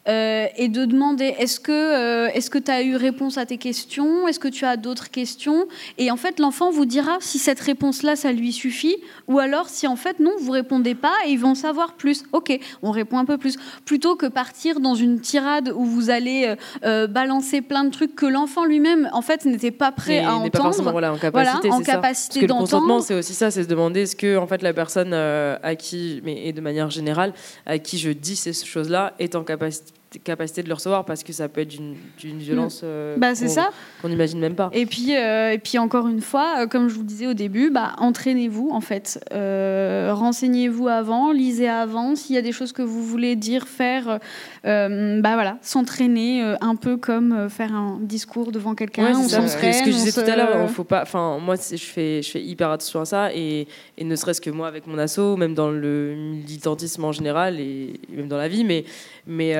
euh, 0.07 0.45
et 0.55 0.67
de 0.67 0.85
demander 0.85 1.35
est-ce 1.39 1.59
que 1.59 1.71
euh, 1.71 2.29
est-ce 2.33 2.51
que 2.51 2.59
tu 2.59 2.69
as 2.69 2.83
eu 2.83 2.95
réponse 2.95 3.39
à 3.39 3.45
tes 3.47 3.57
questions? 3.57 4.27
Est-ce 4.27 4.39
que 4.39 4.47
tu 4.47 4.63
as 4.63 4.77
d'autres 4.77 5.09
questions? 5.09 5.65
Et 5.97 6.11
en 6.11 6.17
fait, 6.17 6.39
l'enfant 6.39 6.69
vous 6.69 6.85
dira 6.85 7.17
si 7.21 7.39
cette 7.39 7.59
réponse-là, 7.59 8.15
ça 8.15 8.31
lui 8.31 8.51
suffit, 8.51 8.97
ou 9.27 9.39
alors 9.39 9.67
si 9.67 9.87
en 9.87 9.95
fait 9.95 10.19
non, 10.19 10.31
vous 10.39 10.51
répondez 10.51 10.93
pas 10.93 11.13
et 11.25 11.31
ils 11.31 11.39
vont 11.39 11.55
savoir 11.55 11.93
plus. 11.93 12.23
Ok, 12.33 12.55
on 12.83 12.91
répond 12.91 13.17
un 13.17 13.25
peu 13.25 13.39
plus, 13.39 13.57
plutôt 13.85 14.15
que 14.15 14.27
partir 14.27 14.79
dans 14.79 14.93
une 14.93 15.19
tirade 15.19 15.73
où 15.75 15.85
vous 15.85 16.11
allez 16.11 16.55
euh, 16.83 17.07
balancer 17.07 17.61
plein 17.61 17.83
de 17.83 17.89
trucs 17.89 18.15
que 18.15 18.27
l'enfant 18.27 18.65
lui-même 18.65 19.09
en 19.11 19.23
fait 19.23 19.45
n'était 19.45 19.71
pas 19.71 19.91
prêt 19.91 20.19
à 20.19 20.35
entendre. 20.35 20.83
Pas 20.83 20.91
voilà, 20.91 21.13
en 21.13 21.17
capacité, 21.17 21.71
en 21.71 21.81
capacité 21.81 22.41
Parce 22.41 22.47
que 22.47 22.53
le 22.53 22.59
consentement, 22.59 23.01
c'est 23.01 23.15
aussi 23.15 23.33
ça, 23.33 23.49
c'est 23.49 23.63
se 23.63 23.67
demander 23.67 24.01
est-ce 24.01 24.15
que 24.15 24.37
en 24.37 24.45
fait 24.45 24.61
la 24.61 24.73
personne 24.73 25.13
à 25.13 25.75
qui, 25.75 26.21
mais 26.23 26.45
et 26.45 26.53
de 26.53 26.61
manière 26.61 26.91
générale, 26.91 27.33
à 27.65 27.79
qui 27.79 27.97
je 27.97 28.11
dis 28.11 28.35
ces 28.35 28.53
choses-là 28.53 29.13
est 29.17 29.35
en 29.35 29.43
capacité 29.43 29.94
capacité 30.23 30.63
de 30.63 30.67
le 30.67 30.73
recevoir 30.73 31.05
parce 31.05 31.23
que 31.23 31.33
ça 31.33 31.47
peut 31.49 31.61
être 31.61 31.69
d'une 31.69 31.95
violence 32.39 32.81
euh, 32.83 33.15
bah, 33.17 33.35
c'est 33.35 33.47
ça 33.47 33.69
qu'on 34.01 34.09
n'imagine 34.09 34.39
même 34.39 34.55
pas. 34.55 34.69
Et 34.73 34.85
puis, 34.85 35.15
euh, 35.15 35.51
et 35.51 35.57
puis 35.57 35.77
encore 35.77 36.07
une 36.07 36.21
fois, 36.21 36.61
euh, 36.61 36.67
comme 36.67 36.87
je 36.87 36.95
vous 36.95 37.03
disais 37.03 37.27
au 37.27 37.33
début, 37.33 37.69
bah, 37.69 37.93
entraînez-vous 37.97 38.69
en 38.71 38.81
fait. 38.81 39.19
Renseignez-vous 39.31 40.87
avant, 40.87 41.31
lisez 41.31 41.67
avant. 41.69 42.15
S'il 42.15 42.35
y 42.35 42.37
a 42.37 42.41
des 42.41 42.51
choses 42.51 42.71
que 42.71 42.81
vous 42.81 43.03
voulez 43.03 43.35
dire, 43.35 43.67
faire, 43.67 44.19
bah 44.63 45.19
voilà, 45.21 45.57
s'entraîner 45.61 46.41
un 46.61 46.75
peu 46.75 46.97
comme 46.97 47.49
faire 47.49 47.73
un 47.73 47.99
discours 48.01 48.51
devant 48.51 48.75
quelqu'un. 48.75 49.13
on 49.15 49.27
s'entraîne. 49.27 49.73
Ce 49.73 49.83
que 49.83 49.91
je 49.91 49.97
disais 49.97 50.11
tout 50.11 50.29
à 50.29 50.35
l'heure, 50.35 50.69
faut 50.69 50.83
pas. 50.83 51.01
Enfin, 51.01 51.37
moi, 51.39 51.55
je 51.55 51.77
fais, 51.77 52.21
je 52.21 52.31
fais 52.31 52.41
hyper 52.41 52.69
attention 52.69 53.01
à 53.01 53.05
ça 53.05 53.33
et, 53.33 53.67
et 53.97 54.03
ne 54.03 54.15
serait-ce 54.15 54.41
que 54.41 54.49
moi 54.49 54.67
avec 54.67 54.87
mon 54.87 54.97
asso, 54.97 55.37
même 55.37 55.53
dans 55.53 55.69
le 55.69 56.15
militantisme 56.15 57.03
en 57.03 57.11
général 57.11 57.59
et, 57.59 57.99
même 58.09 58.27
dans 58.27 58.37
la 58.37 58.47
vie, 58.47 58.63
mais 58.63 58.85
mais 59.27 59.53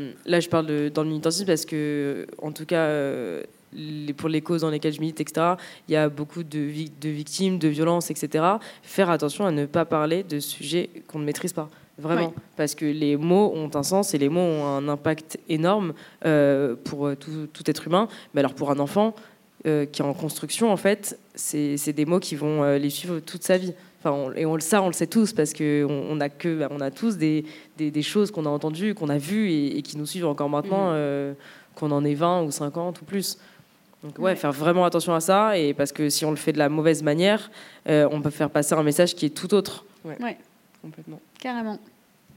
euh, 0.00 0.12
là, 0.26 0.40
je 0.40 0.48
parle 0.48 0.66
de, 0.66 0.88
dans 0.88 1.02
le 1.02 1.08
militantisme 1.08 1.46
parce 1.46 1.64
que, 1.64 2.26
en 2.38 2.52
tout 2.52 2.66
cas, 2.66 2.84
euh, 2.84 3.42
les, 3.72 4.12
pour 4.12 4.28
les 4.28 4.40
causes 4.40 4.62
dans 4.62 4.70
lesquelles 4.70 4.92
je 4.92 5.00
milite, 5.00 5.20
etc., 5.20 5.54
il 5.88 5.92
y 5.92 5.96
a 5.96 6.08
beaucoup 6.08 6.42
de, 6.42 6.58
de 7.00 7.08
victimes, 7.08 7.58
de 7.58 7.68
violences, 7.68 8.10
etc. 8.10 8.44
Faire 8.82 9.10
attention 9.10 9.46
à 9.46 9.50
ne 9.50 9.66
pas 9.66 9.84
parler 9.84 10.22
de 10.22 10.40
sujets 10.40 10.90
qu'on 11.06 11.18
ne 11.18 11.24
maîtrise 11.24 11.52
pas. 11.52 11.68
Vraiment, 11.98 12.32
parce 12.56 12.74
que 12.74 12.86
les 12.86 13.18
mots 13.18 13.52
ont 13.54 13.70
un 13.74 13.82
sens 13.82 14.14
et 14.14 14.18
les 14.18 14.30
mots 14.30 14.40
ont 14.40 14.64
un 14.64 14.88
impact 14.88 15.38
énorme 15.50 15.92
euh, 16.24 16.74
pour 16.82 17.14
tout, 17.18 17.46
tout, 17.52 17.70
être 17.70 17.86
humain. 17.86 18.08
Mais 18.32 18.40
alors 18.40 18.54
pour 18.54 18.70
un 18.70 18.78
enfant 18.78 19.14
qui 19.64 19.68
est 19.68 20.00
en 20.00 20.14
construction, 20.14 20.72
en 20.72 20.78
fait, 20.78 21.18
c'est 21.34 21.92
des 21.92 22.06
mots 22.06 22.20
qui 22.20 22.36
vont 22.36 22.64
les 22.78 22.88
suivre 22.88 23.20
toute 23.20 23.42
sa 23.42 23.58
vie. 23.58 23.74
Enfin, 24.02 24.32
et 24.34 24.46
on, 24.46 24.58
ça, 24.60 24.82
on 24.82 24.86
le 24.86 24.94
sait 24.94 25.06
tous 25.06 25.32
parce 25.32 25.52
qu'on 25.52 25.88
on 25.88 26.20
a, 26.20 26.30
que, 26.30 26.66
on 26.70 26.80
a 26.80 26.90
tous 26.90 27.18
des, 27.18 27.44
des, 27.76 28.02
choses 28.02 28.30
qu'on 28.30 28.46
a 28.46 28.48
entendues, 28.48 28.94
qu'on 28.94 29.10
a 29.10 29.18
vues 29.18 29.50
et, 29.50 29.82
qui 29.82 29.98
nous 29.98 30.06
suivent 30.06 30.26
encore 30.26 30.48
maintenant, 30.48 30.90
mm. 30.90 30.94
euh, 30.94 31.32
qu'on 31.74 31.90
en 31.90 32.04
ait 32.04 32.14
20 32.14 32.44
ou 32.44 32.50
50 32.50 33.02
ou 33.02 33.04
plus. 33.04 33.36
Donc 34.02 34.18
ouais, 34.18 34.34
faire 34.36 34.52
vraiment 34.52 34.86
attention 34.86 35.14
à 35.14 35.20
ça, 35.20 35.58
et 35.58 35.74
parce 35.74 35.92
que 35.92 36.08
si 36.08 36.24
on 36.24 36.30
le 36.30 36.36
fait 36.36 36.52
de 36.52 36.58
la 36.58 36.70
mauvaise 36.70 37.02
manière, 37.02 37.50
euh, 37.86 38.08
on 38.10 38.22
peut 38.22 38.30
faire 38.30 38.48
passer 38.48 38.72
un 38.72 38.82
message 38.82 39.14
qui 39.14 39.26
est 39.26 39.30
tout 39.30 39.52
autre. 39.52 39.84
Ouais, 40.04 40.38
complètement. 40.80 41.20
Carrément. 41.38 41.78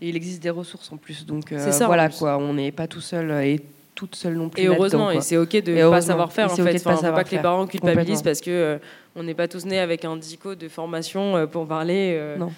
Et 0.02 0.10
il 0.10 0.16
existe 0.18 0.44
des 0.44 0.50
ressources 0.50 0.92
en 0.92 0.98
plus, 0.98 1.26
donc 1.26 1.54
euh, 1.54 1.72
ça, 1.72 1.88
voilà 1.88 2.10
quoi, 2.10 2.38
on 2.38 2.56
n'est 2.56 2.74
pas 2.74 2.88
tout 2.88 3.00
seul 3.00 3.32
et 3.46 3.62
toute 3.96 4.16
seule 4.16 4.36
non 4.36 4.50
plus. 4.50 4.64
Et 4.64 4.68
heureusement, 4.68 5.12
et 5.12 5.22
c'est 5.22 5.38
ok 5.38 5.64
de 5.64 5.74
ne 5.74 5.90
pas 5.90 6.02
savoir 6.02 6.32
faire 6.32 6.52
en 6.52 6.56
fait. 6.56 6.76
Enfin, 6.76 6.96
pas, 6.96 7.12
pas 7.12 7.24
que 7.24 7.36
les 7.36 7.42
parents 7.42 7.68
culpabilisent 7.68 8.22
parce 8.22 8.42
que 8.42 8.52
euh, 8.52 8.78
on 9.16 9.24
n'est 9.24 9.34
pas 9.34 9.48
tous 9.48 9.66
nés 9.66 9.80
avec 9.80 10.06
un 10.06 10.18
dico 10.18 10.56
de 10.56 10.68
formation 10.68 11.36
euh, 11.36 11.46
pour 11.46 11.68
parler. 11.68 12.16
Euh, 12.18 12.38
non. 12.38 12.52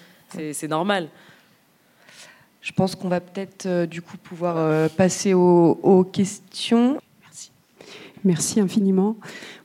C'est 0.52 0.68
normal. 0.68 1.08
Je 2.60 2.72
pense 2.74 2.96
qu'on 2.96 3.08
va 3.08 3.22
peut-être 3.22 3.86
du 3.86 4.02
coup 4.02 4.18
pouvoir 4.18 4.90
passer 4.90 5.34
aux, 5.34 5.80
aux 5.82 6.04
questions. 6.04 7.00
Merci. 7.22 7.52
Merci 8.26 8.60
infiniment 8.60 9.16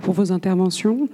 pour 0.00 0.14
vos 0.14 0.30
interventions. 0.30 1.08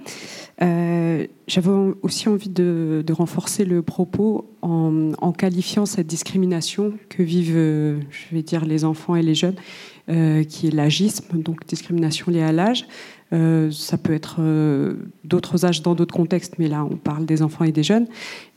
J'avais 0.59 1.69
aussi 2.03 2.29
envie 2.29 2.49
de, 2.49 3.03
de, 3.07 3.13
renforcer 3.13 3.63
le 3.65 3.81
propos 3.81 4.47
en, 4.61 5.13
en, 5.19 5.31
qualifiant 5.31 5.87
cette 5.87 6.07
discrimination 6.07 6.93
que 7.09 7.23
vivent, 7.23 7.53
je 7.55 8.35
vais 8.35 8.43
dire, 8.43 8.65
les 8.65 8.83
enfants 8.83 9.15
et 9.15 9.23
les 9.23 9.33
jeunes 9.33 9.55
euh, 9.55 9.96
qui 10.07 10.67
est 10.67 10.73
l'agisme, 10.73 11.25
donc 11.33 11.65
discrimination 11.67 12.31
liée 12.31 12.43
à 12.43 12.51
l'âge. 12.51 12.85
Euh, 13.33 13.69
ça 13.71 13.97
peut 13.97 14.13
être 14.13 14.37
euh, 14.39 14.93
d'autres 15.25 15.65
âges 15.65 15.81
dans 15.81 15.95
d'autres 15.95 16.13
contextes, 16.13 16.53
mais 16.59 16.67
là, 16.67 16.85
on 16.89 16.95
parle 16.95 17.25
des 17.25 17.41
enfants 17.41 17.65
et 17.65 17.73
des 17.73 17.83
jeunes. 17.83 18.07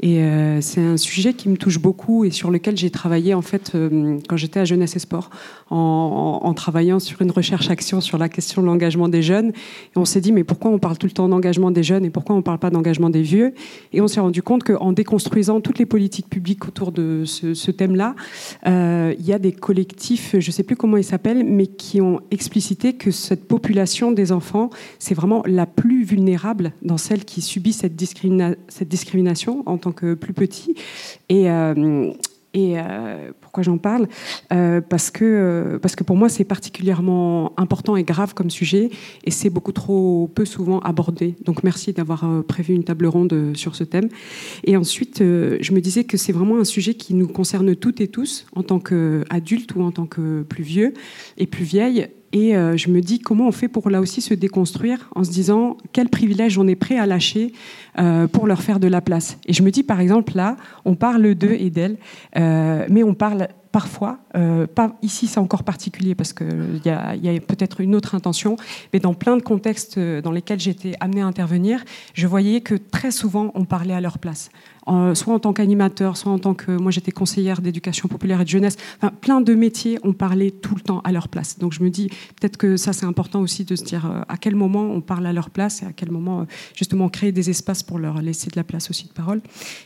Et 0.00 0.20
euh, 0.20 0.60
c'est 0.60 0.80
un 0.80 0.96
sujet 0.96 1.34
qui 1.34 1.48
me 1.48 1.56
touche 1.56 1.80
beaucoup 1.80 2.24
et 2.24 2.30
sur 2.30 2.50
lequel 2.50 2.76
j'ai 2.76 2.90
travaillé 2.90 3.34
en 3.34 3.42
fait 3.42 3.76
quand 4.28 4.36
j'étais 4.36 4.60
à 4.60 4.64
Jeunesse 4.64 4.94
et 4.96 5.00
Sport, 5.00 5.30
en, 5.70 6.52
travaillant 6.54 6.98
sur 6.98 7.22
une 7.22 7.30
recherche-action 7.30 8.00
sur 8.00 8.18
la 8.18 8.28
question 8.28 8.60
de 8.60 8.66
l'engagement 8.66 9.08
des 9.08 9.22
jeunes. 9.22 9.48
Et 9.48 9.96
on 9.96 10.04
s'est 10.04 10.20
dit, 10.20 10.30
mais 10.32 10.44
pourquoi 10.44 10.70
on 10.70 10.78
parle 10.78 10.98
tout 10.98 11.06
le 11.06 11.12
temps 11.12 11.28
d'engagement 11.28 11.70
des 11.70 11.82
jeunes 11.82 12.04
et 12.04 12.10
pourquoi 12.10 12.34
on 12.34 12.38
ne 12.38 12.42
parle 12.42 12.58
pas 12.58 12.70
d'engagement 12.70 13.08
des 13.08 13.22
vieux? 13.22 13.54
Et 13.92 14.00
on 14.00 14.08
s'est 14.08 14.20
rendu 14.20 14.42
compte 14.42 14.64
qu'en 14.64 14.92
déconstruisant 14.92 15.60
toutes 15.60 15.78
les 15.78 15.86
politiques 15.86 16.28
publiques 16.28 16.66
autour 16.68 16.92
de 16.92 17.24
ce 17.24 17.70
thème-là, 17.70 18.14
il 18.66 19.26
y 19.26 19.32
a 19.32 19.38
des 19.38 19.52
collectifs, 19.52 20.36
je 20.38 20.48
ne 20.48 20.52
sais 20.52 20.62
plus 20.62 20.76
comment 20.76 20.96
ils 20.96 21.04
s'appellent, 21.04 21.44
mais 21.44 21.66
qui 21.66 22.00
ont 22.00 22.20
explicité 22.30 22.92
que 22.92 23.10
cette 23.10 23.46
population 23.46 24.12
des 24.12 24.32
enfants 24.32 24.59
c'est 24.98 25.14
vraiment 25.14 25.42
la 25.46 25.64
plus 25.64 26.04
vulnérable 26.04 26.72
dans 26.82 26.98
celle 26.98 27.24
qui 27.24 27.40
subit 27.40 27.72
cette, 27.72 27.96
discrimination 27.96 29.62
en 29.66 29.78
tant 29.78 29.92
que 29.92 30.12
plus 30.14 30.34
petit. 30.34 30.74
Et, 31.30 31.48
et 32.52 32.74
euh, 32.78 33.30
pourquoi 33.40 33.62
j'en 33.62 33.78
parle? 33.78 34.08
Euh, 34.52 34.80
parce, 34.80 35.10
que, 35.10 35.24
euh, 35.24 35.78
parce 35.78 35.94
que 35.94 36.02
pour 36.02 36.16
moi, 36.16 36.28
c'est 36.28 36.44
particulièrement 36.44 37.52
important 37.58 37.96
et 37.96 38.02
grave 38.02 38.34
comme 38.34 38.50
sujet 38.50 38.90
et 39.24 39.30
c'est 39.30 39.50
beaucoup 39.50 39.72
trop 39.72 40.28
peu 40.34 40.44
souvent 40.44 40.80
abordé. 40.80 41.36
Donc 41.44 41.62
merci 41.62 41.92
d'avoir 41.92 42.26
prévu 42.44 42.74
une 42.74 42.84
table 42.84 43.06
ronde 43.06 43.52
sur 43.54 43.76
ce 43.76 43.84
thème. 43.84 44.08
Et 44.64 44.76
ensuite, 44.76 45.18
je 45.20 45.72
me 45.72 45.80
disais 45.80 46.04
que 46.04 46.16
c'est 46.16 46.32
vraiment 46.32 46.58
un 46.58 46.64
sujet 46.64 46.94
qui 46.94 47.14
nous 47.14 47.28
concerne 47.28 47.76
toutes 47.76 48.00
et 48.00 48.08
tous 48.08 48.46
en 48.54 48.62
tant 48.62 48.80
qu'adultes 48.80 49.74
ou 49.76 49.82
en 49.82 49.92
tant 49.92 50.06
que 50.06 50.42
plus 50.42 50.64
vieux 50.64 50.94
et 51.38 51.46
plus 51.46 51.64
vieilles. 51.64 52.08
Et 52.32 52.52
je 52.52 52.90
me 52.90 53.00
dis 53.00 53.18
comment 53.18 53.48
on 53.48 53.52
fait 53.52 53.68
pour 53.68 53.90
là 53.90 54.00
aussi 54.00 54.20
se 54.20 54.34
déconstruire 54.34 55.10
en 55.14 55.24
se 55.24 55.30
disant 55.30 55.76
quel 55.92 56.08
privilège 56.08 56.58
on 56.58 56.66
est 56.68 56.76
prêt 56.76 56.96
à 56.96 57.06
lâcher 57.06 57.52
euh, 57.98 58.28
pour 58.28 58.46
leur 58.46 58.62
faire 58.62 58.78
de 58.78 58.86
la 58.86 59.00
place. 59.00 59.36
Et 59.46 59.52
je 59.52 59.64
me 59.64 59.70
dis, 59.70 59.82
par 59.82 60.00
exemple, 60.00 60.36
là, 60.36 60.56
on 60.84 60.94
parle 60.94 61.34
d'eux 61.34 61.56
et 61.58 61.70
d'elles, 61.70 61.96
euh, 62.36 62.86
mais 62.88 63.02
on 63.02 63.14
parle 63.14 63.48
parfois, 63.72 64.18
euh, 64.36 64.66
ici 65.02 65.26
c'est 65.26 65.38
encore 65.38 65.64
particulier 65.64 66.14
parce 66.14 66.32
qu'il 66.32 66.80
y 66.84 66.88
y 66.88 67.28
a 67.28 67.40
peut-être 67.40 67.80
une 67.80 67.94
autre 67.94 68.14
intention, 68.14 68.56
mais 68.92 69.00
dans 69.00 69.14
plein 69.14 69.36
de 69.36 69.42
contextes 69.42 69.98
dans 69.98 70.32
lesquels 70.32 70.60
j'étais 70.60 70.92
amenée 71.00 71.20
à 71.20 71.26
intervenir, 71.26 71.84
je 72.14 72.26
voyais 72.26 72.60
que 72.60 72.74
très 72.74 73.10
souvent 73.10 73.52
on 73.54 73.64
parlait 73.64 73.94
à 73.94 74.00
leur 74.00 74.18
place 74.18 74.50
soit 75.14 75.34
en 75.34 75.38
tant 75.38 75.52
qu'animateur, 75.52 76.16
soit 76.16 76.32
en 76.32 76.38
tant 76.38 76.54
que 76.54 76.72
moi 76.72 76.90
j'étais 76.90 77.12
conseillère 77.12 77.60
d'éducation 77.60 78.08
populaire 78.08 78.40
et 78.40 78.44
de 78.44 78.48
jeunesse. 78.48 78.76
Enfin, 78.96 79.12
plein 79.20 79.40
de 79.40 79.54
métiers 79.54 79.98
ont 80.02 80.12
parlé 80.12 80.50
tout 80.50 80.74
le 80.74 80.80
temps 80.80 81.00
à 81.04 81.12
leur 81.12 81.28
place. 81.28 81.58
Donc 81.58 81.72
je 81.72 81.82
me 81.82 81.90
dis 81.90 82.08
peut-être 82.40 82.56
que 82.56 82.76
ça 82.76 82.92
c'est 82.92 83.06
important 83.06 83.40
aussi 83.40 83.64
de 83.64 83.76
se 83.76 83.84
dire 83.84 84.06
euh, 84.06 84.22
à 84.28 84.36
quel 84.36 84.54
moment 84.54 84.90
on 84.90 85.00
parle 85.00 85.26
à 85.26 85.32
leur 85.32 85.50
place 85.50 85.82
et 85.82 85.86
à 85.86 85.92
quel 85.92 86.10
moment 86.10 86.40
euh, 86.40 86.44
justement 86.74 87.08
créer 87.08 87.32
des 87.32 87.50
espaces 87.50 87.82
pour 87.82 87.98
leur 87.98 88.20
laisser 88.22 88.50
de 88.50 88.56
la 88.56 88.64
place 88.64 88.90
aussi 88.90 89.06
de 89.06 89.12
parole. 89.12 89.40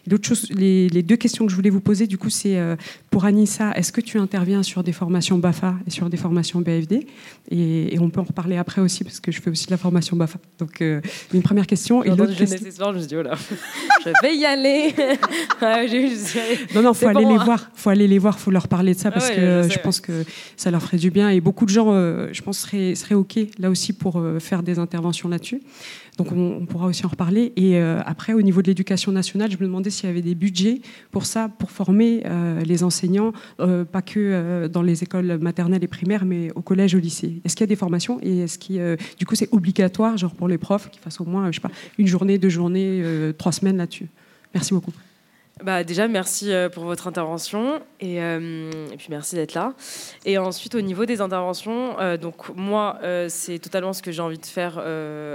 L'autre 0.06 0.26
chose, 0.26 0.48
les, 0.50 0.88
deux 1.02 1.16
questions 1.16 1.44
que 1.44 1.50
je 1.50 1.56
voulais 1.56 1.70
vous 1.70 1.80
poser 1.80 2.06
du 2.06 2.18
coup 2.18 2.30
c'est 2.30 2.56
euh, 2.56 2.76
pour 3.10 3.24
Anissa, 3.24 3.72
est-ce 3.72 3.92
que 3.92 4.00
tu 4.00 4.18
interviens 4.18 4.62
sur 4.62 4.82
des 4.82 4.92
formations 4.92 5.38
BAFA 5.38 5.74
et 5.86 5.90
sur 5.90 6.08
des 6.08 6.16
formations 6.16 6.60
BFD 6.60 7.06
et, 7.50 7.96
on 8.00 8.10
peut 8.10 8.20
en 8.20 8.24
reparler 8.24 8.58
après 8.58 8.82
aussi 8.82 9.02
parce 9.02 9.18
que 9.18 9.32
je 9.32 9.40
fais 9.40 9.50
aussi 9.50 9.66
de 9.66 9.70
la 9.70 9.78
formation 9.78 10.16
BAFA. 10.16 10.38
Donc 10.58 10.82
une 11.32 11.42
première 11.42 11.66
question 11.66 12.04
et 12.04 12.10
l'autre 12.10 12.36
question. 12.36 12.58
je 12.58 12.94
me 12.94 12.98
suis 12.98 13.08
dit 13.08 13.16
oh 13.16 13.22
là, 13.22 13.34
je 14.04 14.10
vais 14.22 14.36
y 14.36 14.44
aller. 14.44 14.93
non, 16.74 16.82
non, 16.82 16.94
faut 16.94 17.08
aller 17.08 17.24
les 17.24 17.38
voir. 17.38 17.70
Faut 17.74 17.90
aller 17.90 18.08
les 18.08 18.18
voir. 18.18 18.38
Faut 18.38 18.50
leur 18.50 18.68
parler 18.68 18.94
de 18.94 18.98
ça 18.98 19.10
parce 19.10 19.30
que 19.30 19.68
je, 19.68 19.78
pense 19.78 20.00
que 20.00 20.24
ça 20.56 20.70
leur 20.70 20.82
ferait 20.82 20.96
du 20.96 21.10
bien 21.10 21.28
et 21.30 21.40
beaucoup 21.40 21.64
de 21.64 21.70
gens, 21.70 21.92
euh, 21.92 22.28
je 22.32 22.42
pense, 22.42 22.58
seraient, 22.58 22.94
seraient 22.94 23.14
ok 23.14 23.38
là 23.58 23.70
aussi 23.70 23.92
pour 23.92 24.18
euh, 24.18 24.38
faire 24.38 24.62
des 24.62 24.78
interventions 24.78 25.28
là-dessus. 25.28 25.62
Donc 26.16 26.30
on, 26.30 26.64
pourra 26.66 26.86
aussi 26.86 27.04
en 27.04 27.08
reparler. 27.08 27.52
Et 27.56 27.76
euh, 27.76 28.00
après, 28.06 28.34
au 28.34 28.42
niveau 28.42 28.62
de 28.62 28.68
l'éducation 28.68 29.10
nationale, 29.10 29.50
je 29.50 29.56
me 29.56 29.64
demandais 29.64 29.90
s'il 29.90 30.08
y 30.08 30.12
avait 30.12 30.22
des 30.22 30.36
budgets 30.36 30.80
pour 31.10 31.26
ça, 31.26 31.48
pour 31.58 31.72
former 31.72 32.22
les 32.64 32.84
enseignants, 32.84 33.32
pas 33.58 34.02
que 34.02 34.68
dans 34.68 34.82
les 34.82 35.02
écoles 35.02 35.38
maternelles 35.38 35.82
et 35.82 35.88
primaires, 35.88 36.24
mais 36.24 36.52
au 36.54 36.62
collège, 36.62 36.94
au 36.94 36.98
lycée. 36.98 37.40
Est-ce 37.44 37.56
qu'il 37.56 37.64
y 37.64 37.68
a 37.68 37.68
des 37.68 37.76
formations 37.76 38.20
et 38.22 38.40
est-ce 38.40 38.58
que 38.58 38.96
du 39.18 39.26
coup 39.26 39.34
c'est 39.34 39.48
obligatoire, 39.52 40.16
genre 40.16 40.34
pour 40.34 40.46
les 40.46 40.58
profs, 40.58 40.88
qu'ils 40.90 41.02
fassent 41.02 41.20
au 41.20 41.24
moins, 41.24 41.50
je 41.50 41.56
sais 41.56 41.60
pas, 41.60 41.70
une 41.98 42.06
journée, 42.06 42.38
deux 42.38 42.48
journées, 42.48 43.02
trois 43.36 43.52
semaines 43.52 43.76
là-dessus? 43.76 44.08
Merci 44.54 44.72
beaucoup. 44.72 44.92
Bah 45.62 45.84
déjà, 45.84 46.08
merci 46.08 46.52
euh, 46.52 46.68
pour 46.68 46.82
votre 46.82 47.06
intervention 47.06 47.80
euh, 48.02 48.70
et, 48.92 48.96
puis 48.96 49.06
merci 49.10 49.36
d'être 49.36 49.54
là. 49.54 49.72
Et 50.24 50.36
ensuite, 50.36 50.74
au 50.74 50.80
niveau 50.80 51.06
des 51.06 51.20
interventions, 51.20 51.98
euh, 52.00 52.16
donc 52.16 52.48
moi, 52.56 52.98
c'est 53.28 53.60
totalement 53.60 53.92
ce 53.92 54.02
que 54.02 54.10
j'ai 54.10 54.20
envie 54.20 54.38
de 54.38 54.46
faire 54.46 54.78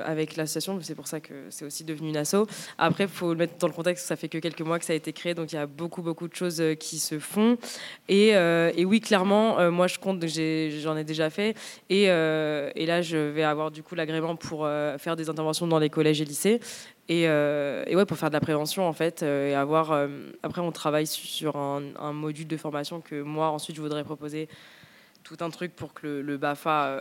avec 0.06 0.36
l'association. 0.36 0.78
C'est 0.82 0.96
pour 0.96 1.08
ça 1.08 1.20
que 1.20 1.34
c'est 1.50 1.64
aussi 1.64 1.86
devenu 1.86 2.10
une 2.10 2.18
asso. 2.18 2.48
Après, 2.78 3.06
il 3.06 3.10
faut 3.10 3.32
le 3.32 3.38
mettre 3.38 3.58
dans 3.60 3.68
le 3.68 3.74
contexte. 3.74 4.08
Ça 4.08 4.18
fait 4.18 4.28
que 4.28 4.38
quelques 4.38 4.62
mois 4.62 4.78
que 4.78 4.86
ça 4.86 4.94
a 4.94 4.96
été 4.96 5.14
créé, 5.14 5.34
donc 5.34 5.54
il 5.54 5.56
y 5.56 5.60
a 5.60 5.66
beaucoup, 5.66 6.02
beaucoup 6.02 6.28
de 6.28 6.36
choses 6.36 6.62
qui 6.80 7.00
se 7.00 7.18
font. 7.20 7.58
Et, 8.10 8.36
oui, 8.86 9.00
clairement, 9.00 9.72
moi, 9.72 9.88
je 9.88 10.00
compte, 10.00 10.24
j'en 10.28 10.98
ai, 10.98 11.04
déjà 11.04 11.30
fait. 11.30 11.56
Et, 11.90 12.04
et, 12.04 12.86
là, 12.86 13.02
je 13.02 13.18
vais 13.18 13.44
avoir 13.44 13.72
du 13.72 13.84
coup 13.84 13.96
l'agrément 13.96 14.36
pour 14.36 14.68
faire 14.98 15.16
des 15.16 15.30
interventions 15.30 15.68
dans 15.68 15.80
les 15.80 15.90
collèges 15.90 16.22
et 16.22 16.26
lycées. 16.26 16.60
Euh, 17.10 17.84
et, 17.88 17.96
ouais, 17.96 18.06
pour 18.06 18.18
faire 18.18 18.30
de 18.30 18.36
la 18.36 18.40
prévention, 18.40 18.88
en 18.88 18.94
fait, 18.94 19.24
euh, 19.24 19.50
et 19.50 19.56
avoir. 19.56 19.92
Euh, 19.92 20.08
après, 20.44 20.62
on 20.62 20.72
travaille 20.72 21.08
sur 21.08 21.56
un, 21.56 22.14
module 22.14 22.48
de 22.48 22.58
formation 22.58 23.02
que 23.02 23.22
moi, 23.22 23.50
ensuite, 23.50 23.76
je 23.76 23.82
voudrais 23.82 24.04
proposer 24.04 24.48
tout 25.24 25.38
un 25.42 25.50
truc 25.50 25.76
pour 25.76 25.94
que 25.94 26.08
le, 26.08 26.22
le 26.22 26.38
BAFA. 26.38 26.98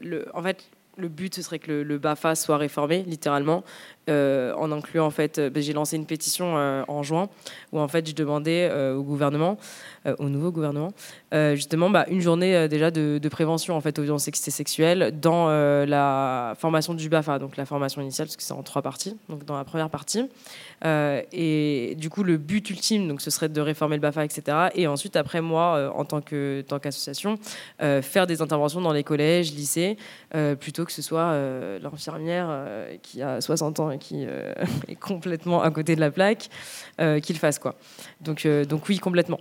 le, 0.00 0.26
en 0.34 0.42
fait, 0.42 0.70
le 0.96 1.08
but, 1.08 1.34
ce 1.34 1.42
serait 1.42 1.58
que 1.58 1.72
le, 1.72 1.98
BAFA 1.98 2.34
soit 2.34 2.56
réformé, 2.56 3.02
littéralement, 3.04 3.64
en 4.08 4.72
incluant, 4.72 5.06
en 5.06 5.10
fait, 5.10 5.40
ben, 5.40 5.62
j'ai 5.62 5.72
lancé 5.72 5.96
une 5.96 6.06
pétition 6.06 6.54
en 6.88 7.02
juin, 7.02 7.28
où, 7.72 7.80
en 7.80 7.88
fait, 7.88 8.08
je 8.08 8.14
demandais 8.14 8.70
au 8.92 9.02
gouvernement 9.02 9.58
euh, 10.06 10.14
au 10.18 10.28
nouveau 10.28 10.52
gouvernement, 10.52 10.92
euh, 11.32 11.54
justement 11.54 11.88
bah, 11.88 12.04
une 12.10 12.20
journée 12.20 12.54
euh, 12.54 12.68
déjà 12.68 12.90
de, 12.90 13.28
prévention 13.30 13.74
en 13.74 13.80
fait 13.80 13.98
aux 13.98 14.02
violences 14.02 14.28
sexuelles 14.30 15.18
dans 15.18 15.48
la 15.48 16.54
formation 16.58 16.92
du 16.92 17.08
BAFA, 17.08 17.38
donc 17.38 17.56
la 17.56 17.64
formation 17.64 18.02
initiale, 18.02 18.28
parce 18.28 18.36
que 18.36 18.42
c'est 18.42 18.52
en 18.52 18.62
trois 18.62 18.82
parties, 18.82 19.16
donc 19.30 19.44
dans 19.44 19.56
la 19.56 19.64
première 19.64 19.88
partie. 19.88 20.28
et 20.84 21.94
du 21.98 22.10
coup, 22.10 22.22
le 22.22 22.36
but 22.36 22.68
ultime, 22.68 23.08
donc, 23.08 23.22
ce 23.22 23.30
serait 23.30 23.48
de 23.48 23.60
réformer 23.60 23.96
le 23.96 24.02
BAFA, 24.02 24.24
etc. 24.24 24.68
Et 24.74 24.86
ensuite, 24.86 25.16
après 25.16 25.40
moi, 25.40 25.92
en 25.96 26.04
tant 26.04 26.20
qu'association, 26.20 27.38
faire 27.78 28.26
des 28.26 28.42
interventions 28.42 28.82
dans 28.82 28.92
les 28.92 29.04
collèges, 29.04 29.52
lycées, 29.52 29.96
plutôt 30.60 30.84
que 30.84 30.92
ce 30.92 31.02
soit 31.02 31.32
l'infirmière 31.82 32.48
qui 33.02 33.22
a 33.22 33.40
60 33.40 33.80
ans 33.80 33.90
et 33.94 33.98
qui 33.98 34.24
est 34.88 34.96
complètement 35.00 35.62
à 35.62 35.70
côté 35.70 35.96
de 35.96 36.00
la 36.00 36.10
plaque, 36.10 36.48
qu'il 37.22 37.38
fasse 37.38 37.58
quoi. 37.58 37.74
Donc, 38.20 38.46
donc 38.46 38.88
oui, 38.88 38.98
complètement. 38.98 39.40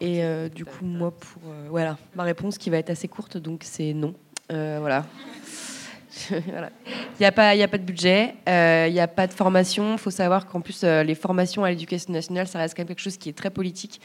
Et 0.00 0.22
euh, 0.24 0.48
du 0.48 0.64
coup, 0.64 0.84
moi, 0.84 1.12
pour 1.12 1.42
euh, 1.46 1.66
voilà, 1.70 1.96
ma 2.14 2.24
réponse 2.24 2.58
qui 2.58 2.70
va 2.70 2.78
être 2.78 2.90
assez 2.90 3.08
courte, 3.08 3.36
donc 3.36 3.62
c'est 3.64 3.92
non. 3.92 4.14
Euh, 4.52 4.78
voilà. 4.80 5.06
Il 6.30 6.42
n'y 7.18 7.26
a, 7.26 7.32
pas, 7.32 7.48
a 7.48 7.68
pas 7.68 7.78
de 7.78 7.82
budget, 7.82 8.34
il 8.46 8.92
n'y 8.92 9.00
a 9.00 9.08
pas 9.08 9.26
de 9.26 9.32
formation. 9.32 9.94
Il 9.94 9.98
faut 9.98 10.12
savoir 10.12 10.46
qu'en 10.46 10.60
plus, 10.60 10.84
les 10.84 11.14
formations 11.16 11.64
à 11.64 11.70
l'éducation 11.70 12.12
nationale, 12.12 12.46
ça 12.46 12.60
reste 12.60 12.76
quand 12.76 12.82
même 12.82 12.86
quelque 12.86 13.00
chose 13.00 13.16
qui 13.16 13.30
est 13.30 13.32
très 13.32 13.50
politique, 13.50 14.00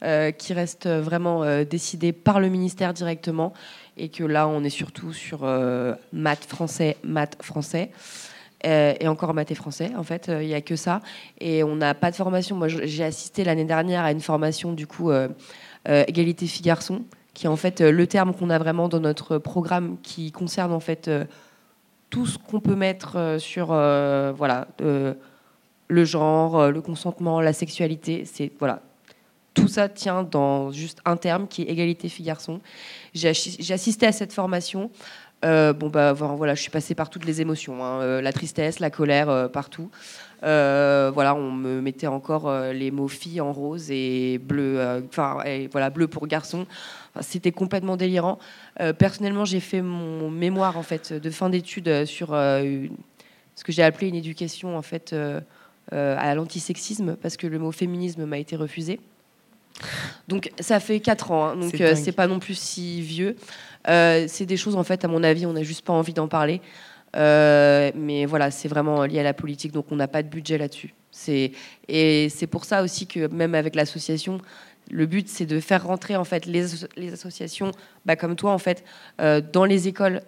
qui 0.00 0.52
reste 0.52 0.86
vraiment 0.86 1.64
décidé 1.64 2.12
par 2.12 2.38
le 2.38 2.48
ministère 2.48 2.94
directement. 2.94 3.52
Et 3.98 4.08
que 4.08 4.24
là, 4.24 4.48
on 4.48 4.64
est 4.64 4.70
surtout 4.70 5.12
sur 5.12 5.40
maths 6.12 6.44
français, 6.44 6.96
maths 7.02 7.36
français. 7.42 7.90
Euh, 8.66 8.94
et 8.98 9.06
encore 9.06 9.34
maths 9.34 9.50
et 9.52 9.54
français, 9.54 9.92
en 9.96 10.02
fait, 10.02 10.28
euh, 10.28 10.42
il 10.42 10.48
n'y 10.48 10.54
a 10.54 10.60
que 10.60 10.76
ça. 10.76 11.00
Et 11.40 11.62
on 11.62 11.76
n'a 11.76 11.94
pas 11.94 12.10
de 12.10 12.16
formation. 12.16 12.56
Moi, 12.56 12.68
j'ai 12.68 13.04
assisté 13.04 13.44
l'année 13.44 13.64
dernière 13.64 14.04
à 14.04 14.10
une 14.10 14.20
formation, 14.20 14.72
du 14.72 14.86
coup, 14.86 15.10
euh, 15.10 15.28
égalité 15.86 16.46
filles-garçons, 16.46 17.02
qui 17.34 17.46
est 17.46 17.48
en 17.48 17.56
fait 17.56 17.80
le 17.80 18.06
terme 18.06 18.34
qu'on 18.34 18.50
a 18.50 18.58
vraiment 18.58 18.88
dans 18.88 19.00
notre 19.00 19.38
programme 19.38 19.96
qui 20.02 20.32
concerne 20.32 20.72
en 20.72 20.80
fait 20.80 21.10
tout 22.10 22.26
ce 22.26 22.36
qu'on 22.36 22.60
peut 22.60 22.74
mettre 22.74 23.36
sur 23.38 23.68
voilà, 23.68 24.66
le 24.80 26.04
genre, 26.04 26.70
le 26.70 26.80
consentement, 26.82 27.40
la 27.40 27.52
sexualité. 27.52 28.24
C'est 28.26 28.50
voilà, 28.58 28.82
tout 29.54 29.68
ça 29.68 29.88
tient 29.88 30.22
dans 30.22 30.70
juste 30.70 31.00
un 31.04 31.16
terme 31.16 31.48
qui 31.48 31.62
est 31.62 31.66
égalité 31.66 32.08
filles-garçons. 32.08 32.60
J'ai 33.14 33.30
assisté 33.72 34.06
à 34.06 34.12
cette 34.12 34.32
formation. 34.32 34.90
Euh, 35.44 35.72
bon 35.72 35.88
bah 35.88 36.12
voilà, 36.12 36.54
je 36.54 36.62
suis 36.62 36.70
passée 36.70 36.94
par 36.96 37.10
toutes 37.10 37.24
les 37.24 37.40
émotions, 37.40 37.84
hein. 37.84 38.00
euh, 38.00 38.20
la 38.20 38.32
tristesse, 38.32 38.80
la 38.80 38.90
colère, 38.90 39.28
euh, 39.28 39.46
partout. 39.46 39.88
voilà, 40.42 41.34
on 41.36 41.52
me 41.52 41.80
mettait 41.80 42.08
encore 42.08 42.52
les 42.72 42.90
mots 42.90 43.08
filles 43.08 43.40
en 43.40 43.52
rose 43.52 43.90
et 43.90 44.38
bleu, 44.38 45.04
enfin 45.08 45.38
voilà 45.70 45.90
bleu 45.90 46.08
pour 46.08 46.26
garçon. 46.26 46.66
C'était 47.20 47.52
complètement 47.52 47.96
délirant. 47.96 48.38
personnellement, 48.98 49.44
j'ai 49.44 49.60
fait 49.60 49.82
mon 49.82 50.30
mémoire 50.30 50.76
en 50.76 50.82
fait 50.82 51.12
de 51.12 51.30
fin 51.30 51.50
d'études 51.50 52.04
sur 52.04 52.28
ce 52.30 53.64
que 53.64 53.72
j'ai 53.72 53.82
appelé 53.82 54.08
une 54.08 54.14
éducation 54.14 54.76
en 54.76 54.82
fait 54.82 55.14
à 55.92 56.34
l'antisexisme 56.34 57.16
parce 57.16 57.36
que 57.36 57.46
le 57.46 57.58
mot 57.58 57.72
féminisme 57.72 58.24
m'a 58.24 58.38
été 58.38 58.56
refusé. 58.56 59.00
Donc 60.28 60.50
ça 60.60 60.80
fait 60.80 61.00
4 61.00 61.30
ans, 61.30 61.48
hein. 61.48 61.56
donc 61.56 61.74
c'est 61.94 62.12
pas 62.12 62.26
non 62.26 62.38
plus 62.38 62.58
si 62.58 63.00
vieux. 63.00 63.36
Euh, 63.88 64.24
c'est 64.28 64.46
des 64.46 64.56
choses, 64.56 64.76
en 64.76 64.84
fait, 64.84 65.04
à 65.04 65.08
mon 65.08 65.22
avis, 65.22 65.46
on 65.46 65.52
n'a 65.52 65.62
juste 65.62 65.84
pas 65.84 65.92
envie 65.92 66.12
d'en 66.12 66.28
parler. 66.28 66.60
Euh, 67.16 67.90
mais 67.94 68.26
voilà, 68.26 68.50
c'est 68.50 68.68
vraiment 68.68 69.04
lié 69.04 69.20
à 69.20 69.22
la 69.22 69.34
politique, 69.34 69.72
donc 69.72 69.86
on 69.90 69.96
n'a 69.96 70.08
pas 70.08 70.22
de 70.22 70.28
budget 70.28 70.58
là-dessus. 70.58 70.94
Et 71.88 72.28
c'est 72.28 72.46
pour 72.46 72.64
ça 72.64 72.82
aussi 72.82 73.06
que 73.06 73.26
même 73.28 73.54
avec 73.54 73.74
l'association, 73.74 74.38
le 74.90 75.06
but 75.06 75.28
c'est 75.28 75.46
de 75.46 75.58
faire 75.58 75.86
rentrer 75.86 76.16
en 76.16 76.24
fait 76.24 76.46
les, 76.46 77.12
associations, 77.12 77.72
bah, 78.06 78.16
comme 78.16 78.36
toi 78.36 78.52
en 78.52 78.58
fait, 78.58 78.84
euh, 79.20 79.40
dans 79.40 79.64
les 79.64 79.88
écoles 79.88 80.22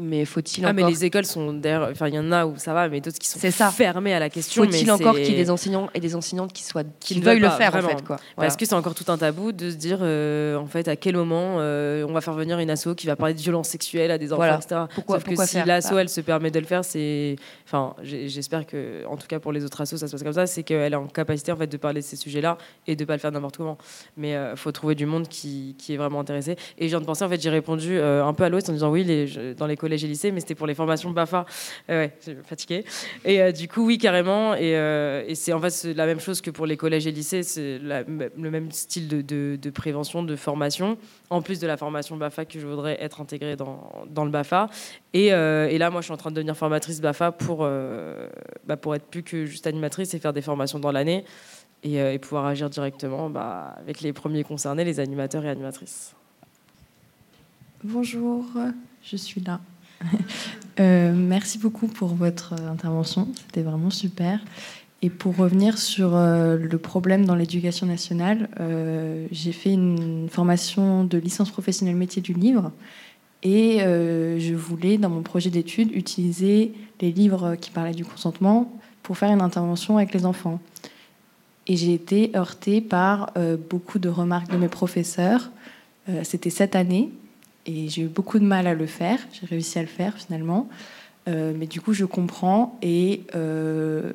mais 0.00 0.24
faut-il 0.24 0.64
ah, 0.64 0.68
encore 0.70 0.84
mais 0.84 0.90
les 0.90 1.04
écoles 1.04 1.24
sont 1.24 1.52
d'ailleurs, 1.52 1.88
enfin 1.90 2.08
il 2.08 2.14
y 2.14 2.18
en 2.18 2.30
a 2.32 2.46
où 2.46 2.56
ça 2.56 2.72
va, 2.74 2.88
mais 2.88 3.00
d'autres 3.00 3.18
qui 3.18 3.26
sont 3.28 3.38
ça. 3.50 3.70
fermées 3.70 4.14
à 4.14 4.18
la 4.18 4.30
question. 4.30 4.64
faut-il 4.64 4.90
encore 4.90 5.14
qu'il 5.14 5.26
y 5.30 5.34
ait 5.34 5.36
des 5.36 5.50
enseignants 5.50 5.88
et 5.94 6.00
des 6.00 6.14
enseignantes 6.14 6.52
qui 6.52 6.62
soient 6.62 6.84
qui, 7.00 7.14
Qui 7.14 7.20
ne 7.20 7.24
veuillent 7.24 7.40
le 7.40 7.48
faire 7.50 7.70
vraiment. 7.70 7.88
en 7.88 7.90
fait 7.96 8.04
quoi. 8.04 8.16
Parce 8.16 8.22
Voilà. 8.36 8.54
que 8.54 8.64
c'est 8.66 8.74
encore 8.74 8.94
tout 8.94 9.10
un 9.10 9.18
tabou 9.18 9.52
de 9.52 9.70
se 9.70 9.76
dire, 9.76 9.98
euh, 10.02 10.56
en 10.56 10.66
fait, 10.66 10.88
à 10.88 10.96
quel 10.96 11.16
moment 11.16 11.56
euh, 11.58 12.04
on 12.08 12.12
va 12.12 12.20
faire 12.20 12.34
venir 12.34 12.58
une 12.58 12.70
asso 12.70 12.94
qui 12.96 13.06
va 13.06 13.16
parler 13.16 13.34
de 13.34 13.40
violence 13.40 13.68
sexuelle 13.68 14.10
à 14.10 14.18
des 14.18 14.32
enfants, 14.32 14.36
Voilà. 14.42 14.56
etc. 14.56 14.82
Pourquoi- 14.94 15.20
Sauf 15.20 15.24
que 15.28 15.46
si 15.46 15.62
l'asso, 15.64 15.90
Bah. 15.92 16.00
elle 16.02 16.08
se 16.08 16.20
permet 16.20 16.50
de 16.50 16.60
le 16.60 16.66
faire, 16.66 16.84
c'est... 16.84 17.36
Enfin, 17.66 17.94
j'espère 18.02 18.66
que, 18.66 19.04
en 19.06 19.16
tout 19.16 19.26
cas 19.26 19.38
pour 19.40 19.52
les 19.52 19.64
autres 19.64 19.80
assos, 19.80 19.96
ça 19.96 20.06
se 20.06 20.12
passe 20.12 20.22
comme 20.22 20.32
ça, 20.32 20.46
c'est 20.46 20.62
qu'elle 20.62 20.92
est 20.92 20.96
en 20.96 21.06
capacité, 21.06 21.52
en 21.52 21.56
fait, 21.56 21.66
de 21.66 21.76
parler 21.76 22.00
de 22.00 22.06
ces 22.06 22.16
sujets-là 22.16 22.56
et 22.86 22.96
de 22.96 23.04
pas 23.04 23.14
le 23.14 23.18
faire 23.18 23.32
n'importe 23.32 23.56
comment. 23.56 23.78
Mais 24.16 24.32
il 24.32 24.56
faut 24.56 24.72
trouver 24.72 24.94
du 24.94 25.06
monde 25.06 25.28
qui, 25.28 25.74
qui 25.78 25.94
est 25.94 25.96
vraiment 25.96 26.20
intéressé. 26.20 26.56
Et 26.78 26.84
je 26.84 26.88
viens 26.88 27.00
de 27.00 27.04
penser, 27.06 27.24
en 27.24 27.28
fait, 27.28 27.40
j'ai 27.40 27.50
répondu 27.50 27.98
euh, 27.98 28.24
un 28.24 28.32
peu 28.34 28.44
à 28.44 28.48
l'ouest 28.48 28.68
en 28.68 28.72
disant 28.72 28.90
oui, 28.90 29.04
les, 29.04 29.54
dans 29.54 29.66
les 29.66 29.76
collèges 29.76 29.87
et 29.92 30.08
lycées, 30.08 30.30
mais 30.30 30.40
c'était 30.40 30.54
pour 30.54 30.66
les 30.66 30.74
formations 30.74 31.10
BAFA. 31.10 31.46
Euh, 31.90 32.06
ouais, 32.06 32.36
fatigué. 32.44 32.84
Et 33.24 33.40
euh, 33.40 33.52
du 33.52 33.68
coup, 33.68 33.84
oui, 33.84 33.98
carrément. 33.98 34.54
Et, 34.54 34.76
euh, 34.76 35.34
c'est 35.34 35.52
en 35.52 35.60
fait 35.60 35.84
la 35.94 36.06
même 36.06 36.20
chose 36.20 36.40
que 36.40 36.50
pour 36.50 36.66
les 36.66 36.76
collèges 36.76 37.06
et 37.06 37.12
lycées. 37.12 37.42
C'est 37.42 37.78
le 37.78 38.50
même 38.50 38.70
style 38.72 39.08
de, 39.08 39.70
prévention, 39.70 40.22
de 40.22 40.36
formation, 40.36 40.98
en 41.30 41.42
plus 41.42 41.60
de 41.60 41.66
la 41.66 41.76
formation 41.76 42.16
BAFA 42.16 42.44
que 42.44 42.58
je 42.58 42.66
voudrais 42.66 43.02
être 43.02 43.20
intégrée 43.20 43.56
dans, 43.56 44.24
le 44.24 44.30
BAFA. 44.30 44.68
Et, 45.14 45.30
là, 45.30 45.90
moi, 45.90 46.00
je 46.00 46.06
suis 46.06 46.14
en 46.14 46.16
train 46.16 46.30
de 46.30 46.36
devenir 46.36 46.56
formatrice 46.56 47.00
BAFA 47.00 47.32
pour, 47.32 47.68
bah, 48.66 48.76
pour 48.76 48.94
être 48.94 49.06
plus 49.06 49.22
que 49.22 49.44
juste 49.44 49.66
animatrice 49.66 50.14
et 50.14 50.18
faire 50.18 50.32
des 50.32 50.42
formations 50.42 50.78
dans 50.78 50.92
l'année 50.92 51.24
et, 51.82 51.96
et 51.96 52.18
pouvoir 52.18 52.46
agir 52.46 52.70
directement 52.70 53.30
bah, 53.30 53.76
avec 53.80 54.00
les 54.00 54.12
premiers 54.12 54.44
concernés, 54.44 54.84
les 54.84 55.00
animateurs 55.00 55.44
et 55.44 55.48
animatrices. 55.48 56.14
Bonjour, 57.84 58.44
je 59.04 59.16
suis 59.16 59.40
là. 59.40 59.60
Euh, 60.80 61.12
merci 61.12 61.58
beaucoup 61.58 61.88
pour 61.88 62.14
votre 62.14 62.52
euh, 62.52 62.70
intervention, 62.70 63.26
c'était 63.34 63.62
vraiment 63.62 63.90
super. 63.90 64.38
Et 65.02 65.10
pour 65.10 65.36
revenir 65.36 65.76
sur 65.76 66.14
euh, 66.14 66.56
le 66.56 66.78
problème 66.78 67.24
dans 67.24 67.34
l'éducation 67.34 67.84
nationale, 67.84 68.48
j'ai 69.32 69.50
fait 69.52 69.72
une 69.72 70.28
formation 70.30 71.02
de 71.02 71.18
licence 71.18 71.50
professionnelle 71.50 71.96
métier 71.96 72.22
du 72.22 72.32
livre 72.32 72.70
et 73.42 73.78
je 73.80 74.54
voulais, 74.54 74.98
dans 74.98 75.10
mon 75.10 75.22
projet 75.22 75.50
d'études, 75.50 75.92
utiliser 75.92 76.72
les 77.00 77.10
livres 77.12 77.56
qui 77.56 77.70
parlaient 77.70 77.92
du 77.92 78.04
consentement 78.04 78.72
pour 79.02 79.18
faire 79.18 79.32
une 79.32 79.40
intervention 79.40 79.96
avec 79.96 80.14
les 80.14 80.26
enfants. 80.26 80.60
Et 81.66 81.76
j'ai 81.76 81.94
été 81.94 82.32
heurtée 82.36 82.80
par 82.80 83.32
beaucoup 83.70 83.98
de 83.98 84.08
remarques 84.08 84.50
de 84.50 84.56
mes 84.56 84.68
professeurs. 84.68 85.50
C'était 86.22 86.50
cette 86.50 86.74
année 86.74 87.10
et 87.68 87.88
j'ai 87.88 88.02
eu 88.02 88.06
beaucoup 88.06 88.38
de 88.38 88.44
mal 88.44 88.66
à 88.66 88.74
le 88.74 88.86
faire. 88.86 89.20
J'ai 89.32 89.46
réussi 89.46 89.78
à 89.78 89.82
le 89.82 89.88
faire 89.88 90.16
finalement. 90.16 90.68
Euh, 91.28 91.52
mais 91.56 91.66
du 91.66 91.80
coup, 91.80 91.92
je 91.92 92.06
comprends 92.06 92.78
et 92.80 93.22
euh, 93.34 94.12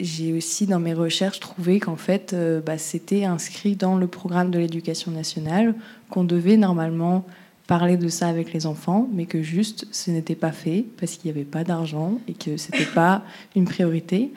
j'ai 0.00 0.32
aussi 0.32 0.66
dans 0.66 0.80
mes 0.80 0.92
recherches 0.92 1.38
trouvé 1.38 1.78
qu'en 1.78 1.96
fait, 1.96 2.32
euh, 2.32 2.60
bah, 2.60 2.78
c'était 2.78 3.24
inscrit 3.24 3.76
dans 3.76 3.96
le 3.96 4.08
programme 4.08 4.50
de 4.50 4.58
l'éducation 4.58 5.12
nationale, 5.12 5.74
qu'on 6.10 6.24
devait 6.24 6.56
normalement 6.56 7.24
parler 7.68 7.96
de 7.96 8.08
ça 8.08 8.26
avec 8.26 8.52
les 8.52 8.66
enfants, 8.66 9.08
mais 9.12 9.26
que 9.26 9.42
juste 9.42 9.86
ce 9.92 10.10
n'était 10.10 10.34
pas 10.34 10.50
fait 10.50 10.84
parce 10.98 11.12
qu'il 11.12 11.30
n'y 11.30 11.38
avait 11.38 11.48
pas 11.48 11.62
d'argent 11.62 12.18
et 12.26 12.34
que 12.34 12.56
c'était 12.56 12.84
pas 12.94 13.22
une 13.54 13.64
priorité. 13.64 14.32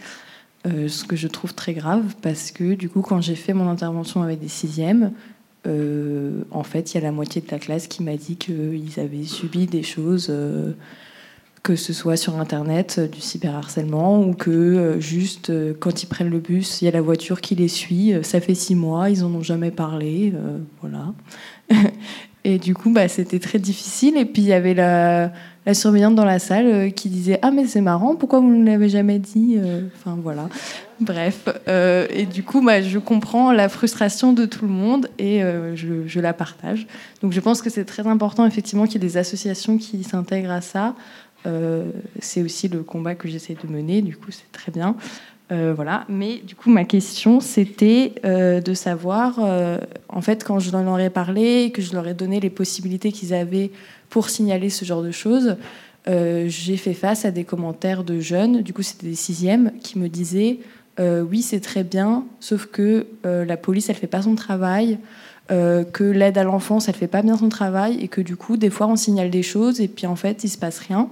Euh, 0.67 0.87
ce 0.87 1.03
que 1.03 1.15
je 1.15 1.27
trouve 1.27 1.53
très 1.53 1.73
grave 1.73 2.15
parce 2.23 2.51
que 2.51 2.73
du 2.73 2.89
coup, 2.89 3.01
quand 3.01 3.21
j'ai 3.21 3.35
fait 3.35 3.53
mon 3.53 3.69
intervention 3.69 4.23
avec 4.23 4.39
des 4.39 4.47
sixièmes, 4.47 5.11
euh, 5.67 6.43
en 6.51 6.63
fait, 6.63 6.93
il 6.93 6.95
y 6.95 6.97
a 6.99 7.03
la 7.03 7.11
moitié 7.11 7.41
de 7.41 7.47
la 7.51 7.59
classe 7.59 7.87
qui 7.87 8.03
m'a 8.03 8.15
dit 8.15 8.35
qu'ils 8.35 8.99
avaient 8.99 9.23
subi 9.23 9.65
des 9.65 9.83
choses, 9.83 10.27
euh, 10.29 10.73
que 11.63 11.75
ce 11.75 11.93
soit 11.93 12.17
sur 12.17 12.39
Internet, 12.39 12.95
euh, 12.97 13.07
du 13.07 13.21
cyberharcèlement, 13.21 14.23
ou 14.23 14.33
que 14.33 14.97
juste 14.99 15.51
quand 15.79 16.03
ils 16.03 16.07
prennent 16.07 16.29
le 16.29 16.39
bus, 16.39 16.81
il 16.81 16.85
y 16.85 16.87
a 16.87 16.91
la 16.91 17.01
voiture 17.01 17.41
qui 17.41 17.55
les 17.55 17.67
suit. 17.67 18.13
Ça 18.23 18.39
fait 18.39 18.55
six 18.55 18.75
mois, 18.75 19.09
ils 19.09 19.23
en 19.23 19.33
ont 19.33 19.43
jamais 19.43 19.71
parlé, 19.71 20.33
voilà. 20.81 21.13
Et 22.47 22.59
du 22.59 22.75
coup, 22.75 22.91
bah, 22.91 23.07
c'était 23.07 23.39
très 23.39 23.57
difficile. 23.57 24.17
Et 24.17 24.23
puis 24.25 24.43
il 24.43 24.47
y 24.47 24.53
avait 24.53 24.75
la, 24.75 25.31
la 25.65 25.73
surveillante 25.73 26.13
dans 26.13 26.25
la 26.25 26.37
salle 26.37 26.67
euh, 26.67 26.89
qui 26.91 27.09
disait 27.09 27.39
Ah, 27.41 27.49
mais 27.49 27.65
c'est 27.65 27.81
marrant, 27.81 28.15
pourquoi 28.15 28.39
vous 28.39 28.53
ne 28.55 28.63
l'avez 28.63 28.87
jamais 28.87 29.17
dit 29.17 29.55
Euh, 29.57 29.81
Enfin 29.97 30.15
voilà. 30.21 30.47
Bref. 30.99 31.49
euh, 31.67 32.05
et 32.11 32.27
du 32.27 32.43
coup, 32.43 32.63
bah, 32.63 32.83
je 32.83 32.99
comprends 32.99 33.51
la 33.51 33.67
frustration 33.67 34.31
de 34.31 34.45
tout 34.45 34.65
le 34.65 34.71
monde 34.71 35.09
et 35.17 35.41
je, 35.73 36.07
je 36.07 36.19
la 36.19 36.33
partage. 36.33 36.85
Donc 37.21 37.33
je 37.33 37.39
pense 37.39 37.61
que 37.63 37.69
c'est 37.71 37.83
très 37.83 38.05
important, 38.07 38.45
effectivement, 38.45 38.85
qu'il 38.85 39.01
y 39.01 39.05
ait 39.05 39.09
des 39.09 39.17
associations 39.17 39.77
qui 39.79 40.03
s'intègrent 40.03 40.51
à 40.51 40.61
ça. 40.61 40.95
C'est 42.19 42.41
aussi 42.43 42.67
le 42.69 42.81
combat 42.83 43.15
que 43.15 43.27
j'essaie 43.27 43.57
de 43.61 43.71
mener, 43.71 44.01
du 44.01 44.15
coup, 44.15 44.31
c'est 44.31 44.51
très 44.51 44.71
bien. 44.71 44.95
Euh, 45.51 45.73
voilà. 45.75 46.05
Mais 46.09 46.37
du 46.37 46.55
coup, 46.55 46.71
ma 46.71 46.85
question, 46.85 47.39
c'était 47.39 48.13
euh, 48.25 48.61
de 48.61 48.73
savoir, 48.73 49.37
euh, 49.39 49.77
en 50.09 50.21
fait, 50.21 50.43
quand 50.43 50.59
je 50.59 50.71
leur 50.71 50.99
ai 50.99 51.09
parlé, 51.09 51.71
que 51.71 51.81
je 51.81 51.93
leur 51.93 52.07
ai 52.07 52.13
donné 52.13 52.39
les 52.39 52.49
possibilités 52.49 53.11
qu'ils 53.11 53.33
avaient 53.33 53.71
pour 54.09 54.29
signaler 54.29 54.69
ce 54.69 54.85
genre 54.85 55.03
de 55.03 55.11
choses, 55.11 55.57
j'ai 56.07 56.77
fait 56.77 56.93
face 56.93 57.25
à 57.25 57.31
des 57.31 57.43
commentaires 57.43 58.03
de 58.03 58.19
jeunes, 58.19 58.61
du 58.61 58.73
coup, 58.73 58.83
c'était 58.83 59.07
des 59.07 59.15
sixièmes, 59.15 59.71
qui 59.81 59.97
me 59.97 60.07
disaient 60.07 60.59
oui, 60.99 61.41
c'est 61.41 61.59
très 61.59 61.83
bien, 61.83 62.25
sauf 62.39 62.67
que 62.67 63.07
la 63.23 63.57
police, 63.57 63.89
elle 63.89 63.95
fait 63.95 64.05
pas 64.05 64.21
son 64.21 64.35
travail, 64.35 64.99
que 65.49 66.03
l'aide 66.03 66.37
à 66.37 66.43
l'enfance, 66.43 66.87
elle 66.87 66.93
fait 66.93 67.07
pas 67.07 67.23
bien 67.23 67.35
son 67.35 67.49
travail, 67.49 67.97
et 67.99 68.07
que 68.07 68.21
du 68.21 68.35
coup, 68.35 68.55
des 68.55 68.69
fois, 68.69 68.85
on 68.85 68.95
signale 68.95 69.31
des 69.31 69.41
choses, 69.41 69.81
et 69.81 69.87
puis 69.87 70.05
en 70.05 70.15
fait, 70.15 70.43
il 70.43 70.49
se 70.49 70.59
passe 70.59 70.77
rien. 70.77 71.09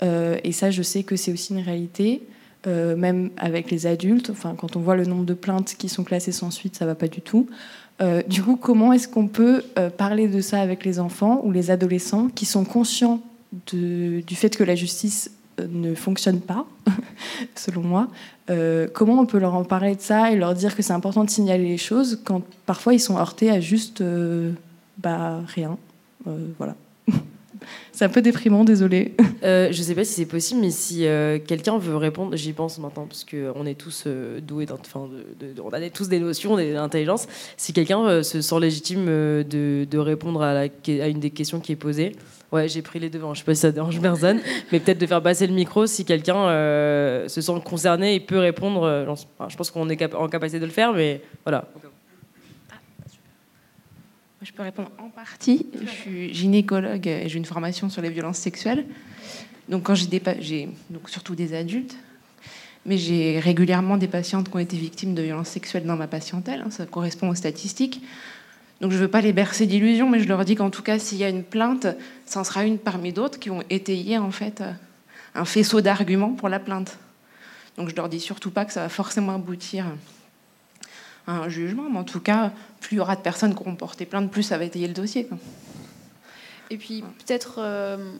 Et 0.00 0.52
ça, 0.52 0.70
je 0.70 0.82
sais 0.82 1.02
que 1.02 1.16
c'est 1.16 1.32
aussi 1.32 1.52
une 1.52 1.64
réalité, 1.64 2.22
euh, 2.66 2.94
même 2.94 3.30
avec 3.38 3.70
les 3.70 3.86
adultes. 3.86 4.28
Enfin, 4.28 4.54
quand 4.54 4.76
on 4.76 4.80
voit 4.80 4.94
le 4.94 5.06
nombre 5.06 5.24
de 5.24 5.32
plaintes 5.32 5.76
qui 5.78 5.88
sont 5.88 6.04
classées 6.04 6.32
sans 6.32 6.50
suite, 6.50 6.76
ça 6.76 6.84
va 6.84 6.94
pas 6.94 7.08
du 7.08 7.22
tout. 7.22 7.48
Euh, 8.02 8.22
du 8.28 8.42
coup, 8.42 8.56
comment 8.56 8.92
est-ce 8.92 9.08
qu'on 9.08 9.28
peut 9.28 9.62
euh, 9.78 9.88
parler 9.88 10.28
de 10.28 10.42
ça 10.42 10.60
avec 10.60 10.84
les 10.84 11.00
enfants 11.00 11.40
ou 11.44 11.52
les 11.52 11.70
adolescents 11.70 12.28
qui 12.28 12.44
sont 12.44 12.64
conscients 12.64 13.22
du 13.72 14.22
fait 14.34 14.56
que 14.56 14.62
la 14.62 14.74
justice 14.74 15.30
ne 15.58 15.94
fonctionne 15.94 16.40
pas, 16.40 16.66
selon 17.54 17.82
moi? 17.82 18.08
Comment 18.94 19.20
on 19.20 19.26
peut 19.26 19.38
leur 19.38 19.54
en 19.54 19.62
parler 19.62 19.94
de 19.94 20.00
ça 20.00 20.32
et 20.32 20.36
leur 20.36 20.54
dire 20.54 20.74
que 20.74 20.82
c'est 20.82 20.92
important 20.92 21.24
de 21.24 21.30
signaler 21.30 21.68
les 21.68 21.78
choses 21.78 22.20
quand 22.24 22.42
parfois 22.66 22.94
ils 22.94 23.00
sont 23.00 23.16
heurtés 23.16 23.48
à 23.48 23.60
juste 23.60 24.02
bah, 24.98 25.40
rien? 25.46 25.78
Voilà. 26.58 26.74
C'est 27.92 28.04
un 28.04 28.08
peu 28.08 28.22
déprimant, 28.22 28.64
désolé. 28.64 29.14
Euh, 29.42 29.68
je 29.72 29.82
sais 29.82 29.94
pas 29.94 30.04
si 30.04 30.12
c'est 30.12 30.26
possible, 30.26 30.60
mais 30.60 30.70
si 30.70 31.06
euh, 31.06 31.38
quelqu'un 31.38 31.78
veut 31.78 31.96
répondre, 31.96 32.36
j'y 32.36 32.52
pense 32.52 32.78
maintenant, 32.78 33.06
parce 33.06 33.24
qu'on 33.24 33.64
est 33.64 33.74
tous 33.74 34.04
euh, 34.06 34.38
doués, 34.40 34.66
enfin, 34.70 35.08
on 35.62 35.72
a 35.72 35.90
tous 35.90 36.08
des 36.08 36.20
notions, 36.20 36.56
des 36.56 36.76
intelligences. 36.76 37.26
Si 37.56 37.72
quelqu'un 37.72 38.04
euh, 38.06 38.22
se 38.22 38.42
sent 38.42 38.60
légitime 38.60 39.06
de, 39.06 39.98
répondre 39.98 40.42
à, 40.42 40.66
une 40.86 41.20
des 41.20 41.30
questions 41.30 41.58
qui 41.60 41.72
est 41.72 41.76
posée, 41.76 42.12
ouais, 42.52 42.68
j'ai 42.68 42.82
pris 42.82 42.98
les 42.98 43.08
devants. 43.08 43.32
Je 43.32 43.40
sais 43.40 43.46
pas 43.46 43.54
si 43.54 43.62
ça 43.62 43.72
dérange 43.72 43.98
personne, 44.00 44.40
mais 44.72 44.80
peut-être 44.80 44.98
de 44.98 45.06
faire 45.06 45.22
passer 45.22 45.46
le 45.46 45.54
micro 45.54 45.86
si 45.86 46.04
quelqu'un 46.04 46.48
se 47.28 47.40
sent 47.40 47.62
concerné 47.64 48.14
et 48.14 48.20
peut 48.20 48.38
répondre. 48.38 49.16
je 49.48 49.56
pense 49.56 49.70
qu'on 49.70 49.88
est 49.88 50.14
en 50.14 50.28
capacité 50.28 50.60
de 50.60 50.66
le 50.66 50.72
faire, 50.72 50.92
mais 50.92 51.22
voilà. 51.44 51.66
Je 54.42 54.52
peux 54.52 54.62
répondre 54.62 54.90
en 54.98 55.10
partie. 55.10 55.66
Je 55.78 55.86
suis 55.86 56.32
gynécologue 56.32 57.06
et 57.06 57.28
j'ai 57.28 57.36
une 57.36 57.44
formation 57.44 57.90
sur 57.90 58.00
les 58.00 58.08
violences 58.08 58.38
sexuelles. 58.38 58.86
Donc, 59.68 59.82
quand 59.82 59.94
j'ai 59.94 60.06
des 60.06 60.22
j'ai 60.40 60.70
surtout 61.08 61.34
des 61.34 61.52
adultes, 61.52 61.94
mais 62.86 62.96
j'ai 62.96 63.38
régulièrement 63.38 63.98
des 63.98 64.08
patientes 64.08 64.48
qui 64.48 64.56
ont 64.56 64.60
été 64.60 64.78
victimes 64.78 65.14
de 65.14 65.20
violences 65.20 65.50
sexuelles 65.50 65.84
dans 65.84 65.96
ma 65.96 66.06
patientèle. 66.06 66.62
hein, 66.64 66.70
ça 66.70 66.86
correspond 66.86 67.28
aux 67.28 67.34
statistiques. 67.34 68.02
Donc, 68.80 68.92
je 68.92 68.96
ne 68.96 69.02
veux 69.02 69.08
pas 69.08 69.20
les 69.20 69.34
bercer 69.34 69.66
d'illusions, 69.66 70.08
mais 70.08 70.20
je 70.20 70.28
leur 70.28 70.42
dis 70.46 70.54
qu'en 70.54 70.70
tout 70.70 70.82
cas, 70.82 70.98
s'il 70.98 71.18
y 71.18 71.24
a 71.24 71.28
une 71.28 71.44
plainte, 71.44 71.86
ça 72.24 72.40
en 72.40 72.44
sera 72.44 72.64
une 72.64 72.78
parmi 72.78 73.12
d'autres 73.12 73.38
qui 73.38 73.50
ont 73.50 73.62
étayé 73.68 74.16
en 74.16 74.30
fait 74.30 74.62
euh, 74.62 74.72
un 75.34 75.44
faisceau 75.44 75.82
d'arguments 75.82 76.32
pour 76.32 76.48
la 76.48 76.60
plainte. 76.60 76.98
Donc, 77.76 77.90
je 77.90 77.94
leur 77.94 78.08
dis 78.08 78.20
surtout 78.20 78.50
pas 78.50 78.64
que 78.64 78.72
ça 78.72 78.84
va 78.84 78.88
forcément 78.88 79.34
aboutir 79.34 79.84
un 81.26 81.48
jugement, 81.48 81.88
mais 81.90 81.98
en 81.98 82.04
tout 82.04 82.20
cas, 82.20 82.52
plus 82.80 82.96
il 82.96 82.98
y 82.98 83.00
aura 83.00 83.16
de 83.16 83.20
personnes 83.20 83.54
qui 83.54 83.60
auront 83.60 83.76
porté 83.76 84.06
plainte, 84.06 84.30
plus 84.30 84.42
ça 84.42 84.58
va 84.58 84.64
étayer 84.64 84.88
le 84.88 84.94
dossier. 84.94 85.28
Et 86.70 86.76
puis 86.76 87.02
peut-être 87.02 87.56
euh, 87.58 88.12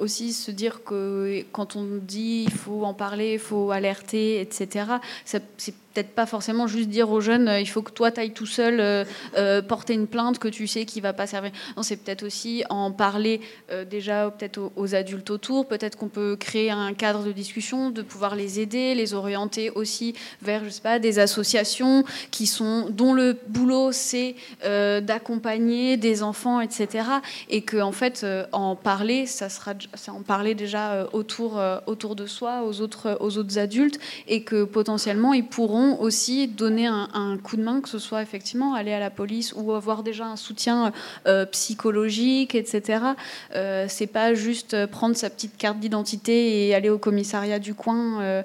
aussi 0.00 0.32
se 0.32 0.50
dire 0.50 0.82
que 0.84 1.44
quand 1.52 1.76
on 1.76 1.84
dit 2.00 2.44
il 2.46 2.52
faut 2.52 2.84
en 2.84 2.94
parler, 2.94 3.34
il 3.34 3.38
faut 3.38 3.70
alerter, 3.70 4.40
etc., 4.40 4.86
c'est 5.24 5.42
peut-être 5.98 6.14
pas 6.14 6.26
forcément 6.26 6.66
juste 6.66 6.88
dire 6.88 7.10
aux 7.10 7.20
jeunes 7.20 7.48
euh, 7.48 7.60
il 7.60 7.68
faut 7.68 7.82
que 7.82 7.90
toi 7.90 8.10
tu 8.10 8.20
ailles 8.20 8.32
tout 8.32 8.46
seul 8.46 8.78
euh, 8.78 9.04
euh, 9.36 9.62
porter 9.62 9.94
une 9.94 10.06
plainte 10.06 10.38
que 10.38 10.48
tu 10.48 10.66
sais 10.66 10.84
qui 10.84 11.00
va 11.00 11.12
pas 11.12 11.26
servir. 11.26 11.50
Non, 11.76 11.82
c'est 11.82 11.96
peut-être 11.96 12.24
aussi 12.24 12.62
en 12.70 12.92
parler 12.92 13.40
déjà 13.90 14.30
peut-être 14.30 14.70
aux, 14.76 14.94
adultes 14.94 15.30
autour, 15.30 15.66
peut-être 15.66 15.96
qu'on 15.96 16.08
peut 16.08 16.36
créer 16.38 16.70
un 16.70 16.94
cadre 16.94 17.24
de 17.24 17.32
discussion, 17.32 17.90
de 17.90 18.02
pouvoir 18.02 18.36
les 18.36 18.60
aider, 18.60 18.94
les 18.94 19.14
orienter 19.14 19.70
aussi 19.70 20.14
vers 20.42 20.64
je 20.64 20.70
sais 20.70 20.80
pas 20.80 20.98
des 20.98 21.18
associations 21.18 22.04
qui 22.30 22.46
sont 22.46 22.88
dont 22.90 23.12
le 23.12 23.36
boulot 23.48 23.92
c'est 23.92 24.34
d'accompagner 24.62 25.96
des 25.96 26.22
enfants, 26.22 26.60
etc. 26.60 27.04
Et 27.48 27.62
que 27.62 27.78
en 27.78 27.92
fait, 27.92 28.26
en 28.52 28.76
parler, 28.76 29.26
ça 29.26 29.48
sera 29.48 29.74
c'est 29.94 30.10
en 30.10 30.22
parler 30.22 30.54
déjà 30.54 30.92
euh, 30.92 31.06
autour, 31.12 31.58
euh, 31.58 31.78
autour 31.86 32.16
de 32.16 32.26
soi, 32.26 32.62
aux 32.64 32.80
autres, 32.80 33.16
aux 33.20 33.38
autres 33.38 33.58
adultes, 33.58 33.98
et 34.26 34.42
que 34.42 34.64
potentiellement 34.64 35.32
ils 35.32 35.46
pourront 35.46 36.00
aussi 36.00 36.48
donner 36.48 36.86
un, 36.86 37.38
coup 37.42 37.56
de 37.56 37.62
main, 37.62 37.80
que 37.80 37.88
ce 37.88 37.98
soit 37.98 38.22
effectivement 38.22 38.74
aller 38.74 38.92
à 38.92 38.98
la 38.98 39.10
police 39.10 39.52
ou 39.56 39.72
avoir 39.72 40.02
déjà 40.02 40.26
un 40.26 40.36
soutien 40.36 40.92
euh, 41.26 41.46
psychologique, 41.46 42.54
etc. 42.54 43.00
Euh, 43.54 43.86
c'est 43.88 44.06
pas 44.06 44.34
juste 44.34 44.86
prendre 44.86 45.16
sa 45.16 45.30
petite 45.30 45.56
carte 45.56 45.78
d'identité 45.78 46.66
et 46.68 46.74
aller 46.74 46.90
au 46.90 46.98
commissariat 46.98 47.58
du 47.58 47.74
coin 47.74 48.44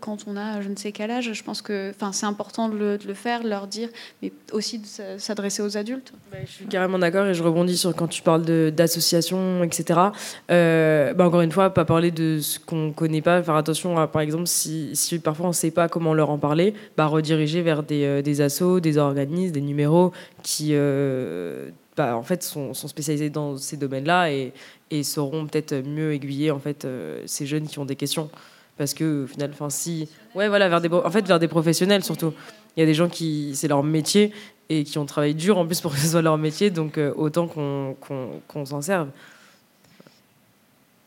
quand 0.00 0.18
on 0.26 0.36
a 0.36 0.60
je 0.60 0.68
ne 0.68 0.76
sais 0.76 0.92
quel 0.92 1.10
âge. 1.10 1.32
Je 1.32 1.42
pense 1.42 1.62
que 1.62 1.92
c'est 2.12 2.26
important 2.26 2.68
de 2.68 2.98
le, 3.04 3.14
faire, 3.14 3.42
de 3.42 3.48
leur 3.48 3.66
dire, 3.66 3.88
mais 4.22 4.32
aussi 4.52 4.78
de 4.78 4.86
s'adresser 5.18 5.62
aux 5.62 5.76
adultes. 5.76 6.12
je 6.44 6.50
suis 6.50 6.66
carrément 6.66 6.98
d'accord 6.98 7.26
et 7.26 7.34
je 7.34 7.42
rebondis 7.42 7.76
sur 7.76 7.94
quand 7.94 8.08
tu 8.08 8.22
parles 8.22 8.42
d'associations, 8.70 9.62
etc. 9.64 10.00
Euh, 10.50 11.14
bah 11.14 11.26
encore 11.26 11.42
une 11.42 11.52
fois, 11.52 11.70
pas 11.70 11.84
parler 11.84 12.10
de 12.10 12.40
ce 12.40 12.58
qu'on 12.58 12.92
connaît 12.92 13.22
pas, 13.22 13.42
faire 13.42 13.54
attention 13.54 13.98
à, 13.98 14.06
par 14.08 14.22
exemple, 14.22 14.46
si, 14.46 14.90
si 14.94 15.18
parfois 15.18 15.46
on 15.46 15.50
ne 15.50 15.54
sait 15.54 15.70
pas 15.70 15.88
comment 15.88 16.14
leur 16.14 16.30
en 16.30 16.38
parler, 16.38 16.74
bah 16.96 17.06
rediriger 17.06 17.62
vers 17.62 17.82
des, 17.82 18.04
euh, 18.04 18.22
des 18.22 18.40
assos, 18.40 18.80
des 18.80 18.98
organismes, 18.98 19.52
des 19.52 19.60
numéros 19.60 20.12
qui 20.42 20.70
euh, 20.72 21.70
bah, 21.96 22.16
en 22.16 22.22
fait, 22.22 22.42
sont, 22.42 22.74
sont, 22.74 22.88
spécialisés 22.88 23.30
dans 23.30 23.56
ces 23.56 23.76
domaines-là 23.76 24.32
et, 24.32 24.52
et, 24.90 25.02
sauront 25.02 25.46
peut-être 25.46 25.74
mieux 25.86 26.12
aiguiller 26.12 26.50
en 26.50 26.58
fait, 26.58 26.84
euh, 26.84 27.22
ces 27.26 27.46
jeunes 27.46 27.66
qui 27.66 27.78
ont 27.78 27.84
des 27.84 27.96
questions. 27.96 28.30
Parce 28.78 28.94
que 28.94 29.24
au 29.24 29.26
final, 29.26 29.50
enfin 29.52 29.68
si, 29.70 30.08
ouais, 30.34 30.48
voilà, 30.48 30.68
vers 30.68 30.80
des, 30.80 30.88
en 30.88 31.10
fait, 31.10 31.26
vers 31.26 31.38
des 31.38 31.48
professionnels 31.48 32.02
surtout. 32.02 32.32
Il 32.76 32.80
y 32.80 32.82
a 32.82 32.86
des 32.86 32.94
gens 32.94 33.08
qui, 33.08 33.52
c'est 33.54 33.68
leur 33.68 33.82
métier 33.82 34.32
et 34.70 34.84
qui 34.84 34.98
ont 34.98 35.04
travaillé 35.04 35.34
dur 35.34 35.58
en 35.58 35.66
plus 35.66 35.82
pour 35.82 35.92
que 35.92 35.98
ce 35.98 36.06
soit 36.06 36.22
leur 36.22 36.38
métier, 36.38 36.70
donc 36.70 36.98
autant 37.16 37.46
qu'on 37.46 37.94
qu 38.00 38.14
qu 38.48 38.66
s'en 38.66 38.80
serve. 38.80 39.08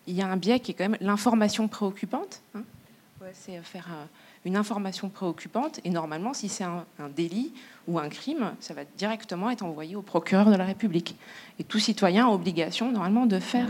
Il 0.07 0.15
y 0.15 0.21
a 0.21 0.27
un 0.27 0.37
biais 0.37 0.59
qui 0.59 0.71
est 0.71 0.73
quand 0.73 0.89
même 0.89 0.97
l'information 1.01 1.67
préoccupante. 1.67 2.41
Hein 2.55 2.63
ouais, 3.21 3.31
c'est 3.33 3.59
faire 3.61 3.87
euh, 3.91 4.05
une 4.45 4.55
information 4.55 5.09
préoccupante 5.09 5.79
et 5.83 5.89
normalement, 5.89 6.33
si 6.33 6.49
c'est 6.49 6.63
un, 6.63 6.85
un, 6.99 7.09
délit 7.09 7.53
ou 7.87 7.99
un 7.99 8.09
crime, 8.09 8.53
ça 8.59 8.73
va 8.73 8.83
directement 8.97 9.49
être 9.49 9.63
envoyé 9.63 9.95
au 9.95 10.01
procureur 10.01 10.49
de 10.49 10.55
la 10.55 10.65
République. 10.65 11.15
Et 11.59 11.63
tout 11.63 11.79
citoyen 11.79 12.27
a 12.27 12.29
obligation 12.29 12.91
normalement 12.91 13.25
de 13.25 13.39
faire 13.39 13.69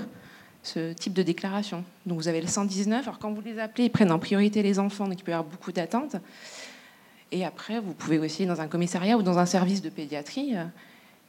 ce 0.65 0.93
type 0.93 1.13
de 1.13 1.23
déclaration. 1.23 1.83
Donc 2.05 2.17
vous 2.17 2.27
avez 2.27 2.41
le 2.41 2.47
119, 2.47 3.07
alors 3.07 3.19
quand 3.19 3.31
vous 3.31 3.41
les 3.41 3.59
appelez, 3.59 3.86
ils 3.86 3.89
prennent 3.89 4.11
en 4.11 4.19
priorité 4.19 4.63
les 4.63 4.79
enfants, 4.79 5.07
donc 5.07 5.19
il 5.19 5.23
peut 5.23 5.31
y 5.31 5.33
avoir 5.33 5.49
beaucoup 5.49 5.71
d'attentes. 5.71 6.17
Et 7.31 7.45
après, 7.45 7.79
vous 7.79 7.93
pouvez 7.93 8.19
aussi 8.19 8.45
dans 8.45 8.61
un 8.61 8.67
commissariat 8.67 9.17
ou 9.17 9.23
dans 9.23 9.39
un 9.39 9.45
service 9.45 9.81
de 9.81 9.89
pédiatrie, 9.89 10.55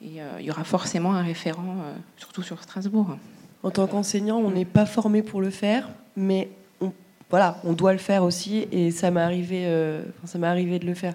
et 0.02 0.20
euh, 0.20 0.40
il 0.40 0.46
y 0.46 0.50
aura 0.50 0.64
forcément 0.64 1.14
un 1.14 1.22
référent, 1.22 1.76
euh, 1.80 1.94
surtout 2.16 2.42
sur 2.42 2.62
Strasbourg. 2.62 3.16
En 3.62 3.70
tant 3.70 3.86
qu'enseignant, 3.86 4.38
on 4.38 4.50
n'est 4.50 4.64
pas 4.64 4.86
formé 4.86 5.22
pour 5.22 5.40
le 5.40 5.50
faire, 5.50 5.88
mais 6.16 6.48
on, 6.80 6.92
voilà, 7.30 7.58
on 7.64 7.72
doit 7.72 7.92
le 7.92 7.98
faire 7.98 8.22
aussi, 8.22 8.68
et 8.70 8.90
ça 8.90 9.10
m'est 9.10 9.20
arrivé, 9.20 9.64
euh, 9.66 10.02
ça 10.24 10.38
m'est 10.38 10.46
arrivé 10.46 10.78
de 10.78 10.86
le 10.86 10.94
faire. 10.94 11.14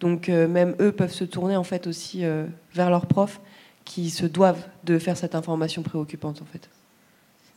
Donc 0.00 0.28
euh, 0.28 0.48
même 0.48 0.74
eux 0.80 0.92
peuvent 0.92 1.12
se 1.12 1.24
tourner 1.24 1.56
en 1.56 1.64
fait 1.64 1.86
aussi 1.86 2.24
euh, 2.24 2.46
vers 2.72 2.88
leurs 2.88 3.06
profs 3.06 3.40
qui 3.84 4.08
se 4.08 4.24
doivent 4.24 4.66
de 4.84 4.98
faire 4.98 5.16
cette 5.16 5.34
information 5.34 5.82
préoccupante 5.82 6.40
en 6.40 6.46
fait. 6.46 6.70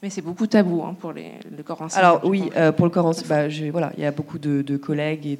Mais 0.01 0.09
c'est 0.09 0.21
beaucoup 0.21 0.47
tabou 0.47 0.83
hein, 0.83 0.97
pour 0.99 1.13
les, 1.13 1.31
le 1.55 1.63
corps 1.63 1.81
enseignant. 1.81 2.05
Alors 2.05 2.25
oui, 2.25 2.49
euh, 2.57 2.73
pour 2.73 2.85
le 2.85 2.91
corps 2.91 3.05
enseignant, 3.05 3.29
bah, 3.29 3.47
voilà, 3.71 3.93
il 3.95 4.03
y 4.03 4.05
a 4.05 4.11
beaucoup 4.11 4.37
de, 4.37 4.61
de 4.61 4.75
collègues 4.75 5.25
et 5.25 5.39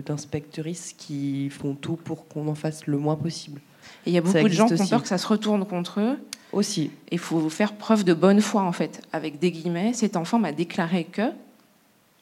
d'inspectrices 0.00 0.94
de, 0.96 1.02
qui 1.02 1.50
font 1.50 1.74
tout 1.74 1.96
pour 1.96 2.26
qu'on 2.26 2.48
en 2.48 2.54
fasse 2.54 2.86
le 2.86 2.96
moins 2.96 3.16
possible. 3.16 3.60
Et 4.06 4.10
il 4.10 4.14
y 4.14 4.18
a 4.18 4.22
beaucoup 4.22 4.38
de 4.38 4.48
gens 4.48 4.66
qui 4.68 4.80
ont 4.80 4.86
peur 4.86 5.02
que 5.02 5.08
ça 5.08 5.18
se 5.18 5.26
retourne 5.26 5.66
contre 5.66 6.00
eux. 6.00 6.18
Aussi. 6.54 6.90
Il 7.10 7.18
faut 7.18 7.48
faire 7.48 7.74
preuve 7.74 8.04
de 8.04 8.14
bonne 8.14 8.40
foi 8.40 8.62
en 8.62 8.72
fait, 8.72 9.02
avec 9.12 9.38
des 9.38 9.50
guillemets. 9.50 9.92
Cet 9.92 10.16
enfant 10.16 10.38
m'a 10.38 10.52
déclaré 10.52 11.04
que, 11.04 11.32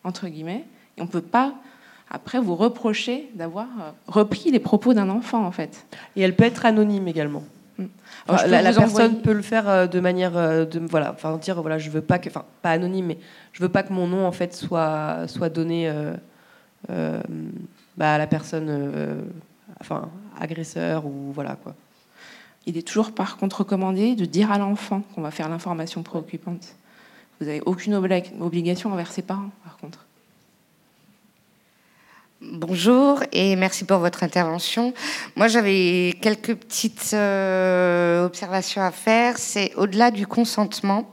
entre 0.05 0.29
guillemets, 0.29 0.65
et 0.97 1.03
on 1.03 1.05
ne 1.05 1.11
peut 1.11 1.21
pas 1.21 1.55
après 2.11 2.39
vous 2.41 2.57
reprocher 2.57 3.31
d'avoir 3.35 3.69
repris 4.07 4.51
les 4.51 4.59
propos 4.59 4.95
d'un 4.95 5.09
enfant 5.09 5.45
en 5.45 5.53
fait. 5.53 5.87
Et 6.17 6.23
elle 6.23 6.37
peut 6.37 6.45
être 6.45 6.67
anonyme 6.67 7.09
également. 7.09 7.45
Enfin, 8.29 8.47
la, 8.47 8.63
la 8.63 8.73
personne 8.73 8.87
envoyer... 8.87 9.23
peut 9.23 9.33
le 9.33 9.43
faire 9.43 9.89
de 9.89 10.01
manière 10.01 10.33
de 10.33 10.79
voilà 10.91 11.13
enfin 11.13 11.37
dire 11.39 11.61
voilà 11.63 11.79
je 11.79 11.91
veux 11.91 12.03
pas 12.03 12.19
que 12.19 12.29
enfin 12.29 12.45
pas 12.61 12.71
anonyme 12.71 13.07
mais 13.07 13.19
je 13.53 13.63
veux 13.63 13.69
pas 13.69 13.83
que 13.83 13.93
mon 13.93 14.07
nom 14.07 14.27
en 14.27 14.33
fait 14.33 14.55
soit 14.55 15.27
soit 15.27 15.49
donné 15.49 15.89
euh, 15.89 16.15
euh, 16.91 17.21
bah, 17.97 18.15
à 18.15 18.19
la 18.19 18.27
personne 18.27 18.67
euh, 18.69 19.23
enfin 19.81 20.09
agresseur 20.39 21.07
ou 21.07 21.33
voilà 21.33 21.57
quoi 21.63 21.75
il 22.67 22.77
est 22.77 22.87
toujours 22.87 23.13
par 23.13 23.37
contre 23.37 23.59
recommandé 23.59 24.15
de 24.15 24.25
dire 24.25 24.51
à 24.53 24.59
l'enfant 24.59 25.03
qu'on 25.15 25.23
va 25.23 25.31
faire 25.31 25.49
l'information 25.49 26.03
préoccupante 26.03 26.75
vous 27.41 27.49
avez 27.49 27.61
aucune 27.63 27.95
obli 27.95 28.23
obligation 28.41 28.93
envers 28.93 29.11
ses 29.11 29.23
parents 29.23 29.51
par 29.65 29.77
contre 29.79 30.07
Bonjour 32.45 33.23
et 33.31 33.55
merci 33.55 33.85
pour 33.85 33.99
votre 33.99 34.25
intervention. 34.25 34.93
Moi, 35.37 35.47
j'avais 35.47 36.13
quelques 36.21 36.57
petites 36.57 37.11
euh, 37.15 38.27
observations 38.27 38.83
à 38.83 38.91
faire. 38.91 39.39
C'est 39.39 39.73
au-delà 39.77 40.11
du 40.11 40.27
consentement, 40.27 41.09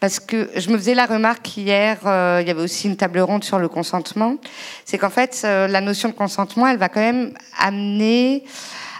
parce 0.00 0.20
que 0.20 0.50
je 0.54 0.68
me 0.68 0.76
faisais 0.76 0.92
la 0.92 1.06
remarque 1.06 1.56
hier, 1.56 1.98
euh, 2.04 2.40
il 2.42 2.48
y 2.48 2.50
avait 2.50 2.60
aussi 2.60 2.88
une 2.88 2.96
table 2.98 3.20
ronde 3.20 3.42
sur 3.42 3.58
le 3.58 3.68
consentement. 3.68 4.36
C'est 4.84 4.98
qu'en 4.98 5.08
fait, 5.08 5.40
euh, 5.44 5.66
la 5.66 5.80
notion 5.80 6.10
de 6.10 6.14
consentement, 6.14 6.66
elle 6.66 6.76
va 6.76 6.90
quand 6.90 7.00
même 7.00 7.32
amener 7.58 8.44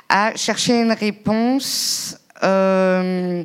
à 0.08 0.34
chercher 0.36 0.80
une 0.80 0.92
réponse 0.92 2.18
euh, 2.42 3.44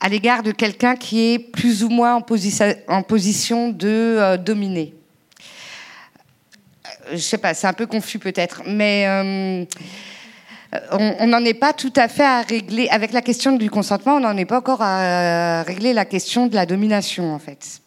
à 0.00 0.08
l'égard 0.08 0.42
de 0.42 0.52
quelqu'un 0.52 0.96
qui 0.96 1.32
est 1.32 1.38
plus 1.38 1.84
ou 1.84 1.88
moins 1.88 2.14
en, 2.16 2.20
posi 2.22 2.58
en 2.88 3.02
position 3.02 3.68
de 3.68 3.88
euh, 3.88 4.36
dominer 4.36 4.94
je 7.12 7.18
sais 7.18 7.38
pas, 7.38 7.54
c'est 7.54 7.66
un 7.66 7.72
peu 7.72 7.86
confus 7.86 8.18
peut-être, 8.18 8.62
mais 8.66 9.06
euh, 9.06 9.64
on 10.92 11.26
n'en 11.26 11.44
est 11.44 11.54
pas 11.54 11.72
tout 11.72 11.92
à 11.96 12.08
fait 12.08 12.24
à 12.24 12.42
régler, 12.42 12.88
avec 12.88 13.12
la 13.12 13.22
question 13.22 13.52
du 13.52 13.70
consentement, 13.70 14.14
on 14.16 14.20
n'en 14.20 14.36
est 14.36 14.44
pas 14.44 14.58
encore 14.58 14.82
à 14.82 15.62
régler 15.62 15.92
la 15.92 16.04
question 16.04 16.46
de 16.46 16.54
la 16.54 16.66
domination 16.66 17.34
en 17.34 17.38
fait. 17.38 17.80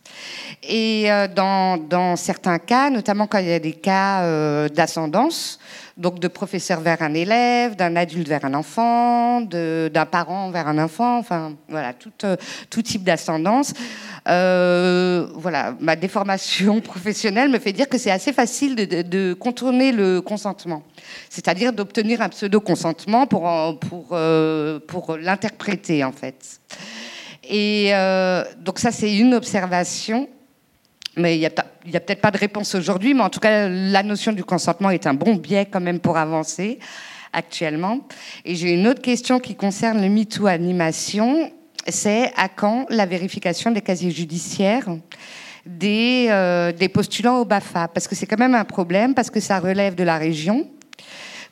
Et 0.63 1.11
euh, 1.11 1.28
dans, 1.28 2.15
certains 2.15 2.59
cas, 2.59 2.89
notamment 2.89 3.28
quand 3.28 3.39
il 3.39 3.47
y 3.47 3.53
a 3.53 3.59
des 3.59 3.74
cas 3.74 4.24
euh, 4.24 4.70
d'ascendance, 4.70 5.59
donc 6.00 6.20
de 6.20 6.30
professeur 6.30 6.80
vers 6.80 7.02
un 7.02 7.14
élève, 7.14 7.76
d'un 7.76 7.95
adulte 7.97 8.28
vers 8.28 8.45
un 8.45 8.54
enfant, 8.54 9.41
d'un 9.41 10.06
parent 10.06 10.50
vers 10.50 10.68
un 10.68 10.80
enfant, 10.80 11.18
enfin 11.18 11.54
voilà, 11.68 11.93
tout, 11.93 12.12
euh, 12.24 12.38
type 12.82 13.04
d'ascendance. 13.04 13.74
Euh, 14.28 15.28
voilà, 15.36 15.76
ma 15.82 15.97
déformation 15.97 16.80
professionnelle 16.93 17.50
me 17.50 17.60
fait 17.60 17.74
dire 17.74 17.89
que 17.89 17.97
c'est 17.97 18.12
assez 18.12 18.32
facile 18.32 18.76
de, 18.76 19.34
contourner 19.34 19.91
le 19.91 20.22
consentement, 20.22 20.84
c'est-à-dire 21.30 21.74
d'obtenir 21.74 22.22
un 22.22 22.30
pseudo-consentement 22.30 23.28
pour, 23.28 23.50
pour, 23.80 24.08
euh, 24.14 24.80
pour 24.80 25.18
l'interpréter 25.18 26.04
en 26.04 26.14
fait. 26.14 26.62
Et 27.43 27.91
donc 28.62 28.80
ça, 28.80 28.91
c'est 28.91 29.14
une 29.16 29.34
observation. 29.34 30.30
Mais 31.18 31.36
il 31.36 31.39
n'y 31.39 31.45
a, 31.45 31.52
a 31.95 31.99
peut-être 31.99 32.21
pas 32.21 32.32
de 32.32 32.38
réponse 32.38 32.75
aujourd'hui, 32.75 33.13
mais 33.13 33.21
en 33.21 33.30
tout 33.30 33.39
cas, 33.39 33.67
la 33.67 34.03
notion 34.03 34.32
du 34.32 34.43
consentement 34.43 34.89
est 34.89 35.07
un 35.07 35.13
bon 35.13 35.36
biais 35.36 35.65
quand 35.65 35.82
même 35.82 35.99
pour 35.99 36.17
avancer 36.17 36.80
actuellement. 37.34 37.99
Et 38.45 38.55
j'ai 38.55 38.71
une 38.71 38.88
autre 38.88 39.01
question 39.01 39.39
qui 39.39 39.55
concerne 39.55 40.01
le 40.01 40.09
MeToo 40.09 40.47
animation. 40.47 41.51
C'est 41.88 42.32
à 42.36 42.49
quand 42.49 42.86
la 42.89 43.05
vérification 43.05 43.71
des 43.71 43.82
casiers 43.82 44.11
judiciaires 44.11 44.89
des, 45.65 46.27
euh, 46.30 46.71
postulants 46.93 47.39
au 47.39 47.45
BAFA? 47.45 47.88
Parce 47.88 48.07
que 48.07 48.15
c'est 48.15 48.25
quand 48.25 48.39
même 48.39 48.55
un 48.55 48.65
problème, 48.65 49.13
parce 49.13 49.30
que 49.30 49.39
ça 49.39 49.59
relève 49.59 49.95
de 49.95 50.03
la 50.03 50.17
région 50.17 50.67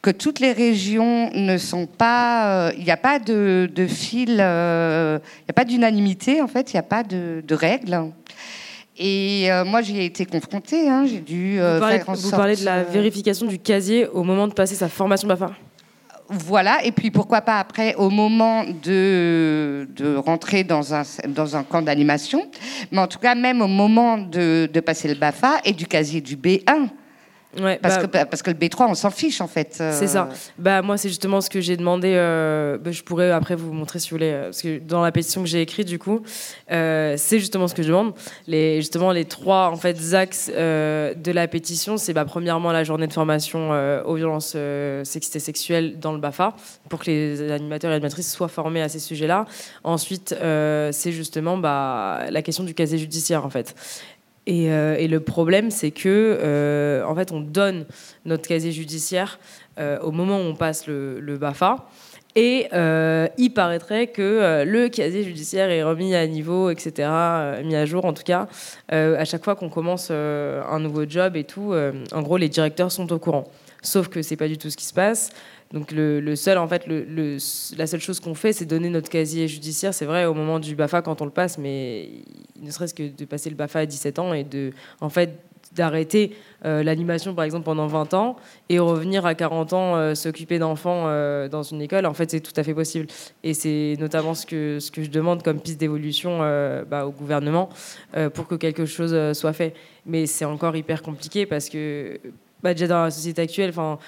que 0.01 0.11
toutes 0.11 0.39
les 0.39 0.51
régions 0.51 1.31
ne 1.33 1.57
sont 1.57 1.87
pas, 1.87 2.71
il 2.75 2.81
euh, 2.81 2.83
n'y 2.83 2.91
a 2.91 2.97
pas 2.97 3.17
de, 3.19 3.67
fil, 3.89 4.29
il 4.29 4.37
euh, 4.39 5.17
n'y 5.17 5.49
a 5.49 5.53
pas 5.53 5.65
d'unanimité 5.65 6.41
en 6.41 6.47
fait, 6.47 6.71
il 6.71 6.75
n'y 6.75 6.79
a 6.79 6.83
pas 6.83 7.03
de, 7.03 7.43
de 7.45 7.55
règles. 7.55 8.11
Et 8.97 9.51
euh, 9.51 9.63
moi, 9.63 9.81
j'y 9.81 9.99
ai 9.99 10.05
été 10.05 10.25
confrontée. 10.25 10.89
Hein, 10.89 11.05
J'ai 11.05 11.19
dû 11.19 11.59
vous 11.59 11.79
parlez, 11.79 11.97
faire 11.97 12.09
en 12.09 12.13
vous 12.13 12.21
sorte, 12.21 12.35
parlez 12.35 12.55
de 12.55 12.65
la 12.65 12.83
vérification 12.83 13.45
du 13.45 13.59
casier 13.59 14.07
au 14.07 14.23
moment 14.23 14.47
de 14.47 14.53
passer 14.53 14.75
sa 14.75 14.89
formation 14.89 15.27
BAFA. 15.27 15.51
Voilà, 16.29 16.83
et 16.83 16.91
puis 16.91 17.09
pourquoi 17.09 17.39
pas 17.39 17.57
après, 17.57 17.95
au 17.95 18.09
moment 18.09 18.65
de, 18.65 19.87
de 19.95 20.15
rentrer 20.17 20.65
dans 20.65 20.93
un, 20.93 21.03
dans 21.29 21.55
un 21.55 21.63
camp 21.63 21.81
d'animation, 21.81 22.49
mais 22.91 22.99
en 22.99 23.07
tout 23.07 23.19
cas, 23.19 23.33
même 23.33 23.61
au 23.61 23.67
moment 23.67 24.17
de, 24.17 24.69
de 24.71 24.79
passer 24.81 25.07
le 25.07 25.13
BAFA 25.15 25.61
et 25.63 25.71
du 25.71 25.85
casier 25.85 26.19
du 26.19 26.35
B1, 26.35 26.89
Ouais, 27.59 27.79
Parce, 27.81 27.97
bah, 27.97 28.07
que, 28.25 28.29
parce 28.29 28.43
que 28.43 28.51
le 28.51 28.57
B3, 28.57 28.87
on 28.89 28.93
s'en 28.93 29.09
fiche 29.09 29.41
en 29.41 29.47
fait. 29.47 29.77
euh. 29.79 29.91
C'est 29.97 30.07
ça. 30.07 30.29
Bah 30.59 30.81
moi 30.81 30.97
c'est 30.97 31.07
justement 31.09 31.41
ce 31.41 31.49
que 31.49 31.61
j'ai 31.61 31.77
demandé. 31.77 32.13
euh, 32.15 32.77
bah, 32.77 32.91
je 32.91 33.01
pourrais 33.03 33.31
après 33.31 33.55
vous 33.55 33.71
montrer 33.73 33.99
si 33.99 34.09
vous 34.09 34.17
voulez, 34.17 34.31
euh, 34.31 34.43
parce 34.45 34.61
que 34.61 34.79
dans 34.79 35.01
la 35.01 35.11
pétition 35.11 35.41
que 35.41 35.47
j'ai 35.47 35.61
écrite 35.61 35.87
du 35.87 35.97
coup, 35.97 36.21
euh, 36.71 37.15
c'est 37.17 37.39
justement 37.39 37.67
ce 37.67 37.73
que 37.73 37.81
je 37.83 37.87
demande. 37.87 38.13
Les 38.47 38.77
justement 38.81 39.11
les 39.11 39.25
trois 39.25 39.69
en 39.71 39.77
fait 39.77 39.97
axes 40.13 40.49
de 40.49 41.31
la 41.31 41.47
pétition, 41.47 41.97
c'est 41.97 42.13
bah, 42.13 42.25
premièrement 42.25 42.71
la 42.71 42.83
journée 42.83 43.07
de 43.07 43.13
formation 43.13 43.71
aux 44.05 44.15
violences 44.15 44.55
sexistes 45.03 45.37
et 45.37 45.39
sexuelles 45.39 45.99
dans 45.99 46.11
le 46.11 46.19
Bafa 46.19 46.53
pour 46.89 46.99
que 46.99 47.05
les 47.09 47.51
animateurs 47.51 47.91
et 47.91 47.95
animatrices 47.95 48.31
soient 48.31 48.49
formés 48.49 48.81
à 48.81 48.89
ces 48.89 48.99
sujets-là. 48.99 49.45
Ensuite 49.83 50.35
c'est 50.91 51.11
justement 51.11 51.57
bah, 51.57 52.25
la 52.29 52.41
question 52.41 52.63
du 52.65 52.73
casier 52.73 52.97
judiciaire 52.97 53.45
en 53.45 53.49
fait. 53.49 53.73
Et, 54.47 54.71
euh, 54.71 54.95
et 54.97 55.09
le 55.09 55.19
problème, 55.19 55.69
c'est 55.69 55.91
que, 55.91 56.39
euh, 56.41 57.03
en 57.03 57.13
fait, 57.15 57.33
on 57.33 57.41
donne 57.41 57.85
notre 58.25 58.47
casier 58.47 58.71
judiciaire 58.71 59.39
euh, 59.77 59.99
au 59.99 60.11
moment 60.11 60.37
où 60.37 60.43
on 60.43 60.55
passe 60.55 60.87
le, 60.87 61.19
le 61.19 61.37
BAFA. 61.37 61.85
Et 62.35 62.67
il 63.37 63.49
paraîtrait 63.55 64.07
que 64.07 64.63
le 64.63 64.89
casier 64.89 65.23
judiciaire 65.23 65.71
est 65.71 65.81
remis 65.81 66.13
à 66.13 66.27
niveau, 66.27 66.69
etc., 66.69 67.09
mis 67.63 67.75
à 67.75 67.87
jour 67.87 68.05
en 68.05 68.13
tout 68.13 68.21
cas, 68.21 68.47
à 68.89 69.25
chaque 69.25 69.43
fois 69.43 69.55
qu'on 69.55 69.69
commence 69.69 70.11
un 70.11 70.79
nouveau 70.79 71.09
job 71.09 71.35
et 71.35 71.45
tout. 71.45 71.73
en 72.11 72.21
gros, 72.21 72.37
les 72.37 72.47
directeurs 72.47 72.91
sont 72.91 73.11
au 73.11 73.17
courant. 73.17 73.45
Sauf 73.81 74.07
que 74.07 74.21
c'est 74.21 74.35
pas 74.35 74.47
du 74.47 74.59
tout 74.59 74.69
ce 74.69 74.77
qui 74.77 74.85
se 74.85 74.93
passe. 74.93 75.31
Donc 75.73 75.91
le, 75.91 76.35
seul, 76.35 76.57
en 76.57 76.67
fait, 76.67 76.85
la 76.87 77.87
seule 77.87 77.99
chose 77.99 78.19
qu'on 78.19 78.35
fait, 78.35 78.53
c'est 78.53 78.65
donner 78.65 78.89
notre 78.89 79.09
casier 79.09 79.47
judiciaire. 79.47 79.93
C'est 79.93 80.05
vrai 80.05 80.25
au 80.25 80.33
moment 80.33 80.59
du 80.59 80.75
Bafa 80.75 81.01
quand 81.01 81.21
on 81.21 81.25
le 81.25 81.31
passe, 81.31 81.57
mais 81.57 82.09
ne 82.61 82.71
serait-ce 82.71 82.93
que 82.93 83.03
de 83.03 83.25
passer 83.25 83.49
le 83.49 83.55
Bafa 83.55 83.79
à 83.79 83.85
17 83.85 84.19
ans 84.19 84.33
et 84.33 84.43
de, 84.43 84.71
en 85.01 85.09
fait, 85.09 85.31
d'arrêter 85.75 86.35
euh, 86.65 86.83
l'animation 86.83 87.33
par 87.35 87.45
exemple 87.45 87.65
pendant 87.65 87.87
20 87.87 88.13
ans 88.13 88.37
et 88.69 88.79
revenir 88.79 89.25
à 89.25 89.35
40 89.35 89.73
ans 89.73 89.95
euh, 89.95 90.15
s'occuper 90.15 90.59
d'enfants 90.59 91.03
euh, 91.07 91.49
dans 91.49 91.63
une 91.63 91.81
école 91.81 92.05
en 92.05 92.13
fait 92.13 92.31
c'est 92.31 92.39
tout 92.39 92.53
à 92.55 92.63
fait 92.63 92.73
possible 92.73 93.07
et 93.43 93.53
c'est 93.53 93.95
notamment 93.99 94.33
ce 94.33 94.45
que 94.45 94.79
ce 94.79 94.91
que 94.91 95.03
je 95.03 95.09
demande 95.09 95.43
comme 95.43 95.59
piste 95.59 95.79
d'évolution 95.79 96.39
bah, 96.89 97.05
au 97.05 97.11
gouvernement 97.11 97.69
pour 98.33 98.47
que 98.47 98.55
quelque 98.55 98.85
chose 98.85 99.15
soit 99.37 99.53
fait 99.53 99.73
mais 100.05 100.25
c'est 100.25 100.45
encore 100.45 100.75
hyper 100.75 101.01
compliqué 101.01 101.45
parce 101.45 101.69
que 101.69 102.19
bah, 102.63 102.73
déjà 102.73 102.87
dans 102.87 103.03
la 103.03 103.11
société 103.11 103.41
actuelle 103.41 103.69
enfin 103.69 103.99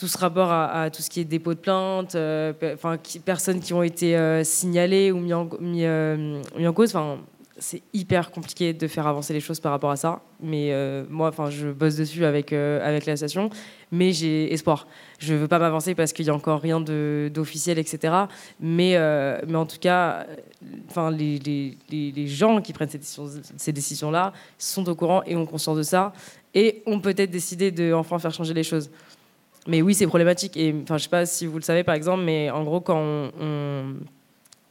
tout 0.00 0.08
ce 0.08 0.16
rapport 0.16 0.50
à, 0.50 0.88
tout 0.88 1.02
ce 1.02 1.10
qui 1.10 1.20
est 1.20 1.26
dépôt 1.26 1.52
de 1.52 1.58
plainte, 1.58 2.14
euh, 2.14 2.54
enfin 2.72 2.96
personnes 3.22 3.60
qui 3.60 3.74
ont 3.74 3.82
été 3.82 4.16
euh, 4.16 4.42
signalées 4.44 5.12
ou 5.12 5.18
euh, 5.18 6.42
mis 6.56 6.66
en 6.66 6.72
cause, 6.72 6.96
enfin 6.96 7.18
c'est 7.58 7.82
hyper 7.92 8.30
compliqué 8.30 8.72
de 8.72 8.88
faire 8.88 9.06
avancer 9.06 9.34
les 9.34 9.40
choses 9.40 9.60
par 9.60 9.72
rapport 9.72 9.90
à 9.90 9.96
ça. 9.96 10.22
Mais 10.42 10.72
moi, 11.10 11.28
enfin, 11.28 11.50
je 11.50 11.68
bosse 11.68 11.96
dessus 11.96 12.24
avec 12.24 12.54
avec 12.54 13.04
l'association, 13.04 13.50
mais 13.92 14.12
j'ai 14.14 14.50
espoir. 14.50 14.86
Je 15.18 15.34
veux 15.34 15.46
pas 15.46 15.58
m'avancer 15.58 15.94
parce 15.94 16.14
qu'il 16.14 16.24
y 16.24 16.30
a 16.30 16.34
encore 16.34 16.62
rien 16.62 16.80
d'officiel, 16.80 17.78
etc. 17.78 18.14
Mais 18.60 18.96
mais 19.46 19.56
en 19.56 19.66
tout 19.66 19.76
cas, 19.78 20.26
enfin 20.88 21.10
les, 21.10 21.38
les, 21.38 22.12
les, 22.12 22.26
gens 22.26 22.62
qui 22.62 22.72
prennent 22.72 22.88
ces 22.88 22.96
décisions 22.96 23.28
ces 23.58 23.72
décisions 23.72 24.10
sont 24.56 24.88
au 24.88 24.94
courant 24.94 25.22
et 25.26 25.36
ont 25.36 25.44
conscience 25.44 25.76
de 25.76 25.82
ça 25.82 26.14
et 26.54 26.82
ont 26.86 26.98
peut-être 26.98 27.30
décidé 27.30 27.70
de 27.70 27.92
enfin 27.92 28.18
faire 28.18 28.32
changer 28.32 28.54
les 28.54 28.64
choses. 28.64 28.88
Mais 29.70 29.82
oui, 29.82 29.94
c'est 29.94 30.08
problématique. 30.08 30.56
Et 30.56 30.74
enfin, 30.82 30.98
je 30.98 31.04
sais 31.04 31.08
pas 31.08 31.26
si 31.26 31.46
vous 31.46 31.56
le 31.56 31.62
savez 31.62 31.84
par 31.84 31.94
exemple, 31.94 32.24
mais 32.24 32.50
en 32.50 32.64
gros, 32.64 32.80
quand 32.80 33.30
on, 33.40 33.94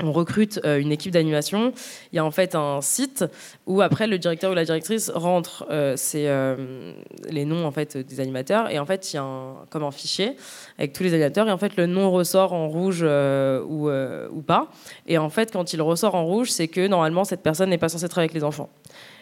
recrute 0.02 0.60
euh, 0.66 0.80
une 0.80 0.92
équipe 0.92 1.14
d'animation, 1.14 1.72
il 2.12 2.18
y 2.18 2.20
a 2.20 2.26
en 2.26 2.32
fait 2.32 2.54
un 2.54 2.82
site 2.82 3.24
où 3.66 3.82
après 3.82 4.08
le 4.08 4.18
directeur 4.18 4.52
ou 4.52 4.56
la 4.56 4.66
directrice 4.66 5.10
rentre 5.10 5.66
euh, 5.70 5.96
euh, 6.16 6.94
les 7.30 7.46
noms 7.46 7.66
en 7.66 7.72
fait 7.72 7.98
des 7.98 8.20
animateurs 8.20 8.70
et 8.70 8.80
en 8.80 8.86
fait 8.86 9.12
il 9.12 9.18
y 9.18 9.20
a 9.20 9.24
un, 9.24 9.56
comme 9.70 9.84
un 9.84 9.92
fichier 9.92 10.38
avec 10.78 10.94
tous 10.94 11.04
les 11.04 11.14
animateurs 11.14 11.48
et 11.48 11.52
en 11.52 11.58
fait 11.58 11.76
le 11.76 11.86
nom 11.86 12.12
ressort 12.12 12.54
en 12.54 12.68
rouge 12.68 13.00
euh, 13.04 13.62
ou, 13.64 13.90
ou 13.90 14.42
pas. 14.42 14.68
Et 15.08 15.18
en 15.18 15.30
fait 15.30 15.52
quand 15.52 15.72
il 15.74 15.82
ressort 15.82 16.16
en 16.16 16.26
rouge, 16.26 16.50
c'est 16.50 16.68
que 16.68 16.88
normalement 16.88 17.24
cette 17.24 17.42
personne 17.42 17.70
n'est 17.70 17.78
pas 17.78 17.90
censée 17.90 18.06
être 18.06 18.20
avec 18.20 18.34
les 18.34 18.44
enfants. 18.44 18.70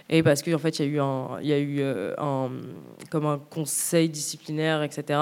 Et 0.09 0.23
parce 0.23 0.41
qu'en 0.41 0.57
fait 0.57 0.79
il 0.79 0.85
y 0.85 0.87
a 0.87 0.91
eu 0.91 0.99
un, 0.99 1.39
euh, 1.43 2.49
comme 3.09 3.25
un 3.25 3.39
conseil 3.49 4.09
disciplinaire, 4.09 4.83
etc. 4.83 5.19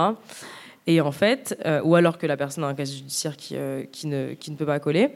Et 0.87 1.01
en 1.01 1.11
fait, 1.11 1.59
euh, 1.65 1.81
ou 1.83 1.95
alors 1.95 2.17
que 2.17 2.27
la 2.27 2.37
personne 2.37 2.63
a 2.63 2.67
un 2.67 2.75
casier 2.75 2.97
judiciaire 2.97 3.35
qui, 3.35 3.55
euh, 3.55 3.83
qui, 3.91 4.07
ne, 4.07 4.35
peut 4.55 4.65
pas 4.65 4.79
coller. 4.79 5.09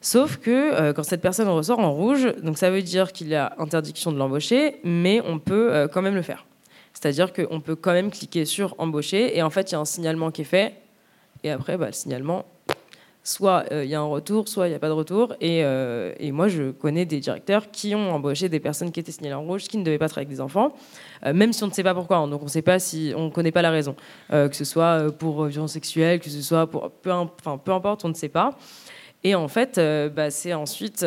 Sauf 0.00 0.36
que 0.36 0.92
quand 0.92 1.02
cette 1.02 1.20
personne 1.20 1.48
ressort 1.48 1.80
en 1.80 1.92
rouge, 1.92 2.28
donc 2.42 2.56
ça 2.56 2.70
veut 2.70 2.82
dire 2.82 3.12
qu'il 3.12 3.28
y 3.28 3.34
a 3.34 3.54
interdiction 3.58 4.12
de 4.12 4.18
l'embaucher, 4.18 4.76
mais 4.84 5.20
on 5.24 5.40
peut 5.40 5.88
quand 5.92 6.02
même 6.02 6.14
le 6.14 6.22
faire. 6.22 6.46
C'est-à-dire 6.92 7.32
qu'on 7.32 7.60
peut 7.60 7.74
quand 7.74 7.92
même 7.92 8.12
cliquer 8.12 8.44
sur 8.44 8.76
embaucher, 8.78 9.36
et 9.36 9.42
en 9.42 9.50
fait, 9.50 9.70
il 9.70 9.72
y 9.72 9.74
a 9.74 9.80
un 9.80 9.84
signalement 9.84 10.30
qui 10.30 10.42
est 10.42 10.44
fait, 10.44 10.74
et 11.42 11.50
après, 11.50 11.76
bah, 11.76 11.86
le 11.86 11.92
signalement, 11.92 12.44
soit 13.28 13.64
euh, 13.72 13.84
il 13.84 13.90
y 13.90 13.94
a 13.94 14.00
un 14.00 14.04
retour, 14.04 14.48
soit 14.48 14.66
il 14.66 14.70
n'y 14.70 14.76
a 14.76 14.78
pas 14.78 14.88
de 14.88 14.94
retour. 14.94 15.34
Et, 15.40 15.62
euh, 15.62 16.12
et 16.18 16.32
moi, 16.32 16.48
je 16.48 16.70
connais 16.70 17.04
des 17.04 17.20
directeurs 17.20 17.70
qui 17.70 17.94
ont 17.94 18.10
embauché 18.12 18.48
des 18.48 18.60
personnes 18.60 18.90
qui 18.90 19.00
étaient 19.00 19.12
signalées 19.12 19.34
en 19.34 19.42
rouge, 19.42 19.64
qui 19.64 19.76
ne 19.76 19.84
devaient 19.84 19.98
pas 19.98 20.08
travailler 20.08 20.26
avec 20.26 20.36
des 20.36 20.40
enfants, 20.40 20.74
euh, 21.26 21.34
même 21.34 21.52
si 21.52 21.62
on 21.62 21.66
ne 21.66 21.72
sait 21.72 21.82
pas 21.82 21.94
pourquoi. 21.94 22.18
hein. 22.18 22.28
donc 22.28 22.40
on 22.40 22.46
ne 22.46 22.50
sait 22.50 22.62
pas 22.62 22.78
si 22.78 23.12
on 23.16 23.26
ne 23.26 23.30
connaît 23.30 23.52
pas 23.52 23.62
la 23.62 23.70
raison, 23.70 23.94
que 24.30 24.54
ce 24.54 24.64
soit 24.64 25.12
pour 25.18 25.44
violence 25.44 25.72
sexuelle, 25.72 26.20
que 26.20 26.30
ce 26.30 26.40
soit 26.40 26.66
pour 26.66 26.90
peu, 26.90 27.12
enfin, 27.12 27.58
peu 27.58 27.72
importe, 27.72 28.04
on 28.04 28.08
ne 28.08 28.14
sait 28.14 28.28
pas. 28.28 28.56
Et 29.24 29.34
en 29.34 29.48
fait, 29.48 29.80
bah, 30.14 30.30
c'est 30.30 30.54
ensuite 30.54 31.04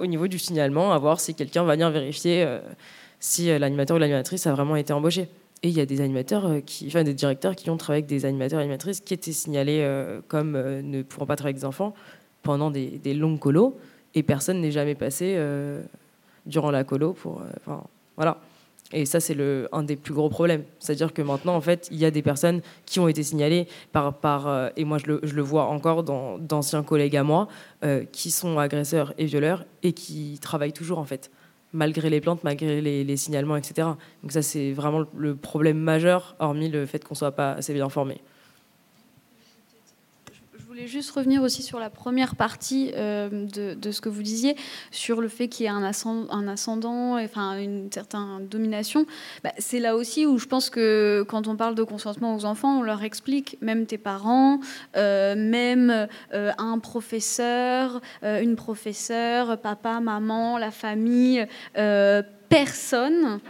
au 0.00 0.06
niveau 0.06 0.28
du 0.28 0.38
signalement 0.38 0.92
à 0.92 0.98
voir 0.98 1.20
si 1.20 1.34
quelqu'un 1.34 1.64
va 1.64 1.72
venir 1.72 1.90
vérifier 1.90 2.46
si 3.20 3.58
l'animateur 3.58 3.96
ou 3.96 4.00
l'animatrice 4.00 4.46
a 4.46 4.52
vraiment 4.52 4.76
été 4.76 4.92
embauché. 4.92 5.28
Et 5.62 5.68
il 5.68 5.76
y 5.76 5.80
a 5.80 5.86
des 5.86 6.00
animateurs, 6.00 6.46
euh, 6.46 6.60
enfin 6.86 7.02
des 7.02 7.14
directeurs 7.14 7.56
qui 7.56 7.68
ont 7.70 7.76
travaillé 7.76 8.02
avec 8.02 8.08
des 8.08 8.24
animateurs 8.24 8.60
et 8.60 8.62
animatrices 8.62 9.00
qui 9.00 9.12
étaient 9.12 9.32
signalés 9.32 9.80
euh, 9.82 10.20
comme 10.28 10.54
euh, 10.54 10.82
ne 10.82 11.02
pouvant 11.02 11.26
pas 11.26 11.34
travailler 11.34 11.54
avec 11.54 11.62
des 11.62 11.66
enfants 11.66 11.94
pendant 12.42 12.70
des, 12.70 13.14
longues 13.14 13.40
colos, 13.40 13.76
et 14.14 14.22
personne 14.22 14.60
n'est 14.60 14.70
jamais 14.70 14.94
passé 14.94 15.36
durant 16.46 16.70
la 16.70 16.82
colo 16.84 17.12
pour, 17.12 17.42
enfin 17.60 17.82
voilà. 18.16 18.38
Et 18.92 19.04
ça, 19.04 19.20
c'est 19.20 19.36
un 19.70 19.82
des 19.82 19.96
plus 19.96 20.14
gros 20.14 20.30
problèmes. 20.30 20.62
C'est-à-dire 20.78 21.12
que 21.12 21.20
maintenant, 21.20 21.54
en 21.54 21.60
fait, 21.60 21.88
il 21.90 21.98
y 21.98 22.06
a 22.06 22.10
des 22.10 22.22
personnes 22.22 22.62
qui 22.86 23.00
ont 23.00 23.08
été 23.08 23.22
signalées 23.22 23.66
par, 23.92 24.14
par 24.14 24.70
et 24.76 24.84
moi 24.84 24.96
je 24.96 25.06
le, 25.06 25.20
je 25.24 25.34
le 25.34 25.42
vois 25.42 25.64
encore 25.64 26.04
dans 26.04 26.38
d'anciens 26.38 26.82
collègues 26.82 27.16
à 27.18 27.24
moi, 27.24 27.48
qui 28.12 28.30
sont 28.30 28.58
agresseurs 28.58 29.12
et 29.18 29.26
violeurs 29.26 29.66
et 29.82 29.92
qui 29.92 30.38
travaillent 30.40 30.72
toujours, 30.72 31.00
en 31.00 31.04
fait, 31.04 31.30
malgré 31.72 32.10
les 32.10 32.20
plaintes, 32.20 32.44
malgré 32.44 32.80
les, 32.80 33.16
signalements, 33.16 33.56
etc. 33.56 33.88
Donc 34.22 34.32
ça, 34.32 34.42
c'est 34.42 34.72
vraiment 34.72 35.04
le, 35.14 35.36
problème 35.36 35.78
majeur, 35.78 36.36
hormis 36.38 36.68
le 36.68 36.86
fait 36.86 37.04
qu'on 37.04 37.14
soit 37.14 37.32
pas 37.32 37.52
assez 37.52 37.74
bien 37.74 37.88
formé. 37.88 38.20
Voulais 40.78 40.86
juste 40.86 41.10
revenir 41.10 41.42
aussi 41.42 41.64
sur 41.64 41.80
la 41.80 41.90
première 41.90 42.36
partie 42.36 42.92
euh, 42.94 43.46
de, 43.48 43.90
ce 43.90 44.00
que 44.00 44.08
vous 44.08 44.22
disiez, 44.22 44.54
sur 44.92 45.20
le 45.20 45.26
fait 45.26 45.48
qu'il 45.48 45.64
y 45.64 45.66
ait 45.66 45.72
un 45.72 45.82
ascendant, 45.82 46.28
un 46.30 47.24
enfin, 47.24 47.58
une 47.58 47.90
certaine 47.90 48.46
domination. 48.48 49.04
Bah, 49.42 49.50
c'est 49.58 49.80
là 49.80 49.96
aussi 49.96 50.24
où 50.24 50.38
je 50.38 50.46
pense 50.46 50.70
que 50.70 51.24
quand 51.26 51.48
on 51.48 51.56
parle 51.56 51.74
de 51.74 51.82
consentement 51.82 52.36
aux 52.36 52.44
enfants, 52.44 52.78
on 52.78 52.82
leur 52.82 53.02
explique, 53.02 53.58
même 53.60 53.86
tes 53.86 53.98
parents, 53.98 54.60
euh, 54.96 55.34
même 55.34 56.06
euh, 56.32 56.52
un 56.58 56.78
professeur, 56.78 58.00
une 58.22 58.54
professeure, 58.54 59.58
papa, 59.60 59.98
maman, 59.98 60.58
la 60.58 60.70
famille, 60.70 61.44
personne 62.48 63.40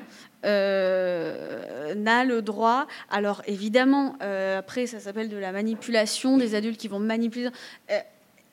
euh, 0.49 1.95
n'a 1.95 2.25
le 2.25 2.43
droit. 2.43 2.87
Alors 3.11 3.43
évidemment, 3.47 4.17
euh, 4.23 4.59
après 4.59 4.87
ça 4.87 4.99
s'appelle 5.01 5.29
de 5.29 5.37
la 5.37 5.53
manipulation, 5.53 6.39
des 6.39 6.55
adultes 6.55 6.81
qui 6.81 6.89
vont 6.89 6.99
manipuler. 6.99 7.51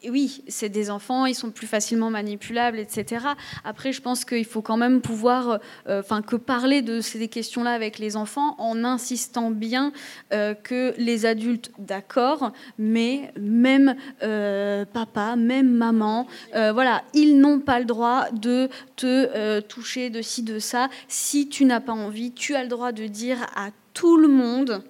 Oui, 0.08 0.44
c'est 0.48 0.70
des 0.70 0.92
enfants, 0.92 1.26
ils 1.26 1.34
sont 1.34 1.52
plus 1.52 1.68
facilement 1.68 2.10
manipulables, 2.12 2.78
etc. 2.78 3.26
Après, 3.64 3.92
je 3.92 4.02
pense 4.02 4.24
qu'il 4.24 4.46
faut 4.46 4.62
quand 4.62 4.78
même 4.78 5.02
pouvoir, 5.02 5.60
euh, 5.88 6.00
enfin, 6.02 6.22
que 6.22 6.36
parler 6.36 6.82
de 6.82 7.02
ces 7.02 7.28
questions-là 7.28 7.72
avec 7.72 7.98
les 7.98 8.16
enfants 8.16 8.56
en 8.60 8.84
insistant 8.84 9.50
bien 9.50 9.94
euh, 10.32 10.54
que 10.54 10.94
les 10.98 11.26
adultes, 11.26 11.72
d'accord, 11.80 12.52
mais 12.78 13.34
même 13.40 13.96
euh, 14.22 14.86
papa, 14.86 15.36
même 15.36 15.72
maman, 15.72 16.28
voilà, 16.54 17.04
ils 17.14 17.40
n'ont 17.40 17.60
pas 17.60 17.80
le 17.80 17.86
droit 17.86 18.28
de 18.32 18.70
te 18.96 19.60
toucher 19.62 20.10
de 20.10 20.22
ci, 20.22 20.44
de 20.44 20.60
ça. 20.60 20.90
Si 21.08 21.50
tu 21.50 21.66
n'as 21.66 21.80
pas 21.80 21.94
envie, 21.94 22.32
tu 22.32 22.56
as 22.56 22.64
le 22.64 22.70
droit 22.70 22.92
de 22.92 23.08
dire 23.08 23.38
à 23.56 23.70
tout 23.94 24.18
le 24.18 24.28
monde 24.28 24.84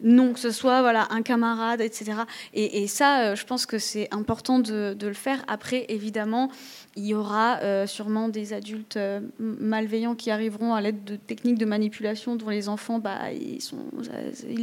non, 0.00 0.32
que 0.32 0.38
ce 0.38 0.50
soit 0.50 0.80
voilà, 0.80 1.08
un 1.10 1.22
camarade, 1.22 1.80
etc. 1.80 2.12
Et, 2.54 2.86
ça, 2.86 3.22
euh, 3.22 3.36
je 3.36 3.44
pense 3.44 3.66
que 3.66 3.78
c'est 3.78 4.08
important 4.12 4.60
de, 4.60 4.96
le 5.00 5.12
faire. 5.12 5.42
Après, 5.48 5.86
évidemment, 5.88 6.50
il 6.94 7.06
y 7.06 7.14
aura 7.14 7.58
euh, 7.62 7.86
sûrement 7.86 8.28
des 8.28 8.52
adultes 8.52 8.96
euh, 8.96 9.20
malveillants 9.38 10.14
qui 10.14 10.30
arriveront 10.30 10.74
à 10.74 10.80
l'aide 10.80 11.04
de 11.04 11.16
techniques 11.16 11.58
de 11.58 11.64
manipulation 11.64 12.36
dont 12.36 12.48
les 12.48 12.68
enfants, 12.68 12.98
bah, 12.98 13.32
ils 13.32 13.60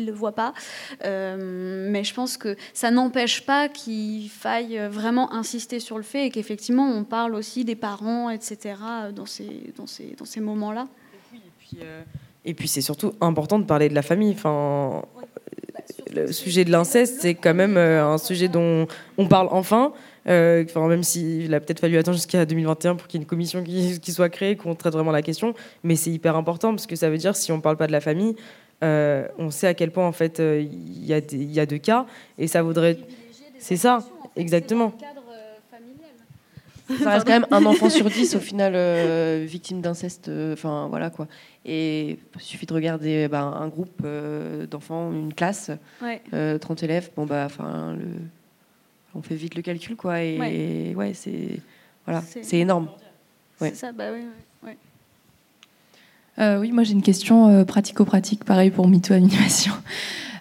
ne 0.02 0.06
le 0.06 0.12
voient 0.12 0.36
pas. 0.36 0.54
Mais 1.04 2.04
je 2.04 2.14
pense 2.14 2.38
que 2.38 2.56
ça 2.74 2.92
n'empêche 2.92 3.46
pas 3.46 3.68
qu'il 3.68 4.30
faille 4.30 4.80
vraiment 4.90 5.34
insister 5.34 5.80
sur 5.80 5.98
le 5.98 6.04
fait 6.04 6.28
et 6.28 6.30
qu'effectivement, 6.30 6.88
on 6.88 7.04
parle 7.04 7.36
aussi 7.36 7.66
des 7.66 7.76
parents, 7.76 8.30
etc., 8.30 8.76
dans 9.14 9.26
ces, 9.26 9.74
dans 9.76 9.88
ces, 9.88 10.16
dans 10.18 10.26
ces 10.26 10.40
moments-là. 10.40 10.88
Et 11.34 11.40
puis, 11.60 11.78
Et 12.46 12.54
puis 12.54 12.68
c'est 12.68 12.82
surtout 12.82 13.14
important 13.22 13.60
de 13.60 13.66
parler 13.66 13.90
de 13.90 13.96
la 13.96 14.04
famille. 14.04 14.32
Enfin, 14.32 15.04
le 16.14 16.32
sujet 16.32 16.66
de 16.66 16.72
l'inceste, 16.72 17.18
c'est 17.22 17.36
quand 17.36 17.54
même 17.54 17.78
euh, 17.78 18.06
un 18.06 18.18
sujet 18.18 18.48
dont 18.48 18.88
on 19.18 19.28
parle 19.28 19.48
enfin. 19.52 19.94
Euh, 20.28 20.64
enfin, 20.68 20.88
même 20.88 21.04
s'il 21.04 21.54
a 21.54 21.60
peut-être 21.60 21.80
fallu 21.80 21.98
attendre 21.98 22.18
jusqu'à 22.18 22.46
2021 22.46 22.96
pour 22.96 23.08
qu'il 23.08 23.20
y 23.20 23.22
ait 23.22 23.24
une 23.24 23.28
commission 23.30 23.64
qui, 23.64 24.00
qui 24.02 24.12
soit 24.12 24.30
créée, 24.30 24.56
qu'on 24.56 24.74
traite 24.76 24.94
vraiment 24.94 25.12
la 25.12 25.22
question. 25.22 25.54
Mais 25.84 25.96
c'est 25.96 26.10
hyper 26.12 26.36
important 26.36 26.72
parce 26.72 26.88
que 26.88 26.96
ça 26.96 27.10
veut 27.10 27.18
dire 27.18 27.36
si 27.36 27.52
on 27.52 27.58
ne 27.58 27.62
parle 27.62 27.78
pas 27.78 27.88
de 27.88 27.92
la 27.92 28.02
famille, 28.02 28.36
euh, 28.84 29.28
on 29.38 29.52
sait 29.52 29.68
à 29.68 29.74
quel 29.74 29.92
point 29.92 30.06
en 30.08 30.12
fait 30.12 30.40
il 30.40 31.06
y, 31.06 31.14
a 31.14 31.22
des- 31.22 31.38
il 31.38 31.52
y 31.54 31.60
a 31.60 31.66
deux 31.66 31.78
cas 31.78 32.06
et 32.40 32.48
ça 32.48 32.62
vaudrait. 32.64 32.98
C'est 33.60 33.78
ça, 33.78 34.00
exactement. 34.36 34.94
Ça 37.04 37.10
reste 37.12 37.26
quand 37.26 37.34
même 37.34 37.48
un 37.52 37.66
enfant 37.66 37.90
sur 37.90 38.10
dix 38.10 38.36
au 38.36 38.40
final 38.52 38.74
euh, 38.76 39.44
victime 39.48 39.82
d'inceste. 39.82 40.28
euh, 40.30 40.54
Enfin 40.54 40.88
voilà 40.90 41.10
quoi. 41.10 41.28
Et 41.66 42.20
il 42.36 42.42
suffit 42.42 42.66
de 42.68 42.74
regarder 42.74 43.28
bah, 43.28 43.42
un 43.42 43.68
groupe 43.68 44.02
euh, 44.06 44.68
d'enfants, 44.68 45.12
une 45.12 45.34
classe, 45.34 45.72
Ouais. 46.02 46.22
euh, 46.34 46.58
30 46.60 46.84
élèves. 46.84 47.10
Bon 47.16 47.26
bah 47.26 47.44
enfin 47.46 47.96
le... 47.98 48.06
on 49.16 49.22
fait 49.24 49.36
vite 49.36 49.56
le 49.56 49.62
calcul 49.64 49.96
quoi. 49.96 50.22
Et 50.22 50.94
ouais, 50.96 51.12
c'est 51.16 51.60
voilà, 52.06 52.22
C'est- 52.22 52.58
énorme. 52.60 52.90
Ouais. 53.62 53.70
C'est 53.70 53.76
ça, 53.78 53.92
bah 53.92 54.06
oui. 54.14 54.22
oui. 54.64 54.72
Euh, 56.40 56.64
moi 56.74 56.84
j'ai 56.84 56.92
une 56.94 57.02
question 57.02 57.48
euh, 57.48 57.64
pratico-pratique, 57.64 58.44
pareil 58.44 58.70
pour 58.70 58.88
MeToo 58.88 59.14
Animation. 59.14 59.74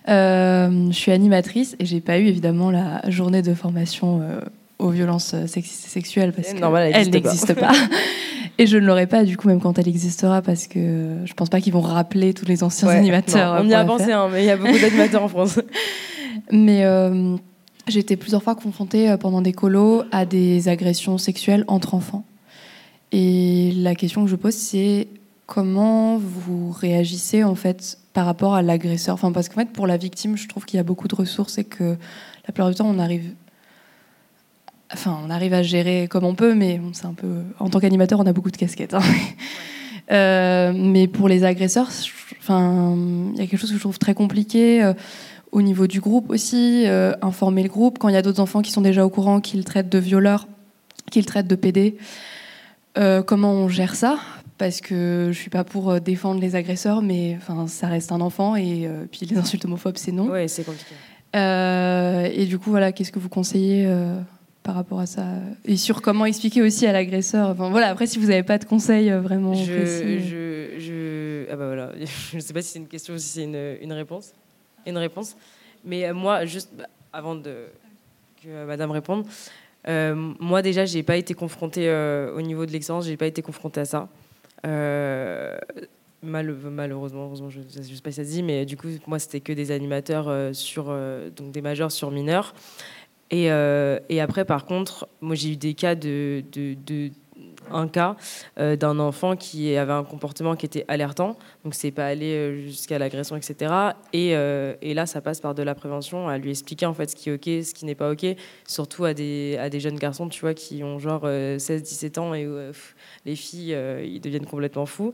Euh, 0.09 0.89
je 0.89 0.93
suis 0.97 1.13
animatrice 1.13 1.77
et 1.79 1.87
j'ai 1.87 2.01
pas 2.01 2.19
eu 2.19 2.27
évidemment 2.27 2.71
la 2.71 3.09
journée 3.09 3.41
de 3.41 3.55
formation 3.55 4.21
euh, 4.21 4.41
aux 4.85 4.91
violences 4.91 5.33
euh, 5.35 5.47
sexistes 5.47 5.87
et 5.87 5.91
sexuelles 5.91 6.33
parce 6.33 6.49
C'est 6.49 6.55
que 6.55 6.61
normal, 6.61 6.91
elle 6.95 7.11
n'existe 7.11 7.55
pas. 7.55 7.73
et 8.59 8.67
je 8.67 8.77
ne 8.77 8.87
l'aurai 8.87 9.07
pas 9.07 9.25
du 9.25 9.37
coup 9.37 9.49
même 9.49 9.61
quand 9.61 9.79
elle 9.79 9.89
existera 9.89 10.43
parce 10.43 10.67
que 10.67 11.17
je 11.25 11.33
pense 11.35 11.49
pas 11.49 11.61
qu'ils 11.61 11.73
vont 11.73 11.81
rappeler 11.81 12.35
tous 12.35 12.47
les 12.47 12.63
anciens 12.63 12.89
Ouais, 12.89 12.97
animateurs. 12.97 13.55
non, 13.55 13.61
euh, 13.61 13.65
on 13.65 13.69
y 13.71 13.75
a 13.75 13.85
pensé, 13.85 14.13
hein, 14.13 14.29
mais 14.31 14.43
il 14.43 14.47
y 14.47 14.51
a 14.51 14.57
beaucoup 14.57 14.79
d'animateurs 14.79 15.23
en 15.23 15.29
France. 15.29 15.59
Mais 16.53 16.85
euh, 16.85 17.37
j'ai 17.89 18.01
été 18.01 18.17
plusieurs 18.17 18.43
fois 18.43 18.55
confrontée 18.55 19.15
pendant 19.19 19.41
des 19.41 19.53
colos 19.53 20.03
à 20.13 20.27
des 20.27 20.69
agressions 20.69 21.17
sexuelles 21.17 21.65
entre 21.69 21.95
enfants. 21.95 22.25
Et 23.13 23.73
la 23.77 23.95
question 23.95 24.25
que 24.25 24.31
je 24.31 24.37
pose, 24.37 24.55
c'est 24.55 25.09
comment 25.47 26.19
vous 26.19 26.73
réagissez 26.73 27.45
en 27.45 27.55
fait 27.55 27.99
par 28.13 28.27
rapport 28.27 28.55
à 28.55 28.63
l'agresseur? 28.63 29.15
Enfin, 29.15 29.31
Parce 29.33 29.49
qu'en 29.49 29.61
fait, 29.61 29.71
pour 29.71 29.87
la 29.87 29.97
victime, 29.97 30.37
je 30.37 30.49
trouve 30.49 30.65
qu'il 30.65 30.77
y 30.77 30.81
a 30.81 30.83
beaucoup 30.85 31.09
de 31.09 31.15
ressources 31.15 31.57
et 31.59 31.65
que 31.65 31.85
la 32.47 32.53
plupart 32.53 32.69
du 32.69 32.75
temps, 32.75 32.89
on 32.89 32.99
arrive. 32.99 33.31
Enfin, 34.93 35.19
on 35.25 35.31
arrive 35.31 35.55
à 35.55 35.63
gérer 35.63 36.07
comme 36.09 36.25
on 36.25 36.35
peut, 36.35 36.55
mais 36.55 36.79
bon, 36.79 36.91
c'est 36.93 37.07
un 37.07 37.15
peu. 37.15 37.43
En 37.59 37.69
tant 37.71 37.81
qu'animateur, 37.81 38.21
on 38.21 38.27
a 38.27 38.33
beaucoup 38.33 38.51
de 38.51 38.57
casquettes. 38.57 38.95
hein. 38.95 39.01
Euh, 40.13 40.73
mais 40.75 41.09
pour 41.09 41.29
les 41.29 41.45
agresseurs, 41.45 41.89
enfin, 42.39 42.95
il 43.33 43.39
y 43.39 43.43
a 43.43 43.47
quelque 43.47 43.59
chose 43.59 43.71
que 43.71 43.77
je 43.77 43.81
trouve 43.81 43.99
très 43.99 44.13
compliqué. 44.15 44.83
euh, 44.85 44.93
au 45.51 45.63
niveau 45.63 45.87
du 45.87 46.01
groupe 46.01 46.31
aussi, 46.31 46.85
euh, 46.87 47.15
informer 47.23 47.63
le 47.63 47.69
groupe 47.69 47.99
quand 47.99 48.09
il 48.09 48.15
y 48.15 48.19
a 48.19 48.23
d'autres 48.23 48.41
enfants 48.41 48.61
qui 48.61 48.71
sont 48.73 48.83
déjà 48.83 49.07
au 49.07 49.09
courant 49.09 49.41
qu'ils 49.41 49.65
traitent 49.65 49.89
de 49.89 49.99
violeurs, 49.99 50.47
qu'ils 51.11 51.25
traitent 51.27 51.47
de 51.47 51.55
PD. 51.55 51.97
Comment 53.27 53.53
on 53.53 53.69
gère 53.69 53.95
ça? 53.95 54.19
Parce 54.59 54.81
que 54.81 55.31
je 55.33 55.39
suis 55.39 55.51
pas 55.51 55.65
pour 55.65 56.01
défendre 56.01 56.41
les 56.41 56.55
agresseurs, 56.55 57.03
mais 57.03 57.39
enfin 57.41 57.67
ça 57.67 57.87
reste 57.87 58.13
un 58.13 58.21
enfant 58.21 58.57
et 58.57 58.89
puis 59.11 59.27
les 59.27 59.39
insultes 59.39 59.65
homophobes 59.65 59.97
c'est 59.97 60.13
non. 60.13 60.29
Ouais, 60.29 60.49
c'est 60.49 60.65
compliqué. 60.65 60.95
Et 61.35 62.47
du 62.47 62.59
coup 62.59 62.71
voilà, 62.71 62.91
qu'est-ce 62.93 63.13
que 63.13 63.21
vous 63.21 63.29
conseillez 63.29 63.89
par 64.65 64.75
rapport 64.75 64.99
à 64.99 65.07
ça 65.07 65.27
Et 65.67 65.77
sur 65.77 66.03
comment 66.03 66.25
expliquer 66.27 66.63
aussi 66.63 66.87
à 66.87 66.93
l'agresseur. 66.93 67.51
Enfin 67.51 67.71
voilà, 67.71 67.91
après 67.91 68.07
si 68.09 68.19
vous 68.19 68.27
n'avez 68.29 68.43
pas 68.43 68.59
de 68.59 68.65
conseils 68.65 69.11
euh, 69.11 69.21
vraiment 69.21 69.53
précis. 69.53 70.21
Je, 70.21 70.21
je, 70.21 70.81
je, 70.81 71.47
ah 71.53 71.57
bah 71.57 71.67
voilà, 71.67 71.93
je 72.31 72.37
ne 72.37 72.41
sais 72.41 72.53
pas 72.53 72.63
si 72.63 72.71
c'est 72.73 72.79
une 72.81 72.89
question 72.89 73.15
ou 73.15 73.19
si 73.19 73.29
c'est 73.29 73.45
une, 73.45 73.77
une 73.83 73.93
réponse. 73.93 74.33
Une 74.87 74.99
réponse. 74.99 75.37
Mais 75.85 76.07
euh, 76.09 76.15
moi, 76.15 76.45
juste 76.47 76.71
bah, 76.77 76.87
avant 77.13 77.35
de, 77.37 77.67
que 78.43 78.49
euh, 78.49 78.67
Madame 78.67 78.91
réponde, 78.91 79.27
euh, 79.87 80.15
moi 80.41 80.63
déjà, 80.63 80.87
j'ai 80.87 81.03
pas 81.03 81.17
été 81.19 81.35
confrontée 81.35 81.89
euh, 81.89 82.35
au 82.35 82.41
niveau 82.41 82.65
de 82.65 82.73
l'excellence, 82.73 83.05
j'ai 83.07 83.19
pas 83.19 83.27
été 83.27 83.43
confrontée 83.43 83.81
à 83.81 83.85
ça. 83.85 84.09
Euh, 84.67 85.59
mal- 86.23 86.57
malheureusement, 86.71 87.27
heureusement, 87.27 87.51
je 87.51 87.61
ne 87.61 87.83
sais 87.85 88.01
pas 88.03 88.11
si 88.11 88.17
ça 88.17 88.25
se 88.25 88.31
dit, 88.31 88.43
mais 88.43 88.65
du 88.65 88.79
coup, 88.79 88.89
moi, 89.07 89.19
c'était 89.19 89.41
que 89.41 89.53
des 89.53 89.71
animateurs 89.73 90.55
sur, 90.55 90.85
donc 91.37 91.53
des 91.53 91.61
majeurs 91.61 91.93
sur 91.93 92.11
mineurs. 92.11 92.55
Et, 93.31 93.51
euh, 93.51 93.99
et 94.09 94.21
après, 94.21 94.45
par 94.45 94.65
contre, 94.65 95.09
moi, 95.21 95.35
j'ai 95.35 95.53
eu 95.53 95.57
des 95.57 95.75
cas 95.75 95.95
de, 95.95 96.45
de, 96.53 97.11
un 97.71 97.89
cas 97.89 98.17
euh, 98.59 98.77
d'un 98.77 98.99
enfant 98.99 99.37
qui 99.37 99.77
avait 99.77 99.93
un 99.93 100.05
comportement 100.05 100.57
qui 100.57 100.67
était 100.67 100.85
alertant, 100.89 101.37
donc 101.65 101.75
c'est 101.75 101.91
pas 101.91 102.07
allé 102.07 102.35
euh, 102.35 102.61
jusqu'à 102.67 102.99
l'agression, 102.99 103.37
etc. 103.37 103.73
Et, 104.13 104.37
euh, 104.37 104.75
là, 104.83 105.07
ça 105.07 105.21
passe 105.21 105.41
par 105.41 105.55
de 105.55 105.63
la 105.63 105.75
prévention, 105.75 106.29
à 106.29 106.39
lui 106.39 106.51
expliquer 106.51 106.87
en 106.87 106.95
fait 106.95 107.11
ce 107.11 107.17
qui 107.17 107.31
est 107.31 107.35
ok, 107.35 107.65
ce 107.65 107.75
qui 107.75 107.85
n'est 107.85 107.95
pas 107.95 108.11
ok, 108.11 108.27
surtout 108.67 109.05
à 109.05 109.15
des, 109.15 109.57
à 109.59 109.71
des 109.71 109.81
jeunes 109.81 109.99
garçons, 109.99 110.29
tu 110.29 110.41
vois, 110.41 110.55
qui 110.55 110.85
ont 110.85 110.99
genre 110.99 111.27
16-17 111.27 112.19
ans 112.19 112.35
et 112.35 112.45
euh, 112.45 112.69
pff, 112.69 112.95
les 113.25 113.37
filles, 113.37 113.75
euh, 113.75 114.05
ils 114.05 114.21
deviennent 114.21 114.47
complètement 114.47 114.87
fous. 114.87 115.13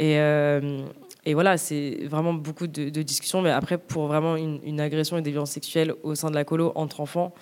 Euh, 0.00 0.84
et 1.24 1.34
voilà, 1.34 1.56
c'est 1.56 1.98
vraiment 2.06 2.34
beaucoup 2.34 2.66
de, 2.66 2.88
de 2.90 3.02
discussions, 3.02 3.42
mais 3.42 3.50
après, 3.50 3.78
pour 3.78 4.06
vraiment 4.06 4.36
une, 4.36 4.60
une 4.64 4.80
agression 4.80 5.16
et 5.18 5.22
des 5.22 5.30
violences 5.30 5.52
sexuelles 5.52 5.94
au 6.02 6.14
sein 6.14 6.30
de 6.30 6.34
la 6.34 6.44
colo 6.44 6.72
entre 6.74 7.00
enfants, 7.00 7.32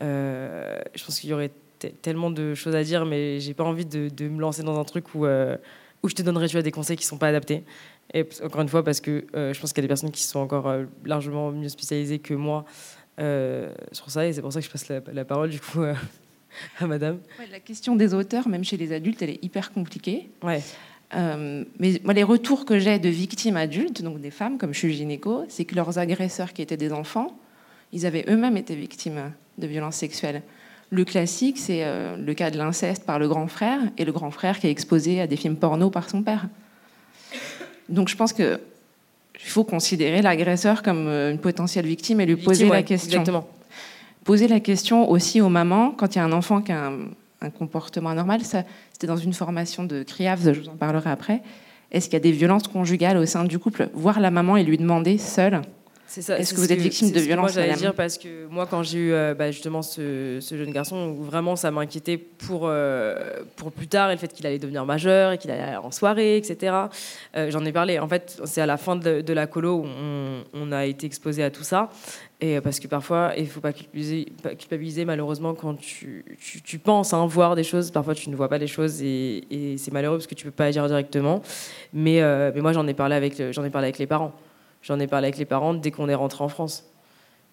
euh, 0.00 0.78
je 0.94 1.04
pense 1.04 1.20
qu'il 1.20 1.30
y 1.30 1.32
aurait 1.32 1.50
te- 1.78 1.88
tellement 1.88 2.30
de 2.30 2.54
choses 2.54 2.74
à 2.74 2.82
dire, 2.84 3.04
mais 3.04 3.40
j'ai 3.40 3.54
pas 3.54 3.64
envie 3.64 3.84
de, 3.84 4.08
de 4.08 4.28
me 4.28 4.40
lancer 4.40 4.62
dans 4.62 4.78
un 4.78 4.84
truc 4.84 5.14
où, 5.14 5.26
euh, 5.26 5.56
où 6.02 6.08
je 6.08 6.14
te 6.14 6.22
donnerai 6.22 6.46
tu 6.46 6.52
vois, 6.52 6.62
des 6.62 6.70
conseils 6.70 6.96
qui 6.96 7.04
sont 7.04 7.18
pas 7.18 7.28
adaptés. 7.28 7.64
Et 8.14 8.26
encore 8.42 8.62
une 8.62 8.68
fois, 8.68 8.82
parce 8.82 9.00
que 9.00 9.26
euh, 9.36 9.52
je 9.52 9.60
pense 9.60 9.72
qu'il 9.72 9.82
y 9.82 9.84
a 9.84 9.86
des 9.86 9.88
personnes 9.88 10.10
qui 10.10 10.22
sont 10.22 10.38
encore 10.38 10.72
largement 11.04 11.50
mieux 11.52 11.68
spécialisées 11.68 12.18
que 12.20 12.34
moi 12.34 12.64
sur 13.92 14.10
ça, 14.10 14.26
et 14.26 14.32
c'est 14.32 14.40
pour 14.42 14.52
ça 14.52 14.60
que 14.60 14.66
je 14.66 14.70
passe 14.70 14.88
la, 14.88 15.00
la 15.12 15.24
parole 15.24 15.50
du 15.50 15.58
coup 15.60 15.82
à 16.80 16.86
Madame. 16.86 17.18
Ouais, 17.38 17.48
la 17.50 17.58
question 17.60 17.96
des 17.96 18.14
auteurs, 18.14 18.48
même 18.48 18.62
chez 18.64 18.76
les 18.76 18.92
adultes, 18.92 19.20
elle 19.22 19.30
est 19.30 19.44
hyper 19.44 19.72
compliquée. 19.72 20.30
Ouais. 20.42 20.62
Euh, 21.14 21.64
mais 21.78 22.00
moi, 22.04 22.12
les 22.12 22.22
retours 22.22 22.64
que 22.64 22.78
j'ai 22.78 22.98
de 22.98 23.08
victimes 23.08 23.56
adultes, 23.56 24.02
donc 24.02 24.20
des 24.20 24.30
femmes, 24.30 24.58
comme 24.58 24.74
je 24.74 24.78
suis 24.78 24.94
gynéco, 24.94 25.44
c'est 25.48 25.64
que 25.64 25.74
leurs 25.74 25.98
agresseurs 25.98 26.52
qui 26.52 26.62
étaient 26.62 26.76
des 26.76 26.92
enfants, 26.92 27.36
ils 27.92 28.04
avaient 28.04 28.24
eux-mêmes 28.28 28.56
été 28.56 28.74
victimes 28.74 29.32
de 29.56 29.66
violences 29.66 29.96
sexuelles. 29.96 30.42
Le 30.90 31.04
classique, 31.04 31.58
c'est 31.58 31.84
euh, 31.84 32.16
le 32.16 32.34
cas 32.34 32.50
de 32.50 32.58
l'inceste 32.58 33.04
par 33.04 33.18
le 33.18 33.28
grand 33.28 33.46
frère, 33.46 33.80
et 33.96 34.04
le 34.04 34.12
grand 34.12 34.30
frère 34.30 34.58
qui 34.58 34.66
est 34.66 34.70
exposé 34.70 35.20
à 35.20 35.26
des 35.26 35.36
films 35.36 35.56
porno 35.56 35.90
par 35.90 36.08
son 36.10 36.22
père. 36.22 36.48
Donc 37.88 38.08
je 38.08 38.16
pense 38.16 38.32
que 38.32 38.60
il 39.40 39.50
faut 39.50 39.64
considérer 39.64 40.20
l'agresseur 40.20 40.82
comme 40.82 41.06
euh, 41.06 41.30
une 41.30 41.38
potentielle 41.38 41.86
victime 41.86 42.20
et 42.20 42.26
lui 42.26 42.36
poser 42.36 42.68
la 42.68 42.82
question 42.82 43.20
Exactement. 43.20 43.48
poser 44.24 44.48
la 44.48 44.60
question 44.60 45.08
aussi 45.08 45.40
aux 45.40 45.48
mamans 45.48 45.92
quand 45.92 46.14
il 46.14 46.18
y 46.18 46.20
a 46.20 46.24
un 46.24 46.32
enfant 46.32 46.60
qui 46.60 46.72
a 46.72 46.86
un, 46.86 46.98
un 47.40 47.50
comportement 47.50 48.10
anormal. 48.10 48.40
C'était 48.42 49.06
dans 49.06 49.16
une 49.16 49.32
formation 49.32 49.84
de 49.84 50.02
CRIAVS, 50.02 50.52
je 50.52 50.60
vous 50.60 50.68
en 50.68 50.76
parlerai 50.76 51.10
après. 51.10 51.42
Est-ce 51.90 52.06
qu'il 52.06 52.14
y 52.14 52.16
a 52.16 52.20
des 52.20 52.32
violences 52.32 52.68
conjugales 52.68 53.16
au 53.16 53.26
sein 53.26 53.44
du 53.44 53.58
couple? 53.58 53.88
Voir 53.94 54.20
la 54.20 54.30
maman 54.30 54.56
et 54.56 54.64
lui 54.64 54.76
demander 54.76 55.16
seule. 55.18 55.62
Est-ce 56.16 56.54
que 56.54 56.60
vous 56.60 56.72
êtes 56.72 56.80
victime 56.80 57.10
de 57.10 57.14
ce 57.14 57.20
que 57.20 57.26
violence, 57.26 57.54
Moi, 57.54 57.62
j'allais 57.62 57.76
dire 57.76 57.92
parce 57.94 58.16
que 58.16 58.46
moi, 58.46 58.66
quand 58.66 58.82
j'ai 58.82 58.98
eu 58.98 59.12
euh, 59.12 59.34
bah, 59.34 59.50
justement 59.50 59.82
ce, 59.82 60.38
ce 60.40 60.56
jeune 60.56 60.70
garçon, 60.70 61.14
où 61.18 61.22
vraiment 61.22 61.54
ça 61.54 61.70
m'inquiétait 61.70 62.16
pour, 62.16 62.62
euh, 62.64 63.14
pour 63.56 63.72
plus 63.72 63.88
tard 63.88 64.10
et 64.10 64.14
le 64.14 64.18
fait 64.18 64.32
qu'il 64.32 64.46
allait 64.46 64.58
devenir 64.58 64.86
majeur 64.86 65.32
et 65.32 65.38
qu'il 65.38 65.50
allait 65.50 65.62
aller 65.62 65.76
en 65.76 65.90
soirée, 65.90 66.38
etc. 66.38 66.74
Euh, 67.36 67.50
J'en 67.50 67.62
ai 67.66 67.72
parlé. 67.72 67.98
En 67.98 68.08
fait, 68.08 68.40
c'est 68.44 68.62
à 68.62 68.66
la 68.66 68.78
fin 68.78 68.96
de, 68.96 69.20
de 69.20 69.32
la 69.34 69.46
colo 69.46 69.80
où 69.80 69.84
on, 69.84 70.44
on 70.54 70.72
a 70.72 70.86
été 70.86 71.04
exposé 71.04 71.44
à 71.44 71.50
tout 71.50 71.62
ça. 71.64 71.90
Et 72.40 72.56
euh, 72.56 72.60
parce 72.60 72.78
que 72.78 72.86
parfois, 72.86 73.32
il 73.36 73.44
ne 73.44 73.48
faut 73.48 73.60
pas 73.60 73.72
culpabiliser, 73.72 75.04
malheureusement 75.04 75.54
quand 75.54 75.74
tu, 75.74 76.24
tu, 76.64 76.78
penses 76.78 77.12
hein, 77.12 77.26
voir 77.26 77.56
des 77.56 77.64
choses, 77.64 77.90
parfois 77.90 78.14
tu 78.14 78.30
ne 78.30 78.36
vois 78.36 78.48
pas 78.48 78.58
les 78.58 78.68
choses 78.68 79.02
et, 79.02 79.76
c'est 79.76 79.92
malheureux 79.92 80.18
parce 80.18 80.28
que 80.28 80.36
tu 80.36 80.46
ne 80.46 80.50
peux 80.50 80.54
pas 80.54 80.66
agir 80.66 80.86
directement. 80.86 81.42
Mais, 81.92 82.22
euh, 82.22 82.52
mais 82.54 82.60
moi, 82.60 82.72
j'en 82.72 82.86
ai, 82.86 82.94
parlé 82.94 83.16
avec 83.16 83.40
ai 83.40 83.52
parlé 83.52 83.86
avec 83.86 83.98
les 83.98 84.06
parents. 84.06 84.32
J'en 84.82 85.00
ai 85.00 85.08
parlé 85.08 85.26
avec 85.26 85.38
les 85.38 85.46
parents 85.46 85.74
dès 85.74 85.90
qu'on 85.90 86.08
est 86.08 86.14
rentré 86.14 86.44
en 86.44 86.48
France. 86.48 86.84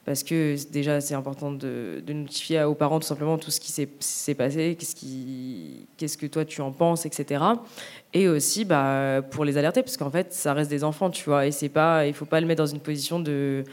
Parce 0.05 0.21
que 0.21 0.55
déjà, 0.71 1.01
c'est 1.01 1.15
important 1.15 1.51
de, 1.51 2.03
notifier 2.07 2.61
aux 2.61 2.75
parents 2.75 2.99
tout 2.99 3.07
simplement 3.07 3.39
tout 3.39 3.49
ce 3.49 3.59
qui 3.59 3.71
s'est 3.71 4.35
passé, 4.35 4.77
qu'est-ce 4.77 6.17
que 6.17 6.27
toi 6.27 6.45
tu 6.45 6.61
en 6.61 6.71
penses, 6.71 7.07
etc. 7.07 7.43
Et 8.13 8.27
aussi 8.27 8.65
bah, 8.65 9.23
pour 9.31 9.45
les 9.45 9.57
alerter, 9.57 9.81
parce 9.81 9.97
qu'en 9.97 10.11
fait, 10.11 10.31
ça 10.31 10.53
reste 10.53 10.69
des 10.69 10.83
enfants, 10.83 11.09
tu 11.09 11.23
vois, 11.23 11.47
et 11.47 11.69
pas, 11.69 12.05
il 12.05 12.13
faut 12.13 12.25
pas 12.25 12.39
le 12.39 12.45
mettre 12.45 12.61
dans 12.61 12.67
une 12.67 12.81
position 12.81 13.19
de. 13.19 13.63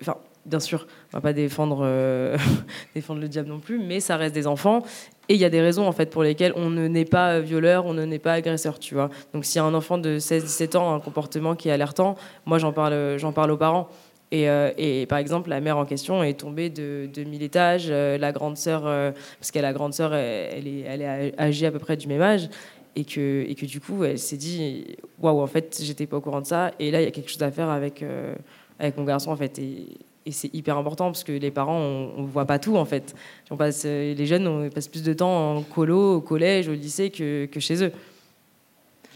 Enfin, 0.00 0.16
bien 0.46 0.60
sûr, 0.60 0.86
on 1.12 1.16
va 1.16 1.20
pas 1.20 1.32
défendre, 1.32 1.80
euh, 1.82 2.36
défendre 2.94 3.20
le 3.20 3.28
diable 3.28 3.48
non 3.48 3.60
plus, 3.60 3.78
mais 3.78 4.00
ça 4.00 4.16
reste 4.16 4.34
des 4.34 4.46
enfants. 4.46 4.82
Et 5.28 5.34
il 5.34 5.40
y 5.40 5.44
a 5.44 5.50
des 5.50 5.60
raisons 5.60 5.86
en 5.86 5.92
fait 5.92 6.10
pour 6.10 6.22
lesquelles 6.22 6.52
on 6.56 6.70
ne 6.70 6.88
n'est 6.88 7.04
pas 7.04 7.38
violeur, 7.40 7.86
on 7.86 7.94
ne 7.94 8.04
n'est 8.04 8.18
pas 8.18 8.32
agresseur, 8.32 8.78
tu 8.78 8.94
vois. 8.94 9.10
Donc 9.32 9.44
s'il 9.44 9.56
y 9.56 9.58
a 9.60 9.64
un 9.64 9.74
enfant 9.74 9.98
de 9.98 10.18
16-17 10.18 10.76
ans, 10.76 10.94
un 10.94 11.00
comportement 11.00 11.54
qui 11.54 11.68
est 11.68 11.72
alertant, 11.72 12.16
moi 12.46 12.58
j'en 12.58 12.72
parle, 12.72 13.16
j'en 13.18 13.32
parle 13.32 13.52
aux 13.52 13.56
parents. 13.56 13.88
Et, 14.32 14.48
euh, 14.48 15.06
par 15.06 15.18
exemple, 15.18 15.50
la 15.50 15.60
mère 15.60 15.76
en 15.76 15.84
question 15.84 16.22
est 16.22 16.38
tombée 16.38 16.70
de, 16.70 17.08
de 17.12 17.24
1000 17.24 17.42
étages. 17.42 17.88
euh, 17.90 18.16
la 18.16 18.32
grande 18.32 18.56
sœur, 18.56 18.86
euh, 18.86 19.10
parce 19.40 19.50
que 19.50 19.58
la 19.58 19.72
grande 19.72 19.92
sœur, 19.92 20.14
elle, 20.14 20.58
elle 20.58 20.68
est, 20.68 20.80
elle 20.80 21.02
est 21.02 21.40
âgée 21.40 21.66
à 21.66 21.72
peu 21.72 21.78
près 21.80 21.96
du 21.96 22.06
même 22.06 22.22
âge. 22.22 22.48
et 22.96 23.04
que, 23.04 23.44
et 23.48 23.54
que 23.54 23.66
du 23.66 23.80
coup, 23.80 24.04
elle 24.04 24.18
s'est 24.18 24.36
dit 24.36 24.96
waouh, 25.20 25.40
en 25.40 25.46
fait, 25.46 25.80
j'étais 25.82 26.06
pas 26.06 26.16
au 26.18 26.20
courant 26.20 26.40
de 26.40 26.46
ça. 26.46 26.72
Et 26.78 26.90
là, 26.90 27.00
il 27.00 27.04
y 27.04 27.08
a 27.08 27.10
quelque 27.10 27.30
chose 27.30 27.42
à 27.42 27.50
faire 27.50 27.70
avec, 27.70 28.02
euh, 28.02 28.34
avec 28.80 28.96
mon 28.96 29.04
garçon, 29.04 29.30
en 29.30 29.36
fait. 29.36 29.58
Et, 29.58 29.86
c'est 30.30 30.54
hyper 30.54 30.76
important 30.76 31.06
parce 31.06 31.24
que 31.24 31.32
les 31.32 31.50
parents, 31.50 31.80
on 31.80 32.22
ne 32.22 32.26
voit 32.26 32.44
pas 32.44 32.60
tout, 32.60 32.76
en 32.76 32.84
fait. 32.84 33.16
On 33.50 33.56
passe, 33.56 33.84
les 33.84 34.26
jeunes, 34.26 34.46
on 34.46 34.70
passe 34.70 34.86
plus 34.86 35.02
de 35.02 35.12
temps 35.12 35.56
en 35.56 35.62
colo, 35.62 36.16
au 36.16 36.20
collège, 36.20 36.68
au 36.68 36.72
lycée 36.72 37.10
que, 37.10 37.46
que 37.46 37.58
chez 37.58 37.82
eux. 37.82 37.92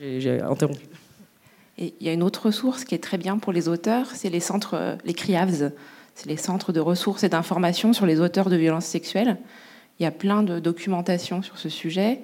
J'ai 0.00 0.40
interrompu. 0.40 0.86
Et 1.78 1.94
il 2.00 2.06
y 2.06 2.10
a 2.10 2.12
une 2.12 2.22
autre 2.22 2.46
ressource 2.46 2.84
qui 2.84 2.94
est 2.94 3.02
très 3.02 3.18
bien 3.18 3.38
pour 3.38 3.52
les 3.52 3.68
auteurs, 3.68 4.06
c'est 4.12 4.30
les 4.30 4.40
centres, 4.40 4.98
les 5.04 5.14
CRIAVS. 5.14 5.72
C'est 6.14 6.28
les 6.28 6.36
centres 6.36 6.72
de 6.72 6.80
ressources 6.80 7.24
et 7.24 7.28
d'informations 7.28 7.92
sur 7.92 8.06
les 8.06 8.20
auteurs 8.20 8.48
de 8.48 8.56
violences 8.56 8.86
sexuelles. 8.86 9.36
Il 9.98 10.04
y 10.04 10.06
a 10.06 10.12
plein 10.12 10.42
de 10.42 10.60
documentation 10.60 11.42
sur 11.42 11.58
ce 11.58 11.68
sujet. 11.68 12.20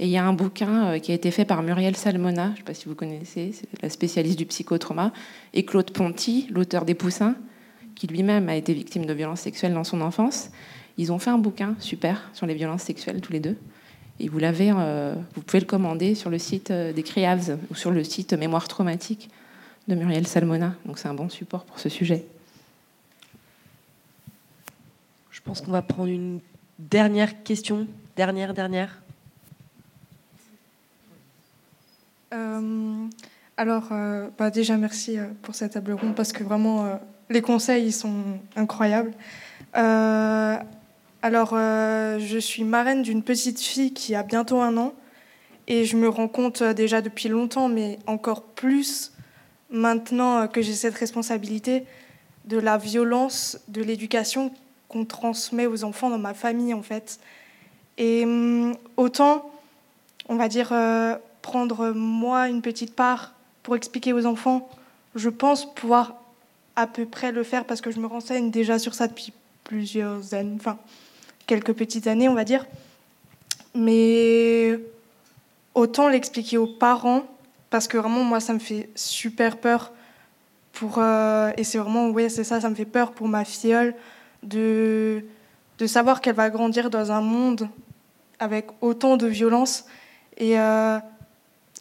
Et 0.00 0.06
il 0.06 0.10
y 0.10 0.16
a 0.16 0.24
un 0.24 0.32
bouquin 0.32 0.86
euh, 0.86 0.98
qui 0.98 1.12
a 1.12 1.14
été 1.14 1.30
fait 1.30 1.44
par 1.44 1.62
Muriel 1.62 1.94
Salmona, 1.94 2.46
je 2.46 2.50
ne 2.52 2.56
sais 2.56 2.62
pas 2.62 2.72
si 2.72 2.88
vous 2.88 2.94
connaissez, 2.94 3.52
c'est 3.52 3.82
la 3.82 3.90
spécialiste 3.90 4.38
du 4.38 4.46
psychotrauma, 4.46 5.12
et 5.52 5.66
Claude 5.66 5.90
Ponty, 5.90 6.48
l'auteur 6.50 6.86
des 6.86 6.94
Poussins, 6.94 7.36
qui 7.94 8.06
lui-même 8.06 8.48
a 8.48 8.56
été 8.56 8.72
victime 8.72 9.04
de 9.04 9.12
violences 9.12 9.42
sexuelles 9.42 9.74
dans 9.74 9.84
son 9.84 10.00
enfance. 10.00 10.50
Ils 10.96 11.12
ont 11.12 11.18
fait 11.18 11.28
un 11.28 11.36
bouquin 11.36 11.76
super 11.80 12.30
sur 12.32 12.46
les 12.46 12.54
violences 12.54 12.82
sexuelles 12.82 13.20
tous 13.20 13.32
les 13.32 13.40
deux. 13.40 13.58
Et 14.20 14.28
vous 14.28 14.38
l'avez, 14.38 14.72
euh, 14.74 15.14
vous 15.34 15.42
pouvez 15.42 15.60
le 15.60 15.66
commander 15.66 16.14
sur 16.14 16.30
le 16.30 16.38
site 16.38 16.70
euh, 16.70 16.94
des 16.94 17.02
CRIAVS 17.02 17.58
ou 17.70 17.74
sur 17.74 17.90
le 17.90 18.02
site 18.02 18.32
Mémoire 18.32 18.68
traumatique 18.68 19.28
de 19.86 19.94
Muriel 19.94 20.26
Salmona. 20.26 20.74
Donc 20.86 20.98
c'est 20.98 21.08
un 21.08 21.14
bon 21.14 21.28
support 21.28 21.64
pour 21.64 21.78
ce 21.78 21.90
sujet. 21.90 22.24
Je 25.30 25.40
pense 25.42 25.60
qu'on 25.60 25.72
va 25.72 25.82
prendre 25.82 26.08
une 26.08 26.40
dernière 26.78 27.42
question. 27.42 27.86
Dernière, 28.16 28.54
dernière. 28.54 28.90
Euh, 28.90 28.98
alors, 32.32 33.88
euh, 33.92 34.28
bah 34.38 34.50
déjà, 34.50 34.78
merci 34.78 35.18
euh, 35.18 35.26
pour 35.42 35.54
cette 35.54 35.72
table 35.72 35.92
ronde 35.92 36.14
parce 36.14 36.32
que 36.32 36.42
vraiment, 36.42 36.98
les 37.28 37.42
conseils 37.42 37.86
ils 37.86 37.92
sont 37.92 38.40
incroyables. 38.56 39.12
alors, 39.74 41.50
je 41.52 42.38
suis 42.40 42.64
marraine 42.64 43.02
d'une 43.02 43.22
petite 43.22 43.60
fille 43.60 43.92
qui 43.92 44.14
a 44.14 44.22
bientôt 44.22 44.60
un 44.60 44.76
an 44.78 44.94
et 45.66 45.84
je 45.84 45.96
me 45.96 46.08
rends 46.08 46.28
compte 46.28 46.62
déjà 46.62 47.02
depuis 47.02 47.28
longtemps, 47.28 47.68
mais 47.68 47.98
encore 48.06 48.44
plus 48.44 49.12
maintenant 49.70 50.48
que 50.48 50.62
j'ai 50.62 50.72
cette 50.72 50.94
responsabilité 50.94 51.84
de 52.46 52.56
la 52.56 52.78
violence 52.78 53.60
de 53.68 53.82
l'éducation 53.82 54.52
qu'on 54.88 55.04
transmet 55.04 55.66
aux 55.66 55.84
enfants 55.84 56.08
dans 56.08 56.18
ma 56.18 56.32
famille, 56.34 56.72
en 56.72 56.82
fait. 56.82 57.20
Et 57.98 58.24
hum, 58.24 58.74
autant, 58.96 59.50
on 60.28 60.36
va 60.36 60.48
dire, 60.48 60.72
prendre 61.50 61.90
moi 61.90 62.48
une 62.48 62.62
petite 62.62 62.94
part 62.94 63.32
pour 63.64 63.74
expliquer 63.74 64.12
aux 64.12 64.24
enfants, 64.24 64.68
je 65.16 65.28
pense 65.28 65.74
pouvoir 65.74 66.14
à 66.76 66.86
peu 66.86 67.06
près 67.06 67.32
le 67.32 67.42
faire 67.42 67.64
parce 67.64 67.80
que 67.80 67.90
je 67.90 67.98
me 67.98 68.06
renseigne 68.06 68.52
déjà 68.52 68.78
sur 68.78 68.94
ça 68.94 69.08
depuis 69.08 69.32
plusieurs 69.64 70.32
années, 70.32 70.54
enfin 70.54 70.78
quelques 71.48 71.72
petites 71.72 72.06
années 72.06 72.28
on 72.28 72.34
va 72.34 72.44
dire. 72.44 72.66
Mais 73.74 74.78
autant 75.74 76.08
l'expliquer 76.08 76.56
aux 76.56 76.68
parents 76.68 77.24
parce 77.68 77.88
que 77.88 77.98
vraiment 77.98 78.22
moi 78.22 78.38
ça 78.38 78.52
me 78.52 78.60
fait 78.60 78.88
super 78.94 79.56
peur 79.56 79.90
pour 80.72 80.98
euh, 80.98 81.50
et 81.56 81.64
c'est 81.64 81.78
vraiment 81.78 82.10
oui 82.10 82.30
c'est 82.30 82.44
ça 82.44 82.60
ça 82.60 82.70
me 82.70 82.76
fait 82.76 82.84
peur 82.98 83.10
pour 83.10 83.26
ma 83.26 83.44
filleule 83.44 83.96
de 84.44 85.24
de 85.78 85.86
savoir 85.88 86.20
qu'elle 86.20 86.36
va 86.36 86.48
grandir 86.48 86.90
dans 86.90 87.10
un 87.10 87.22
monde 87.22 87.68
avec 88.38 88.66
autant 88.80 89.16
de 89.16 89.26
violence 89.26 89.86
et 90.36 90.60
euh, 90.60 91.00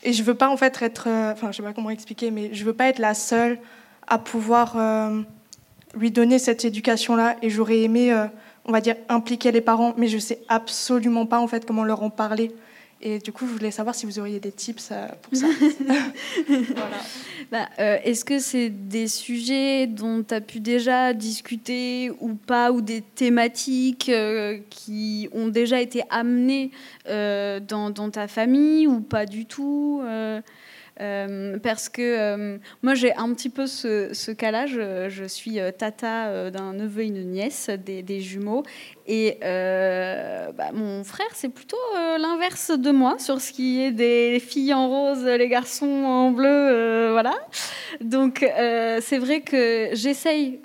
et 0.04 0.14
je 0.14 0.24
veux 0.24 0.34
pas 0.34 0.50
en 0.50 0.58
fait 0.58 0.82
être, 0.82 1.08
euh, 1.08 1.34
enfin 1.34 1.52
je 1.52 1.58
sais 1.58 1.64
pas 1.64 1.74
comment 1.74 1.90
expliquer, 1.90 2.32
mais 2.32 2.54
je 2.54 2.64
veux 2.64 2.74
pas 2.74 2.86
être 2.86 3.00
la 3.00 3.14
seule 3.14 3.60
à 4.08 4.18
pouvoir 4.18 4.76
euh, 4.78 5.22
lui 5.96 6.12
donner 6.12 6.40
cette 6.40 6.66
éducation-là. 6.66 7.36
Et 7.42 7.50
j'aurais 7.50 7.80
aimé, 7.80 8.14
euh, 8.14 8.26
on 8.66 8.72
va 8.72 8.82
dire, 8.82 8.96
impliquer 9.10 9.52
les 9.52 9.62
parents, 9.62 9.94
mais 9.98 10.08
je 10.08 10.18
sais 10.18 10.40
absolument 10.48 11.26
pas 11.26 11.40
en 11.40 11.48
fait 11.48 11.66
comment 11.66 11.84
leur 11.84 12.02
en 12.04 12.10
parler. 12.10 12.52
Et 13.02 13.20
du 13.20 13.32
coup, 13.32 13.48
je 13.48 13.54
voulais 13.54 13.72
savoir 13.72 13.96
si 13.96 14.06
vous 14.06 14.20
auriez 14.20 14.40
des 14.40 14.52
tips 14.52 14.92
pour 15.22 15.38
ça. 15.38 15.48
voilà. 16.48 16.98
Bah, 17.52 17.68
euh, 17.80 17.98
est-ce 18.04 18.26
que 18.26 18.40
c'est 18.40 18.70
des 18.70 19.08
sujets 19.08 19.88
dont 19.88 20.24
tu 20.24 20.34
as 20.34 20.42
pu 20.42 20.60
déjà 20.60 21.14
discuter 21.14 22.12
ou 22.20 22.36
pas, 22.36 22.72
ou 22.72 22.82
des 22.82 23.02
thématiques 23.02 24.10
euh, 24.10 24.60
qui 24.70 25.30
ont 25.32 25.48
déjà 25.48 25.82
été 25.82 26.04
amenées 26.10 26.72
euh, 27.08 27.60
dans, 27.60 27.90
dans, 27.90 28.12
ta 28.12 28.28
famille 28.28 28.86
ou 28.86 29.00
pas 29.00 29.26
du 29.26 29.46
tout 29.46 30.02
euh, 31.02 31.58
parce 31.60 31.88
que 31.88 32.02
euh, 32.02 32.58
moi 32.84 32.94
j'ai 32.94 33.14
un 33.16 33.34
petit 33.34 33.50
peu 33.50 33.68
ce, 33.68 34.32
cas-là. 34.32 34.66
Je, 34.66 35.24
suis 35.28 35.60
euh, 35.60 35.72
tata 35.72 36.50
d'un 36.52 36.74
neveu 36.74 37.04
et 37.04 37.08
une 37.08 37.32
nièce, 37.32 37.70
des, 37.70 38.22
jumeaux, 38.22 38.64
et 39.08 39.38
bah, 39.42 40.72
mon 40.74 41.04
frère 41.04 41.30
c'est 41.34 41.50
plutôt 41.50 41.78
l'inverse 42.18 42.72
de 42.72 42.92
moi 42.92 43.18
sur 43.20 43.40
ce 43.40 43.52
qui 43.52 43.82
est 43.82 43.92
des 43.92 44.40
filles 44.40 44.74
en 44.74 44.90
rose, 44.90 45.24
les 45.24 45.48
garçons 45.48 45.86
en 45.86 46.32
bleu, 46.32 47.12
voilà. 47.12 47.36
Donc 48.02 48.40
c'est 48.40 49.18
vrai 49.18 49.42
que 49.42 49.90
j'essaye 49.94 50.62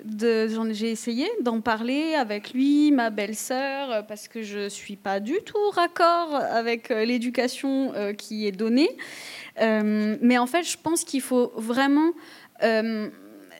j'ai 0.71 0.91
essayé 0.91 1.27
d'en 1.41 1.61
parler 1.61 2.15
avec 2.15 2.53
lui, 2.53 2.91
ma 2.91 3.09
belle-sœur, 3.09 4.05
parce 4.07 4.27
que 4.27 4.41
je 4.41 4.69
suis 4.69 4.95
pas 4.95 5.19
du 5.19 5.37
tout 5.45 5.69
raccord 5.73 6.35
avec 6.35 6.89
l'éducation 6.89 7.93
qui 8.17 8.47
est 8.47 8.51
donnée. 8.51 8.89
Euh, 9.61 10.17
mais 10.21 10.37
en 10.37 10.47
fait, 10.47 10.63
je 10.63 10.77
pense 10.81 11.03
qu'il 11.03 11.21
faut 11.21 11.51
vraiment 11.55 12.11
euh, 12.63 13.09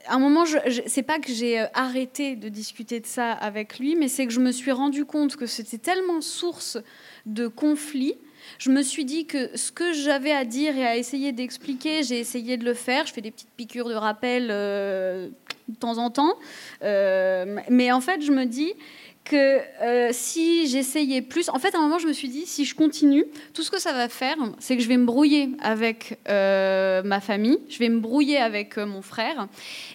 à 0.08 0.16
un 0.16 0.20
moment, 0.20 0.46
je, 0.46 0.58
c'est 0.86 1.04
pas 1.04 1.20
que 1.20 1.32
j'ai 1.32 1.60
euh, 1.60 1.66
arrêté 1.74 2.36
de 2.36 2.48
discuter 2.50 3.00
de 3.00 3.08
ça 3.08 3.32
avec 3.32 3.80
lui, 3.80 3.96
mais 3.96 4.08
c'est 4.08 4.28
que 4.28 4.34
je 4.34 4.40
me 4.40 4.52
suis 4.52 4.72
rendu 4.72 5.04
compte 5.04 5.36
que 5.36 5.48
c'était 5.48 5.80
tellement 5.80 6.22
source 6.22 6.78
de 7.26 7.48
conflits. 7.48 8.16
Je 8.60 8.70
me 8.70 8.84
suis 8.84 9.06
dit 9.06 9.26
que 9.26 9.58
ce 9.58 9.72
que 9.72 9.94
j'avais 9.94 10.32
à 10.32 10.46
dire 10.46 10.78
et 10.78 10.86
à 10.86 10.96
essayer 10.96 11.32
d'expliquer, 11.32 12.04
j'ai 12.04 12.20
essayé 12.20 12.58
de 12.58 12.66
le 12.66 12.76
faire. 12.76 13.08
Je 13.08 13.14
fais 13.14 13.22
des 13.22 13.32
petites 13.32 13.50
piqûres 13.58 13.90
de 13.90 13.96
rappel 13.96 14.50
de 14.50 15.32
temps 15.80 15.98
en 15.98 16.12
temps. 16.12 16.36
mais 16.82 17.92
en 17.92 18.02
fait, 18.02 18.22
je 18.22 18.32
me 18.32 18.46
dis, 18.46 18.74
que 19.26 19.60
euh, 19.81 20.10
si 20.14 20.68
j'essayais 20.68 21.22
plus, 21.23 21.49
en 21.49 21.57
fait, 21.57 21.73
à 21.73 21.80
un 21.80 21.81
moment, 21.81 21.97
je 21.97 22.07
me 22.07 22.14
suis 22.14 22.30
dit, 22.30 22.45
si 22.45 22.64
je 22.64 22.76
continue, 22.76 23.26
tout 23.53 23.64
ce 23.64 23.72
que 23.72 23.81
ça 23.81 23.91
va 23.91 24.07
faire, 24.07 24.38
c'est 24.60 24.77
que 24.77 24.84
je 24.84 24.88
vais 24.88 24.97
me 24.97 25.06
brouiller 25.06 25.49
avec 25.61 26.19
euh, 26.30 27.02
ma 27.03 27.19
famille, 27.19 27.57
je 27.68 27.80
vais 27.80 27.89
me 27.89 27.99
brouiller 27.99 28.38
avec 28.38 28.77
euh, 28.77 28.85
mon 28.85 29.02
frère, 29.02 29.47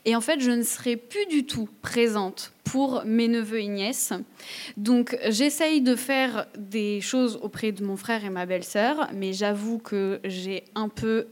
et 0.04 0.16
en 0.16 0.20
fait, 0.20 0.40
je 0.40 0.50
ne 0.50 0.64
serai 0.64 0.96
plus 0.96 1.26
du 1.26 1.46
tout 1.46 1.68
présente 1.80 2.52
pour 2.64 3.04
mes 3.04 3.28
neveux 3.28 3.60
et 3.60 3.68
nièces. 3.68 4.12
Donc, 4.76 5.16
j'essaye 5.28 5.80
de 5.80 5.94
faire 5.94 6.46
des 6.58 7.00
choses 7.00 7.38
auprès 7.42 7.70
de 7.70 7.84
mon 7.84 7.96
frère 7.96 8.24
et 8.24 8.30
ma 8.30 8.46
belle-sœur, 8.46 9.08
mais 9.14 9.32
j'avoue 9.32 9.78
que 9.78 10.20
j'ai 10.24 10.64
un 10.74 10.88
peu 10.88 11.26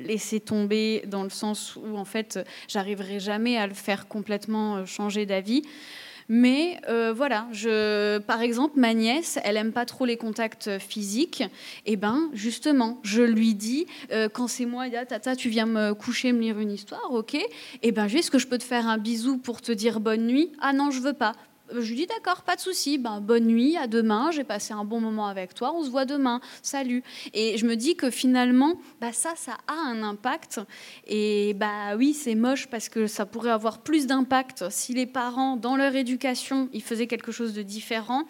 laissé 0.00 0.38
tomber 0.38 1.02
dans 1.06 1.24
le 1.24 1.30
sens 1.30 1.76
où, 1.76 1.96
en 1.96 2.04
fait, 2.04 2.38
j'arriverai 2.68 3.18
jamais 3.18 3.56
à 3.56 3.66
le 3.66 3.74
faire 3.74 4.06
complètement 4.06 4.86
changer 4.86 5.26
d'avis. 5.26 5.62
Mais 6.28 6.80
euh, 6.88 7.12
voilà, 7.12 7.46
par 8.26 8.40
exemple, 8.40 8.78
ma 8.78 8.94
nièce, 8.94 9.38
elle 9.44 9.56
aime 9.56 9.72
pas 9.72 9.84
trop 9.84 10.06
les 10.06 10.16
contacts 10.16 10.78
physiques. 10.78 11.42
Et 11.86 11.92
eh 11.92 11.96
ben, 11.96 12.30
justement, 12.32 12.98
je 13.02 13.22
lui 13.22 13.54
dis, 13.54 13.86
euh, 14.10 14.28
quand 14.28 14.48
c'est 14.48 14.66
moi, 14.66 14.88
tata, 14.88 15.36
tu 15.36 15.48
viens 15.48 15.66
me 15.66 15.92
coucher, 15.92 16.32
me 16.32 16.40
lire 16.40 16.58
une 16.58 16.70
histoire, 16.70 17.12
ok 17.12 17.34
Et 17.34 17.46
eh 17.82 17.92
ben, 17.92 18.06
est-ce 18.06 18.30
que 18.30 18.38
je 18.38 18.46
peux 18.46 18.58
te 18.58 18.64
faire 18.64 18.88
un 18.88 18.98
bisou 18.98 19.38
pour 19.38 19.60
te 19.60 19.72
dire 19.72 20.00
bonne 20.00 20.26
nuit 20.26 20.52
Ah 20.60 20.72
non, 20.72 20.90
je 20.90 21.00
veux 21.00 21.12
pas. 21.12 21.32
Je 21.72 21.88
lui 21.88 21.96
dis 21.96 22.06
d'accord, 22.06 22.42
pas 22.42 22.56
de 22.56 22.60
souci. 22.60 22.98
Ben, 22.98 23.20
bonne 23.20 23.46
nuit, 23.46 23.76
à 23.76 23.86
demain. 23.86 24.30
J'ai 24.30 24.44
passé 24.44 24.74
un 24.74 24.84
bon 24.84 25.00
moment 25.00 25.26
avec 25.26 25.54
toi. 25.54 25.72
On 25.74 25.82
se 25.82 25.90
voit 25.90 26.04
demain. 26.04 26.40
Salut. 26.62 27.02
Et 27.32 27.56
je 27.56 27.66
me 27.66 27.74
dis 27.74 27.96
que 27.96 28.10
finalement, 28.10 28.74
bah, 29.00 29.12
ça, 29.12 29.32
ça 29.36 29.56
a 29.66 29.74
un 29.74 30.02
impact. 30.02 30.60
Et 31.06 31.54
bah 31.54 31.96
oui, 31.96 32.12
c'est 32.12 32.34
moche 32.34 32.66
parce 32.66 32.88
que 32.88 33.06
ça 33.06 33.24
pourrait 33.24 33.50
avoir 33.50 33.78
plus 33.78 34.06
d'impact 34.06 34.64
si 34.70 34.92
les 34.92 35.06
parents, 35.06 35.56
dans 35.56 35.76
leur 35.76 35.94
éducation, 35.94 36.68
ils 36.72 36.82
faisaient 36.82 37.06
quelque 37.06 37.32
chose 37.32 37.54
de 37.54 37.62
différent 37.62 38.24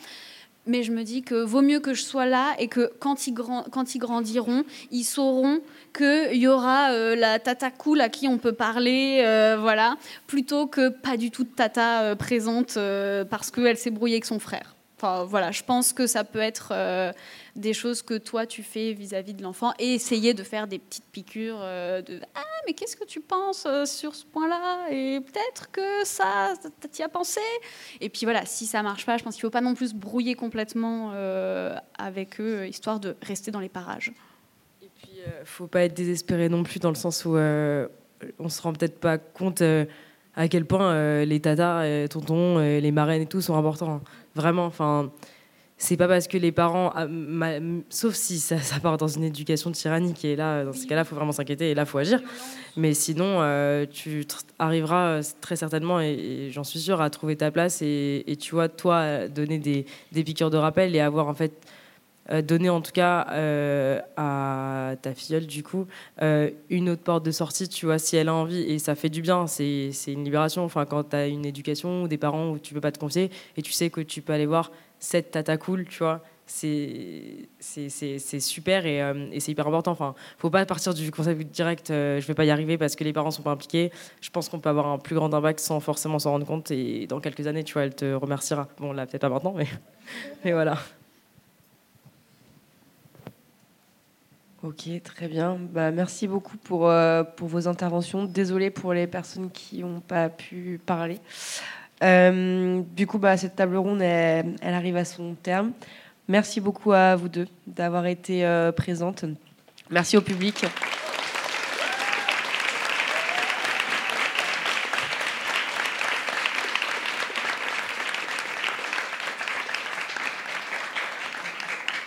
mais 0.66 0.82
je 0.82 0.93
me 0.93 1.03
dis 1.03 1.23
que 1.23 1.35
vaut 1.35 1.62
mieux 1.62 1.81
que 1.81 1.95
je 1.95 2.03
sois 2.03 2.27
là 2.27 2.55
et 2.59 2.69
que 2.69 2.93
quand 2.99 3.27
ils, 3.27 3.35
quand 3.35 3.95
ils 3.95 3.99
grandiront, 3.99 4.65
ils 4.91 5.05
sauront 5.05 5.61
qu'il 5.97 6.36
y 6.36 6.47
aura 6.47 6.93
euh, 6.93 7.15
la 7.16 7.39
tata 7.39 7.70
cool 7.70 8.01
à 8.01 8.09
qui 8.09 8.28
on 8.28 8.39
peut 8.39 8.53
parler, 8.53 9.23
euh, 9.24 9.57
voilà, 9.61 9.97
plutôt 10.27 10.66
que 10.66 10.89
pas 10.89 11.16
du 11.16 11.31
tout 11.31 11.45
de 11.45 11.49
tata 11.49 12.03
euh, 12.03 12.15
présente 12.15 12.78
parce 13.31 13.51
qu'elle 13.51 13.77
s'est 13.77 13.91
brouillée 13.91 14.16
avec 14.16 14.24
son 14.24 14.39
frère. 14.39 14.74
Enfin, 15.05 15.25
voilà, 15.25 15.51
je 15.51 15.63
pense 15.63 15.93
que 15.93 16.07
ça 16.07 16.25
peut 16.25 16.39
être 16.39 16.73
des 17.57 17.75
choses 17.75 18.01
que 18.01 18.15
toi 18.15 18.47
tu 18.47 18.63
fais 18.63 18.95
vis-à-vis 18.95 19.35
de 19.35 19.43
l'enfant 19.43 19.75
et 19.79 19.93
essayer 19.93 20.33
de 20.33 20.43
faire 20.43 20.67
des 20.67 20.79
petites 20.79 21.05
piqûres 21.13 21.59
de 21.59 22.21
ah 22.35 22.41
mais 22.67 22.73
qu'est-ce 22.73 22.97
que 22.97 23.05
tu 23.05 23.21
penses 23.21 23.67
sur 23.85 24.15
ce 24.15 24.25
point-là? 24.25 24.91
Et 24.91 25.21
peut-être 25.21 25.71
que 25.71 26.07
ça 26.07 26.55
t'y 26.91 27.03
as 27.03 27.11
pensé? 27.11 27.43
Et 28.01 28.09
puis 28.09 28.25
voilà 28.25 28.47
si 28.47 28.65
ça 28.65 28.83
marche 28.83 29.05
pas 29.05 29.19
je 29.19 29.25
pense 29.25 29.35
qu'il 29.35 29.43
faut 29.43 29.51
pas 29.51 29.61
non 29.61 29.75
plus 29.75 29.93
brouiller 29.93 30.37
complètement 30.37 31.13
avec 31.99 32.41
eux 32.41 32.67
histoire 32.67 32.99
de 32.99 33.15
rester 33.21 33.51
dans 33.51 33.61
les 33.61 33.69
parages. 33.69 34.11
Faut 35.45 35.67
pas 35.67 35.83
être 35.83 35.95
désespéré 35.95 36.49
non 36.49 36.63
plus 36.63 36.81
dans 36.81 36.89
le 36.89 36.95
sens 36.95 37.27
où 37.27 37.37
on 37.37 38.49
se 38.49 38.63
rend 38.63 38.73
peut-être 38.73 38.99
pas 38.99 39.19
compte 39.19 39.63
à 40.35 40.49
quel 40.49 40.65
point 40.65 41.25
les 41.27 41.41
tatas, 41.41 42.09
tontons, 42.09 42.59
les 42.59 42.91
marraines 42.91 43.21
et 43.21 43.27
tout 43.27 43.43
sont 43.43 43.55
importants. 43.59 44.01
Vraiment, 44.35 44.66
enfin 44.66 45.11
c'est 45.77 45.97
pas 45.97 46.06
parce 46.06 46.28
que 46.28 46.39
les 46.39 46.52
parents, 46.52 46.93
ah, 46.94 47.06
sauf 47.90 48.15
si 48.15 48.39
ça, 48.39 48.56
part 48.81 48.97
dans 48.97 49.09
une 49.09 49.24
éducation 49.24 49.73
tyrannique, 49.73 50.24
et 50.24 50.36
là, 50.36 50.65
dans 50.65 50.73
ce 50.73 50.86
cas-là, 50.86 51.02
il 51.02 51.05
faut 51.05 51.16
vraiment 51.16 51.32
s'inquiéter, 51.32 51.70
et 51.70 51.74
là, 51.74 51.82
il 51.82 51.86
faut 51.86 51.98
agir. 51.98 52.23
Mais 52.77 52.94
sinon, 52.94 53.43
euh, 53.43 53.85
tu 53.90 54.24
arriveras 54.59 55.06
euh, 55.06 55.23
très 55.40 55.56
certainement, 55.56 56.01
et, 56.01 56.48
j'en 56.52 56.65
suis 56.65 56.78
sûre, 56.78 57.01
à 57.01 57.11
trouver 57.11 57.36
ta 57.36 57.51
place, 57.51 57.82
et, 57.82 58.36
tu 58.40 58.55
vois, 58.55 58.69
toi, 58.69 59.28
donner 59.28 59.59
des, 59.59 59.85
des, 60.12 60.24
piqûres 60.24 60.51
de 60.51 60.56
rappel, 60.56 60.94
et 60.94 61.01
avoir 61.01 61.27
en 61.28 61.35
fait 61.35 61.52
euh, 62.31 62.43
donné 62.43 62.71
en 62.71 62.81
tout 62.81 62.93
cas 62.93 63.27
à 64.17 64.95
ta 65.03 65.15
filleule, 65.15 65.47
du 65.47 65.63
coup, 65.63 65.87
une 66.21 66.89
autre 66.89 67.03
porte 67.03 67.25
de 67.25 67.31
sortie, 67.31 67.69
tu 67.69 67.87
vois, 67.87 67.99
si 67.99 68.17
elle 68.17 68.29
a 68.29 68.35
envie, 68.35 68.63
et 68.63 68.79
ça 68.79 68.95
fait 68.95 69.11
du 69.11 69.23
bien, 69.23 69.47
c'est 69.47 69.91
une 70.07 70.25
libération. 70.25 70.65
Enfin, 70.65 70.85
quand 70.87 71.11
tu 71.11 71.17
as 71.17 71.27
une 71.27 71.47
éducation 71.47 72.05
ou 72.05 72.09
des 72.09 72.19
parents 72.19 72.51
où 72.51 72.59
tu 72.59 72.75
peux 72.75 72.81
pas 72.81 72.93
te 72.93 72.99
confier, 72.99 73.31
et 73.57 73.63
tu 73.63 73.73
sais 73.73 73.91
que 73.91 74.01
tu 74.01 74.23
peux 74.23 74.33
aller 74.33 74.47
voir 74.47 74.71
cette 74.99 75.31
tata 75.33 75.57
cool, 75.57 75.87
tu 75.87 75.99
vois. 75.99 76.23
C'est 76.47 77.49
super 78.41 78.85
et, 78.85 79.03
euh, 79.03 79.39
c'est 79.39 79.53
hyper 79.53 79.67
important. 79.67 79.93
Enfin, 79.93 80.15
faut 80.39 80.51
pas 80.51 80.65
partir 80.67 80.93
du 80.93 81.11
concept 81.11 81.43
direct, 81.51 81.91
euh, 81.91 82.21
je 82.21 82.27
vais 82.27 82.35
pas 82.35 82.45
y 82.45 82.51
arriver 82.51 82.77
parce 82.77 82.97
que 82.97 83.05
les 83.05 83.13
parents 83.13 83.31
sont 83.31 83.43
pas 83.43 83.51
impliqués. 83.51 83.91
Je 84.21 84.31
pense 84.31 84.49
qu'on 84.49 84.61
peut 84.61 84.69
avoir 84.69 84.87
un 84.89 84.99
plus 84.99 85.15
grand 85.15 85.33
impact 85.33 85.61
sans 85.61 85.81
forcément 85.81 86.19
s'en 86.19 86.33
rendre 86.33 86.47
compte 86.47 86.71
et 86.71 87.07
dans 87.07 87.21
quelques 87.21 87.47
années, 87.47 87.65
tu 87.65 87.73
vois, 87.75 87.85
elle 87.85 87.95
te 87.95 88.13
remerciera. 88.13 88.69
Bon, 88.79 88.93
là, 88.93 89.07
peut-être 89.07 89.23
pas 89.23 89.31
maintenant, 89.31 89.55
mais, 89.57 89.67
mais 90.45 90.53
voilà. 90.53 90.79
Ok, 94.65 94.89
très 95.03 95.28
bien. 95.28 95.59
Bah, 95.61 95.91
merci 95.91 96.27
beaucoup 96.27 96.57
pour, 96.57 96.89
euh, 96.89 97.23
pour 97.23 97.49
vos 97.49 97.69
interventions. 97.69 98.24
Désolée 98.24 98.70
pour 98.70 98.95
les 98.95 99.07
personnes 99.07 99.51
qui 99.51 99.82
n'ont 99.82 100.01
pas 100.01 100.31
pu 100.31 100.81
parler. 100.86 101.20
Euh, 102.03 102.81
du 102.97 103.07
coup, 103.07 103.19
bah, 103.19 103.36
cette 103.36 103.57
table 103.57 103.77
ronde, 103.77 104.01
elle, 104.01 104.57
arrive 104.62 104.97
à 104.97 105.05
son 105.05 105.35
terme. 105.35 105.73
Merci 106.28 106.62
beaucoup 106.62 106.93
à 106.93 107.15
vous 107.15 107.28
deux 107.28 107.47
d'avoir 107.66 108.07
été 108.07 108.47
euh, 108.47 108.73
présentes. 108.73 109.27
Merci 109.91 110.16
au 110.16 110.23
public. 110.23 110.65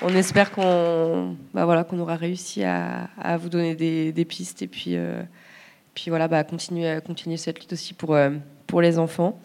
On 0.09 0.15
espère 0.15 0.51
qu'on 0.51 1.35
bah 1.53 1.65
voilà, 1.65 1.83
qu'on 1.83 1.99
aura 1.99 2.15
réussi 2.15 2.63
à, 2.63 3.09
vous 3.37 3.49
donner 3.49 3.75
des, 3.75 4.25
pistes 4.25 4.61
et 4.61 4.67
puis, 4.67 4.95
euh, 4.95 5.21
puis 5.93 6.05
voilà, 6.09 6.29
bah, 6.29 6.43
continuer, 6.45 6.99
continuer 7.05 7.35
cette 7.35 7.59
lutte 7.59 7.73
aussi 7.73 7.93
pour, 7.93 8.17
pour 8.67 8.81
les 8.81 8.99
enfants. 8.99 9.37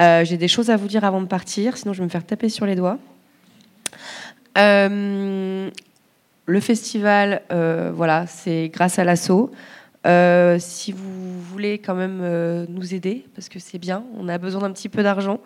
Euh, 0.00 0.24
j'ai 0.24 0.36
des 0.36 0.48
choses 0.48 0.70
à 0.70 0.76
vous 0.76 0.88
dire 0.88 1.04
avant 1.04 1.20
de 1.20 1.26
partir, 1.26 1.76
sinon 1.76 1.92
je 1.92 1.98
vais 1.98 2.04
me 2.04 2.10
faire 2.10 2.26
taper 2.26 2.48
sur 2.48 2.66
les 2.66 2.74
doigts. 2.74 2.98
Euh, 4.58 5.70
le 6.46 6.60
festival, 6.60 7.42
euh, 7.52 7.92
voilà, 7.94 8.26
c'est 8.26 8.68
grâce 8.68 8.98
à 8.98 9.04
l'assaut. 9.04 9.52
si 10.58 10.92
vous 10.92 11.40
voulez 11.40 11.78
quand 11.78 11.94
même 11.94 12.66
nous 12.68 12.94
aider, 12.94 13.24
parce 13.34 13.48
que 13.48 13.58
c'est 13.58 13.78
bien, 13.78 14.04
on 14.18 14.28
a 14.28 14.36
besoin 14.36 14.62
d'un 14.62 14.72
petit 14.72 14.88
peu 14.88 15.02
d'argent, 15.02 15.40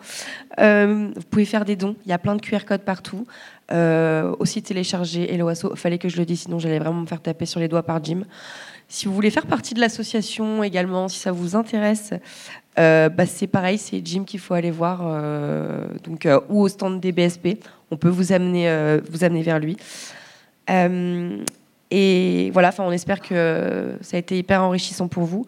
vous 0.57 1.21
pouvez 1.29 1.45
faire 1.45 1.65
des 1.65 1.75
dons. 1.75 1.95
Il 2.05 2.09
y 2.09 2.13
a 2.13 2.17
plein 2.17 2.35
de 2.35 2.41
QR 2.41 2.65
codes 2.65 2.81
partout. 2.81 3.25
Aussi 3.71 4.61
télécharger 4.63 5.33
Hello 5.33 5.47
Asso. 5.47 5.75
Fallait 5.75 5.97
que 5.97 6.09
je 6.09 6.17
le 6.17 6.25
dise, 6.25 6.41
sinon 6.41 6.59
j'allais 6.59 6.79
vraiment 6.79 7.01
me 7.01 7.07
faire 7.07 7.21
taper 7.21 7.45
sur 7.45 7.59
les 7.59 7.67
doigts 7.67 7.83
par 7.83 8.03
Jim. 8.03 8.23
Si 8.91 9.05
vous 9.05 9.13
voulez 9.13 9.29
faire 9.29 9.45
partie 9.45 9.75
de 9.75 9.79
l'association 9.79 10.63
également, 10.63 11.07
si 11.07 11.19
ça 11.19 11.31
vous 11.31 11.55
intéresse, 11.55 12.11
euh, 12.79 13.07
bah, 13.07 13.27
c'est 13.27 13.45
pareil, 13.45 13.77
c'est 13.77 14.01
Jim 14.03 14.23
qu'il 14.25 14.39
faut 14.39 14.55
aller 14.55 14.71
voir, 14.71 15.01
euh, 15.03 15.85
donc, 16.03 16.25
euh, 16.25 16.39
ou 16.49 16.61
au 16.61 16.67
stand 16.67 16.99
des 16.99 17.11
BSP. 17.11 17.59
On 17.91 17.97
peut 17.97 18.09
vous 18.09 18.31
amener, 18.31 18.99
vous 19.11 19.23
amener 19.23 19.43
vers 19.43 19.59
lui. 19.59 19.77
et 20.67 22.51
voilà, 22.51 22.71
on 22.79 22.91
espère 22.91 23.21
que 23.21 23.95
ça 24.01 24.17
a 24.17 24.19
été 24.19 24.39
hyper 24.39 24.63
enrichissant 24.63 25.07
pour 25.07 25.23
vous. 25.23 25.45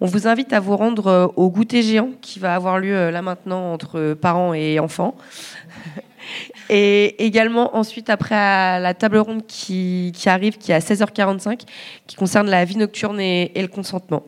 On 0.00 0.06
vous 0.06 0.28
invite 0.28 0.52
à 0.52 0.60
vous 0.60 0.76
rendre 0.76 1.32
au 1.34 1.50
goûter 1.50 1.82
géant 1.82 2.10
qui 2.20 2.38
va 2.38 2.54
avoir 2.54 2.78
lieu 2.78 3.10
là 3.10 3.22
maintenant 3.22 3.72
entre 3.72 4.14
parents 4.14 4.54
et 4.54 4.78
enfants. 4.78 5.16
Et 6.68 7.24
également 7.24 7.76
ensuite 7.76 8.10
après 8.10 8.34
la 8.80 8.94
table 8.94 9.18
ronde 9.18 9.46
qui, 9.46 10.12
qui, 10.14 10.28
arrive, 10.28 10.58
qui 10.58 10.72
est 10.72 10.74
à 10.74 10.80
16h45, 10.80 11.60
qui 12.06 12.16
concerne 12.16 12.48
la 12.48 12.64
vie 12.64 12.76
nocturne 12.76 13.20
et 13.20 13.52
le 13.56 13.68
consentement. 13.68 14.22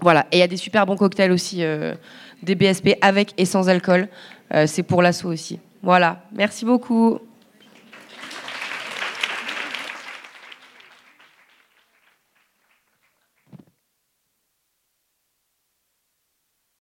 Voilà, 0.00 0.26
et 0.30 0.36
il 0.36 0.40
y 0.40 0.42
a 0.42 0.48
des 0.48 0.56
super 0.56 0.84
bons 0.84 0.96
cocktails 0.96 1.32
aussi, 1.32 1.64
euh, 1.64 1.94
des 2.42 2.54
BSP 2.54 2.96
avec 3.00 3.32
et 3.38 3.44
sans 3.46 3.68
alcool. 3.68 4.08
Euh, 4.54 4.66
c'est 4.66 4.82
pour 4.82 5.02
l'assaut 5.02 5.28
aussi. 5.28 5.58
Voilà, 5.82 6.22
merci 6.32 6.64
beaucoup. 6.64 7.18